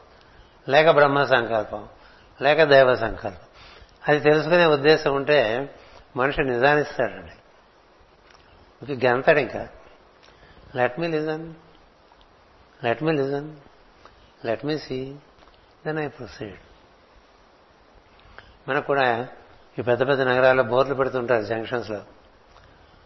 లేక 0.69 0.89
బ్రహ్మ 0.89 1.23
సంకల్పం 1.23 1.87
లేక 2.41 2.63
దైవ 2.63 2.95
సంకల్పం. 2.95 3.47
అది 4.07 4.19
తెలుసుకునే 4.19 4.65
ఉద్దేశం 4.65 5.15
ఉంటే 5.15 5.39
మనిషి 6.17 6.43
నిదానిస్తాడండి 6.43 7.35
ఇంక 8.81 9.05
గెంతాడు 9.05 9.39
ఇంకా. 9.39 9.67
Let 10.75 10.99
me 10.99 11.07
listen 11.07 11.53
let 12.83 13.03
me 13.03 13.11
listen 13.11 13.49
let 14.45 14.65
me 14.65 14.77
see 14.77 15.15
then 15.85 15.99
I 15.99 16.07
proceed 16.07 16.59
మనకు 18.69 18.85
కూడా 18.85 19.27
ఈ 19.79 19.81
పెద్ద 19.81 20.07
పెద్ద 20.07 20.21
నగరాల్లో 20.21 20.63
బోర్లు 20.63 20.95
పెడుతుంటారు 20.95 21.43
జంక్షన్స్లో. 21.43 22.01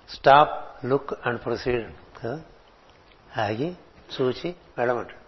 Stop 0.09 0.85
look 0.85 1.13
and 1.25 1.45
proceed. 1.45 1.91
కదా 2.23 2.39
ఆగి 3.43 3.75
చూచి 4.21 4.55
వెళ్ళమంటాడు. 4.77 5.25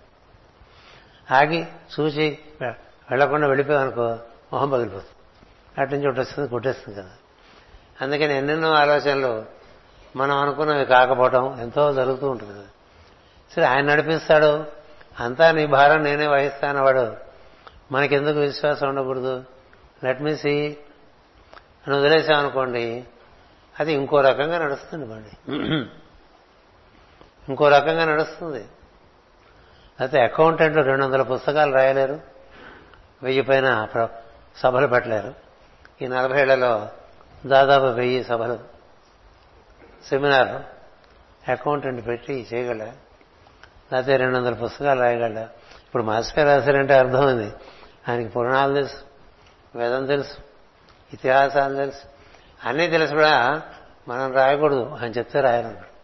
ఆగి 1.33 1.67
చూచి 1.99 2.39
వెళ్ళకుండా 2.61 3.47
వెళ్ళిపోయామనుకో 3.47 4.19
మొహం 4.53 4.69
పగిలిపోతుంది 4.69 5.81
అటు 5.81 5.91
నుంచి 5.91 6.07
ఒకటి 6.07 6.19
వస్తుంది 6.19 6.49
కొట్టేస్తుంది 6.49 6.99
కదా. 6.99 7.09
అందుకని 8.01 8.37
ఎన్నెన్నో 8.37 8.73
ఆలోచనలు 8.73 9.45
మనం 10.15 10.37
అనుకున్నవి 10.37 10.85
కాకపోవటం 10.85 11.61
ఎంతో 11.61 11.93
జరుగుతూ 11.93 12.29
ఉంటుంది 12.29 12.53
కదా. 12.53 12.63
సరే 13.55 13.65
ఆయన 13.65 13.81
నడిపిస్తాడు. 13.81 14.65
అంతా 15.19 15.51
నీ 15.51 15.65
భారం 15.65 16.03
నేనే 16.03 16.27
వహిస్తాను 16.27 16.83
వాడు 16.83 17.17
మనకెందుకు 17.91 18.39
విశ్వాసం 18.39 18.89
ఉండకూడదు? 18.89 19.43
లెట్ 20.03 20.21
మీ 20.21 20.35
సీ 20.35 20.77
అని 21.87 21.97
వదిలేసామనుకోండి 21.97 23.03
అది 23.79 23.93
ఇంకో 23.93 24.21
రకంగా 24.21 24.57
నడుస్తుంది 24.57 25.05
బండి 25.05 25.51
ఇంకో 27.49 27.69
రకంగా 27.69 28.05
నడుస్తుంది. 28.05 28.65
అయితే 29.99 30.21
అకౌంటెంట్లు 30.21 30.81
రెండు 30.81 31.05
వందల 31.05 31.21
పుస్తకాలు 31.21 31.73
రాయలేరు. 31.73 32.19
వెయ్యి 33.23 33.41
పైన 33.41 33.87
సభలు 34.57 34.87
పెట్టలేరు. 34.87 35.33
ఈ 36.01 36.07
నలభై 36.07 36.41
ఏళ్ళలో 36.41 36.89
దాదాపు 37.45 37.85
వెయ్యి 37.85 38.23
సభలు 38.23 38.59
సెమినార్ 40.09 40.61
అకౌంటెంట్ 41.51 42.07
పెట్టి 42.07 42.47
చేయగల 42.53 42.83
లేకపోతే 43.93 44.17
రెండు 44.17 44.37
వందల 44.37 44.53
పుస్తకాలు 44.53 44.99
రాయగల 44.99 45.47
ఇప్పుడు 45.85 46.03
మాస్టర్ 46.03 46.45
రాశారంటే 46.45 46.93
అర్థమైంది 46.93 47.53
ఆయనకి 48.09 48.29
పురాణాలు 48.29 48.73
తెలుసు 48.73 48.97
వేదం 49.75 50.05
తెలుసు 50.05 50.37
ఇతిహాసాలు 51.13 51.75
తెలుసు 51.75 52.16
అన్నీ 52.65 52.88
తెలుసు 52.88 53.13
కూడా 53.13 53.61
మనం 54.07 54.34
రాయకూడదు 54.34 54.84
అని 54.85 55.13
చెప్తే 55.13 55.41
రాయాలన్నాడు 55.41 55.97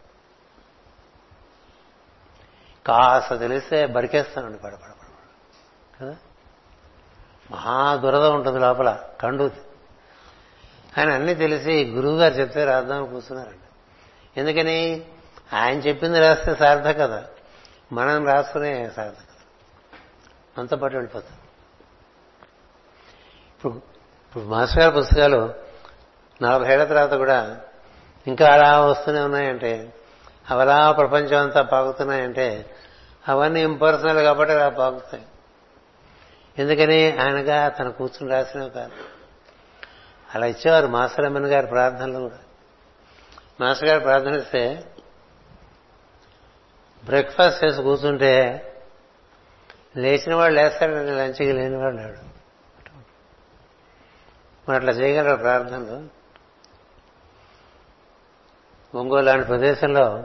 కాస్త 2.85 3.39
తెలిస్తే 3.39 3.85
బరికేస్తామండి 3.85 4.57
పడపడ 4.57 4.89
కదా? 6.01 6.15
మహా 7.51 7.95
దురద 7.95 8.25
ఉంటుంది 8.25 8.59
లోపల 8.59 9.03
కండు 9.21 9.51
ఆయన 10.97 11.09
అన్నీ 11.09 11.33
తెలిసి 11.35 11.85
గురువు 11.85 12.17
గారు 12.17 12.33
చెప్తే 12.33 12.65
రాద్దామని 12.65 13.09
కూర్చున్నారండి. 13.09 13.59
ఎందుకని? 14.39 15.05
ఆయన 15.53 15.79
చెప్పింది 15.79 16.19
రాస్తే 16.19 16.55
సార్థకత 16.55 17.29
మనం 17.91 18.25
రాసుకునే 18.25 18.89
సార్థకత 18.89 19.27
అంత 20.57 20.73
పాటు 20.73 20.93
వెళ్ళిపోతాం. 20.93 21.37
ఇప్పుడు 23.57 23.73
ఇప్పుడు 24.23 24.43
మాస్టర్ 24.43 24.79
గారి 24.79 24.95
పుస్తకాలు 24.95 25.62
నలభై 26.41 26.73
ఏళ్ళ 26.73 26.83
తర్వాత 26.83 27.13
కూడా 27.13 27.59
ఇంకా 28.27 28.53
అలా 28.53 28.81
వస్తూనే 28.81 29.19
ఉన్నాయంటే 29.19 29.93
అవలా 30.49 30.91
ప్రపంచం 30.91 31.41
అంతా 31.41 31.61
పాకుతున్నాయంటే 31.61 32.75
అవన్నీ 33.27 33.61
ఇంపర్సనల్ 33.63 34.17
కాబట్టి 34.17 34.53
అలా 34.53 34.69
పాకుతాయి 34.69 35.23
ఎందుకని 36.57 37.17
ఆయనగా 37.17 37.69
తన 37.69 37.89
కూర్చుని 37.89 38.31
రాసినవి 38.31 38.69
కాదు 38.69 38.91
అలా 40.35 40.45
ఇచ్చేవారు 40.45 40.87
మాస్టర్ 40.87 41.25
అమ్మన్ 41.25 41.45
గారి 41.45 41.67
ప్రార్థనలు 41.67 42.19
కూడా. 42.19 42.39
మాస్టర్ 43.59 43.89
గారు 43.89 43.99
ప్రార్థనిస్తే 43.99 44.83
బ్రేక్ఫాస్ట్ 47.05 47.63
చేసి 47.63 47.81
కూర్చుంటే 47.81 48.69
లేచిన 49.97 50.35
వాడు 50.35 50.53
లేస్తాడు 50.53 50.91
లంచ్కి 50.91 51.51
లేనివాడు 51.53 51.95
లేడు. 51.95 52.33
మరి 54.67 54.75
అట్లా 54.75 54.91
చేయగలరు 54.91 55.35
ప్రార్థనలు? 55.35 56.22
ఒంగోలు 58.95 59.25
లాంటి 59.25 59.45
ప్రదేశంలో 59.45 60.23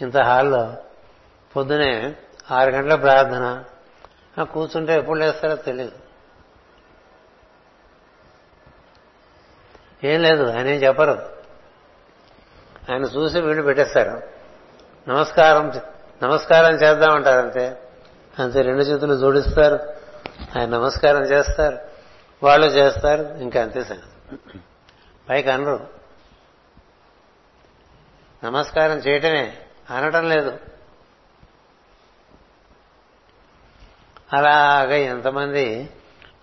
ఇంత 0.00 0.16
హాల్లో 0.16 0.74
పొద్దునే 1.56 2.16
ఆరు 2.50 2.70
గంటల 2.70 2.94
ప్రార్థన. 2.94 3.64
కూర్చుంటే 4.44 4.98
ఎప్పుడు 4.98 5.18
లేస్తారో 5.18 5.56
తెలియదు 5.56 5.92
ఏం 10.04 10.22
లేదు 10.22 10.42
ఆయన 10.42 10.68
ఏం 10.68 10.82
చెప్పరు. 10.82 11.28
ఆయన 12.90 13.02
చూసి 13.02 13.40
వీళ్ళు 13.40 13.62
పెట్టేస్తారు. 13.62 14.22
నమస్కారం 15.08 15.72
నమస్కారం 16.22 16.74
చేద్దామంటారు 16.74 17.46
అంతే 17.46 17.82
అంతే 18.38 18.62
రెండు 18.62 18.82
చేతులు 18.82 19.14
జోడిస్తారు. 19.14 19.74
ఆయన 20.58 20.68
నమస్కారం 20.68 21.22
చేస్తారు. 21.22 21.78
వాళ్ళు 22.42 22.66
చేస్తారు. 22.66 23.22
ఇంకా 23.22 23.62
అంతే 23.62 23.84
సంగతి. 23.84 24.58
పైకి 25.28 25.50
అనరు. 25.50 25.97
నమస్కారం 28.44 28.96
చేయటమే. 28.96 29.56
అనటం 29.90 30.28
లేదు. 30.28 30.58
అలాగ 34.32 34.92
ఎంతమంది 34.92 35.90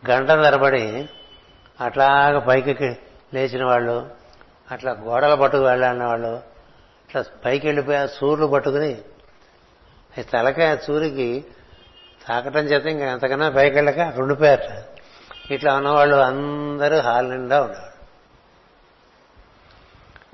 గంట 0.09 0.27
తరబడి 0.27 1.09
అట్లాగ 1.81 2.39
పైకి 2.39 2.97
లేచిన 3.33 3.65
వాళ్ళు 3.65 4.11
అట్లా 4.71 4.91
గోడలు 4.91 5.35
పట్టుకు 5.35 5.63
వెళ్ళాలన్న 5.63 6.05
వాళ్ళు 6.05 6.35
అట్లా 7.05 7.23
పైకి 7.45 7.67
వెళ్ళిపోయి 7.67 7.97
ఆ 7.97 8.05
సూర్యులు 8.05 8.51
పట్టుకుని 8.51 9.01
తలకాయ 10.31 10.77
సూర్యుకి 10.77 11.45
తాకటం 12.27 12.59
చేత 12.59 12.85
ఇంకా 12.85 13.11
ఎంతకన్నా 13.11 13.49
పైకి 13.49 13.75
వెళ్ళక 13.75 13.99
అక్కడ 13.99 14.21
ఉండిపోయారట 14.21 14.83
ఇట్లా 15.51 15.75
ఉన్నవాళ్ళు 15.75 16.15
అందరూ 16.15 16.99
హాల్ 16.99 17.29
నిండా 17.29 17.61
ఉండేవాళ్ళు 17.61 17.95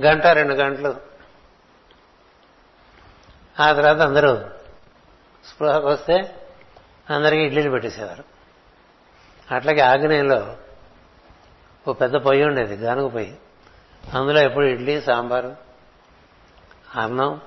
గంట 0.02 0.26
రెండు 0.26 0.54
గంటలు. 0.54 1.11
ఆ 3.62 3.74
తర్వాత 3.74 4.02
అందరూ 4.02 4.38
స్పృహకు 5.46 5.88
వస్తే 5.88 6.36
అందరికీ 7.10 7.44
ఇడ్లీలు 7.44 7.70
పెట్టేసేవారు. 7.70 8.24
అట్లాగే 9.56 9.82
ఆగ్నేయంలో 9.82 10.58
ఓ 11.88 11.94
పెద్ద 11.94 12.16
పొయ్యి 12.16 12.46
ఉండేది 12.46 12.76
గానుగ 12.76 13.08
పొయ్యి. 13.08 13.38
అందులో 14.14 14.40
ఎప్పుడు 14.40 14.66
ఇడ్లీ 14.66 15.02
సాంబారు 15.02 15.56
అన్నం 16.96 17.42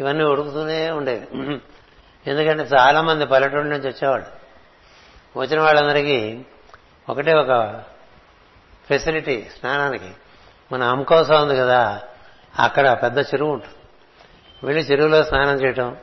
ఇవన్నీ 0.00 0.24
ఉడుకుతూనే 0.24 0.90
ఉండేవి. 0.90 1.60
ఎందుకంటే 2.26 2.62
చాలా 2.62 3.02
మంది 3.02 3.26
పల్లెటూరు 3.26 3.62
నుంచి 3.62 3.88
వచ్చేవాళ్ళు. 3.88 4.26
వచ్చిన 5.38 5.60
వాళ్ళందరికీ 5.60 6.44
ఒకటే 7.08 7.34
ఒక 7.34 7.82
ఫెసిలిటీ 8.88 9.46
స్నానానికి. 9.58 10.10
మన 10.72 10.82
అమ్కోసం 10.82 11.42
ఉంది 11.42 11.56
కదా 11.56 12.02
అక్కడ 12.58 12.98
పెద్ద 13.02 13.18
చెరువు 13.18 13.52
ఉంటుంది. 13.52 13.74
వెళ్ళి 14.64 14.82
చెరువులో 14.82 15.24
స్నానం 15.24 15.54
చేయటం. 15.54 15.96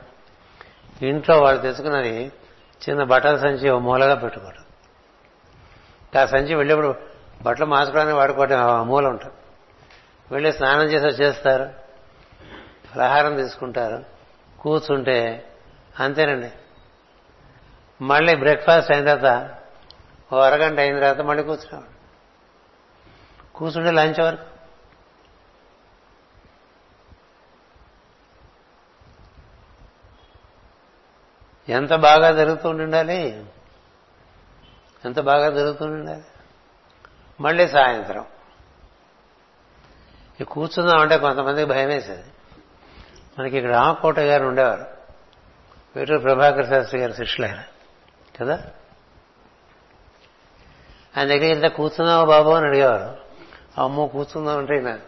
ఇంట్లో 1.01 1.39
వాళ్ళు 1.39 1.61
తెచ్చుకున్నది 1.61 2.31
చిన్న 2.89 3.03
బట్టల 3.03 3.37
సంచి 3.37 3.69
ఓ 3.69 3.79
మూలగా 3.79 4.15
పెట్టుకోవడం 4.15 4.65
ఆ 6.21 6.25
సంచి 6.25 6.55
వెళ్ళేప్పుడు 6.55 6.95
బట్టలు 7.41 7.65
మార్చుకోవడానికి 7.65 8.17
వాడుకోవటం 8.17 8.59
ఆ 8.59 8.83
మూల 8.83 9.07
ఉంటుంది 9.07 9.35
వెళ్ళి 10.31 10.53
స్నానం 10.53 10.83
చేసి 10.83 11.05
వచ్చేస్తారు. 11.05 11.69
ఫలహారం 12.93 13.35
తీసుకుంటారు. 13.35 14.05
కూర్చుంటే 14.59 15.49
అంతేనండి. 15.99 16.51
మళ్ళీ 18.01 18.35
బ్రేక్ఫాస్ట్ 18.35 18.91
అయిన 18.91 19.13
తర్వాత 19.13 19.55
ఓ 20.33 20.37
అరగంట 20.37 20.79
అయిన 20.79 20.99
తర్వాత 20.99 21.21
మళ్ళీ 21.21 21.43
కూర్చునేవాడు. 21.43 21.95
కూర్చుంటే 23.57 23.91
లంచ్ 23.91 24.21
వరకు. 24.21 24.54
ఎంత 31.69 31.95
బాగా 31.95 32.31
జరుగుతూ 32.31 32.69
ఉండాలి? 32.69 33.45
ఎంత 35.05 35.19
బాగా 35.19 35.49
జరుగుతూ 35.49 35.85
ఉండాలి? 35.85 36.23
మళ్ళీ 37.41 37.67
సాయంత్రం. 37.67 38.25
ఈ 40.41 40.43
కూర్చుందామంటే 40.43 41.17
కొంతమందికి 41.17 41.69
భయం 41.69 41.87
వేసేది 41.87 42.23
మనకి 43.39 43.57
ఇక్కడ 43.57 43.75
రామకోట 43.75 44.19
గారు 44.19 44.45
ఉండేవారు. 44.45 44.85
వేటూరు 45.95 46.19
ప్రభాకర్ 46.19 46.67
శాస్త్రి 46.67 46.99
గారు 47.01 47.11
శిష్యులు 47.11 47.47
ఆయన 47.47 47.63
కదా? 48.39 48.63
ఆయన 51.17 51.27
దగ్గర 51.27 51.43
ఇంత 51.43 51.65
కూర్చున్నావా 51.65 52.23
బాబు? 52.23 52.49
అని 52.49 52.67
అడిగేవారు. 52.67 53.17
అమ్మో 53.81 54.07
కూర్చుందాం 54.07 54.57
అంటే 54.57 54.99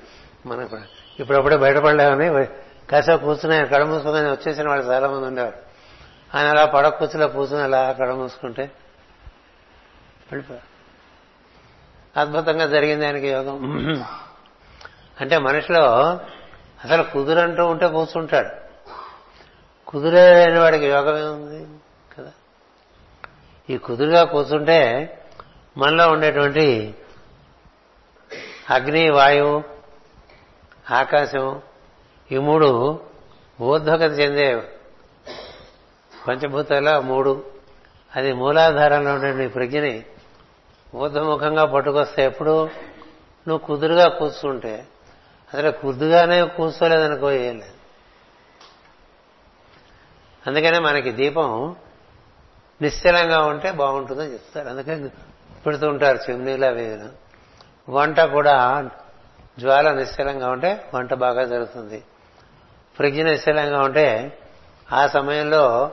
మనకు 0.45 0.77
ఇప్పుడప్పుడే 1.19 1.57
బయటపడలేమని 1.57 2.45
కాసేపు 2.91 3.23
కూర్చుని 3.23 3.55
ఆయన 3.55 3.65
కడ 3.65 3.83
మూసుకుని 3.83 4.31
వచ్చేసిన 4.31 4.69
వాళ్ళు 4.69 4.91
చాలా 4.91 5.09
మంది 5.09 5.25
ఉండేవారు. 5.25 5.66
ఆయన 6.35 6.47
అలా 6.47 6.65
పడక 6.65 6.97
కూర్చులో 6.97 7.27
కూర్చుని 7.27 7.61
అలా 7.61 7.93
కడ 7.93 8.11
మూసుకుంటే 8.13 8.71
వెళ్ళిపోయారు 10.31 10.65
అద్భుతంగా 12.19 12.65
జరిగింది 12.67 13.05
ఆయనకి 13.05 13.27
యోగం. 13.27 13.57
అంటే 15.21 15.37
మనిషిలో 15.37 15.83
అసలు 16.85 17.03
కుదురంటూ 17.03 17.65
ఉంటే 17.65 17.87
కూర్చుంటాడు. 17.87 18.49
కుదురేని 19.87 20.59
వాడికి 20.59 20.85
యోగం 20.85 21.17
ఏముంది 21.17 21.67
కదా? 22.17 22.31
ఈ 23.69 23.77
కుదురుగా 23.77 24.25
కూర్చుంటే 24.25 24.79
మనలో 25.77 26.11
ఉండేటువంటి 26.11 26.95
అగ్ని 28.69 29.09
వాయువు 29.09 29.63
ఆకాశం 30.91 31.61
ఈ 32.31 32.37
మూడు 32.37 32.99
ఊర్ధ్వగతి 33.61 34.15
చెందే 34.15 34.76
పంచభూతాల్లో 36.27 37.01
మూడు. 37.01 37.43
అది 38.15 38.33
మూలాధారంలో 38.33 39.13
ఉండే 39.13 39.33
నీ 39.33 39.47
ప్రజ్ఞని 39.47 40.05
ఊర్ధముఖంగా 40.95 41.65
పట్టుకొస్తే 41.65 42.25
ఎప్పుడు? 42.25 42.65
నువ్వు 43.47 43.57
కుదురుగా 43.57 44.09
కూర్చుంటే. 44.09 44.87
అసలు 45.53 45.71
కుదురుగానే 45.71 46.43
కూర్చోలేదనుకో 46.43 47.31
ఏం 47.31 47.57
లేదు. 47.57 47.77
అందుకనే 50.47 50.79
మనకి 50.79 51.11
దీపం 51.11 51.75
నిశ్చలంగా 52.81 53.41
ఉంటే 53.41 53.71
బాగుంటుందని 53.71 54.33
చెప్తారు. 54.33 54.69
అందుకని 54.69 55.09
పెడుతూ 55.65 55.87
ఉంటారు 55.87 56.31
చిమ్నీలు 56.31 56.65
అవి 56.65 56.99
వంట 57.89 58.19
కూడా 58.19 58.89
జ్వాల 59.59 59.93
నిశ్చలంగా 59.93 60.49
ఉంటే 60.49 60.91
వంట 60.93 61.13
బాగా 61.13 61.43
జరుగుతుంది. 61.43 62.03
ప్రజ్ఞ 62.99 63.23
నిశ్చలంగా 63.23 63.81
ఉంటే 63.81 64.37
ఆ 64.93 65.07
సమయంలో 65.07 65.91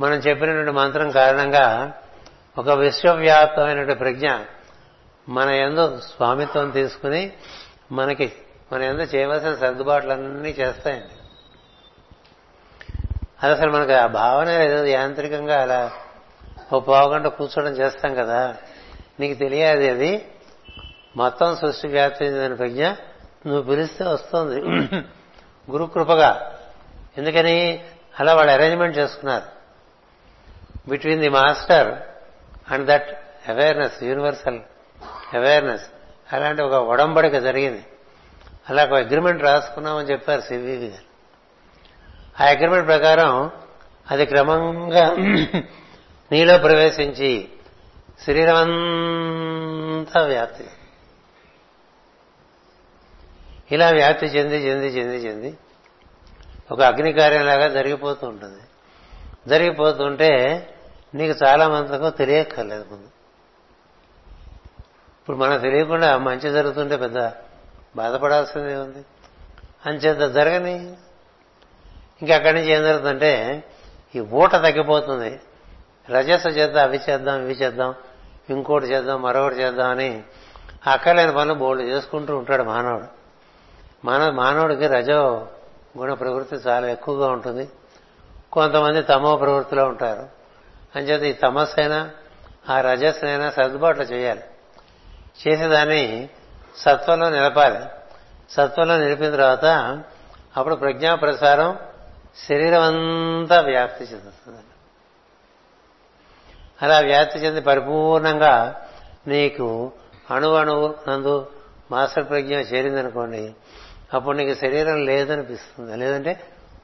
మనం 0.00 0.14
చెప్పినటువంటి 0.14 0.70
మంత్రం 0.70 1.10
కారణంగా 1.10 1.92
ఒక 2.58 2.70
విశ్వవ్యాప్తమైనటువంటి 2.70 3.94
ప్రజ్ఞ 3.94 4.30
మన 5.28 5.48
ఎందు 5.48 6.00
స్వామిత్వం 6.00 6.70
తీసుకుని 6.70 7.32
మనకి 7.92 8.32
మన 8.72 8.82
ఎందు 8.82 9.02
చేయవలసిన 9.02 9.54
సర్దుబాట్లన్నీ 9.54 10.50
చేస్తాయండి. 10.50 11.08
అది 13.42 13.52
అసలు 13.52 13.72
మనకు 13.72 13.92
ఆ 13.92 14.06
భావన 14.06 14.48
ఏదో 14.48 14.86
యాంత్రికంగా 14.86 15.62
అలా 15.62 15.92
ఓ 16.72 16.80
పావుగంట 16.80 17.26
కూర్చోవడం 17.26 17.72
చేస్తాం 17.72 18.14
కదా. 18.14 18.56
నీకు 19.20 19.38
తెలియదు 19.38 19.90
అది. 19.90 20.28
మొత్తం 21.16 21.56
సృష్టి 21.56 21.88
వ్యాప్తి 21.88 22.24
చెందిన 22.24 22.54
ప్రజ్ఞ 22.54 22.86
నువ్వు 23.46 23.62
పిలిస్తే 23.62 24.04
వస్తుంది. 24.04 24.60
గురుకృపగా. 25.70 26.58
ఎందుకని? 27.18 27.84
అలా 28.20 28.34
వాళ్ళు 28.34 28.52
అరేంజ్మెంట్ 28.52 28.98
చేసుకున్నారు. 28.98 29.61
Between 30.88 31.20
the 31.20 31.28
master 31.28 31.98
and 32.72 32.86
that 32.86 33.10
awareness 33.48 34.04
universal 34.04 34.60
awareness 35.34 35.82
అలాంటి 36.32 36.62
ఒక 36.62 36.72
ఒడంబడిక 36.72 37.38
జరిగింది. 37.38 37.84
అలా 38.70 38.84
ఒక 38.84 38.94
అగ్రిమెంట్ 38.94 39.42
రాసుకున్నామని 39.42 40.10
చెప్పారు 40.10 40.40
సివివి 40.40 40.86
గారు. 40.86 41.12
ఆ 42.42 42.46
అగ్రిమెంట్ 42.46 42.86
ప్రకారం 42.86 43.50
అది 44.10 44.26
క్రమంగా 44.26 45.14
నీలో 46.32 46.58
ప్రవేశించి 46.58 47.48
శరీరం 48.26 48.56
అంతా 48.56 50.22
వ్యాప్తి. 50.22 50.64
ఇలా 53.72 53.90
వ్యాప్తి 53.90 54.26
చెంది 54.26 54.56
చెంది 54.56 54.86
చెంది 54.86 55.28
చెంది 55.28 55.58
ఒక 56.72 56.82
అగ్ని 56.82 57.12
కార్యంలాగా 57.12 57.68
జరిగిపోతూ 57.68 58.26
ఉంటుంది. 58.26 58.60
జరిగిపోతుంటే 59.48 60.30
నీకు 61.14 61.44
చాలా 61.44 61.68
మందికి 61.68 62.16
తెలియక్కర్లేదు 62.16 62.84
ముందు. 62.90 63.06
ఇప్పుడు 65.20 65.36
మనకు 65.36 65.60
తెలియకుండా 65.60 66.18
మంచి 66.18 66.50
జరుగుతుంటే 66.50 66.96
పెద్ద 66.96 67.30
బాధపడాల్సిందే 67.96 68.76
ఉంది. 68.76 69.04
అంచేత 69.86 70.30
జరగని 70.30 70.96
ఇంకా 72.22 72.34
అక్కడి 72.34 72.52
నుంచి 72.52 72.70
ఏం 72.70 72.82
జరుగుతుందంటే 72.82 73.64
ఈ 74.14 74.20
ఊట 74.20 74.52
తగ్గిపోతుంది. 74.52 75.40
రజస 76.10 76.46
చేద్దాం 76.46 76.84
అవి 76.84 77.00
చేద్దాం 77.10 77.42
ఇవి 77.42 77.52
చేద్దాం 77.52 77.94
ఇంకోటి 78.50 78.86
చేద్దాం 78.86 79.22
మరొకటి 79.22 79.54
చేద్దాం 79.54 79.90
అని 79.90 80.22
అక్కర్లేని 80.86 81.32
పనులు 81.32 81.54
బోల్డ్ 81.54 81.82
చేసుకుంటూ 81.82 82.36
ఉంటాడు 82.36 82.62
మానవుడు. 82.62 83.06
మానవ 84.04 84.30
మానవుడికి 84.30 84.86
రజో 84.86 85.48
గుణ 85.98 86.14
ప్రవృత్తి 86.14 86.56
చాలా 86.56 86.88
ఎక్కువగా 86.88 87.30
ఉంటుంది. 87.30 87.68
కొంతమంది 88.52 89.02
తమో 89.02 89.36
ప్రవృత్తిలో 89.36 89.84
ఉంటారు. 89.84 90.41
అంచేత 90.96 91.22
ఈ 91.22 91.32
తమస్సైనా 91.32 92.10
ఆ 92.68 92.80
రజస్సునైనా 92.80 93.50
సర్దుబాట్లు 93.50 94.02
చేయాలి. 94.02 94.40
చేసేదాన్ని 95.48 96.28
సత్వంలో 96.76 97.30
నిలపాలి. 97.30 97.78
సత్వంలో 98.50 98.98
నిలిపిన 98.98 99.30
తర్వాత 99.30 99.64
అప్పుడు 100.56 100.74
ప్రజ్ఞా 100.74 101.14
ప్రసారం 101.14 101.78
శరీరం 102.48 102.82
అంతా 102.82 103.60
వ్యాప్తి 103.60 104.04
చెందుతుంది. 104.04 104.58
అలా 106.82 106.98
వ్యాప్తి 106.98 107.38
చెంది 107.38 107.60
పరిపూర్ణంగా 107.60 108.86
నీకు 109.26 109.92
అణువణువు 110.30 110.94
నందు 111.08 111.50
మాస్టర్ 111.90 112.28
ప్రజ్ఞ 112.28 112.56
చేరిందనుకోండి 112.56 113.54
అప్పుడు 114.14 114.36
నీకు 114.36 114.60
శరీరం 114.60 115.04
లేదనిపిస్తుంది. 115.04 115.96
లేదంటే 115.96 116.40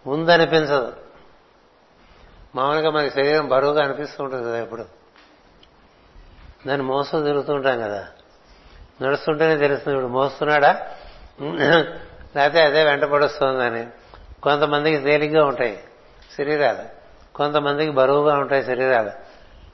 ఉందనిపించదు. 0.07 0.93
మామూలుగా 2.59 2.91
మనకి 2.91 3.11
శరీరం 3.11 3.49
బరువుగా 3.49 3.85
అనిపిస్తూ 3.85 4.25
ఉంటుంది 4.25 4.45
కదా 4.45 4.63
ఇప్పుడు 4.63 4.85
దాన్ని 6.67 6.87
మోసం 6.87 7.25
తిరుగుతూ 7.25 7.55
ఉంటాం 7.55 7.81
కదా. 7.81 8.09
నడుస్తుంటేనే 9.03 9.57
తెలుస్తుంది 9.57 9.99
ఇప్పుడు 9.99 10.13
మోస్తున్నాడా? 10.13 10.87
లేకపోతే 12.37 12.63
అదే 12.63 12.85
వెంటపడుస్తోందని 12.85 13.87
కొంతమందికి 14.43 15.05
తేలిగ్గా 15.05 15.47
ఉంటాయి 15.47 15.85
శరీరాలు. 16.39 16.99
కొంతమందికి 17.35 17.91
బరువుగా 17.91 18.35
ఉంటాయి 18.35 18.65
శరీరాలు. 18.65 19.11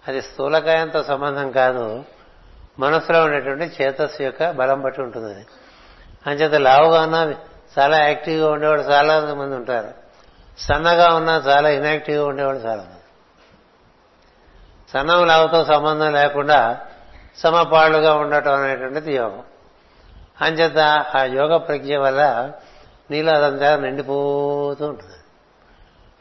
అది 0.09 0.23
స్థూలకాయంతో 0.23 1.02
సంబంధం 1.02 1.51
కాదు. 1.51 2.05
మనసులో 2.78 3.24
ఉండేటువంటి 3.24 3.82
చేతస్సు 3.82 4.23
యొక్క 4.23 4.51
బలం 4.51 4.82
బట్టి 4.82 5.02
ఉంటుంది 5.02 5.35
అది 5.35 5.47
అంచేత 6.27 6.55
లావుగా 6.55 7.01
ఉన్నా 7.01 7.35
చాలా 7.78 7.98
యాక్టివ్గా 7.98 8.51
ఉండేవాడు 8.51 8.82
చాలా 8.82 9.35
మంది 9.35 9.56
ఉంటారు. 9.56 10.03
సన్నగా 10.59 11.14
ఉన్నా 11.14 11.36
చాలా 11.36 11.68
ఇనాక్టివ్గా 11.68 12.26
ఉండేవాడు 12.26 12.59
చాలా 12.59 12.82
మంది. 12.82 13.01
సన్నం 14.93 15.26
లావుతో 15.26 15.64
సంబంధం 15.64 16.12
లేకుండా 16.12 16.81
సమపాళ్ళుగా 17.39 18.14
ఉండటం 18.14 18.55
అనేటువంటిది 18.55 19.16
యోగం. 19.16 19.43
అంచేత 20.40 20.78
ఆ 21.16 21.24
యోగ 21.24 21.56
ప్రజ్ఞ 21.56 21.97
వల్ల 21.97 22.52
నీలో 23.10 23.32
అదంతా 23.32 23.76
నిండిపోతూ 23.76 24.86
ఉంటుంది. 24.86 25.14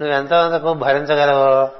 నువ్వు 0.01 0.17
ఎంతవరకు 0.17 0.73
భరించగలవో 0.73 1.71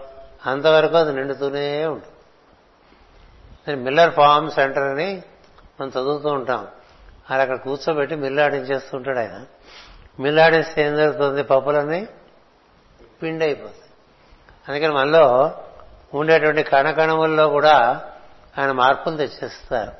అంతవరకు 0.45 0.97
అది 0.97 1.11
నిండుతూనే 1.11 1.85
ఉంటుంది. 1.85 3.75
మిల్లర్ 3.75 4.13
ఫార్మ్ 4.13 4.51
సెంటర్ 4.51 4.83
అని 4.83 5.23
మనం 5.81 5.89
చదువుతూ 5.89 6.29
ఉంటాం. 6.29 6.67
అలా 7.29 7.41
అక్కడ 7.41 7.57
కూర్చోబెట్టి 7.57 8.15
మిల్లాడించేస్తుంటాడు 8.15 9.19
ఆయన. 9.19 9.45
మిల్లాడిస్తే 10.19 10.87
ఏం 10.87 10.95
జరుగుతుంది 10.95 11.43
పప్పులన్నీ 11.43 12.07
పిండి 13.23 13.45
అయిపోతాయి 13.45 13.81
అందుకని 14.69 14.93
మనలో 14.93 15.57
ఉండేటువంటి 16.13 16.63
కణకణముల్లో 16.63 17.49
కూడా 17.49 18.11
ఆయన 18.57 18.71
మార్పులు 18.71 19.17
తెచ్చేస్తారు. 19.17 19.91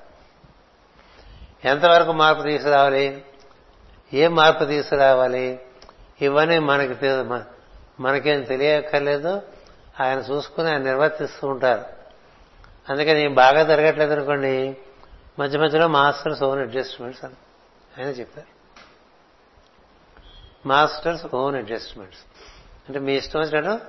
ఎంతవరకు 1.68 2.12
మార్పు 2.12 2.42
తీసుకురావాలి? 2.42 3.26
ఏం 4.14 4.36
మార్పు 4.36 4.66
తీసుకురావాలి? 4.66 5.60
ఇవన్నీ 6.22 6.60
మనకి 6.60 7.06
మనకేం 8.00 8.42
తెలియక్కర్లేదు. 8.42 9.42
ఆయన 10.02 10.20
చూసుకుని 10.20 10.68
ఆయన 10.68 10.78
నిర్వర్తిస్తూ 10.78 11.48
ఉంటారు. 11.48 11.86
అందుకని 12.90 13.28
బాగా 13.28 13.64
జరగట్లేదు 13.64 14.14
అనుకోండి 14.14 14.78
మధ్య 15.40 15.60
మధ్యలో 15.60 15.88
మాస్టర్స్ 15.88 16.44
ఓన్ 16.44 16.60
అడ్జస్ట్మెంట్స్ 16.60 17.26
అని 17.26 17.34
ఆయన 18.00 18.08
చెప్పారు. 18.08 18.54
Master's 20.68 21.36
own 21.36 21.56
adjustments. 21.56 22.20
అంటే 22.88 23.00
మీ 23.00 23.14
ఇష్టం 23.14 23.40
వచ్చినట్టు 23.40 23.86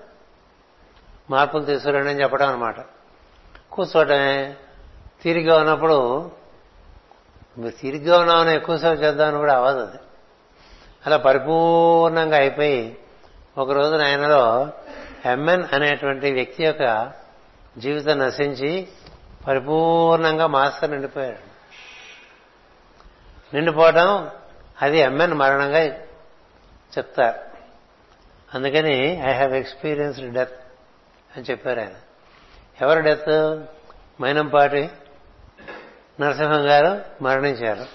మార్పులు 1.30 1.64
తీసుకురండి 1.64 2.10
అని 2.10 2.22
చెప్పడం 2.22 2.48
అనమాట 2.48 2.76
కూర్చోటమే. 3.72 4.56
తీరిగ్గా 5.22 5.58
ఉన్నప్పుడు 5.58 6.30
మీరు 7.58 7.74
తీరిగ్గా 7.80 8.20
ఉన్నామని 8.20 8.54
ఎక్కువసేపు 8.54 9.00
చేద్దామని 9.00 9.36
కూడా 9.36 9.56
అవ్వదు 9.56 9.78
అది. 9.78 9.96
అలా 11.06 11.16
పరిపూర్ణంగా 11.16 12.36
అయిపోయి 12.36 12.98
ఒక 13.58 13.70
రోజున 13.70 14.02
ఆయనలో 14.02 14.68
ఎంఎన్ 15.24 15.64
అనేటువంటి 15.72 16.32
వ్యక్తి 16.32 16.64
యొక్క 16.64 17.12
జీవితం 17.78 18.18
నశించి 18.18 18.88
పరిపూర్ణంగా 19.46 20.46
మాస్టర్ 20.46 20.90
నిండిపోయాడు. 20.90 21.54
నిండిపోవటం 23.54 24.30
అది 24.82 24.98
ఎంఎన్ 24.98 25.34
మరణంగా 25.34 25.78
చెప్తారు. 26.98 27.53
అందుకని 28.54 29.10
ఐ 29.10 29.32
హ్యావ్ 29.32 29.54
ఎక్స్పీరియన్స్డ్ 29.54 30.32
డెత్ 30.32 30.60
అని 31.36 31.44
చెప్పారు 31.50 31.80
ఆయన. 31.80 31.92
ఎవరు 32.82 33.00
డెత్ 33.00 33.60
మైనంపాటి 34.22 34.90
నరసింహం 36.20 36.70
గారు 36.70 37.00
మరణించారు. 37.22 37.86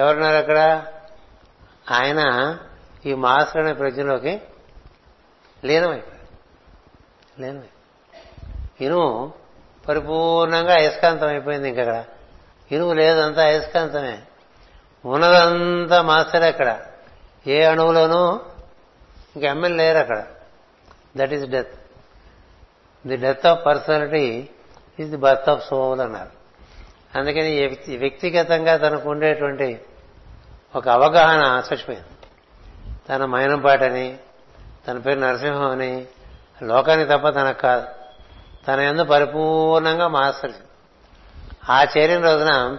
ఎవరున్నారు 0.00 0.36
అక్కడ? 0.36 0.86
ఆయన 1.90 2.20
ఈ 3.06 3.14
మాస్టర్ 3.14 3.62
అనే 3.62 3.72
ప్రజ్ఞలోకి 3.72 4.42
లీనమైపోయారు. 5.64 6.16
లీనమై 7.40 7.68
ఇనుము 8.80 9.32
పరిపూర్ణంగా 9.88 10.72
అయస్కాంతం 10.72 11.28
అయిపోయింది 11.28 11.68
ఇంకక్కడ 11.68 12.04
ఇనుము 12.72 12.92
లేదంతా 12.92 13.42
అయస్కాంతమే. 13.42 14.22
ఉన్నదంతా 15.04 16.02
మాస్టర్ 16.02 16.42
అక్కడ. 16.42 16.82
ఏ 17.46 17.64
అణువులోనూ 17.64 18.40
ఇంక 19.36 19.44
ఎమ్మెల్యే 19.44 19.78
లేరు 19.78 19.98
అక్కడ. 19.98 20.26
That 21.16 21.32
is 21.32 21.46
death 21.46 21.74
the 23.06 23.16
death 23.16 23.46
of 23.46 23.66
personality 23.66 24.48
is 25.00 25.10
the 25.10 25.16
birth 25.16 25.48
of 25.48 25.68
soul 25.68 26.00
అన్నారు. 26.00 26.36
అందుకని 27.18 27.66
వ్యక్తి 27.66 27.96
వ్యక్తిగతంగా 27.96 28.76
తనకు 28.76 29.10
ఉండేటువంటి 29.10 29.80
ఒక 30.76 30.88
అవగాహన 30.88 31.62
చచ్చిపోయింది 31.68 32.06
తన 33.08 33.24
మైనంపాటని 33.24 34.18
తన 34.88 34.98
పేరు 34.98 35.20
నరసింహం 35.20 35.70
అని 35.70 36.06
లోకానికి 36.62 37.10
తప్ప 37.10 37.28
తనకు 37.28 37.60
కాదు. 37.60 37.86
తన 38.68 38.80
ఎందు 38.80 39.04
పరిపూర్ణంగా 39.04 40.08
మాస్టర్ 40.08 40.52
ఆ 41.70 41.84
చేరిన 41.84 42.24
రోజున 42.24 42.78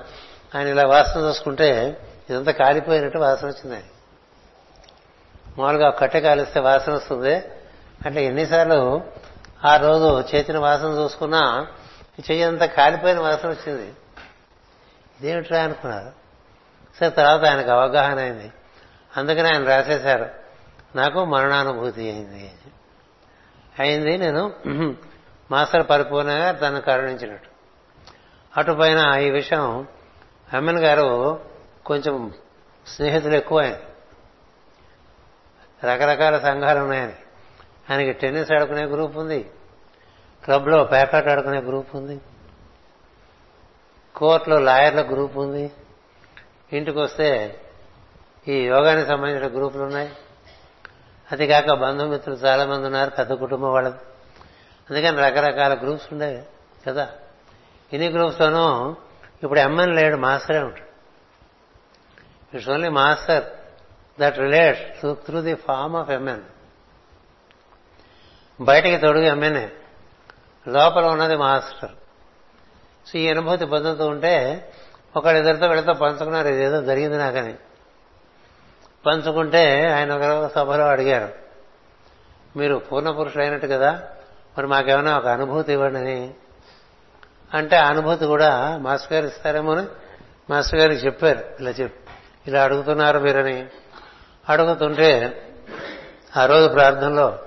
ఆయన 0.55 0.67
ఇలా 0.67 0.87
వాసన 0.87 1.19
చూసుకుంటే 1.19 2.01
ఇదంతా 2.29 2.51
కాలిపోయినట్టు 2.51 3.17
వాసన 3.17 3.47
వచ్చింది 3.47 3.75
ఆయన 3.75 3.83
మామూలుగా 5.57 5.89
కట్టె 5.89 6.19
కాలిస్తే 6.19 6.59
వాసన 6.59 6.93
వస్తుంది. 6.93 7.35
అంటే 8.05 8.25
ఎన్నిసార్లు 8.25 9.03
ఆ 9.65 9.75
రోజు 9.75 10.35
చేతిని 10.35 10.59
వాసన 10.59 10.87
చూసుకున్నా 10.87 11.67
చెయ్యి 12.19 12.43
అంతా 12.43 12.65
కాలిపోయిన 12.65 13.19
వాసన 13.19 13.49
వచ్చింది. 13.49 13.93
ఇదేమిట్రా 15.19 15.61
అనుకున్నారు. 15.61 16.11
సరే 16.99 17.09
తర్వాత 17.09 17.45
ఆయనకు 17.45 17.71
అవగాహన 17.71 18.19
అయింది. 18.19 18.51
అందుకని 19.17 19.47
ఆయన 19.47 19.67
రాసేశారు. 19.67 20.29
నాకు 20.95 21.25
మరణానుభూతి 21.25 22.11
అయింది 22.11 22.51
అయింది 23.79 24.17
నేను 24.17 24.53
మాస్టర్ 25.51 25.89
పరిపూర్ణంగా 25.89 26.51
తను 26.51 26.81
కరుణించినట్టు. 26.81 27.49
అటుపైన 28.59 29.19
ఈ 29.19 29.29
విషయం 29.29 29.87
అమ్మన్ 30.53 30.79
గారు 30.79 31.39
కొంచెం 31.85 32.33
స్నేహితులు 32.87 33.35
ఎక్కువ 33.35 33.61
ఆయన. 33.61 33.75
రకరకాల 35.83 36.39
సంఘాలు 36.39 36.79
ఉన్నాయని. 36.79 37.13
ఆయనకి 37.91 38.13
టెన్నిస్ 38.13 38.51
ఆడుకునే 38.51 38.85
గ్రూప్ 38.85 39.17
ఉంది. 39.17 39.51
క్లబ్లో 40.43 40.83
పేపర్ 40.83 41.27
ఆడుకునే 41.27 41.59
గ్రూప్ 41.59 41.95
ఉంది. 41.95 42.21
కోర్టులో 44.15 44.59
లాయర్ల 44.59 45.01
గ్రూప్ 45.01 45.37
ఉంది. 45.37 45.71
ఇంటికి 46.73 46.99
వస్తే 46.99 47.61
ఈ 48.47 48.61
యోగానికి 48.61 49.07
సంబంధించిన 49.07 49.47
గ్రూపులు 49.47 49.83
ఉన్నాయి. 49.83 50.11
అది 51.31 51.47
కాక 51.47 51.71
బంధుమిత్రులు 51.71 52.37
చాలా 52.37 52.65
మంది 52.65 52.85
ఉన్నారు 52.85 53.09
పెద్ద 53.09 53.33
కుటుంబం 53.33 53.73
వాళ్ళది. 53.73 53.95
అందుకని 54.89 55.17
రకరకాల 55.17 55.73
గ్రూప్స్ 55.73 56.07
ఉండేవి 56.11 56.43
కదా. 56.87 57.09
ఇన్ని 57.93 58.09
గ్రూప్స్లోనూ 58.09 58.95
ఇప్పుడు 59.43 59.59
ఎంఎన్ 59.59 59.95
లేడు 59.95 60.17
మాస్టరే 60.17 60.59
ఉంటాడు. 60.59 60.87
It's 62.55 62.69
only 62.69 62.89
master. 62.89 63.43
That 64.19 64.37
relates 64.37 65.15
through 65.25 65.41
the 65.41 65.55
form 65.55 65.95
of 65.95 66.09
MN 66.09 66.43
బయటికి 68.61 68.97
తొడుగు 68.97 69.23
ఎంఎన్ఏ 69.23 69.67
లోపల 70.67 71.05
ఉన్నది 71.05 71.35
మాస్టర్. 71.35 71.91
సో 73.09 73.19
ఈ 73.19 73.29
అనుభూతి 73.29 73.65
పొందుతూ 73.65 74.07
ఉంటే 74.07 74.33
ఒకళ్ళిద్దరితో 75.15 75.67
వీళ్ళతో 75.67 75.93
పంచుకున్నారు 75.93 76.47
ఇదేదో 76.47 76.81
జరిగింది 76.81 77.17
నాకని 77.17 77.55
పంచుకుంటే 79.05 79.89
ఆయన 79.91 80.13
ఒక 80.13 80.51
సభలో 80.55 80.87
అడిగారు 80.87 81.29
మీరు 82.57 82.75
పూర్ణ 82.75 83.09
పురుషులు 83.09 83.43
అయినట్టు 83.43 83.67
కదా 83.67 84.03
మరి 84.57 84.67
మాకేమైనా 84.67 85.17
ఒక 85.17 85.27
అనుభూతి 85.27 85.73
ఇవ్వండి 85.73 85.99
అని. 85.99 86.33
అంటే 87.53 87.75
ఆ 87.75 87.89
అనుభూతి 87.89 88.25
కూడా 88.25 88.77
మాస్టర్ 88.77 89.13
గారు 89.13 89.25
ఇస్తారేమో 89.25 89.75
అని 89.75 89.87
మాస్టర్ 90.49 90.79
గారికి 90.79 91.05
చెప్పారు 91.05 91.43
ఇలా 91.59 91.69
చెప్పి 91.69 92.11
ఇలా 92.47 92.63
అడుగుతున్నారు 92.63 93.19
మీరని. 93.19 93.67
అడుగుతుంటే 94.49 95.41
ఆ 96.37 96.45
రోజు 96.45 96.67
ప్రార్థనలో 96.67 97.39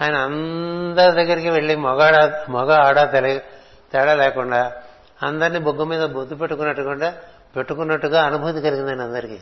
ఆయన 0.00 0.16
అందరి 0.16 1.12
దగ్గరికి 1.12 1.50
వెళ్ళి 1.50 1.76
మగాడ 1.76 2.40
మగ 2.50 2.72
ఆడ 2.72 3.12
తెలి 3.12 3.38
తేడా 3.92 4.14
లేకుండా 4.14 4.72
అందరినీ 5.22 5.58
బొగ్గు 5.58 5.84
మీద 5.84 6.02
బొద్దు 6.02 6.34
పెట్టుకున్నట్టుగా 6.34 7.20
పెట్టుకున్నట్టుగా 7.56 8.22
అనుభూతి 8.22 8.60
కలిగిందండి 8.60 9.02
అందరికీ. 9.02 9.38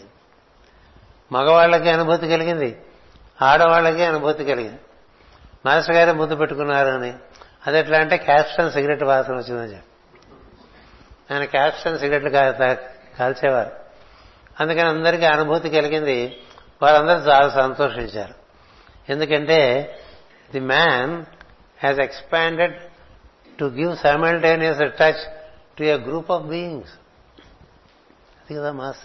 మగవాళ్ళకి 1.32 1.90
అనుభూతి 1.90 2.28
కలిగింది 2.28 2.82
ఆడవాళ్ళకి 3.42 4.04
అనుభూతి 4.04 4.44
కలిగింది. 4.44 4.78
మాస్టర్ 5.66 5.96
గారే 5.96 6.12
ముద్దు 6.12 6.36
పెట్టుకున్నారు 6.36 6.88
అని. 6.88 7.14
అది 7.66 7.78
ఎట్లా 7.78 7.98
అంటే 7.98 8.16
క్యాప్షన్ 8.16 8.72
సిగరెట్ 8.72 9.02
వాసన 9.02 9.36
వచ్చిందని 9.36 9.70
చెప్పి. 9.70 9.88
ఆయన 11.34 11.44
క్యాప్షన్ 11.44 11.98
సిగరెట్లు 11.98 12.30
కాల్చేవారు. 13.18 13.70
అందుకని 14.60 14.88
అందరికీ 14.88 15.24
అనుభూతి 15.24 15.70
కలిగింది 15.70 16.42
వారందరూ 16.82 17.18
చాలా 17.18 17.48
సంతోషించారు. 17.48 18.34
ఎందుకంటే 19.08 19.82
the 20.52 20.60
man 20.60 21.24
has 21.80 22.00
expanded 22.00 22.80
to 23.58 23.64
give 23.64 23.96
simultaneous 23.96 24.78
touch 24.78 25.32
to 25.78 25.82
a 25.82 25.96
group 25.96 26.30
of 26.30 26.42
beings. 26.42 26.92
అది 28.40 28.54
కదా 28.54 28.72
మాస్. 28.72 29.00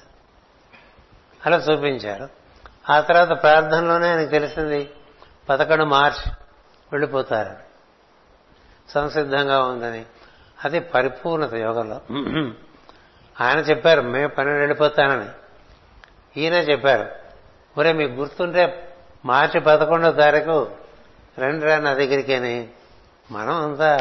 అలా 1.46 1.58
చూపించారు. 1.58 2.30
ఆ 2.90 3.00
తర్వాత 3.00 3.42
ప్రార్థనలోనే 3.42 4.10
ఆయనకు 4.10 4.30
తెలిసింది 4.30 4.90
పదకొండు 5.50 5.84
మార్చి 5.84 6.32
వెళ్ళిపోతారు. 6.92 7.56
సంసిద్ధంగా 8.92 9.64
ఉందని. 9.64 10.06
అది 10.66 10.80
పరిపూర్ణత 10.80 11.54
యోగంలో. 11.54 12.02
ఆయన 13.42 13.60
చెప్పారు 13.60 14.02
మేము 14.02 14.28
పన్నెండు 14.28 14.60
వెళ్ళిపోతానని. 14.60 15.30
ఈయన 16.42 16.54
చెప్పారు 16.54 17.25
ఒరే 17.78 17.94
మీకు 17.94 18.12
గుర్తుంటే 18.12 18.94
మార్చి 19.26 19.60
పదకొండో 19.60 20.12
తారీఖు 20.12 20.72
రండి 21.40 21.66
రా 21.66 21.80
నా 21.80 21.94
దగ్గరికి 21.94 22.36
అని 22.36 22.68
మనం 23.32 23.64
అంతా 23.64 23.98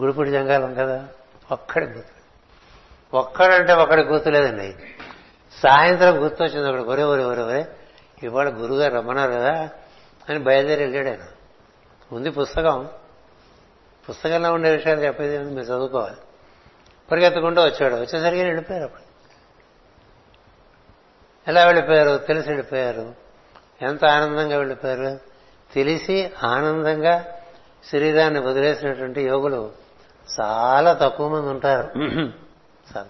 గుడిపుడి 0.00 0.30
జంగాలం 0.30 0.74
కదా 0.74 1.08
ఒక్కడి 1.52 1.86
గుర్తు. 1.86 2.14
ఒక్కడంటే 3.16 3.72
ఒక్కడి 3.72 4.02
గుర్తులేదండి 4.02 4.74
సాయంత్రం 5.62 6.24
గుర్తొచ్చింది 6.24 6.68
ఒకటి 6.68 6.82
ఒరే 6.82 7.02
ఒరే 7.02 7.24
ఒరే 7.24 7.42
ఒరే 7.42 7.66
ఇవాళ 8.22 8.48
గురుగారు 8.48 8.94
రమ్మన్నారు 8.94 9.32
కదా 9.32 9.70
అని 10.28 10.38
బయలుదేరి 10.38 10.82
వెళ్ళాడు 10.84 11.08
ఆయన. 11.08 11.22
ఉంది 12.12 12.30
పుస్తకం. 12.30 12.88
పుస్తకంలో 14.08 14.52
ఉండే 14.52 14.76
విషయాలు 14.76 15.00
చెప్పేది 15.00 15.38
మీరు 15.38 15.64
చదువుకోవాలి. 15.64 16.16
పరిగెత్తుకుంటూ 17.12 17.62
వచ్చాడు 17.62 17.94
వచ్చేసరికి 17.94 18.42
వెళ్ళిపోయారు 18.42 18.84
అప్పుడు. 18.84 19.03
ఎలా 21.48 21.64
వెళ్ళిపోయారు 21.64 22.18
తెలిసి 22.18 22.48
వెళ్ళిపోయారు 22.48 23.14
ఎంత 23.82 24.04
ఆనందంగా 24.04 24.56
వెళ్ళిపోయారు 24.56 25.20
తెలిసి 25.74 26.30
ఆనందంగా 26.44 27.24
శరీరాన్ని 27.92 28.40
వదిలేసినటువంటి 28.40 29.26
యోగులు 29.26 29.72
చాలా 30.40 30.92
తక్కువ 30.92 31.28
మంది 31.28 31.46
ఉంటారు. 31.46 31.98
చాలా. 32.96 33.08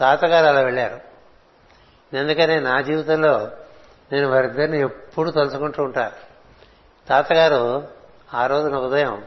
తాతగారు 0.00 0.46
అలా 0.46 0.60
వెళ్ళారు. 0.60 1.00
ఎందుకని 2.16 2.60
నా 2.60 2.80
జీవితంలో 2.80 3.50
నేను 4.12 4.28
వారిద్దరిని 4.28 4.80
ఎప్పుడు 4.80 5.30
తలుచుకుంటూ 5.30 5.82
ఉంటా. 5.82 6.12
తాతగారు 7.08 7.88
ఆ 8.34 8.46
రోజున 8.46 8.76
ఉదయం 8.76 9.24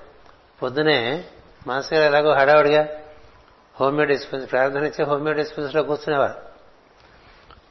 పొద్దునే 0.61 1.25
మాస్టర్ 1.67 1.99
గారు 1.99 2.15
ఎలాగో 2.15 2.33
హడావుడిగా 2.33 2.87
హోమియో 3.79 4.05
డిస్పెన్స్ 4.05 4.51
ప్రార్థన 4.51 4.85
ఇచ్చి 4.85 5.05
హోమియో 5.05 5.33
డిస్పెన్స్లో 5.33 5.83
కూర్చునేవారు 5.83 6.49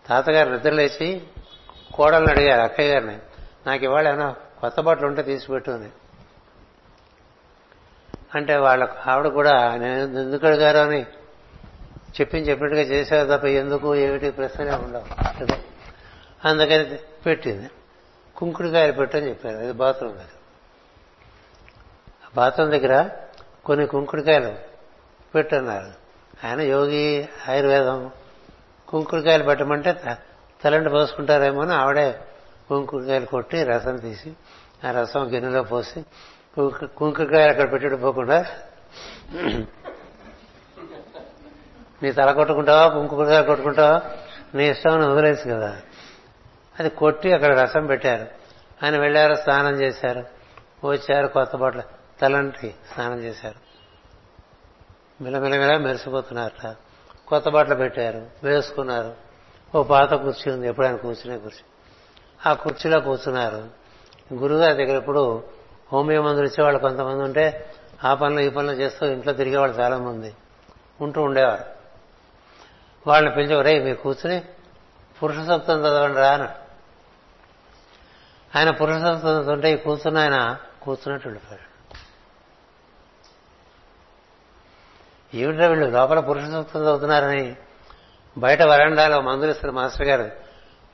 తాతగారు 0.09 0.51
నిద్రలేచి 0.51 1.22
కోడల్ని 1.94 2.30
అడిగారు 2.30 2.60
అక్కయ్య 2.60 2.93
గారిని 2.93 3.18
నాకు 3.66 3.85
ఇవాళ 3.85 4.09
ఏమైనా 4.09 4.36
కొత్త 4.60 4.80
బట్టలు 4.80 5.06
ఉంటే 5.06 5.22
తీసిపెట్టు 5.22 5.70
అని. 5.70 5.89
అంటే 8.35 8.56
వాళ్ళ 8.56 8.89
ఆవిడ 9.06 9.26
కూడా 9.26 9.76
నేను 9.76 10.18
ఎందుకు 10.18 10.47
అడిగారు 10.47 10.78
అని 10.78 11.02
చెప్పి 12.20 12.39
చెప్పినట్టుగా 12.39 12.82
చేశారు 12.82 13.36
తప్ప 13.36 13.44
ఎందుకు 13.44 13.94
ఏమిటి 13.94 14.30
ప్రశ్నలే 14.30 14.74
ఉండవు. 14.74 15.05
కదా 15.40 15.59
అందుకని 16.44 16.98
పెట్టింది. 17.26 17.70
కుంకుడుకాయలు 18.36 18.93
పెట్టని 18.93 19.28
చెప్పారు 19.28 19.56
అది 19.56 19.72
బాత్రూమ్ 19.72 20.14
దగ్గర 20.14 20.28
బాత్రూమ్ 22.35 22.70
దగ్గర 22.70 23.09
కొన్ని 23.64 23.86
కుంకుడుకాయలు 23.86 24.67
పెట్టున్నారు. 25.34 26.09
ఆయన 26.46 26.60
యోగి 26.60 27.28
ఆయుర్వేదం 27.48 28.10
కుంకుడుకాయలు 28.88 29.42
పెట్టమంటే 29.42 30.18
తలంటి 30.64 30.90
పోసుకుంటారేమో 30.90 31.62
అని 31.62 31.72
ఆవిడే 31.72 32.20
కుంకుడుకాయలు 32.68 33.26
కొట్టి 33.26 33.64
రసం 33.64 33.96
తీసి 33.96 34.32
ఆ 34.88 34.90
రసం 34.90 35.32
గిన్నెలో 35.32 35.62
పోసి 35.62 36.05
కుంకుడుకాయలు 36.96 37.50
అక్కడ 37.50 37.72
పెట్టుడు 37.72 37.96
పోకుండా 37.96 38.46
నీ 42.02 42.12
తల 42.12 42.32
కొట్టుకుంటావా 42.32 42.88
కుంకుడుకాయలు 42.88 43.46
కొట్టుకుంటావా? 43.46 44.02
నీ 44.55 44.68
ఇష్టం 44.68 45.12
వదిలేసి 45.12 45.48
కదా. 45.48 45.76
అది 46.80 46.90
కొట్టి 46.90 47.32
అక్కడ 47.32 47.60
రసం 47.60 47.86
పెట్టారు. 47.86 48.26
ఆయన 48.84 49.00
వెళ్ళారు 49.00 49.34
స్నానం 49.34 49.80
చేశారు. 49.80 50.24
వచ్చారు 50.86 51.26
కొత్త 51.26 51.56
బట్టలు 51.56 51.82
తలంటి 52.20 52.74
స్నానం 52.94 53.18
చేశారు. 53.18 53.67
మిలమిలమిలా 55.20 55.78
మెరిసిపోతున్నారట. 55.78 56.76
కొత్త 57.28 57.48
బట్టలు 57.48 57.74
పెట్టారు 57.74 58.26
వేసుకున్నారు. 58.42 59.14
ఓ 59.74 59.82
పాత 59.82 60.14
కుర్చీ 60.14 60.52
ఉంది 60.52 60.68
ఎప్పుడైనా 60.68 60.96
కూర్చునే 60.96 61.38
కుర్చీ. 61.38 61.64
ఆ 62.46 62.52
కుర్చీలో 62.52 63.00
కూర్చున్నారు. 63.00 63.68
గురుగారి 64.34 64.74
దగ్గర 64.74 64.96
ఇప్పుడు 64.96 65.44
హోమియో 65.92 66.22
మందులు 66.22 66.46
ఇచ్చేవాళ్ళు 66.46 66.80
కొంతమంది 66.80 67.22
ఉంటే 67.22 67.74
ఆ 68.04 68.14
పనులు 68.14 68.40
ఈ 68.40 68.48
పనులు 68.48 68.72
చేస్తూ 68.72 69.06
ఇంట్లో 69.06 69.32
తిరిగేవాళ్ళు 69.32 69.76
చాలా 69.76 69.98
మంది 69.98 70.34
ఉంటూ 71.00 71.22
ఉండేవారు. 71.22 71.64
వాళ్ళని 73.06 73.34
పిలిచి 73.34 73.62
రే 73.62 73.78
మీరు 73.78 73.96
కూర్చుని 73.96 74.44
పురుష 75.22 75.36
సూక్తం 75.46 75.80
చదవండి 75.80 76.18
రా 76.18 76.30
అన్నాడు. 76.30 76.68
ఆయన 78.58 78.70
పురుష 78.70 78.94
సూక్తం 78.94 79.30
చదువుతుంటే 79.30 79.72
ఈ 79.72 79.76
కూర్చున్న 79.76 80.18
ఆయన 80.18 80.58
కూర్చున్నట్టు 80.82 81.28
ఉండిపోయాడు. 81.28 81.67
ఏమిటో 85.34 85.68
వీళ్ళు 85.68 85.86
లోపల 85.86 86.20
పురుష 86.20 86.42
సూక్తం 86.42 86.80
చదువుతున్నారని 86.80 87.56
బయట 88.38 88.62
వరండాలో 88.62 89.20
మందులు 89.20 89.50
ఇస్తారు 89.50 89.72
మాస్టర్ 89.72 90.09
గారు 90.09 90.30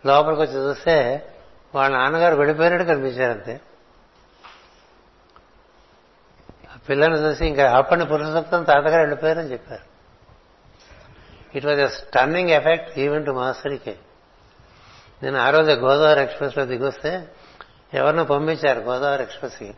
లోపలికి 0.06 0.42
వచ్చి 0.42 0.54
చూస్తే 0.54 1.28
వాళ్ళ 1.74 1.96
నాన్నగారు 1.96 2.36
వెళ్ళిపోయినట్టు 2.36 2.86
కనిపించారంతే. 2.86 3.60
ఆ 6.72 6.76
పిల్లల్ని 6.88 7.20
చూసి 7.20 7.46
ఇంకా 7.46 7.72
అప్పటి 7.72 8.04
పురుష 8.04 8.26
సూక్తం 8.26 8.62
తాతగారు 8.62 9.00
వెళ్ళిపోయారని 9.00 9.52
చెప్పారు. 9.52 9.94
It 11.56 11.66
was 11.66 11.80
a 11.80 11.88
stunning 11.88 12.50
effect 12.50 12.98
even 12.98 13.26
to 13.26 13.30
మాస్టర్కి 13.30 13.96
నేను 15.22 15.38
ఆ 15.38 15.50
రోజు 15.50 15.70
గోదావరి 15.70 16.20
ఎక్స్ప్రెస్లో 16.20 16.64
దిగొస్తే 16.64 17.28
ఎవరినో 17.94 18.24
పంపించారు 18.24 18.80
గోదావరి 18.80 19.22
ఎక్స్ప్రెస్కి 19.22 19.74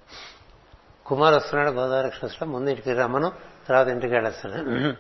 కుమార్ 1.07 1.35
వస్తున్నాడు 1.35 1.71
గోదావరి 1.71 2.07
ఎక్స్ప్రెస్లో 2.07 2.49
ముందు 2.49 2.71
ఇంటికి 2.71 2.93
రమ్మను. 2.93 3.33
తర్వాత 3.67 3.89
ఇంటికి 3.89 4.13
వెళ్ళొస్తాను 4.13 4.97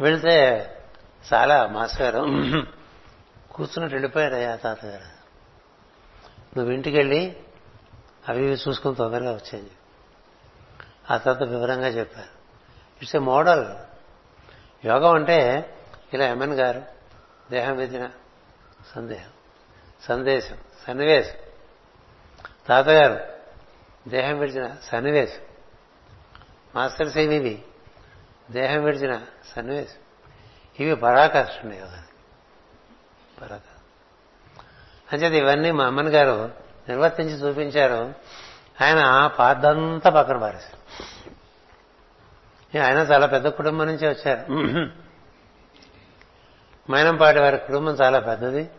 వెళితే 0.00 0.34
చాలా 1.32 1.66
మాస్టర్ 1.66 2.02
గారు 2.02 2.18
కూర్చున్నట్టు 3.52 3.94
వెళ్ళిపోయారయ్యా 3.94 4.56
తాతగారు. 4.56 5.16
నువ్వు 6.58 6.72
ఇంటికి 6.72 6.96
వెళ్ళి 6.96 7.36
అవి 8.28 8.44
ఇవి 8.44 8.56
చూసుకుని 8.68 8.94
తొందరగా 8.94 9.32
వచ్చాయి. 9.32 9.70
ఆ 11.10 11.16
తర్వాత 11.16 11.48
వివరంగా 11.48 11.88
చెప్పారు. 11.88 12.32
It's 13.02 13.16
a 13.16 13.18
model. 13.18 13.66
యోగం 14.86 15.14
అంటే 15.14 15.38
ఇలా 16.14 16.26
ఎమ్మెన్ 16.26 16.52
గారు 16.52 16.82
దేహం 17.50 17.76
విధిన 17.76 18.10
సందేహం 18.94 19.30
సందేశం 20.02 20.58
సన్నివేశం. 20.86 21.38
తాతగారు 22.68 23.18
దేహం 24.08 24.38
విడిచిన 24.38 24.76
సన్నివేశం. 24.82 25.45
మాస్టర్ 26.76 27.16
ఇవి 27.16 27.62
దేహం 28.50 28.84
విడిచిన 28.84 29.20
సన్నివేశం. 29.56 30.00
ఇవి 30.80 30.96
పరాకాష్ఠ 30.96 31.64
యోగా 31.64 32.02
పరాక 33.42 33.60
అంచేది 35.12 35.38
ఇవన్నీ 35.38 35.70
మా 35.70 35.84
అమ్మని 35.84 36.10
గారు 36.10 36.50
నిర్వర్తించి 36.88 37.32
చూపించారు. 37.32 38.14
ఆయన 38.82 39.30
పాదంతా 39.38 40.10
పక్కన 40.10 40.38
పారేశారు. 40.38 40.78
ఆయన 42.84 42.98
చాలా 42.98 43.26
పెద్ద 43.26 43.48
కుటుంబం 43.48 43.86
నుంచి 43.86 44.08
వచ్చారు. 44.08 44.52
మైనంపాటి 46.92 47.38
వారి 47.38 47.58
కుటుంబం 47.58 47.92
చాలా 47.92 48.18
పెద్దది. 48.20 48.70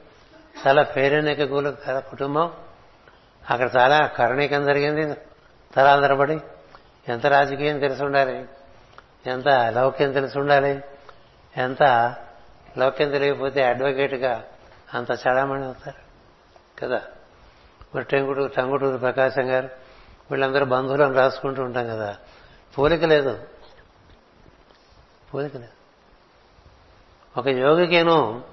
చాలా 0.68 0.84
పేరెన్నిక 0.84 1.44
కూల 1.44 1.70
కుటుంబం. 2.10 2.54
అక్కడ 3.50 3.70
చాలా 3.78 4.08
కరణీకం 4.08 4.66
జరిగింది. 4.66 5.14
తరాలు 5.76 6.02
తరబడి. 6.02 6.40
ఎంత 7.08 7.26
రాజకీయం 7.26 7.80
తెలిసి 7.80 8.04
ఉండాలి? 8.04 8.46
ఎంత 9.26 9.48
లౌక్యం 9.48 10.12
తెలిసి 10.12 10.40
ఉండాలి? 10.40 10.84
ఎంత 11.58 11.84
లౌక్యం 12.78 13.12
తెలియకపోతే 13.12 13.64
అడ్వకేట్గా 13.64 14.44
అంత 14.94 15.12
చడామణి 15.12 15.66
అవుతారు 15.66 16.08
కదా? 16.82 17.02
మరి 17.96 18.04
టెంగుటూరు 18.04 18.48
టంగుటూరు 18.48 18.98
ప్రకాశం 18.98 19.50
గారు 19.50 19.70
వీళ్ళందరూ 20.32 20.66
బంధువులను 20.66 21.14
రాసుకుంటూ 21.14 21.64
ఉంటాం 21.64 21.88
కదా? 21.88 22.18
పోలిక 22.78 23.04
లేదు. 23.04 23.44
పోలిక 25.34 25.58
లేదు. 25.58 25.78
ఒక 27.40 27.48
యోగికేను 27.48 28.44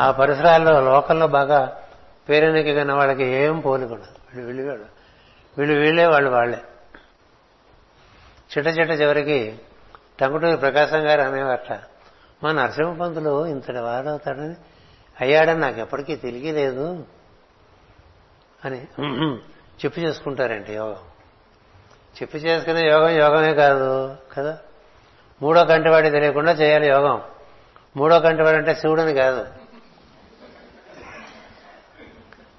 ఆ 0.00 0.10
పరిసరాల్లో 0.10 0.80
లోకల్లో 0.80 1.26
బాగా 1.26 1.82
పేరెనికైన 2.28 2.92
వాళ్ళకి 2.92 3.24
ఏం 3.24 3.60
పోలిక 3.60 3.92
ఉండదు. 3.92 4.36
వీళ్ళు 4.36 4.46
వీళ్ళు 4.46 4.62
వీళ్ళు 4.62 4.86
వీళ్ళు 5.58 5.80
వీళ్ళే 5.80 6.06
వాళ్ళు 6.06 6.30
వాళ్ళే. 6.30 6.58
చిట్ట 8.50 8.68
చిట్ట 8.68 8.92
చివరికి 8.92 9.58
టంగుటూరి 10.20 10.56
ప్రకాశం 10.56 11.06
గారు 11.06 11.20
అనేవారట 11.20 11.80
మా 12.44 12.52
నరసింహ 12.52 12.92
పంతులు 12.92 13.46
ఇంతటి 13.46 13.78
వాడవుతాడని 13.78 14.54
అయ్యాడని 15.20 15.60
నాకు 15.60 15.80
ఎప్పటికీ 15.80 16.16
తెలియలేదు 16.16 17.06
అని 18.64 18.86
చెప్పు 19.84 20.00
చేసుకుంటారండి 20.00 20.74
యోగం. 20.74 20.96
చెప్పు 22.22 22.36
చేసుకునే 22.36 22.88
యోగం 22.88 23.10
యోగమే 23.10 23.54
కాదు 23.54 24.16
కదా. 24.32 24.58
మూడో 25.42 25.64
కంటివాడి 25.64 26.10
తెలియకుండా 26.10 26.52
చేయాలి 26.52 26.88
యోగం. 26.88 27.22
మూడో 27.96 28.20
కంటివాడు 28.20 28.56
అంటే 28.56 28.74
శివుడని 28.74 29.14
కాదు. 29.14 29.46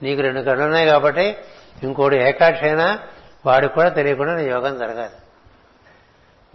నీకు 0.04 0.22
రెండు 0.22 0.42
కళ్ళు 0.42 0.64
ఉన్నాయి 0.64 0.88
కాబట్టి 0.88 1.38
ఇంకోటి 1.84 2.16
ఏకాక్షైనా 2.16 3.00
వాడికి 3.46 3.74
కూడా 3.74 3.90
తెలియకుండా 3.90 4.42
యోగం 4.42 4.78
జరగాలి. 4.78 5.21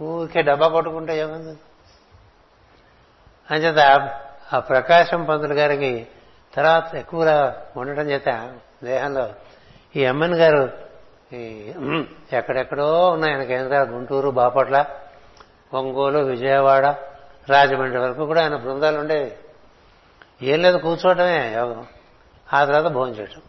ఊరికే 0.01 0.41
డబ్బా 0.41 0.67
కొట్టుకుంటే 0.67 1.19
యోగం 1.19 1.57
అంచేత 3.51 4.11
ఆ 4.53 4.59
ప్రకాశం 4.59 5.25
పంతులు 5.25 5.53
గారికి 5.53 6.07
తర్వాత 6.53 6.95
ఎక్కువగా 6.95 7.65
ఉండటం 7.77 8.09
చేత 8.09 8.55
దేహంలో 8.83 9.29
ఈ 9.95 10.05
అమ్మన్ 10.05 10.33
గారు 10.33 10.69
ఈ 11.33 11.73
ఎక్కడెక్కడో 12.33 13.09
ఉన్నాయి 13.09 13.33
ఆయన 13.33 13.43
కేంద్రాలు 13.43 13.91
గుంటూరు 13.91 14.31
బాపట్ల 14.31 14.85
ఒంగోలు 15.73 16.19
విజయవాడ 16.19 16.85
రాజమండ్రి 17.49 17.99
వరకు 17.99 18.25
కూడా 18.25 18.41
ఆయన 18.43 18.55
బృందాలు 18.55 18.99
ఉండేవి. 18.99 19.31
ఏం 20.41 20.61
లేదు 20.61 20.77
కూర్చోవటమే 20.77 21.53
యోగం. 21.53 21.87
ఆ 22.53 22.65
తర్వాత 22.65 22.91
భోజనం 22.91 23.15
చేయటం 23.15 23.41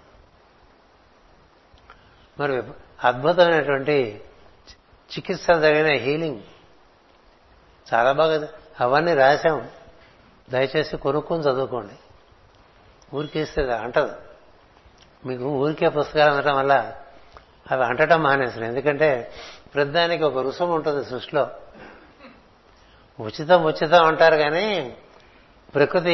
మరి 2.41 2.63
అద్భుతమైనటువంటి 3.05 4.23
చికిత్స 5.17 5.47
జరిగిన 5.51 5.87
హీలింగ్. 6.05 6.43
చాలా 7.95 8.13
బాగా 8.13 8.49
అవన్నీ 8.81 9.15
రాశాం. 9.15 9.71
దయచేసి 10.51 10.97
కొనుక్కొని 10.97 11.43
చదువుకోండి. 11.43 11.95
ఊరికేస్తే 13.17 13.73
అంటదు. 13.73 14.17
మీకు 15.27 15.45
ఊరికే 15.45 15.89
పుస్తకాలు 15.89 16.35
అనటం 16.35 16.57
వల్ల 16.57 16.95
అవి 17.71 17.85
అంటటం 17.85 18.23
మానేసిన 18.23 18.65
ఎందుకంటే 18.65 19.33
ప్రతిదానికి 19.75 20.25
ఒక 20.25 20.39
రుసుము 20.39 20.75
ఉంటుంది 20.75 21.05
సృష్టిలో. 21.05 21.51
ఉచితం 23.21 23.65
ఉచితం 23.65 24.05
అంటారు 24.05 24.37
కానీ 24.37 24.97
ప్రకృతి 25.75 26.13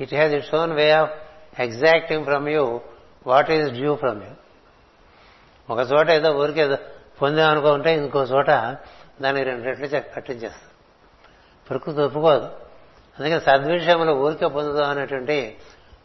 it 0.00 0.14
has 0.14 0.34
its 0.34 0.54
own 0.54 0.72
way 0.72 0.90
of 0.90 1.10
exacting 1.60 2.24
from 2.24 2.48
you 2.48 2.80
what 3.26 3.50
is 3.50 3.72
due 3.72 3.94
from 3.94 4.22
you 4.22 4.30
ఒక 5.74 5.92
చోట 5.92 6.10
ఏదో 6.10 6.30
ఊరికేదో 6.32 6.76
పొందాం 7.22 7.50
అనుకుంటే 7.50 7.94
ఇంకో 7.94 8.22
చోట 8.22 8.50
దాన్ని 9.20 9.42
రెండు 9.42 9.64
రెట్లు 9.64 9.86
కట్టించేస్తాం 9.86 10.70
ప్రకృతి 11.70 12.00
ఒప్పుకోదు 12.00 12.44
అందుకని 13.20 13.40
సద్విషయంలో 13.40 14.14
ఊరికే 14.14 14.46
పొందుదాం 14.46 14.90
అనేటువంటి 14.90 15.58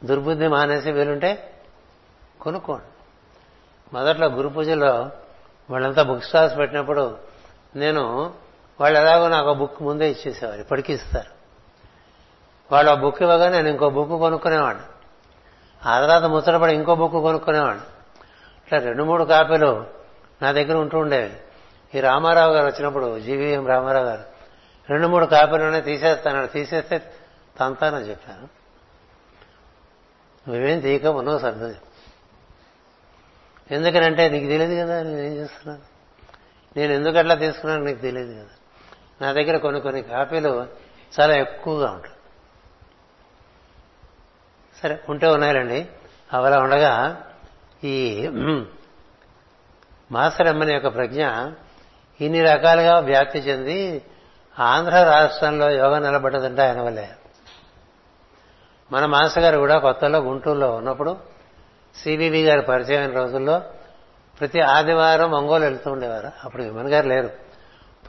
దుర్బుద్ధి 0.04 0.48
మానేసి 0.48 0.92
వీలుంటే 0.92 1.54
కొనుక్కోండి. 2.42 2.86
మొదట్లో 3.94 4.28
గురు 4.28 4.50
పూజలో 4.50 5.10
వాళ్ళంతా 5.72 6.04
బుక్ 6.04 6.24
స్టాల్స్ 6.24 6.58
పెట్టినప్పుడు 6.58 7.18
నేను 7.76 8.34
వాళ్ళు 8.80 9.00
ఎలాగో 9.00 9.30
నాకు 9.30 9.54
బుక్ 9.54 9.82
ముందే 9.82 10.12
ఇచ్చేసేవారు 10.12 10.60
ఇప్పటికీ 10.60 10.94
ఇస్తారు. 10.94 11.30
వాళ్ళు 12.72 12.92
ఆ 12.92 12.96
బుక్ 12.96 13.22
ఇవ్వగా 13.22 13.50
నేను 13.50 13.68
ఇంకో 13.68 13.90
బుక్ 13.90 14.10
కొనుక్కునేవాడిని. 14.10 14.86
ఆ 15.90 16.02
తర్వాత 16.02 16.24
ముచ్చటపడి 16.24 16.74
ఇంకో 16.74 16.96
బుక్ 16.96 17.14
కొనుక్కునేవాడిని. 17.14 17.84
ఇట్లా 18.66 18.80
రెండు 18.80 19.04
మూడు 19.04 19.24
కాపీలు 19.24 19.86
నా 20.42 20.52
దగ్గర 20.52 20.76
ఉంటూ 20.76 21.00
ఉండేవి. 21.00 21.34
ఈ 21.98 22.02
రామారావు 22.02 22.54
గారు 22.54 22.66
వచ్చినప్పుడు 22.66 23.20
జీవీఎం 23.20 23.68
రామారావు 23.68 24.06
గారు 24.06 24.24
రెండు 24.90 25.08
మూడు 25.08 25.26
కాపీలోనే 25.26 25.82
తీసేస్తాను 25.82 26.48
తీసేస్తే 26.48 27.14
తంతానని 27.60 28.10
చెప్పాను 28.10 28.48
నువ్వేం 30.50 30.80
తీయక 30.80 31.06
ఉన్నావు 31.06 31.40
సర్దు 31.40 31.76
ఎందుకనంటే 33.72 34.30
నీకు 34.30 34.46
తెలియదు 34.46 34.86
కదా 34.86 35.04
నేనేం 35.04 35.34
చేస్తున్నాను? 35.34 35.82
నేను 36.78 36.94
ఎందుకు 36.94 37.18
అట్లా 37.18 37.36
తీసుకున్నాను 37.36 37.84
నీకు 37.84 38.00
తెలియదు 38.00 38.34
కదా. 38.34 38.48
నా 39.22 39.32
దగ్గర 39.32 39.58
కొన్ని 39.58 39.82
కొన్ని 39.82 40.02
కాపీలు 40.02 40.68
చాలా 41.20 41.36
ఎక్కువగా 41.36 41.92
ఉంటాయి. 41.92 42.14
సరే 44.82 45.00
ఉంటే 45.10 45.28
ఉన్నాయండి 45.28 45.88
అవలా 46.34 46.60
ఉండగా 46.60 47.24
ఈ 47.84 48.28
మాసరమ్మని 50.16 50.74
యొక్క 50.74 50.88
ప్రజ్ఞ 50.88 51.28
ఇన్ని 52.22 52.42
రకాలుగా 52.42 53.00
వ్యాప్తి 53.00 53.40
చెంది 53.40 54.06
ఆంధ్ర 54.60 55.04
రాష్ట్రంలో 55.04 55.70
యోగా 55.70 56.00
నిలబడ్డదంటే 56.00 56.62
ఆయన 56.62 56.82
వల్లే. 56.82 57.10
మన 58.92 59.06
మాస్టర్ 59.06 59.44
గారు 59.44 59.58
కూడా 59.58 59.80
కొత్తలో 59.80 60.20
గుంటూరులో 60.20 60.72
ఉన్నప్పుడు 60.72 61.18
సివివి 62.04 62.44
గారి 62.44 62.98
అయిన 62.98 63.12
రోజుల్లో 63.12 63.62
ప్రతి 64.40 64.62
ఆదివారం 64.62 65.32
ఒంగోలు 65.32 65.64
వెళ్తూ 65.64 65.92
ఉండేవారు. 65.92 66.32
అప్పుడు 66.44 66.64
విమన్ 66.64 66.90
గారు 66.90 67.08
లేరు. 67.08 67.30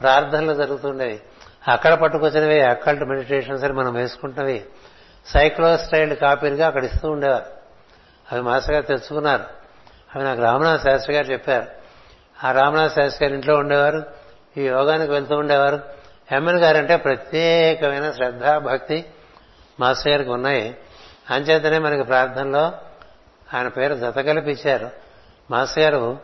ప్రార్థనలు 0.01 0.53
జరుగుతుండేవి. 0.53 1.19
అక్కడ 1.67 1.93
పట్టుకొచ్చినవి 1.93 2.61
అక్కల్ట్ 2.61 3.03
మెడిటేషన్స్ 3.03 3.63
అని 3.63 3.73
మనం 3.73 3.93
వేసుకుంటున్నవి. 3.93 4.65
సైక్లో 5.25 5.77
స్టైల్ 5.77 6.17
కాపీలుగా 6.17 6.67
అక్కడ 6.67 6.83
ఇస్తూ 6.83 7.09
ఉండేవారు. 7.09 7.45
అవి 8.31 8.41
మాస్టర్ 8.41 8.73
గారు 8.73 8.85
తెచ్చుకున్నారు 8.85 9.43
అవి 10.15 10.23
నాకు 10.23 10.41
రామనాథ్ 10.41 10.81
శాస్త్రి 10.81 11.15
గారు 11.15 11.25
చెప్పారు. 11.25 11.76
ఆ 12.43 12.51
రామనాథ్ 12.51 12.93
శాస్త్రి 12.93 13.25
గారి 13.25 13.35
ఇంట్లో 13.35 13.55
ఉండేవారు 13.55 14.03
ఈ 14.57 14.61
యోగానికి 14.61 15.11
వెళ్తూ 15.11 15.37
ఉండేవారు. 15.37 15.79
ఎమ్మెల్ 16.31 16.57
గారు 16.57 16.77
అంటే 16.77 16.95
ప్రత్యేకమైన 16.95 18.11
శ్రద్ధ 18.11 18.45
భక్తి 18.45 19.05
మాస్టర్ 19.79 20.11
గారికి 20.11 20.29
ఉన్నాయి. 20.29 20.77
అంచేతనే 21.29 21.79
మనకి 21.79 22.03
ప్రార్థనలో 22.03 22.71
ఆయన 23.53 23.67
పేరు 23.67 23.95
జతకలిపిచ్చారు 23.95 24.89
మాస్టర్ 25.51 25.83
గారు 25.83 26.19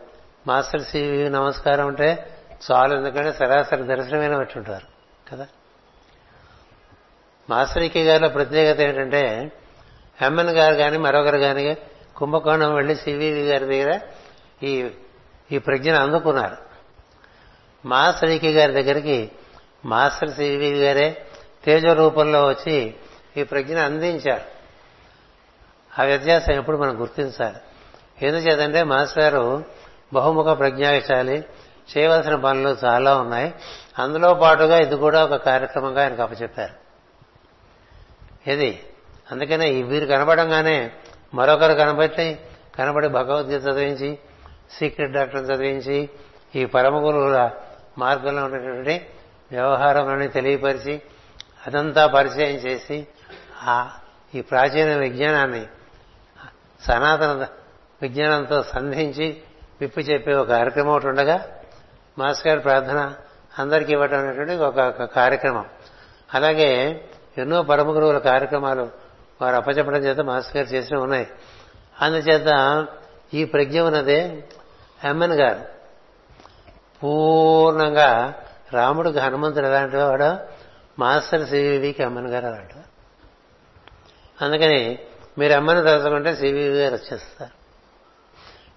మాస్టర్ 0.46 0.82
సివి 0.82 1.30
నమస్కారం 1.30 1.86
అంటే 1.86 2.30
చాలు 2.70 2.94
ఎందుకంటే 2.94 3.32
సరాసరి 3.32 3.82
దర్శనమైన 3.82 4.36
వచ్చి 4.36 4.52
ఉంటారు 4.56 4.86
కదా? 5.32 5.46
మాస్టర్ 7.50 7.98
గారిలో 7.98 8.28
ప్రత్యేకత 8.28 8.80
ఏంటంటే 8.80 9.52
ఎమ్మెన్ 10.22 10.50
గారు 10.50 10.74
కానీ 10.74 10.98
మరొకరు 10.98 11.38
కానీ 11.38 11.76
కుంభకోణం 12.16 12.74
వెళ్ళి 12.74 12.96
సివివి 12.96 13.42
గారి 13.42 13.66
దగ్గర 13.66 14.00
ఈ 14.62 14.90
ఈ 15.52 15.58
ప్రజ్ఞను 15.58 15.98
అందుకున్నారు. 15.98 16.56
మాస్టర్ 17.88 18.30
ఈకే 18.30 18.52
గారి 18.52 18.72
దగ్గరికి 18.72 19.30
మాస్టర్ 19.84 20.30
సివి 20.30 20.72
గారే 20.72 21.26
తేజ 21.64 21.86
రూపంలో 21.86 22.46
వచ్చి 22.46 22.94
ఈ 23.36 23.42
ప్రజ్ఞను 23.42 23.80
అందించారు. 23.80 24.54
ఆ 26.00 26.04
వ్యత్యాసం 26.04 26.52
ఎప్పుడు 26.52 26.76
మనం 26.76 27.00
గుర్తించాలి 27.00 27.56
ఎందుచేతంటే 28.26 28.82
మాస్టర్ 28.82 29.22
గారు 29.22 29.64
బహుముఖ 30.12 30.58
ప్రజ్ఞాశాలి 30.58 31.44
చేయవలసిన 31.96 32.34
పనులు 32.34 32.76
చాలా 32.84 33.18
ఉన్నాయి. 33.18 33.54
అందులో 33.98 34.34
పాటుగా 34.34 34.78
ఇది 34.78 34.96
కూడా 34.96 35.24
ఒక 35.24 35.34
కార్యక్రమంగా 35.34 36.02
ఆయనకు 36.02 36.22
అప్పచెప్పారు. 36.22 36.84
ఇది 38.50 38.82
అందుకనే 39.30 39.70
ఈ 39.70 39.82
వీరు 39.82 40.06
కనపడంగానే 40.06 40.90
మరొకరు 41.34 41.74
కనబట్టి 41.74 42.40
కనబడి 42.78 43.08
భగవద్గీత 43.08 43.62
చదివించి 43.62 44.18
సీక్రెట్ 44.70 45.12
డాక్టర్ 45.12 45.44
చదివించి 45.44 46.10
ఈ 46.56 46.64
పరమ 46.64 46.96
గురువుల 46.96 47.50
మార్గంలో 47.98 48.44
ఉన్నటువంటి 48.44 49.06
వ్యవహారాన్ని 49.52 50.28
తెలియపరిచి 50.28 51.02
అదంతా 51.66 52.06
పరిచయం 52.06 52.56
చేసి 52.56 53.06
ఆ 53.62 53.90
ఈ 54.34 54.40
ప్రాచీన 54.40 54.96
విజ్ఞానాన్ని 54.96 55.66
సనాతన 56.80 57.46
విజ్ఞానంతో 58.02 58.62
సంధించి 58.62 59.42
విప్పి 59.80 60.00
చెప్పే 60.00 60.34
ఒక 60.34 60.48
కార్యక్రమం 60.48 60.92
ఒకటి 60.92 61.06
ఉండగా 61.06 61.46
మాస్టర్ 62.18 62.48
గారి 62.48 62.60
ప్రార్థన 62.60 63.14
అందరికీ 63.58 63.92
ఇవ్వటం 63.92 64.18
అనేటువంటి 64.18 64.54
ఒక 64.54 65.04
కార్యక్రమం. 65.04 65.64
అలాగే 66.34 67.00
ఎన్నో 67.38 67.62
పరమ 67.62 67.96
గురువుల 67.96 68.18
కార్యక్రమాలు 68.18 68.90
వారు 69.42 69.56
అప్పచెప్పడం 69.56 69.98
చేత 69.98 70.20
మాస్టర్ 70.20 70.56
గారు 70.56 70.66
చేసినవి 70.66 71.02
ఉన్నాయి. 71.02 71.26
అందుచేత 72.00 72.86
ఈ 73.34 73.44
ప్రజ్ఞ 73.44 73.80
ఉన్నదే 73.80 74.44
ఎమ్మెన్ 75.04 75.32
గారు. 75.32 75.74
పూర్ణంగా 77.02 78.34
రాముడికి 78.72 79.18
హనుమంతుడు 79.18 79.66
ఎలాంటి 79.66 79.96
వాడు 79.96 80.36
మాస్టర్ 80.98 81.48
సివివికి 81.48 82.02
అమ్మన్ 82.02 82.28
గారు 82.28 82.46
అలాంటి 82.46 82.74
అందుకని 84.42 84.98
మీరు 85.38 85.52
అమ్మని 85.52 85.80
తలుచుకుంటే 85.80 86.36
సివివి 86.36 86.74
గారు 86.74 86.94
వచ్చేస్తారు. 86.94 87.64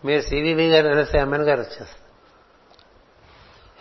మీరు 0.07 0.21
సివివి 0.21 0.69
గారు 0.69 0.87
తెలిస్తే 0.87 1.19
అమ్మన్ 1.19 1.41
గారు 1.41 1.59
వచ్చేస్తారు. 1.59 2.07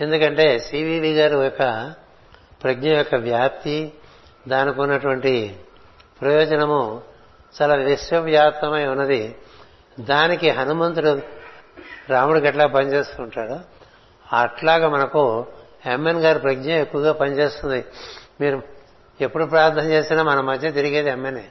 ఎందుకంటే 0.05 0.59
సివివి 0.59 1.15
గారు 1.15 1.43
యొక్క 1.45 1.95
ప్రజ్ఞ 2.63 2.89
యొక్క 2.89 3.15
వ్యాప్తి 3.15 3.93
దానికి 4.49 4.81
ఉన్నటువంటి 4.81 5.61
ప్రయోజనము 6.21 7.03
చాలా 7.63 7.75
విశ్వవ్యాప్తమై 7.75 8.87
ఉన్నది. 8.87 9.37
దానికి 10.01 10.51
హనుమంతుడు 10.51 11.36
రాముడికి 12.11 12.47
ఎట్లా 12.47 12.67
పనిచేస్తూ 12.67 13.23
ఉంటాడు 13.23 13.59
అట్లాగా 14.37 14.89
మనకు 14.89 15.47
ఎమ్మెన్ 15.87 16.21
గారి 16.21 16.39
ప్రజ్ఞ 16.39 16.73
ఎక్కువగా 16.73 17.13
పనిచేస్తుంది. 17.13 17.85
మీరు 18.41 18.63
ఎప్పుడు 19.21 19.45
ప్రార్థన 19.45 19.83
చేసినా 19.83 20.23
మన 20.23 20.41
మధ్య 20.41 20.73
తిరిగేది 20.73 21.11
ఎమ్మెనే 21.11 21.49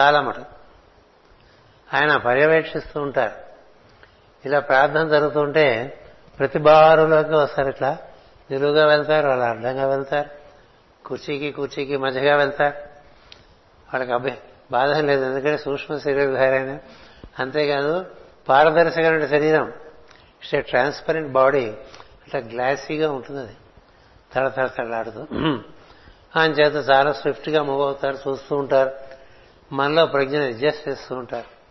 చాలా 0.00 0.20
మటు 0.20 0.44
ఆయన 1.94 2.16
పర్యవేక్షిస్తూ 2.16 3.00
ఉంటారు. 3.00 3.32
ఇలా 4.44 4.60
ప్రార్థన 4.60 5.08
జరుగుతుంటే 5.08 5.98
ప్రతి 6.38 6.58
బారులోకి 6.58 7.34
వస్తారు 7.34 7.68
ఇట్లా. 7.68 7.98
నిలువుగా 8.50 8.86
వెళ్తారు 8.86 9.28
వాళ్ళు 9.28 9.44
అడ్డంగా 9.44 9.86
వెళ్తారు. 9.86 10.30
కుర్చీకి 11.06 11.52
కుర్చీకి 11.52 11.96
మధ్యగా 11.96 12.36
వెళ్తారు. 12.36 12.74
వాళ్ళకి 13.94 14.12
అభి 14.12 14.32
బాధ 14.70 14.90
లేదు. 14.90 15.24
ఎందుకంటే 15.24 15.58
సూక్ష్మ 15.58 15.98
శరీరధారైన 15.98 16.78
అంతేకాదు 17.38 18.06
పారదర్శకమైన 18.48 19.26
శరీరం. 19.26 19.68
ఇట్స్ 19.68 20.54
ఏ 20.54 20.60
ట్రాన్స్పరెంట్ 20.60 21.32
బాడీ 21.32 21.66
అట్లా 21.66 22.40
గ్లాసీగా 22.40 23.12
ఉంటుంది 23.12 23.40
అది. 23.40 23.56
తడ 24.34 24.52
తడ 24.56 24.70
తడలాడుతూ 24.78 25.26
ఆయన 26.36 26.50
చేత 26.50 26.90
చాలా 26.90 27.12
స్విఫ్ట్గా 27.12 27.62
మూవ్ 27.62 27.82
అవుతారు 27.82 28.18
చూస్తూ 28.28 28.56
ఉంటారు. 28.56 28.90
మనలో 29.72 30.06
ప్రజ్ఞను 30.06 30.46
అడ్జస్ట్ 30.46 30.88
చేస్తూ 30.88 31.16
ఉంటారు. 31.16 31.62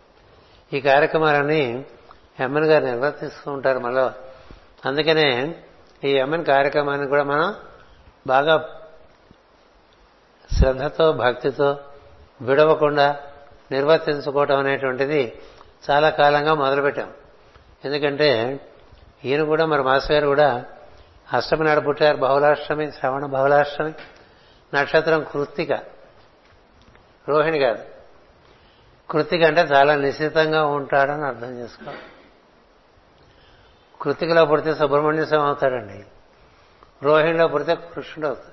ఈ 0.76 0.80
కార్యక్రమాలన్నీ 0.80 1.86
ఎమ్మెన్ 2.40 2.66
గారు 2.66 2.84
నిర్వర్తిస్తూ 2.84 3.50
ఉంటారు 3.50 3.78
మనలో. 3.78 4.12
అందుకనే 4.86 5.54
ఈ 6.04 6.08
ఎమ్మెన్ 6.08 6.44
కార్యక్రమాన్ని 6.44 7.08
కూడా 7.08 7.22
మనం 7.22 7.54
బాగా 8.26 8.68
శ్రద్ధతో 10.58 11.12
భక్తితో 11.12 11.76
విడవకుండా 12.42 13.20
నిర్వర్తించుకోవటం 13.70 14.58
అనేటువంటిది 14.58 15.42
చాలా 15.90 16.10
కాలంగా 16.10 16.54
మొదలుపెట్టాం. 16.54 17.12
ఎందుకంటే 17.84 18.60
ఈయన 19.24 19.44
కూడా 19.44 19.66
మరి 19.66 19.82
మాస్టర్ 19.82 20.12
గారు 20.12 20.26
కూడా 20.26 20.64
అష్టమి 21.32 21.64
నాడు 21.64 21.80
పుట్టారు. 21.80 22.16
బహుళాష్టమి 22.16 22.92
శ్రవణ 22.92 23.26
బహుళాష్టమి 23.26 23.94
నక్షత్రం 24.74 25.26
కృత్తిక 25.32 25.72
రోహిణి 27.28 27.58
కాదు 27.58 27.84
కృతిక 29.10 29.42
అంటే 29.42 29.60
చాలా 29.60 29.94
నిశ్చితంగా 29.94 30.66
ఉంటాడని 30.66 31.24
అర్థం 31.24 31.58
చేసుకో 31.58 31.92
కృతికలో 34.02 34.44
పుడితే 34.46 34.74
సుబ్రహ్మణ్య 34.74 35.24
స్వామి 35.26 35.46
అవుతాడండి. 35.46 36.04
రోహిణిలో 37.02 37.48
పుడితే 37.48 37.74
కృష్ణుడు 37.74 38.26
అవుతాడు. 38.26 38.52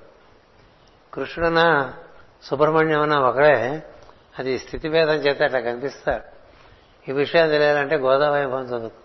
కృష్ణుడన్నా 1.14 1.94
సుబ్రహ్మణ్యం 2.42 3.22
ఒకడే 3.22 3.82
అది 4.38 4.58
స్థితిభేదం 4.58 5.12
చేత 5.12 5.42
అట్లా 5.42 5.60
కనిపిస్తారు. 5.60 6.39
ఈ 7.08 7.12
విషయం 7.12 7.48
తెలియాలంటే 7.48 7.96
గోదావైభవం 7.96 8.64
చదువుకు 8.64 9.00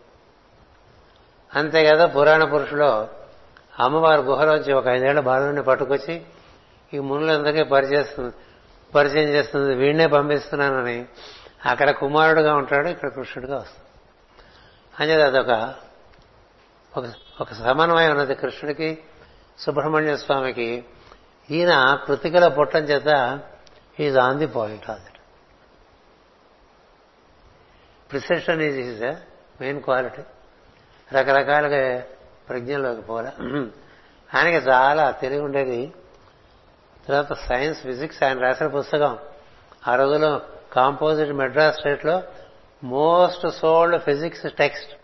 అంతే 1.56 1.86
కదా 1.86 2.06
పురాణ 2.06 2.44
పురుషులో 2.44 3.10
అమ్మవారి 3.80 4.22
గుహలోంచి 4.22 4.74
ఒక 4.74 4.88
ఐదేళ్ళ 4.88 5.20
బాలుని 5.20 5.64
పట్టుకొచ్చి 5.64 6.22
ఈ 6.94 7.00
మునులందరికీ 7.00 7.64
పరిచేస్తుంది 7.64 8.34
పరిచయం 8.96 9.30
చేస్తుంది. 9.30 9.76
వీడినే 9.76 10.08
పంపిస్తున్నానని 10.08 11.06
అక్కడ 11.66 11.90
కుమారుడుగా 11.92 12.56
ఉంటాడు 12.56 12.88
ఇక్కడ 12.88 13.10
కృష్ణుడిగా 13.10 13.58
వస్తుంది 13.58 13.90
అనేది 15.00 15.22
అదొక 15.22 15.74
ఒక 17.42 17.54
సమన్వయం 17.54 18.12
ఉన్నది 18.12 18.36
కృష్ణుడికి 18.36 18.90
సుబ్రహ్మణ్య 19.60 20.18
స్వామికి. 20.18 20.86
ఈయన 21.52 22.00
కృతికల 22.08 22.48
పుట్టం 22.48 22.80
చేత 22.80 23.40
ఈజ్ 24.00 24.18
ఆన్ 24.18 24.40
ది 24.40 24.48
పాయింట్ 24.48 24.90
అది. 24.90 25.15
Precision 28.12 28.62
is 28.62 28.78
is 28.78 29.04
main 29.62 29.82
quality. 29.82 30.22
రకరకాలుగా 31.14 32.04
ప్రజ్ఞలోకి 32.50 33.02
పోలే 33.02 33.30
ఆయనకి 34.38 34.70
చాలా 34.70 35.12
తెలివి 35.12 35.42
ఉండేది. 35.42 35.94
తర్వాత 37.08 37.34
సైన్స్ 37.34 37.82
ఫిజిక్స్ 37.82 38.24
ఆయన 38.24 38.40
రాసిన 38.40 38.68
పుస్తకం. 38.68 39.18
ఆ 39.88 39.96
రోజుల్లో 39.96 40.42
కాంపోజిట్ 40.74 41.32
మెడ్రాస్ 41.32 41.78
స్టేట్లో 41.78 42.24
most 42.84 43.50
sold 43.50 44.02
physics 44.02 44.54
text. 44.54 44.98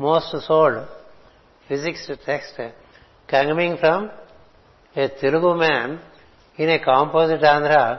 Most 0.00 0.36
sold 0.36 0.84
physics 1.68 2.10
text. 2.26 2.62
Coming 3.30 3.76
from 3.76 4.08
a 4.98 5.06
Telugu 5.06 5.54
man 5.54 5.98
in 6.60 6.70
a 6.70 6.78
composite 6.78 7.44
Andhra 7.44 7.98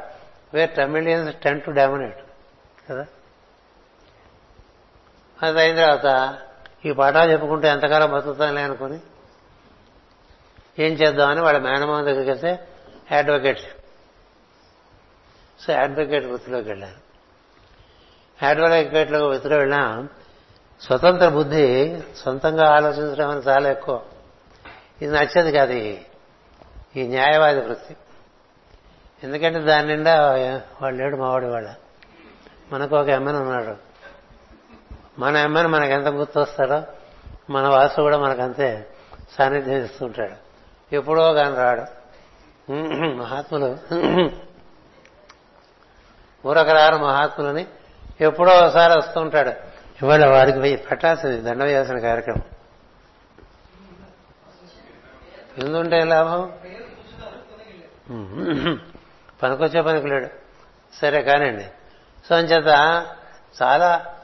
where 0.54 0.76
Tamilians 0.76 1.38
tend 1.38 1.62
to 1.62 1.72
dominate. 1.72 2.18
కదా? 2.90 3.06
అది 5.42 5.60
అయిన 5.60 5.76
తర్వాత 5.76 6.38
ఈ 6.86 6.92
పాఠాలు 6.92 7.32
చెప్పుకుంటే 7.32 7.68
ఎంతకాలం 7.68 8.12
బతుకుతానులే 8.12 8.62
అనుకుని 8.62 9.00
ఏం 10.80 10.94
చేద్దామని 10.94 11.42
వాళ్ళ 11.42 11.60
మేనమామ 11.60 12.04
దగ్గరికి 12.04 12.30
వెళ్తే 12.30 12.68
అడ్వకేట్ 13.12 13.60
సో 15.62 15.74
అడ్వకేట్ 15.74 16.26
వృత్తిలోకి 16.26 16.70
వెళ్ళారు 16.70 17.12
అడ్వకేట్లో 18.46 19.28
వృత్తిలో 19.28 19.58
వెళ్ళినా 19.58 20.08
స్వతంత్ర 20.82 21.30
బుద్ధి 21.30 22.02
సొంతంగా 22.18 22.70
ఆలోచించడం 22.70 23.30
అని 23.30 23.40
చాలా 23.40 23.70
ఎక్కువ. 23.70 24.02
ఇది 25.02 25.14
నచ్చేది 25.14 25.52
కాదు 25.52 25.72
ఈ 25.72 25.98
న్యాయవాది 26.98 27.62
వృత్తి. 27.62 27.96
ఎందుకంటే 29.24 29.60
దాని 29.60 29.88
నిండా 29.88 30.32
వాళ్ళు 30.82 31.04
లేడు 31.04 31.16
మావాడి 31.16 31.46
వాళ్ళ 31.46 31.74
మనకు 32.72 32.98
ఒక 32.98 33.08
ఎమ్మెన్ 33.08 33.38
ఉన్నాడు. 33.38 33.91
మన 35.20 35.38
అమ్మని 35.38 35.68
మనకు 35.68 35.92
ఎంత 35.92 36.08
గుర్తొస్తాడో 36.08 36.84
మన 37.50 37.68
వాసు 37.68 38.02
కూడా 38.02 38.18
మనకంతే 38.18 38.90
సాన్నిధ్యం 39.38 39.84
ఇస్తుంటాడు. 39.84 40.52
ఎప్పుడో 40.96 41.34
కానీ 41.34 41.56
రాడు. 41.56 42.02
మహాత్ములు. 43.16 43.78
ఊరకరారు 46.48 46.96
మహాత్ములని 46.96 47.68
ఎప్పుడో 48.22 48.52
ఒకసారి 48.52 48.98
వస్తుంటాడు. 48.98 49.50
ఇవాళ 50.02 50.26
వారికి 50.26 50.60
పోయి 50.60 50.76
పెట్టాల్సింది 50.76 51.42
దండ 51.42 51.64
వేయాల్సిన 51.64 52.00
కార్యక్రమం. 52.00 52.42
ఎందుంటే 55.58 56.04
లాభం? 56.04 56.52
పనికొచ్చే 59.44 59.82
పనికి 59.82 60.08
లేడు. 60.08 60.28
సరే 61.02 61.22
కానండి 61.22 61.64
సో 62.30 62.36
అంచేత 62.36 62.68
చాలా 63.64 64.18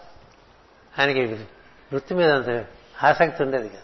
ఆయనకి 0.99 1.25
వృత్తి 1.93 2.13
మీద 2.13 2.31
అంత 2.31 2.65
ఆసక్తి 3.03 3.43
ఉండేది 3.43 3.69
కదా. 3.69 3.77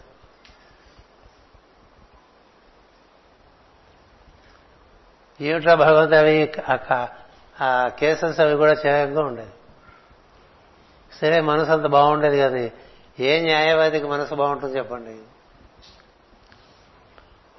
ఏమిట్రా 5.40 5.74
భగవంతు 5.74 6.14
అవి 6.14 6.52
ఆ 7.60 7.88
కేసెస్ 7.88 8.40
అవి 8.40 8.56
కూడా 8.56 8.72
చేయంగా 8.72 9.22
ఉండేది. 9.22 9.50
సరే 11.20 11.40
మనసు 11.40 11.70
అంత 11.70 11.86
బాగుండేది 11.86 12.38
కదా. 12.40 12.70
ఏ 13.20 13.40
న్యాయవాదికి 13.40 14.06
మనసు 14.06 14.34
బాగుంటుంది 14.34 14.78
చెప్పండి? 14.78 15.18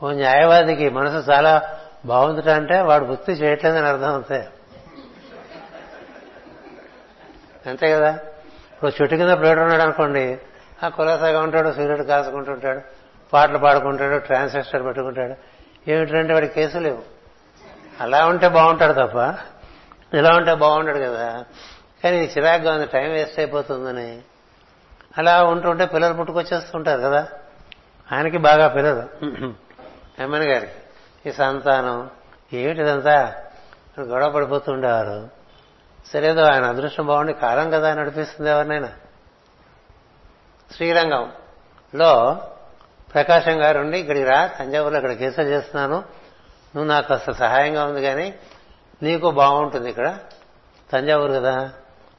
ఓ 0.06 0.11
న్యాయవాదికి 0.11 0.90
మనసు 0.90 1.32
చాలా 1.32 1.80
బాగుందిట 2.06 2.49
అంటే 2.49 2.82
వాడు 2.82 3.06
వృత్తి 3.06 3.32
చేయట్లేదని 3.32 3.88
అర్థం 3.88 4.14
అంతే. 4.14 4.49
అంతే 7.69 7.91
కదా? 7.91 8.19
ఇప్పుడు 8.76 9.02
చెట్టు 9.02 9.15
కింద 9.15 9.31
ప్లేట్ 9.31 9.60
ఉన్నాడు 9.60 9.81
అనుకోండి 9.81 10.38
ఆ 10.84 10.89
కులాసాగా 10.89 11.39
ఉంటాడు 11.41 11.72
సిగరెట్ 11.72 12.02
కాసుకుంటుంటాడు 12.02 12.81
పాటలు 13.34 13.57
పాడుకుంటాడు 13.57 14.19
ట్రాన్సిస్టర్ 14.19 14.84
పెట్టుకుంటాడు. 14.84 15.35
ఏమిటంటే 15.91 16.34
వాడి 16.34 16.47
కేసు 16.47 16.77
లేవు. 16.77 17.03
అలా 18.02 18.26
ఉంటే 18.26 18.47
బాగుంటాడు 18.47 18.93
తప్ప 18.93 19.38
ఇలా 20.15 20.35
ఉంటే 20.35 20.56
బాగుంటాడు 20.56 20.97
కదా. 20.97 21.45
కానీ 22.03 22.18
చిరాగ్గా 22.18 22.73
ఉంది 22.73 22.85
టైం 22.85 23.11
వేస్ట్ 23.11 23.39
అయిపోతుందని. 23.39 24.22
అలా 25.18 25.43
ఉంటుంటే 25.43 25.85
పిల్లలు 25.85 26.14
పుట్టుకొచ్చేస్తుంటారు 26.14 27.02
కదా. 27.02 27.27
ఆయనకి 28.11 28.38
బాగా 28.38 28.68
పిల్లలు. 28.68 29.26
ఎమ్మెన్ 30.23 30.43
గారికి 30.43 31.30
ఈ 31.30 31.31
సంతానం 31.31 32.10
ఏమిటిదంతా? 32.53 33.34
గొడవ 33.99 34.30
పడిపోతుండేవారు 34.30 35.30
సరేదో 36.14 36.44
ఆయన 36.44 36.65
అదృష్టం 36.65 37.06
బాగుండి 37.06 37.34
కాలం 37.34 37.69
కదా 37.69 37.94
నడిపిస్తుంది 37.94 38.49
ఎవరినైనా? 38.49 38.91
శ్రీరంగంలో 40.72 42.41
ప్రకాశం 43.14 43.61
గారు 43.61 43.80
ఉండి 43.80 43.99
ఇక్కడికి 43.99 44.26
రా 44.26 44.48
తంజావూరులో 44.48 44.98
ఇక్కడ 44.98 45.11
కేసులు 45.11 45.45
చేస్తున్నాను. 45.45 45.95
నువ్వు 46.76 46.84
నాకు 46.84 47.14
అసలు 47.14 47.34
సహాయంగా 47.34 47.86
ఉంది 47.86 48.02
కానీ 48.02 48.34
నీకు 49.03 49.32
బాగుంటుంది 49.32 49.90
ఇక్కడ. 49.90 50.18
తంజావూరు 50.94 51.34
కదా 51.34 51.72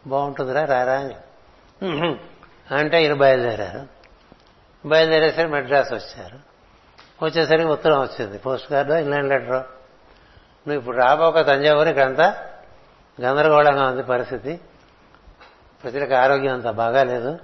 బాగుంటుందిరా 0.06 0.64
రారా 0.64 0.92
అని. 0.92 1.14
అంటే 2.74 3.02
ఈయన 3.02 3.12
బయలుదేరారు. 3.12 3.86
బయలుదేరేసరికి 4.88 5.52
మెడ్రాస్ 5.52 5.92
వచ్చారు. 5.92 6.38
వచ్చేసరికి 7.24 7.68
ఉత్తరం 7.68 8.00
వచ్చింది. 8.00 8.38
Post 8.38 8.70
card 8.70 8.94
England 8.94 9.28
letter. 9.28 9.66
నువ్వు 10.68 10.78
ఇప్పుడు 10.78 10.96
రాబోక 10.96 11.46
తంజావూరు 11.46 11.88
ఇక్కడంతా 11.88 12.34
గందరగోళంగా 13.20 13.86
ఉంది 13.86 14.02
పరిస్థితి. 14.02 14.60
ప్రజలకు 15.82 16.14
ఆరోగ్యం 16.14 16.54
అంత 16.54 16.68
బాగాలేదు 16.68 17.38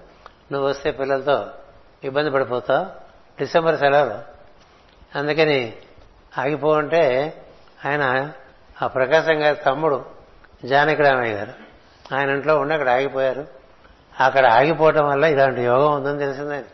నువ్వు 0.53 0.69
వస్తే 0.69 0.91
పిల్లలతో 0.91 1.51
ఇబ్బంది 2.05 2.31
పడిపోతావు. 2.31 2.87
డిసెంబర్ 3.39 3.79
సెలవులు 3.79 4.19
అందుకని 5.19 5.77
ఆగిపోవంటే 6.39 7.35
ఆయన 7.87 8.33
ఆ 8.83 8.87
ప్రకాశం 8.87 9.43
గారి 9.43 9.57
తమ్ముడు 9.57 10.05
జానకిరామయ్య 10.65 11.35
గారు 11.35 11.53
ఆయన 12.15 12.31
ఇంట్లో 12.31 12.59
ఉండి 12.59 12.75
అక్కడ 12.75 12.89
ఆగిపోయారు. 12.89 13.47
అక్కడ 14.21 14.47
ఆగిపోవటం 14.47 15.09
వల్ల 15.09 15.25
ఇలాంటి 15.25 15.63
యోగం 15.63 15.95
ఉందని 15.95 16.19
తెలిసిందని 16.19 16.65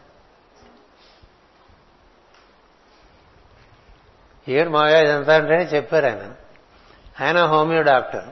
ఏడు 4.48 4.70
మాగా 4.70 5.00
ఇదంతా 5.00 5.36
అంటే 5.36 5.54
చెప్పారు 5.54 6.06
ఆయన. 6.06 6.34
ఆయన 7.24 7.44
హోమియో 7.44 7.82
డాక్టర్. 7.82 8.24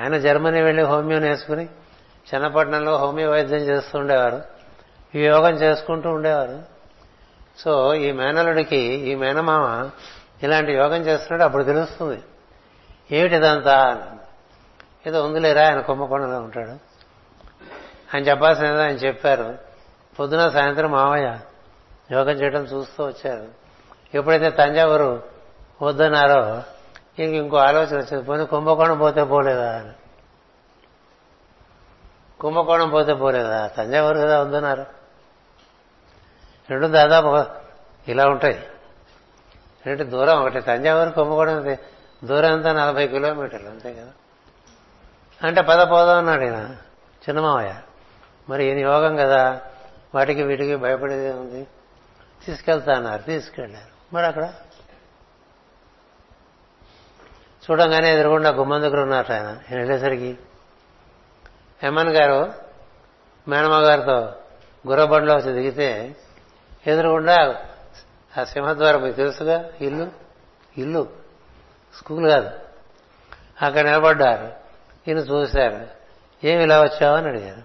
ఆయన 0.00 0.18
జర్మనీ 0.18 0.62
వెళ్ళి 0.62 0.82
హోమియో 0.82 1.20
నేర్చుకుని 1.20 1.64
చిన్నపట్నంలో 2.34 2.96
హోమియో 2.96 3.30
వైద్యం 3.30 3.58
చేస్తూ 3.58 3.98
ఉండేవారు. 3.98 4.42
ఈ 5.14 5.24
యోగం 5.24 5.54
చేసుకుంటూ 5.54 6.10
ఉండేవారు. 6.10 6.62
సో 7.58 7.94
ఈ 7.94 8.12
మేనలుడికి 8.12 8.76
ఈ 8.76 9.14
మేనమామ 9.14 9.90
ఇలాంటి 10.42 10.72
యోగం 10.72 11.00
చేస్తున్నాడు 11.00 11.42
అప్పుడు 11.42 11.62
తెలుస్తుంది. 11.62 12.22
ఏమిటిదంతా 13.10 14.06
ఏదో 15.06 15.24
ఉందిలేరా 15.24 15.68
ఆయన 15.68 15.80
కుంభకోణంలో 15.80 16.40
ఉంటాడు. 16.40 16.70
ఆయన 18.14 18.22
చెప్పాల్సినది 18.22 18.82
ఆయన 18.82 18.96
చెప్పారు. 18.96 19.58
పొద్దున 20.20 20.48
సాయంత్రం 20.48 20.90
మావయ్య 20.90 21.38
యోగం 22.12 22.32
చేయడం 22.32 22.62
చూస్తూ 22.62 23.06
వచ్చారు. 23.06 23.48
ఎప్పుడైతే 24.14 24.50
తంజావూరు 24.50 25.22
వద్దన్నారో 25.82 26.62
ఇంక 27.18 27.34
ఇంకో 27.34 27.56
ఆలోచన 27.56 27.96
వచ్చింది. 27.96 28.24
పోనీ 28.24 28.46
కుంభకోణం 28.46 28.98
పోతే 28.98 29.24
పోలేదా 29.24 29.78
అని. 29.78 29.90
కుంభకోణం 32.40 32.90
పోతే 32.90 33.14
పోలేదా? 33.14 33.66
తంజావూరు 33.66 34.18
కదా 34.18 34.42
ఉందన్నారు. 34.42 34.86
రెండు 36.70 36.86
దాదాపు 36.86 37.44
ఇలా 38.10 38.24
ఉంటాయి. 38.24 38.66
రెండు 39.86 40.04
దూరం 40.04 40.40
ఒకటి. 40.40 40.60
తంజావూరు 40.60 41.10
కుంభకోణం 41.10 41.76
దూరం 42.24 42.52
అంతా 42.52 42.72
నలభై 42.72 43.08
కిలోమీటర్లు. 43.08 43.68
అంతే 43.68 43.94
కదా. 43.94 44.12
అంటే 45.42 45.60
పద 45.60 45.90
పోదాం 45.90 46.18
అన్నాడు 46.18 46.42
ఈయన. 46.42 46.76
చిన్నమావయ్య. 47.28 47.74
మరి 48.48 48.64
ఈయన 48.64 48.78
యోగం 48.78 49.16
కదా. 49.16 49.60
వాటికి 50.14 50.42
వీటికి 50.42 50.76
భయపడేది 50.76 51.32
ఉంది 51.32 51.66
తీసుకెళ్తా 52.46 52.94
అన్నారు. 52.94 53.22
తీసుకెళ్ళారు. 53.22 54.14
మరి 54.14 54.26
అక్కడ 54.26 54.52
చూడంగానే 57.70 58.14
ఎదురుగుండా 58.14 58.50
గుమ్మం 58.50 58.82
దగ్గర 58.82 59.00
ఉన్నారు 59.00 59.32
ఆయన. 59.32 59.60
వెళ్ళేసరికి 59.76 60.38
ఎమ్మన్ 61.82 62.08
గారు 62.08 62.52
మేనమ్మ 63.48 63.74
గారితో 63.74 64.18
గుర్రబండ్లో 64.88 65.34
వచ్చి 65.34 65.52
దిగితే 65.52 66.16
ఎదురుగుండా 66.86 67.64
ఆ 68.38 68.44
సింహద్వారం 68.44 69.02
మీకు 69.02 69.16
తెలుసుగా? 69.16 69.70
ఇల్లు? 69.80 70.10
ఇల్లు. 70.78 71.08
స్కూల్ 71.98 72.28
కాదు. 72.28 72.50
అక్కడ 73.62 73.84
నిలబడ్డారు. 73.84 74.52
ఈయన 75.08 75.18
చూశారు. 75.18 75.86
ఏమి 76.46 76.62
ఇలా 76.62 76.82
వచ్చావని 76.82 77.28
అడిగారు. 77.28 77.62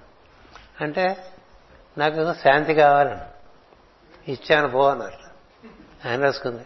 అంటే 0.83 1.17
నాకు 1.97 2.33
శాంతి 2.33 2.73
కావాలని. 2.73 3.21
ఇచ్చాను 4.31 4.67
పో 4.67 4.89
అన్నారు. 4.89 5.27
ఆయన 6.07 6.23
రాసుకుంది. 6.23 6.65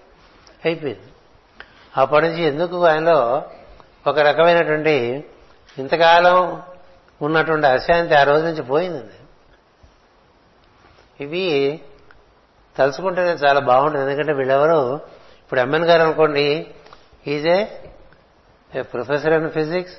అయిపోయింది. 0.65 1.10
అప్పటి 1.97 2.27
నుంచి 2.27 2.43
ఎందుకు 2.43 2.85
ఆయనలో 2.85 3.43
ఒక 4.07 4.19
రకమైనటువంటి 4.19 5.25
ఇంతకాలం 5.77 6.61
ఉన్నటువంటి 7.21 7.67
అశాంతి 7.67 8.15
ఆ 8.15 8.23
రోజు 8.23 8.45
నుంచి 8.45 8.61
పోయిందండి. 8.61 9.13
ఇవి 11.23 11.81
తలుచుకుంటేనే 12.77 13.31
చాలా 13.31 13.59
బాగుంటుంది. 13.59 14.11
ఎందుకంటే 14.11 14.33
వీళ్ళెవరు 14.33 14.93
ఇప్పుడు 15.39 15.59
ఎంఎన్ 15.59 15.85
గారు 15.85 16.01
అనుకోండి 16.01 16.67
is 17.27 17.47
a 17.47 17.65
professor 18.81 19.33
in 19.33 19.51
physics 19.51 19.97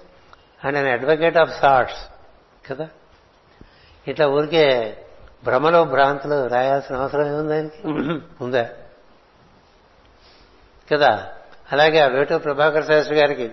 and 0.67 0.79
an 0.79 0.87
advocate 0.87 1.39
of 1.39 1.61
sorts 1.61 1.99
కదా? 2.71 2.89
ఇట్లా 4.09 4.29
ఊరికే 4.29 4.97
భ్రమలో 5.45 5.85
భ్రాంతులు 5.85 6.47
రాయాల్సిన 6.47 6.97
అవసరం 6.97 7.27
ఏముంది 7.27 7.55
ఆయనకి? 7.55 7.89
ఉందా? 8.45 8.69
కదా? 10.93 11.33
అలాగే 11.73 12.01
ఆ 12.01 12.07
వేటూ 12.07 12.39
ప్రభాకర్ 12.39 12.87
శాస్త్రి 12.87 13.19
గారికి 13.19 13.51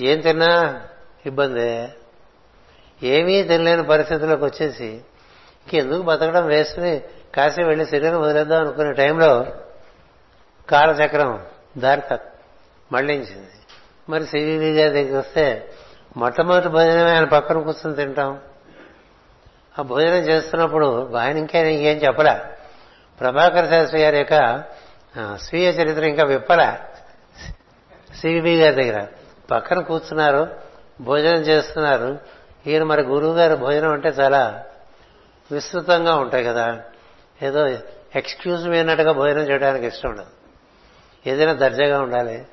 ఏం 0.00 0.20
తిన్నా? 0.20 0.80
ఇబ్బందే. 1.26 1.88
ఏమీ 3.02 3.42
తినలేని 3.42 3.84
పరిస్థితుల్లోకి 3.84 4.44
వచ్చేసి 4.44 4.86
ఇంకెందుకు 4.86 6.02
బతకడం 6.02 6.46
వేసుకుని 6.46 7.00
కాశీ 7.34 7.62
వెళ్ళి 7.62 7.86
శరీరం 7.86 8.20
వదిలేద్దాం 8.20 8.60
అనుకునే 8.60 8.92
టైంలో 8.92 9.46
కాలచక్రం 10.70 11.42
దారి 11.78 12.16
మళ్ళించింది 12.92 13.48
మరి 14.08 14.26
సివివి 14.26 14.72
గారి 14.72 14.90
దగ్గరికి 14.90 15.16
వస్తే 15.16 15.72
మొట్టమొదటి 16.16 16.68
భోజనమే 16.68 17.10
ఆయన 17.10 17.24
పక్కన 17.24 17.60
కూర్చొని 17.60 17.96
తింటాం. 17.96 18.38
ఆ 19.78 19.82
భోజనం 19.82 20.16
చేస్తున్నప్పుడు 20.16 21.14
ఆయన 21.14 21.38
ఇంకా 21.38 21.58
ఇంకేం 21.58 21.96
చెప్పలే? 21.96 22.38
ప్రభాకర్ 23.20 23.68
శాస్త్రి 23.68 24.00
గారి 24.00 24.18
యొక్క 24.18 24.62
స్వీయ 25.36 25.68
చరిత్ర 25.68 26.04
ఇంకా 26.04 26.24
విప్పలే. 26.24 26.95
సివి 28.20 28.56
గారి 28.56 28.74
దగ్గర. 28.74 29.06
పక్కన 29.50 29.80
కూర్చున్నారు 29.80 30.48
భోజనం 31.00 31.40
చేస్తున్నారు. 31.40 32.18
ఈయన 32.66 32.82
మరి 32.82 33.02
గురువు 33.02 33.34
గారి 33.34 33.56
భోజనం 33.56 33.90
అంటే 33.90 34.08
చాలా 34.08 34.64
విస్తృతంగా 35.52 36.16
ఉంటాయి 36.16 36.44
కదా. 36.44 36.80
ఏదో 37.42 37.68
ఎక్స్క్యూజ్ 38.16 38.68
అయినట్టుగా 38.68 39.12
భోజనం 39.12 39.42
చేయడానికి 39.42 39.86
ఇష్టం 39.86 40.10
ఉండదు. 40.10 40.26
ఏదైనా 41.26 41.52
దర్జాగా 41.52 42.00
ఉండాలి 42.00 42.46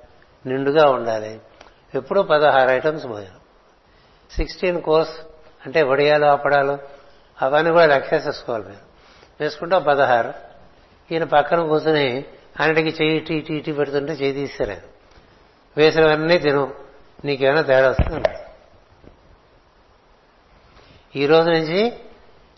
నిండుగా 0.45 0.89
ఉండాలి. 0.89 1.41
ఎప్పుడూ 1.95 2.23
పదహారు 2.23 2.69
ఐటమ్స్ 2.69 3.07
భోజనం. 3.07 3.39
సిక్స్టీన్ 4.37 4.81
కోర్స్ 4.81 5.13
అంటే 5.65 5.83
వడియాలు 5.83 6.25
ఆపడాలు 6.25 6.77
అవన్నీ 7.41 7.71
కూడా 7.71 7.85
లెక్క 7.85 8.13
వేసేసుకోవాలి 8.13 8.65
మీరు. 8.65 8.93
వేసుకుంటే 9.41 9.79
పదహారు. 9.79 10.33
ఈయన 11.11 11.23
పక్కన 11.23 11.67
కూర్చుని 11.67 12.25
అన్నిటికీ 12.59 13.03
చెయ్యి 13.03 13.19
టీ 13.19 13.39
టీ 13.39 13.59
టీ 13.59 13.71
పెడుతుంటే 13.71 14.13
చేయి 14.13 14.33
తీస్తారు 14.33 14.92
వేసినవన్నీ 15.77 16.37
తిను. 16.37 16.73
నీకేమైనా 17.25 17.61
తేడా 17.61 17.89
వస్తుంది 17.89 18.29
ఈ 21.15 21.25
రోజు 21.25 21.49
నుంచి 21.49 21.93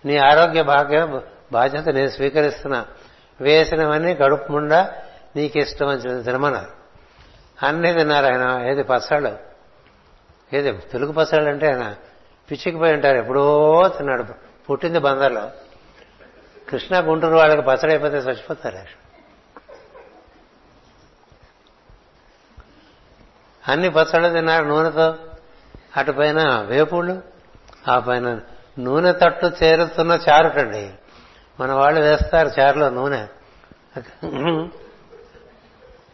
నీ 0.06 0.18
ఆరోగ్య 0.18 0.64
భాగ్య 0.64 1.22
బాధ్యత 1.52 1.90
నేను 1.90 2.10
స్వీకరిస్తున్నా. 2.10 2.86
వేసినవన్నీ 3.42 4.16
కడుపు 4.16 4.52
ముండా 4.52 4.94
నీకు 5.36 5.60
ఇష్టం 5.60 5.88
అని 5.88 6.24
తినమన్నారు. 6.24 6.70
అన్నీ 7.66 7.94
తిన్నారు 7.94 8.26
ఆయన. 8.26 8.68
ఏది 8.68 8.84
పచ్చళ్ళు? 8.84 9.38
ఏది 10.54 10.72
తెలుగు 10.72 11.12
పచ్చళ్ళు 11.12 11.50
అంటే 11.50 11.68
ఆయన 11.68 11.96
పిచ్చికిపోయి 12.52 12.94
ఉంటారు. 12.94 13.18
ఎప్పుడో 13.18 13.84
తిన్నాడు. 13.98 14.26
పుట్టింది 14.70 15.00
బందర్లో. 15.00 15.52
కృష్ణా 16.70 17.00
గుంటూరు 17.00 17.36
వాళ్ళకి 17.36 17.62
పచ్చడి 17.62 17.90
అయిపోతే 17.90 18.18
చచ్చిపోతారు. 18.18 19.05
అన్ని 23.68 23.90
పచ్చళ్ళు 23.90 24.30
తిన్నాడు 24.30 24.66
నూనెతో. 24.66 25.16
అటుపైన 25.98 26.66
వేపుళ్ళు 26.68 27.22
ఆ 27.88 28.00
పైన 28.00 28.40
నూనె 28.80 29.12
తట్టు 29.12 29.52
చేరుతున్న 29.64 30.20
చారుటండి 30.30 30.90
మన 31.60 31.74
వాళ్ళు 31.74 32.00
వేస్తారు 32.00 32.50
చారులో 32.60 32.90
నూనె. 32.90 33.28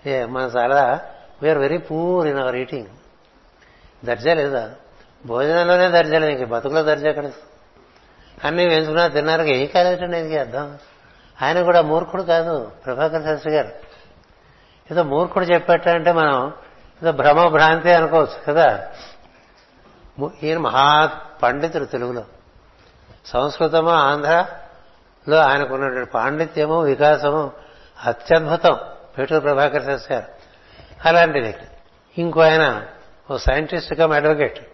ఏ 0.06 0.26
మన 0.26 0.41
చాలా 0.41 0.99
we are 1.41 1.57
very 1.57 1.78
poor 1.78 2.28
in 2.28 2.40
our 2.40 2.56
eating 2.56 2.88
దర్జా 4.06 4.34
లేదా? 4.34 4.72
భోజనంలోనే 5.26 5.90
దర్జా 5.90 6.19
లేదు 6.19 6.40
ఇంక 6.40 6.49
బతుకులో 6.49 6.84
దర్జా 6.84 7.10
ఎక్కడ? 7.10 7.32
అన్నీ 8.44 8.65
వేసుకున్నా 8.68 9.07
తిన్నారు 9.07 9.44
ఏం 9.44 9.65
కాలేటండి 9.65 10.18
ఇది 10.18 10.38
అర్థం? 10.38 10.78
ఆయన 11.41 11.64
కూడా 11.64 11.82
మూర్ఖుడు 11.82 12.22
కాదు 12.22 12.72
ప్రభాకర్ 12.86 13.23
శాస్త్రి 13.23 13.53
గారు. 13.53 13.69
ఏదో 14.91 15.03
మూర్ఖుడు 15.03 15.45
చెప్పేటంటే 15.45 16.11
మనం 16.11 16.53
భ్రమ 17.10 17.48
భ్రాంతి 17.48 17.91
అనుకోవచ్చు 17.91 18.53
కదా? 18.53 18.88
ఈయన 20.44 20.57
మహా 20.57 21.11
పండితుడు 21.44 21.86
తెలుగులో. 21.86 22.23
సంస్కృతము 23.26 23.90
ఆంధ్రలో 23.90 25.38
ఆయనకున్నటువంటి 25.38 26.11
పాండిత్యము 26.11 26.82
వికాసము 26.82 27.52
అత్యద్భుతం. 28.06 28.78
పేటూరు 29.18 29.40
ప్రభాకర్ 29.40 29.84
శాస్త్రి 29.84 30.15
గారు 30.15 31.32
వ్యక్తి. 31.32 31.68
ఇంకో 32.22 32.41
ఆయన 32.41 32.86
ఓ 33.32 33.38
సైంటిస్ట్ 33.38 33.94
కమ్ 33.94 34.14
అడ్వకేట్. 34.14 34.68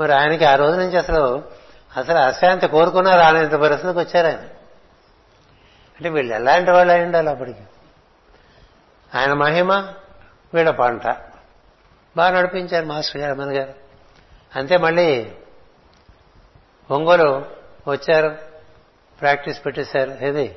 మరి 0.00 0.12
ఆయనకి 0.12 0.44
ఆ 0.44 0.54
రోజు 0.54 0.76
నుంచి 0.76 0.98
అసలు 0.98 1.44
అసలు 1.96 2.18
అశాంతి 2.18 2.68
కోరుకున్నా 2.68 3.16
రాలేంత 3.16 3.52
పరిస్థితికి 3.52 3.98
వచ్చారు 3.98 4.26
ఆయన. 4.26 4.40
అంటే 5.96 6.08
వీళ్ళు 6.08 6.34
ఎలాంటి 6.34 6.70
వాళ్ళు 6.70 6.92
అయి 6.92 7.04
ఉండాలి 7.04 7.30
అప్పటికి? 7.30 7.62
ఆయన 9.14 9.32
మహిమ 9.32 9.72
వీళ్ళ 10.54 10.70
పంట. 10.70 11.27
బాగా 12.18 12.38
నడిపించారు 12.38 12.86
మాస్టర్ 12.86 13.20
గారు 13.20 13.34
మన 13.34 13.58
గారు. 13.58 13.74
అంతే 14.56 14.76
మళ్ళీ 14.76 15.32
ఒంగోలు 16.90 17.44
వచ్చారు 17.88 18.36
ప్రాక్టీస్ 19.20 19.66
పెట్టేశారు. 19.66 20.24
ఏది? 20.24 20.56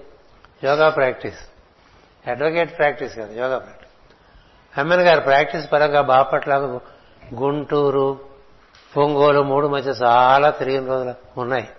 యోగా 0.63 0.89
ప్రాక్టీస్. 0.89 1.39
అడ్వకేట్ 2.29 2.77
ప్రాక్టీస్ 2.77 3.15
కదా 3.15 3.33
యోగా 3.33 3.57
ప్రాక్టీస్. 3.57 3.91
అమ్మన్ 4.79 5.01
గారు 5.01 5.19
ప్రాక్టీస్ 5.19 5.71
పరంగా 5.71 6.01
బాపట్ల 6.01 6.79
గుంటూరు 7.33 8.19
ఒంగోలు 8.97 9.43
మూడు 9.43 9.67
మధ్య 9.67 9.91
చాలా 9.91 10.49
తిరిగిన 10.49 10.87
రోజులు 10.87 11.13
ఉన్నాయి. 11.37 11.69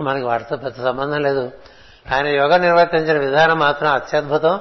మనకి 0.00 0.24
వాటితో 0.24 0.56
పెద్ద 0.56 0.84
సంబంధం 0.84 1.20
లేదు. 1.20 1.50
ఆయన 2.14 2.26
యోగా 2.26 2.56
నిర్వర్తించిన 2.56 3.18
విధానం 3.18 3.58
మాత్రం 3.58 3.92
అత్యద్భుతం. 3.92 4.60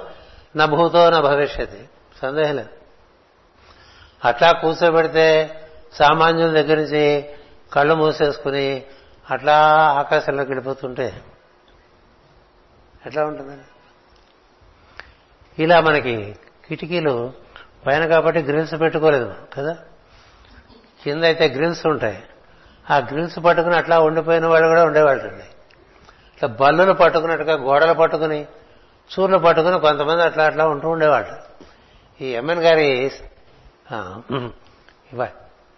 నా 0.56 0.66
భూతో 0.66 1.10
నా 1.10 1.20
భవిష్యత్. 1.20 1.78
సందేహం 2.22 2.56
లేదు. 2.56 2.85
అట్లా 4.26 4.52
కూర్చోబెడితే 4.52 5.58
సామాన్యుల 5.94 6.62
దగ్గర 6.62 6.78
నుంచి 6.78 7.30
కళ్ళు 7.74 7.96
మూసేసుకుని 7.96 8.84
అట్లా 9.32 9.58
ఆకాశంలోకి 10.00 10.50
వెళ్ళిపోతుంటే 10.50 11.22
ఎట్లా 13.06 13.26
ఉంటుందండి? 13.26 13.64
ఇలా 15.64 15.82
మనకి 15.82 16.36
కిటికీలు 16.68 17.34
పైన 17.88 18.06
కాబట్టి 18.06 18.40
గ్రిల్స్ 18.40 18.82
పెట్టుకోలేదు 18.82 19.36
కదా? 19.54 19.78
కింద 21.04 21.24
అయితే 21.24 21.48
గ్రిల్స్ 21.48 21.86
ఉంటాయి. 21.86 22.24
ఆ 22.92 22.98
గ్రిల్స్ 22.98 23.46
పట్టుకుని 23.46 23.76
అట్లా 23.76 24.00
ఉండిపోయిన 24.00 24.46
వాళ్ళు 24.46 24.68
కూడా 24.68 24.86
ఉండేవాళ్ళండి. 24.86 25.44
ఇట్లా 26.36 26.50
బల్లులు 26.50 26.94
పట్టుకున్నట్టుగా 26.94 27.54
గోడలు 27.54 27.94
పట్టుకుని 27.94 28.46
చూర్లు 29.20 29.38
పట్టుకుని 29.38 29.80
కొంతమంది 29.80 30.24
అట్లా 30.24 30.44
అట్లా 30.44 30.68
ఉంటూ 30.68 30.90
ఉండేవాళ్ళు. 30.90 31.66
ఈ 32.24 32.28
ఎమ్మెన్ 32.28 32.60
గారి 32.60 33.12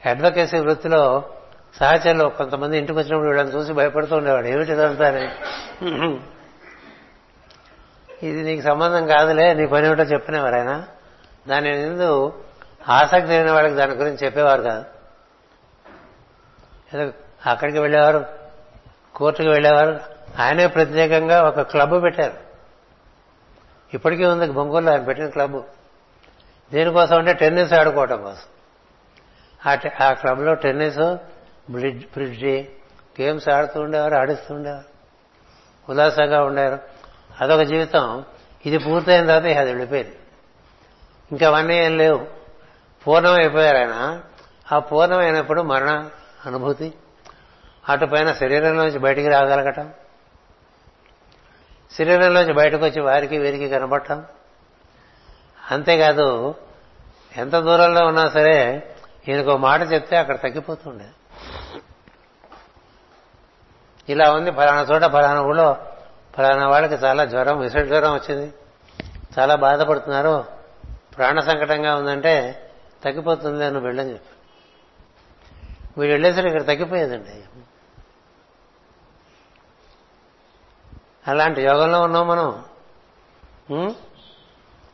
అడ్వకేసీ 0.05 0.59
వృత్తిలో 0.59 1.29
సహచరులు 1.75 2.29
కొంతమంది 2.29 2.77
ఇంటికి 2.77 2.99
వచ్చినప్పుడు 2.99 3.27
వీళ్ళని 3.27 3.49
చూసి 3.49 3.73
భయపడుతూ 3.73 4.15
ఉండేవాడు 4.15 4.47
ఏమిటి 4.47 4.71
ఇదంతా 4.71 5.09
ఇది 8.23 8.41
నీకు 8.41 8.61
సంబంధం 8.61 9.07
కాదులే 9.07 9.53
నీ 9.53 9.65
పని 9.65 9.87
ఏమిటో 9.87 10.03
చెప్పినవారు 10.03 10.55
ఆయన. 10.55 10.83
దాని 11.47 11.81
ఎందు 11.81 12.43
ఆసక్తి 12.89 13.27
లేని 13.27 13.51
వాళ్ళకి 13.51 13.75
దాని 13.75 13.93
గురించి 13.93 14.17
చెప్పేవారు 14.17 14.61
కాదు. 14.61 14.85
ఏదో 16.93 17.13
అక్కడికి 17.45 17.79
వెళ్ళేవారు 17.79 18.25
కోర్టుకు 19.15 19.49
వెళ్ళేవారు. 19.49 19.99
ఆయనే 20.39 20.67
ప్రత్యేకంగా 20.67 21.43
ఒక 21.43 21.61
క్లబ్ 21.61 22.03
పెట్టారు. 22.03 22.33
ఇప్పటికీ 23.93 24.25
ఉంది 24.25 24.51
బొంగోలు 24.51 24.89
ఆయన 24.89 25.03
పెట్టిన 25.03 25.29
క్లబ్. 25.29 25.63
దేనికోసం 26.73 27.17
అంటే 27.17 27.33
టెన్నిస్ 27.33 27.73
ఆడుకోవటం 27.73 28.21
కోసం. 28.21 28.41
ఆ 29.71 29.75
టె- 29.75 30.03
ఆ 30.03 30.13
క్లబ్లో 30.13 30.53
టెన్నిస్ 30.53 31.15
బ్రిడ్జ్ 31.71 32.05
బ్రిడ్జి 32.05 32.69
గేమ్స్ 33.21 33.49
ఆడుతూ 33.49 33.81
ఉండేవారు 33.81 34.15
ఆడిస్తూ 34.15 34.55
ఉండేవారు. 34.55 34.85
ఉల్లాసంగా 35.89 36.43
ఉండేవారు. 36.43 36.79
అదొక 37.41 37.61
జీవితం. 37.61 38.25
ఇది 38.65 38.77
పూర్తయిన 38.77 39.25
తర్వాత 39.25 39.45
ఇక 39.45 39.57
అది 39.57 39.69
వెళ్ళిపోయింది. 39.69 40.15
ఇంకా 41.31 41.47
అవన్నీ 41.47 41.77
ఏం 41.77 41.97
లేవు. 41.97 42.27
పూర్ణం 43.07 43.33
అయిపోయారు 43.33 43.77
ఆయన. 43.77 44.21
ఆ 44.71 44.79
పూర్ణం 44.79 45.19
అయినప్పుడు 45.19 45.61
మరణ 45.61 46.09
అనుభూతి. 46.45 46.93
అటు 47.89 48.05
పైన 48.05 48.33
శరీరంలోంచి 48.33 48.99
బయటికి 48.99 49.29
రాగలగటం. 49.29 49.93
శరీరంలోంచి 51.91 52.53
బయటకు 52.53 52.85
వచ్చి 52.85 53.01
వారికి 53.01 53.37
వీరికి 53.37 53.69
కనబడటం 53.69 54.25
అంతేకాదు 55.71 56.55
ఎంత 57.37 57.55
దూరంలో 57.55 58.05
ఉన్నా 58.05 58.29
సరే 58.29 58.89
ఈయనకు 59.27 59.49
ఒక 59.49 59.57
మాట 59.57 59.81
చెప్తే 59.81 60.17
అక్కడ 60.17 60.35
తగ్గిపోతుండే. 60.35 61.05
ఇలా 64.09 64.33
ఉంది 64.33 64.51
ఫలానా 64.51 64.81
చోట 64.81 65.03
ఫలానా 65.03 65.41
ఊళ్ళో 65.41 65.85
ఫలానా 66.37 66.67
వాళ్ళకి 66.67 66.93
చాలా 66.93 67.25
జ్వరం 67.25 67.59
విష 67.59 67.73
జ్వరం 67.73 68.13
వచ్చింది. 68.13 68.53
చాలా 69.39 69.55
బాధపడుతున్నారు. 69.55 70.45
ప్రాణ 71.17 71.39
సంకటంగా 71.39 71.95
ఉందంటే 71.95 72.69
తగ్గిపోతుంది 73.05 73.65
అని 73.65 73.79
వెళ్ళని 73.79 74.13
చెప్పి. 74.13 74.33
వీడు 75.99 76.11
వెళ్ళేసరికి 76.11 76.47
ఇక్కడ 76.47 76.67
తగ్గిపోయేదండి. 76.67 77.43
అలాంటి 81.27 81.61
యోగంలో 81.61 82.01
ఉన్నాం 82.01 82.27
మనం. 82.27 82.63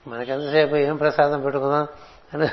మనకెంతసేపు 0.08 0.76
ఏం 0.76 0.96
ప్రసాదం 0.96 1.42
పెట్టుకుందాం 1.42 1.88
అని 2.34 2.48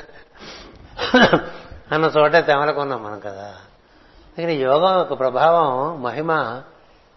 అన్న 1.91 2.05
చోటే 2.05 2.41
తెమలకున్నాం 2.41 3.03
మనం 3.03 3.19
కదా. 3.19 3.55
ఇక్కడ 4.37 4.49
యోగం 4.49 4.97
యొక్క 4.97 5.19
ప్రభావం 5.19 6.01
మహిమ 6.01 6.61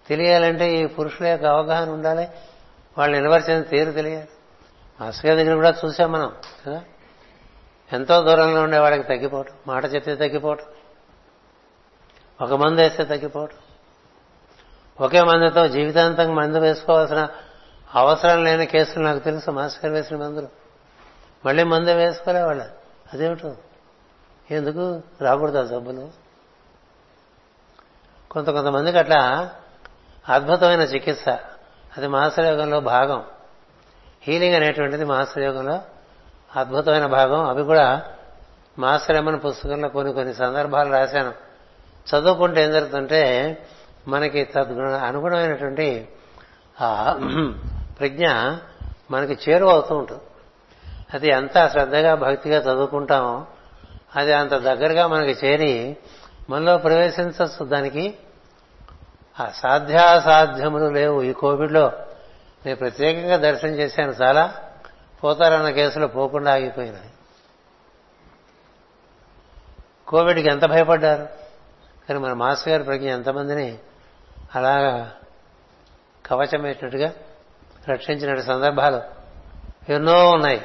తెలియాలంటే 0.09 0.77
ఈ 0.77 0.87
పురుషుల 0.87 1.27
యొక్క 1.27 1.47
అవగాహన 1.47 1.91
ఉండాలి. 1.91 2.29
వాళ్ళు 2.99 3.17
నిలవరిచిన 3.17 3.63
తీరు 3.63 3.91
తెలియాలి. 3.93 4.29
మాస్టర్ 5.01 5.27
గారి 5.27 5.43
దగ్గర 5.43 5.55
కూడా 5.55 5.75
చూసాం 5.85 6.13
మనం 6.13 6.33
కదా? 6.67 6.83
ఎంతో 7.93 8.23
దూరంలో 8.23 8.63
ఉండే 8.63 8.79
వాళ్ళకి 8.79 9.03
తగ్గిపోవటం 9.03 9.53
మాట 9.67 9.95
చెప్తే 9.95 10.15
తగ్గిపోవటం 10.15 10.65
ఒక 12.41 12.53
మందు 12.53 12.81
వేస్తే 12.81 13.05
తగ్గిపోవటం. 13.05 13.57
ఒకే 15.01 15.23
మందుతో 15.23 15.69
జీవితాంతం 15.69 16.35
మందు 16.35 16.59
వేసుకోవాల్సిన 16.59 17.29
అవసరం 17.95 18.45
లేని 18.45 18.67
కేసులు 18.67 19.05
నాకు 19.05 19.19
తెలుసు 19.19 19.51
మాస్టర్ 19.51 19.85
గారు 19.85 19.95
వేసిన 19.95 20.17
మందులు. 20.17 20.49
మళ్ళీ 21.47 21.63
మందే 21.63 21.95
వేసుకోలే 21.95 22.43
వాళ్ళు. 22.43 22.65
అదేమిటో? 23.13 23.57
ఎందుకు? 24.51 25.03
రాకూడదు 25.21 25.59
ఆ 25.59 25.63
జబ్బులు. 25.63 26.11
కొంత 28.31 28.51
కొంతమందికి 28.51 28.99
అట్లా 28.99 29.51
అద్భుతమైన 30.29 30.81
చికిత్స. 30.81 31.29
అది 31.97 32.07
మాసయోగంలో 32.07 32.57
యోగంలో 32.57 32.81
భాగం. 32.81 33.25
హీలింగ్ 34.23 34.55
అనేటువంటిది 34.55 35.05
మాసయోగంలో 35.05 35.73
యోగంలో 35.73 35.83
అద్భుతమైన 36.57 37.07
భాగం. 37.07 37.49
అవి 37.49 37.63
కూడా 37.63 38.03
మాస్టర్ 38.79 39.45
పుస్తకంలో 39.45 39.89
కొన్ని 39.89 40.13
కొన్ని 40.13 40.35
సందర్భాలు 40.35 40.93
రాశాను. 40.93 41.33
చదువుకుంటే 42.17 42.65
ఏం 42.65 42.73
జరుగుతుంటే 42.73 43.57
మనకి 44.09 44.45
తద్గుణ 44.45 44.89
అనుగుణమైనటువంటి 44.89 46.09
ప్రజ్ఞ 48.05 48.27
మనకి 49.11 49.51
చేరువ 49.51 49.71
అవుతూ 49.71 49.97
ఉంటుంది. 49.97 50.23
అది 51.15 51.29
ఎంత 51.29 51.69
శ్రద్ధగా 51.69 52.15
భక్తిగా 52.15 52.59
చదువుకుంటామో 52.59 53.47
అది 54.17 54.33
అంత 54.33 54.51
దగ్గరగా 54.51 55.07
మనకి 55.07 55.47
చేరి 55.47 55.97
మనలో 56.51 56.79
ప్రవేశించచ్చు 56.79 57.65
దానికి 57.65 58.15
సాధ్యాసాధ్యములు 59.55 60.91
లేవు. 60.91 61.23
ఈ 61.23 61.33
కోవిడ్లో 61.33 61.93
నేను 62.67 62.77
ప్రత్యేకంగా 62.77 63.37
దర్శనం 63.37 63.71
చేశాను. 63.71 64.13
చాలా 64.13 64.55
పోతారన్న 65.25 65.71
కేసులో 65.71 66.07
పోకుండా 66.07 66.53
ఆగిపోయినాయి. 66.53 67.11
కోవిడ్కి 70.09 70.49
ఎంత 70.49 70.65
భయపడ్డారు? 70.65 71.29
కానీ 72.09 72.21
మన 72.21 72.33
మాస్టర్ 72.33 72.73
గారి 72.73 72.85
ప్రజ్ఞ 72.85 73.11
ఎంతమందిని 73.11 73.79
అలాగా 74.55 75.13
కవచం 76.27 76.63
వేసినట్టుగా 76.63 77.13
రక్షించిన 77.91 78.41
సందర్భాలు 78.41 79.01
ఎన్నో 79.93 80.31
ఉన్నాయి. 80.31 80.61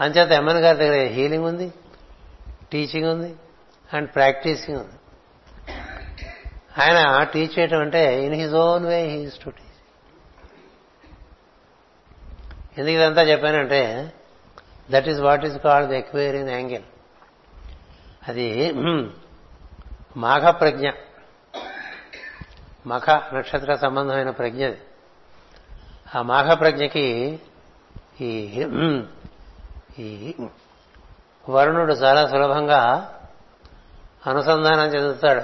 అంచేత 0.00 0.30
ఎమ్మెన్ 0.30 0.58
గారి 0.58 0.78
దగ్గర 0.78 1.06
హీలింగ్ 1.06 1.44
ఉంది 1.44 1.72
టీచింగ్ 2.72 3.08
ఉంది 3.08 3.36
అండ్ 3.94 4.14
ప్రాక్టీసింగ్ 4.14 4.78
ఉంది. 4.78 4.96
ఆయన 6.78 7.22
టీచ్ 7.24 7.58
చేయటం 7.58 7.80
అంటే 7.80 8.24
in 8.24 8.34
his 8.34 8.54
own 8.54 8.86
way 8.86 9.08
he's 9.08 9.38
to 9.44 9.50
teach 9.50 9.60
ఎందుకు 12.78 12.94
ఇదంతా 12.94 13.22
చెప్పానంటే 13.22 14.12
that 14.90 15.08
is 15.08 15.20
what 15.20 15.44
is 15.44 15.58
called 15.58 15.90
the 15.90 15.96
aquarian 15.96 16.50
angle 16.50 16.82
అది 18.28 18.72
మాఘ 20.16 20.42
ప్రజ్ఞ 20.42 20.90
మఖ 22.86 23.10
నక్షత్ర 23.34 23.74
సంబంధమైన 23.74 24.30
ప్రజ్ఞ 24.30 24.64
అది 24.64 24.80
ఆ 26.16 26.22
మాఘ 26.22 26.60
ప్రజ్ఞకి 26.60 27.40
ఈ 28.20 28.30
ఈ 29.98 30.34
వరుణుడు 31.48 31.92
చాలా 31.92 32.26
సులభంగా 32.26 32.80
అనుసంధానం 34.26 34.86
చెందుతాడు. 34.86 35.40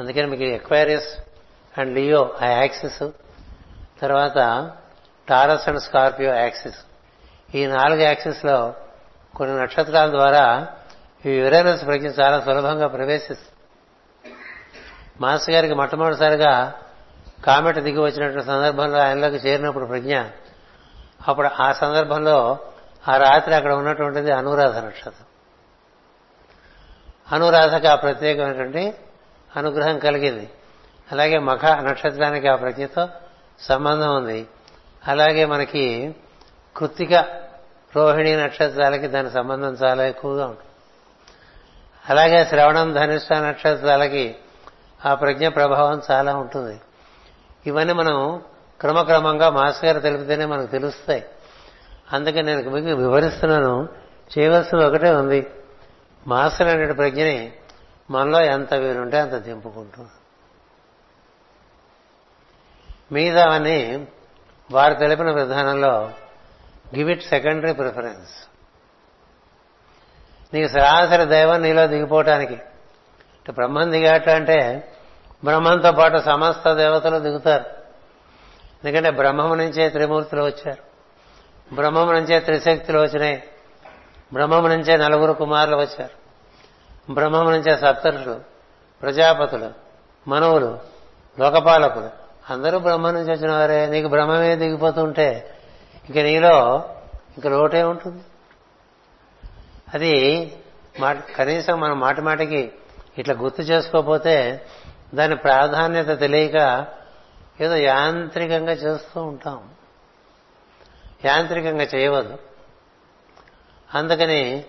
అందుకని 0.00 0.26
మీకు 0.26 0.42
ఎక్వైరియస్ 0.42 1.20
అండ్ 1.78 1.94
లియో 1.94 2.38
ఆ 2.42 2.46
యాక్సిస్ 2.46 3.08
తర్వాత 4.00 4.70
టారస్ 5.28 5.68
అండ్ 5.68 5.80
స్కార్పియో 5.80 6.34
యాక్సిస్. 6.34 6.80
ఈ 7.54 7.66
నాలుగు 7.66 8.00
యాక్సిస్లో 8.00 8.74
కొన్ని 9.36 9.60
నక్షత్రాల 9.60 10.10
ద్వారా 10.10 10.66
ఈ 11.26 11.30
యురేనస్ 11.30 11.86
ప్రజ్ఞ 11.86 12.08
చాలా 12.20 12.40
సులభంగా 12.40 12.86
ప్రవేశిస్తుంది. 12.86 13.52
మాస్ 15.20 15.50
గారికి 15.50 15.74
మొట్టమొదటిసారిగా 15.74 16.82
కామెట 17.46 17.78
దిగి 17.78 18.00
వచ్చినటువంటి 18.00 18.46
సందర్భంలో 18.46 18.98
ఆయనలోకి 18.98 19.36
చేరినప్పుడు 19.36 19.86
ప్రజ్ఞ 19.86 20.22
అప్పుడు 21.28 21.48
ఆ 21.48 21.72
సందర్భంలో 21.72 22.58
ఆ 23.08 23.16
రాత్రి 23.16 23.54
అక్కడ 23.54 23.72
ఉన్నటువంటిది 23.72 24.32
అనురాధ 24.32 24.78
నక్షత్రం 24.78 25.26
అనురాధకు 27.32 27.88
ఆ 27.88 27.94
ప్రత్యేకమైనటువంటి 27.94 28.94
అనుగ్రహం 29.56 29.98
కలిగింది. 29.98 30.50
అలాగే 31.12 31.38
మఖ 31.38 31.64
నక్షత్రానికి 31.64 32.48
ఆ 32.48 32.54
ప్రజ్ఞతో 32.56 33.08
సంబంధం 33.60 34.16
ఉంది. 34.16 34.46
అలాగే 35.08 35.44
మనకి 35.44 36.16
కృత్తిక 36.76 37.14
రోహిణి 37.96 38.36
నక్షత్రాలకి 38.36 39.06
దాని 39.06 39.30
సంబంధం 39.30 39.72
చాలా 39.72 40.06
ఎక్కువగా 40.06 40.46
ఉంటుంది. 40.46 40.70
అలాగే 42.10 42.44
శ్రవణం 42.44 42.92
ధనిష్ట 42.92 43.32
నక్షత్రాలకి 43.32 44.36
ఆ 45.06 45.14
ప్రజ్ఞ 45.14 45.48
ప్రభావం 45.48 46.02
చాలా 46.10 46.36
ఉంటుంది. 46.36 46.80
ఇవన్నీ 47.66 47.94
మనం 47.94 48.42
క్రమక్రమంగా 48.80 49.50
మాస్ 49.50 49.84
గారు 49.84 50.00
తెలిపితేనే 50.00 50.44
మనకు 50.44 50.66
తెలుస్తాయి. 50.66 51.24
అందుకే 52.12 52.42
నేను 52.42 52.70
మీకు 52.70 52.86
వివరిస్తున్నాను. 52.86 53.88
చేయవలసింది 54.38 54.84
ఒకటే 54.84 55.10
ఉంది. 55.10 55.46
మాస్టర్ 56.26 56.68
అనే 56.68 56.92
ప్రజ్ఞని 56.92 57.52
మనలో 58.10 58.40
ఎంత 58.40 58.74
వీలుంటే 58.74 59.18
అంత 59.18 59.32
దింపుకుంటూ 59.32 60.04
మిగతా 63.12 63.50
అని 63.50 64.06
వారు 64.70 64.94
తెలిపిన 64.94 65.30
విధానంలో 65.30 66.10
గివ్ 66.96 67.10
ఇట్ 67.10 67.22
సెకండరీ 67.22 67.72
ప్రిఫరెన్స్. 67.72 68.48
నీకు 70.54 70.72
సరాసరి 70.72 71.24
దైవం 71.24 71.62
నీలో 71.62 71.86
దిగిపోవటానికి. 71.86 72.56
బ్రహ్మం 73.50 73.92
దిగాట 73.92 74.28
అంటే 74.28 74.92
బ్రహ్మంతో 75.44 75.92
పాటు 75.92 76.18
సమస్త 76.18 76.72
దేవతలు 76.72 77.18
దిగుతారు. 77.18 77.64
ఎందుకంటే 78.84 79.10
బ్రహ్మం 79.10 79.58
నుంచే 79.58 79.88
త్రిమూర్తులు 79.88 80.42
వచ్చారు. 80.42 80.86
బ్రహ్మం 81.74 82.12
నుంచే 82.12 82.40
త్రిశక్తులు 82.40 82.98
వచ్చినాయి. 82.98 83.42
బ్రహ్మం 84.32 84.68
నుంచే 84.68 84.96
నలుగురు 84.96 85.32
కుమారులు 85.32 85.76
వచ్చారు. 85.76 86.26
బ్రహ్మం 87.12 87.44
నుంచే 87.44 87.76
సప్తరుషులు 87.76 88.40
ప్రజాపతులు 89.02 89.70
మనవులు 90.28 90.78
లోకపాలకులు. 91.38 92.10
అందరూ 92.50 92.78
బ్రహ్మ 92.78 93.10
నుంచి 93.10 93.30
వచ్చిన 93.30 93.50
వారే. 93.52 93.86
నీకు 93.86 94.08
బ్రహ్మమే 94.08 94.56
దిగిపోతుంటే 94.56 95.54
ఇక 96.10 96.18
నీలో 96.18 96.84
ఇంక 97.36 97.46
లోటే 97.46 97.82
ఉంటుంది. 97.82 98.22
అది 99.94 100.52
కనీసం 101.36 101.80
మనం 101.80 102.00
మాటి 102.00 102.20
మాటికి 102.20 102.72
ఇట్లా 103.18 103.34
గుర్తు 103.34 103.62
చేసుకోకపోతే 103.62 104.66
దాని 105.14 105.36
ప్రాధాన్యత 105.36 106.18
తెలియక 106.18 106.86
ఏదో 107.60 107.76
యాంత్రికంగా 107.76 108.72
చేస్తూ 108.72 109.22
ఉంటాం. 109.22 109.70
యాంత్రికంగా 111.24 111.84
చేయవద్దు. 111.84 112.38
అందుకని 113.94 114.64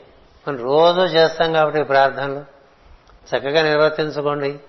మనం 0.48 0.58
రోజు 0.58 1.02
చేస్తాం 1.02 1.54
కాబట్టి 1.54 1.84
ప్రార్థనలు. 1.84 2.46
చక్కగా 3.28 3.62
నిర్వర్తించుకోండి. 3.62 4.60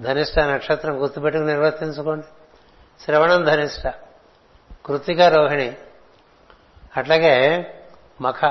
ధనిష్ట 0.00 0.38
నక్షత్రం 0.38 1.02
గుర్తుపెట్టుకుని 1.02 1.48
నిర్వర్తించుకోండి. 1.48 2.26
శ్రవణం 3.04 3.44
ధనిష్ట. 3.44 3.94
కృతిక 4.86 5.20
రోహిణి. 5.20 5.76
అట్లాగే 6.96 7.64
మఖ. 8.20 8.44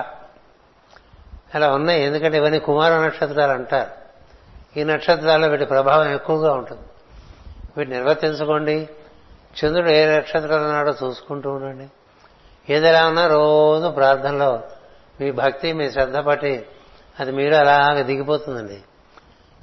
అలా 1.56 1.74
ఉన్నాయి. 1.74 2.02
ఎందుకంటే 2.02 2.38
ఇవన్నీ 2.38 2.60
కుమార 2.60 3.06
నక్షత్రాలు 3.06 3.52
అంటారు. 3.52 3.97
ఈ 4.78 4.84
నక్షత్రాల్లో 4.84 5.48
వీటి 5.48 5.66
ప్రభావం 5.66 6.12
ఎక్కువగా 6.12 6.54
ఉంటుంది. 6.54 6.82
వీటిని 7.78 7.96
నిర్వర్తించుకోండి. 7.96 8.90
చంద్రుడు 9.58 9.90
ఏ 9.90 10.18
నక్షత్రాలు 10.18 10.64
ఉన్నాడో 10.64 10.96
చూసుకుంటూ 11.04 11.50
ఉండండి. 11.52 11.88
ఏదైనా 12.74 13.08
ఉన్నా 13.08 13.28
రోజు 13.28 13.88
ప్రార్థనలో 13.88 14.64
మీ 15.22 15.32
భక్తి 15.32 15.74
మీ 15.74 15.92
శ్రద్ధ 15.92 16.18
పట్టి 16.18 16.66
అది 17.20 17.32
మీరు 17.32 17.56
అలాగ 17.56 18.02
దిగిపోతుందండి. 18.02 18.82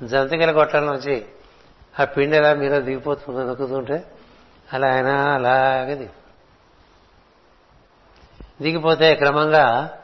జంతికల 0.02 0.52
కొట్టల 0.52 0.80
నుంచి 0.80 1.24
ఆ 2.00 2.04
పిండి 2.04 2.36
ఎలా 2.36 2.54
మీరు 2.54 2.80
దిగిపోతుంది 2.80 3.46
దొక్కుతుంటే 3.46 4.04
అలా 4.72 4.94
ఆయన 4.94 5.06
అలాగే 5.06 5.94
దిగి 5.94 6.10
దిగిపోతే 8.62 9.14
క్రమంగా 9.14 9.98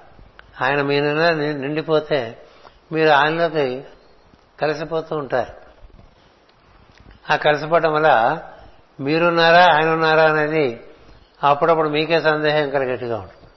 ఆయన 0.62 0.82
మీ 0.82 1.00
నిండిపోతే 1.00 2.38
మీరు 2.92 3.08
ఆయనలోకి 3.08 3.84
కలిసిపోతూ 4.60 5.16
ఉంటారు. 5.16 5.52
ఆ 7.32 7.36
కలిసిపోవటం 7.36 7.92
వల్ల 7.92 8.38
మీరున్నారా 9.00 9.66
ఆయన 9.74 9.88
ఉన్నారా 9.88 10.24
అనేది 10.30 10.80
అప్పుడప్పుడు 11.44 11.88
మీకే 11.88 12.20
సందేహం 12.20 12.70
కలిగేట్టుగా 12.70 13.18
ఉంటుంది. 13.18 13.52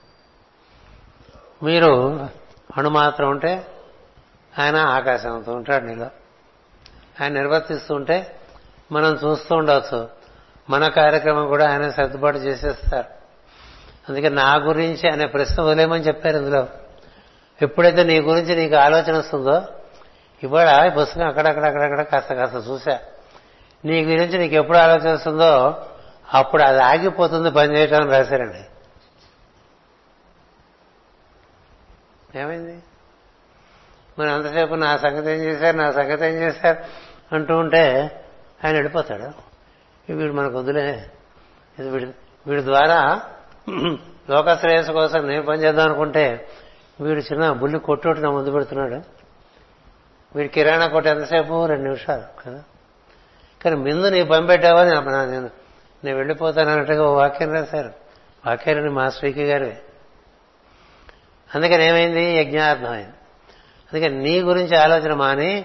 మీరు 1.62 2.20
అణు 2.76 2.88
మాత్రం 2.88 3.30
ఉంటే 3.30 3.66
ఆయన 4.58 4.76
ఆకాశంతో 4.76 5.52
ఉంటాడు 5.52 5.84
నీలో. 5.84 6.06
ఆయన 7.20 7.32
నిర్వర్తిస్తూ 7.32 7.94
ఉంటే 7.94 8.40
మనం 8.92 9.18
చూస్తూ 9.24 9.56
ఉండవచ్చు. 9.56 10.08
మన 10.70 10.88
కార్యక్రమం 10.88 11.46
కూడా 11.46 11.70
ఆయన 11.70 11.90
సర్దుబాటు 11.90 12.36
చేసేస్తారు. 12.36 13.08
అందుకే 14.08 14.28
నా 14.28 14.54
గురించి 14.54 15.10
అనే 15.10 15.26
ప్రశ్న 15.26 15.62
వదిలేమని 15.62 16.02
చెప్పారు 16.02 16.36
ఇందులో. 16.36 16.68
ఎప్పుడైతే 17.62 18.04
నీ 18.04 18.20
గురించి 18.20 18.56
నీకు 18.56 18.76
ఆలోచన 18.76 19.18
వస్తుందో 19.18 19.62
ఇవాళ 20.44 20.86
ఈ 20.86 20.90
పుస్తకం 20.90 21.26
అక్కడక్కడక్కడక్కడ 21.26 22.02
కాస్త 22.02 22.34
కాస్త 22.34 22.68
చూశా. 22.68 23.00
నీ 23.84 24.04
గురించి 24.04 24.38
నీకు 24.38 24.54
ఎప్పుడు 24.54 24.78
ఆలోచన 24.78 25.12
వస్తుందో 25.12 25.82
అప్పుడు 26.34 26.62
అది 26.62 26.82
ఆగిపోతుంది 26.82 27.50
పనిచేయటం 27.50 28.00
అని 28.00 28.10
రాశారండి. 28.10 28.64
ఏమైంది? 32.38 32.82
మరి 34.18 34.30
అంతసేపు 34.30 34.74
నా 34.74 34.96
సంగతి 34.96 35.30
ఏం 35.30 35.38
చేశారు? 35.38 35.76
నా 35.76 35.92
సంగతి 35.92 36.26
ఏం 36.26 36.32
చేశారు? 36.32 36.78
అంటూ 37.34 37.56
ఉంటే 37.56 37.92
ఆయన 38.64 38.74
వెళ్ళిపోతాడు. 38.74 39.54
వీడు 40.12 40.32
మనకు 40.32 40.58
వదిలే 40.58 41.10
ఇది 41.78 41.90
వీడి 41.90 42.06
వీడి 42.46 42.62
ద్వారా 42.62 43.22
లోక 44.30 44.54
శ్రేయస్సు 44.60 44.92
కోసం 44.92 45.28
నేను 45.28 45.42
పనిచేద్దాం 45.42 45.86
అనుకుంటే 45.86 46.48
వీడు 47.00 47.20
చిన్న 47.20 47.52
బుల్లి 47.52 47.78
కొట్టుకుంటున్నా 47.78 48.30
ముందు 48.30 48.50
పెడుతున్నాడు. 48.50 49.13
వీడు 50.34 50.48
కిరాణా 50.48 50.86
కొట్టు 50.86 51.10
ఎంతసేపు? 51.10 51.66
రెండు 51.66 51.82
నిమిషాలు 51.82 52.22
కదా? 52.42 52.62
కానీ 53.64 53.76
ముందు 53.76 54.08
నీ 54.08 54.24
పని 54.24 54.46
పెట్టావని 54.46 54.90
నేను 54.90 55.50
నేను 56.04 56.16
వెళ్ళిపోతానన్నట్టుగా 56.16 57.04
ఓ 57.04 57.14
వాక్యం 57.14 57.52
రాశారు. 57.52 57.92
వాక్యాన్ని 58.46 58.90
మా 58.90 59.10
శ్రీకి 59.10 59.44
గారు. 59.44 59.76
అందుకని 61.54 61.84
ఏమైంది? 61.84 62.24
యజ్ఞార్థమైంది. 62.24 63.12
అందుకని 63.92 64.18
నీ 64.22 64.40
గురించి 64.40 64.76
ఆలోచన 64.76 65.14
మాని 65.14 65.64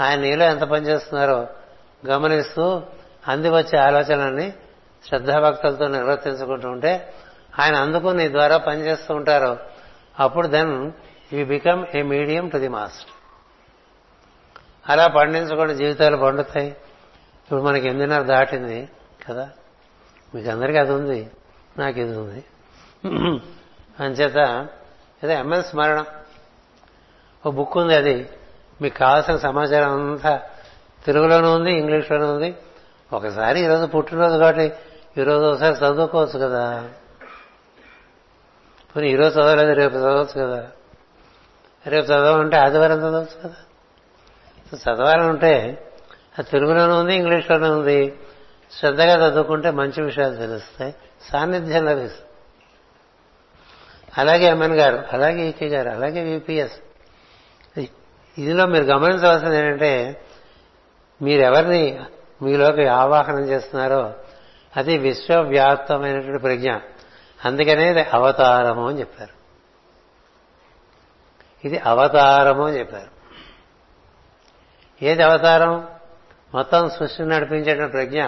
ఆయన 0.00 0.20
నీలో 0.20 0.44
ఎంత 0.44 0.60
పనిచేస్తున్నారో 0.60 1.46
గమనిస్తూ 2.06 2.82
అంది 3.28 3.50
వచ్చే 3.50 3.78
ఆలోచనల్ని 3.78 4.52
శ్రద్ధాభక్తులతో 5.08 5.88
నిర్వర్తించుకుంటూ 5.88 6.68
ఉంటే 6.68 7.14
ఆయన 7.58 7.74
అందుకు 7.74 8.08
నీ 8.08 8.28
ద్వారా 8.28 8.56
పనిచేస్తూ 8.56 9.14
ఉంటారు 9.14 9.58
అప్పుడు 10.20 10.46
then 10.46 10.92
you 11.32 11.46
become 11.46 11.86
a 11.96 12.02
medium 12.02 12.48
to 12.48 12.58
the 12.58 12.68
master 12.68 13.17
అలా 14.88 15.06
పండించకుండా 15.06 15.72
జీవితాలు 15.72 16.16
పండుతాయి. 16.16 16.68
ఇప్పుడు 16.68 17.62
మనకి 17.62 17.86
ఎనిమిదిన్నర 17.86 18.22
దాటింది 18.22 18.88
కదా? 19.28 19.50
మీకు 20.34 20.50
అందరికీ 20.50 20.78
అది 20.78 20.92
ఉంది. 20.92 21.30
నాకు 21.78 22.00
ఇది 22.00 22.18
ఉంది. 22.18 22.44
అంచేత 24.00 24.68
ఏదో 25.24 25.32
ఎంఎల్ 25.32 25.64
స్మరణం. 25.64 26.06
ఒక 27.46 27.54
బుక్ 27.54 27.78
ఉంది 27.78 27.94
అది. 27.94 28.28
మీకు 28.82 28.98
కావాల్సిన 28.98 29.36
సమాచారం 29.36 30.10
అంతా 30.10 30.40
తెలుగులోనూ 31.04 31.54
ఉంది 31.54 31.72
ఇంగ్లీష్లోనూ 31.72 32.34
ఉంది. 32.34 32.54
ఒకసారి 33.12 33.60
ఈరోజు 33.60 33.86
పుట్టినరోజు 33.86 34.34
కాబట్టి 34.34 34.76
ఈరోజు 35.20 35.44
ఒకసారి 35.44 35.74
చదువుకోవచ్చు 35.74 36.38
కదా. 36.38 36.90
పోనీ 38.96 39.08
ఈరోజు 39.08 39.40
చదవలేదు 39.40 39.72
రేపు 39.72 39.94
చదవచ్చు 39.94 40.46
కదా. 40.46 40.70
రేపు 41.86 42.06
చదవమంటే 42.06 42.56
ఆదివారం 42.56 42.98
చదవచ్చు 42.98 43.42
కదా. 43.42 43.54
చదవాలని 44.76 45.26
ఉంటే 45.26 45.84
అది 46.38 46.50
తెలుగులోనూ 46.50 47.00
ఉంది 47.00 47.14
ఇంగ్లీష్లోనూ 47.14 47.78
ఉంది. 47.78 48.18
శ్రద్ధగా 48.72 49.28
చదువుకుంటే 49.28 49.70
మంచి 49.70 50.02
విషయాలు 50.02 50.36
తెలుస్తాయి. 50.36 50.94
సాన్నిధ్యం 51.32 51.84
లభిస్తుంది. 51.84 52.24
అలాగే 54.18 54.44
ఎమ్మెన్ 54.44 54.72
గారు 54.72 55.04
అలాగే 55.12 55.48
ఈకే 55.48 55.66
గారు 55.66 55.88
అలాగే 55.88 56.22
విపిఎస్ 56.22 56.80
ఇదిలో 58.38 58.66
మీరు 58.66 58.84
గమనించవలసింది 58.84 59.58
ఏంటంటే 59.58 60.22
మీరెవరిని 61.22 62.00
మీలోకి 62.42 62.86
ఆవాహనం 62.86 63.44
చేస్తున్నారో 63.44 64.14
అది 64.76 64.98
విశ్వవ్యాప్తమైనటువంటి 64.98 66.42
ప్రజ్ఞ. 66.42 66.72
అందుకనే 67.44 67.90
ఇది 67.90 68.02
అవతారము 68.02 68.88
అని 68.88 69.00
చెప్పారు. 69.00 69.38
ఇది 71.64 71.78
అవతారము 71.78 72.66
అని 72.66 72.78
చెప్పారు. 72.78 73.17
ఏది 75.02 75.22
అవతారం? 75.22 75.88
మొత్తం 76.54 76.90
సృష్టిని 76.90 77.28
నడిపించేటువంటి 77.28 77.92
ప్రజ్ఞ. 77.92 78.24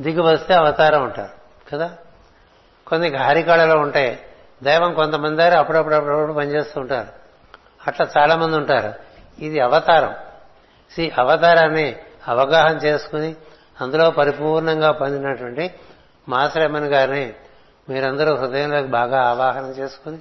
దిగి 0.00 0.20
వస్తే 0.20 0.54
అవతారం 0.54 1.02
ఉంటారు 1.02 1.32
కదా? 1.70 1.96
కొన్ని 2.86 3.16
హారికాళలో 3.16 3.80
ఉంటాయి. 3.80 4.18
దైవం 4.62 4.94
కొంతమంది 4.94 5.42
అప్పుడప్పుడు 5.42 5.94
అప్పుడప్పుడు 5.94 6.32
పనిచేస్తూ 6.32 6.80
ఉంటారు. 6.80 7.08
అట్లా 7.86 8.06
చాలా 8.18 8.36
మంది 8.36 8.56
ఉంటారు. 8.56 8.94
ఇది 9.42 9.60
అవతారం. 9.60 10.14
సి 10.92 11.12
అవతారాన్ని 11.18 11.96
అవగాహన 12.28 12.76
చేసుకుని 12.76 13.36
అందులో 13.80 14.10
పరిపూర్ణంగా 14.10 14.90
పొందినటువంటి 14.90 15.74
మాసరమన్ 16.28 16.84
గారిని 16.84 17.34
మీరందరూ 17.88 18.36
హృదయంలోకి 18.36 18.88
బాగా 18.88 19.22
ఆవాహన 19.22 19.64
చేసుకుని 19.64 20.18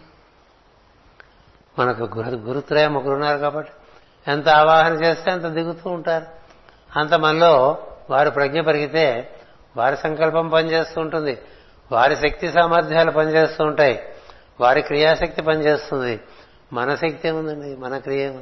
మనకు 1.79 2.03
గురు 2.03 2.29
గురుత్రయం 2.29 2.95
ఒకరున్నారు 2.95 3.37
కాబట్టి 3.37 3.71
ఎంత 4.29 4.49
ఆవాహన 4.49 5.03
చేస్తే 5.03 5.31
అంత 5.31 5.45
దిగుతూ 5.45 5.89
ఉంటారు. 5.89 6.25
అంత 6.99 7.13
మనలో 7.13 7.77
వారు 8.09 8.29
ప్రజ్ఞ 8.29 8.61
పెరిగితే 8.61 9.29
వారి 9.77 9.97
సంకల్పం 9.97 10.47
పనిచేస్తూ 10.47 11.01
ఉంటుంది. 11.01 11.37
వారి 11.91 12.15
శక్తి 12.15 12.51
సామర్థ్యాలు 12.51 13.11
పనిచేస్తూ 13.11 13.63
ఉంటాయి. 13.63 14.03
వారి 14.61 14.81
క్రియాశక్తి 14.81 15.41
పనిచేస్తుంది. 15.41 16.19
మన 16.73 16.95
శక్తి 16.95 17.27
ఏముందండి 17.27 17.75
మన 17.75 17.97
క్రియ 17.97 18.33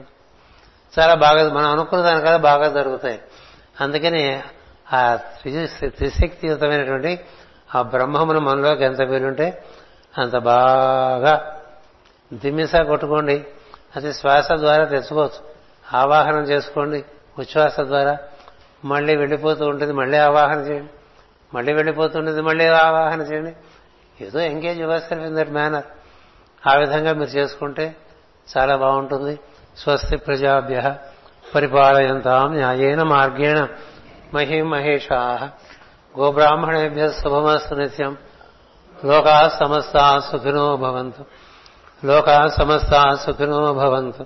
చాలా 0.99 1.13
బాగా 1.13 1.53
మనం 1.53 1.71
అనుకున్న 1.71 2.03
దానికన్నా 2.03 2.37
బాగా 2.37 2.67
జరుగుతాయి. 2.67 3.19
అందుకని 3.81 4.43
ఆ 4.93 5.15
త్రిశక్తియుతమైనటువంటి 5.15 7.19
ఆ 7.75 7.81
బ్రహ్మమును 7.81 8.39
మనలోకి 8.39 8.83
ఎంత 8.83 9.01
వీలుంటే 9.01 9.63
అంత 10.17 10.37
బాగా 10.37 11.61
దిమ్మిసా 12.33 12.83
కొట్టుకోండి. 12.83 13.45
అది 13.95 14.13
శ్వాస 14.13 14.51
ద్వారా 14.51 14.85
తెచ్చుకోవచ్చు. 14.85 15.56
ఆవాహనం 15.93 16.43
చేసుకోండి 16.43 17.05
ఉచ్ఛ్వాస 17.39 17.79
ద్వారా. 17.79 18.17
మళ్ళీ 18.85 19.15
వెళ్ళిపోతూ 19.15 19.65
ఉంటుంది 19.65 19.93
మళ్ళీ 19.93 20.17
ఆవాహన 20.17 20.59
చేయండి. 20.59 20.89
మళ్ళీ 21.53 21.73
వెళ్ళిపోతుండేది 21.73 22.41
మళ్ళీ 22.41 22.67
ఆవాహన 22.67 23.21
చేయండి. 23.21 23.55
ఏదో 24.25 24.39
engage 24.39 24.79
your 24.79 25.13
in 25.13 25.37
that 25.37 25.49
manner 25.49 25.83
ఆ 26.69 26.75
విధంగా 26.75 27.13
మీరు 27.13 27.29
చేసుకుంటే 27.29 27.95
చాలా 28.57 28.75
బాగుంటుంది. 28.75 29.39
స్వస్తి 29.77 30.17
ప్రజాభ్య 30.17 30.95
పరిపాలయంతాం 31.55 32.53
న్యాయేన 32.53 33.03
మార్గేణ 33.03 33.67
మహిమహేషా 34.33 35.51
గోబ్రాహ్మణేభ్య 36.19 37.09
శుభమస్తు 37.09 37.75
నిత్యం. 37.75 38.17
లోకా 39.05 39.49
సమస్తా 39.59 40.19
సుఖినో 40.31 40.77
భవంతు. 40.77 41.25
లోకా 42.05 42.47
సమస్తా 42.47 43.15
సుఖినో 43.15 43.73
భవంతు. 43.73 44.25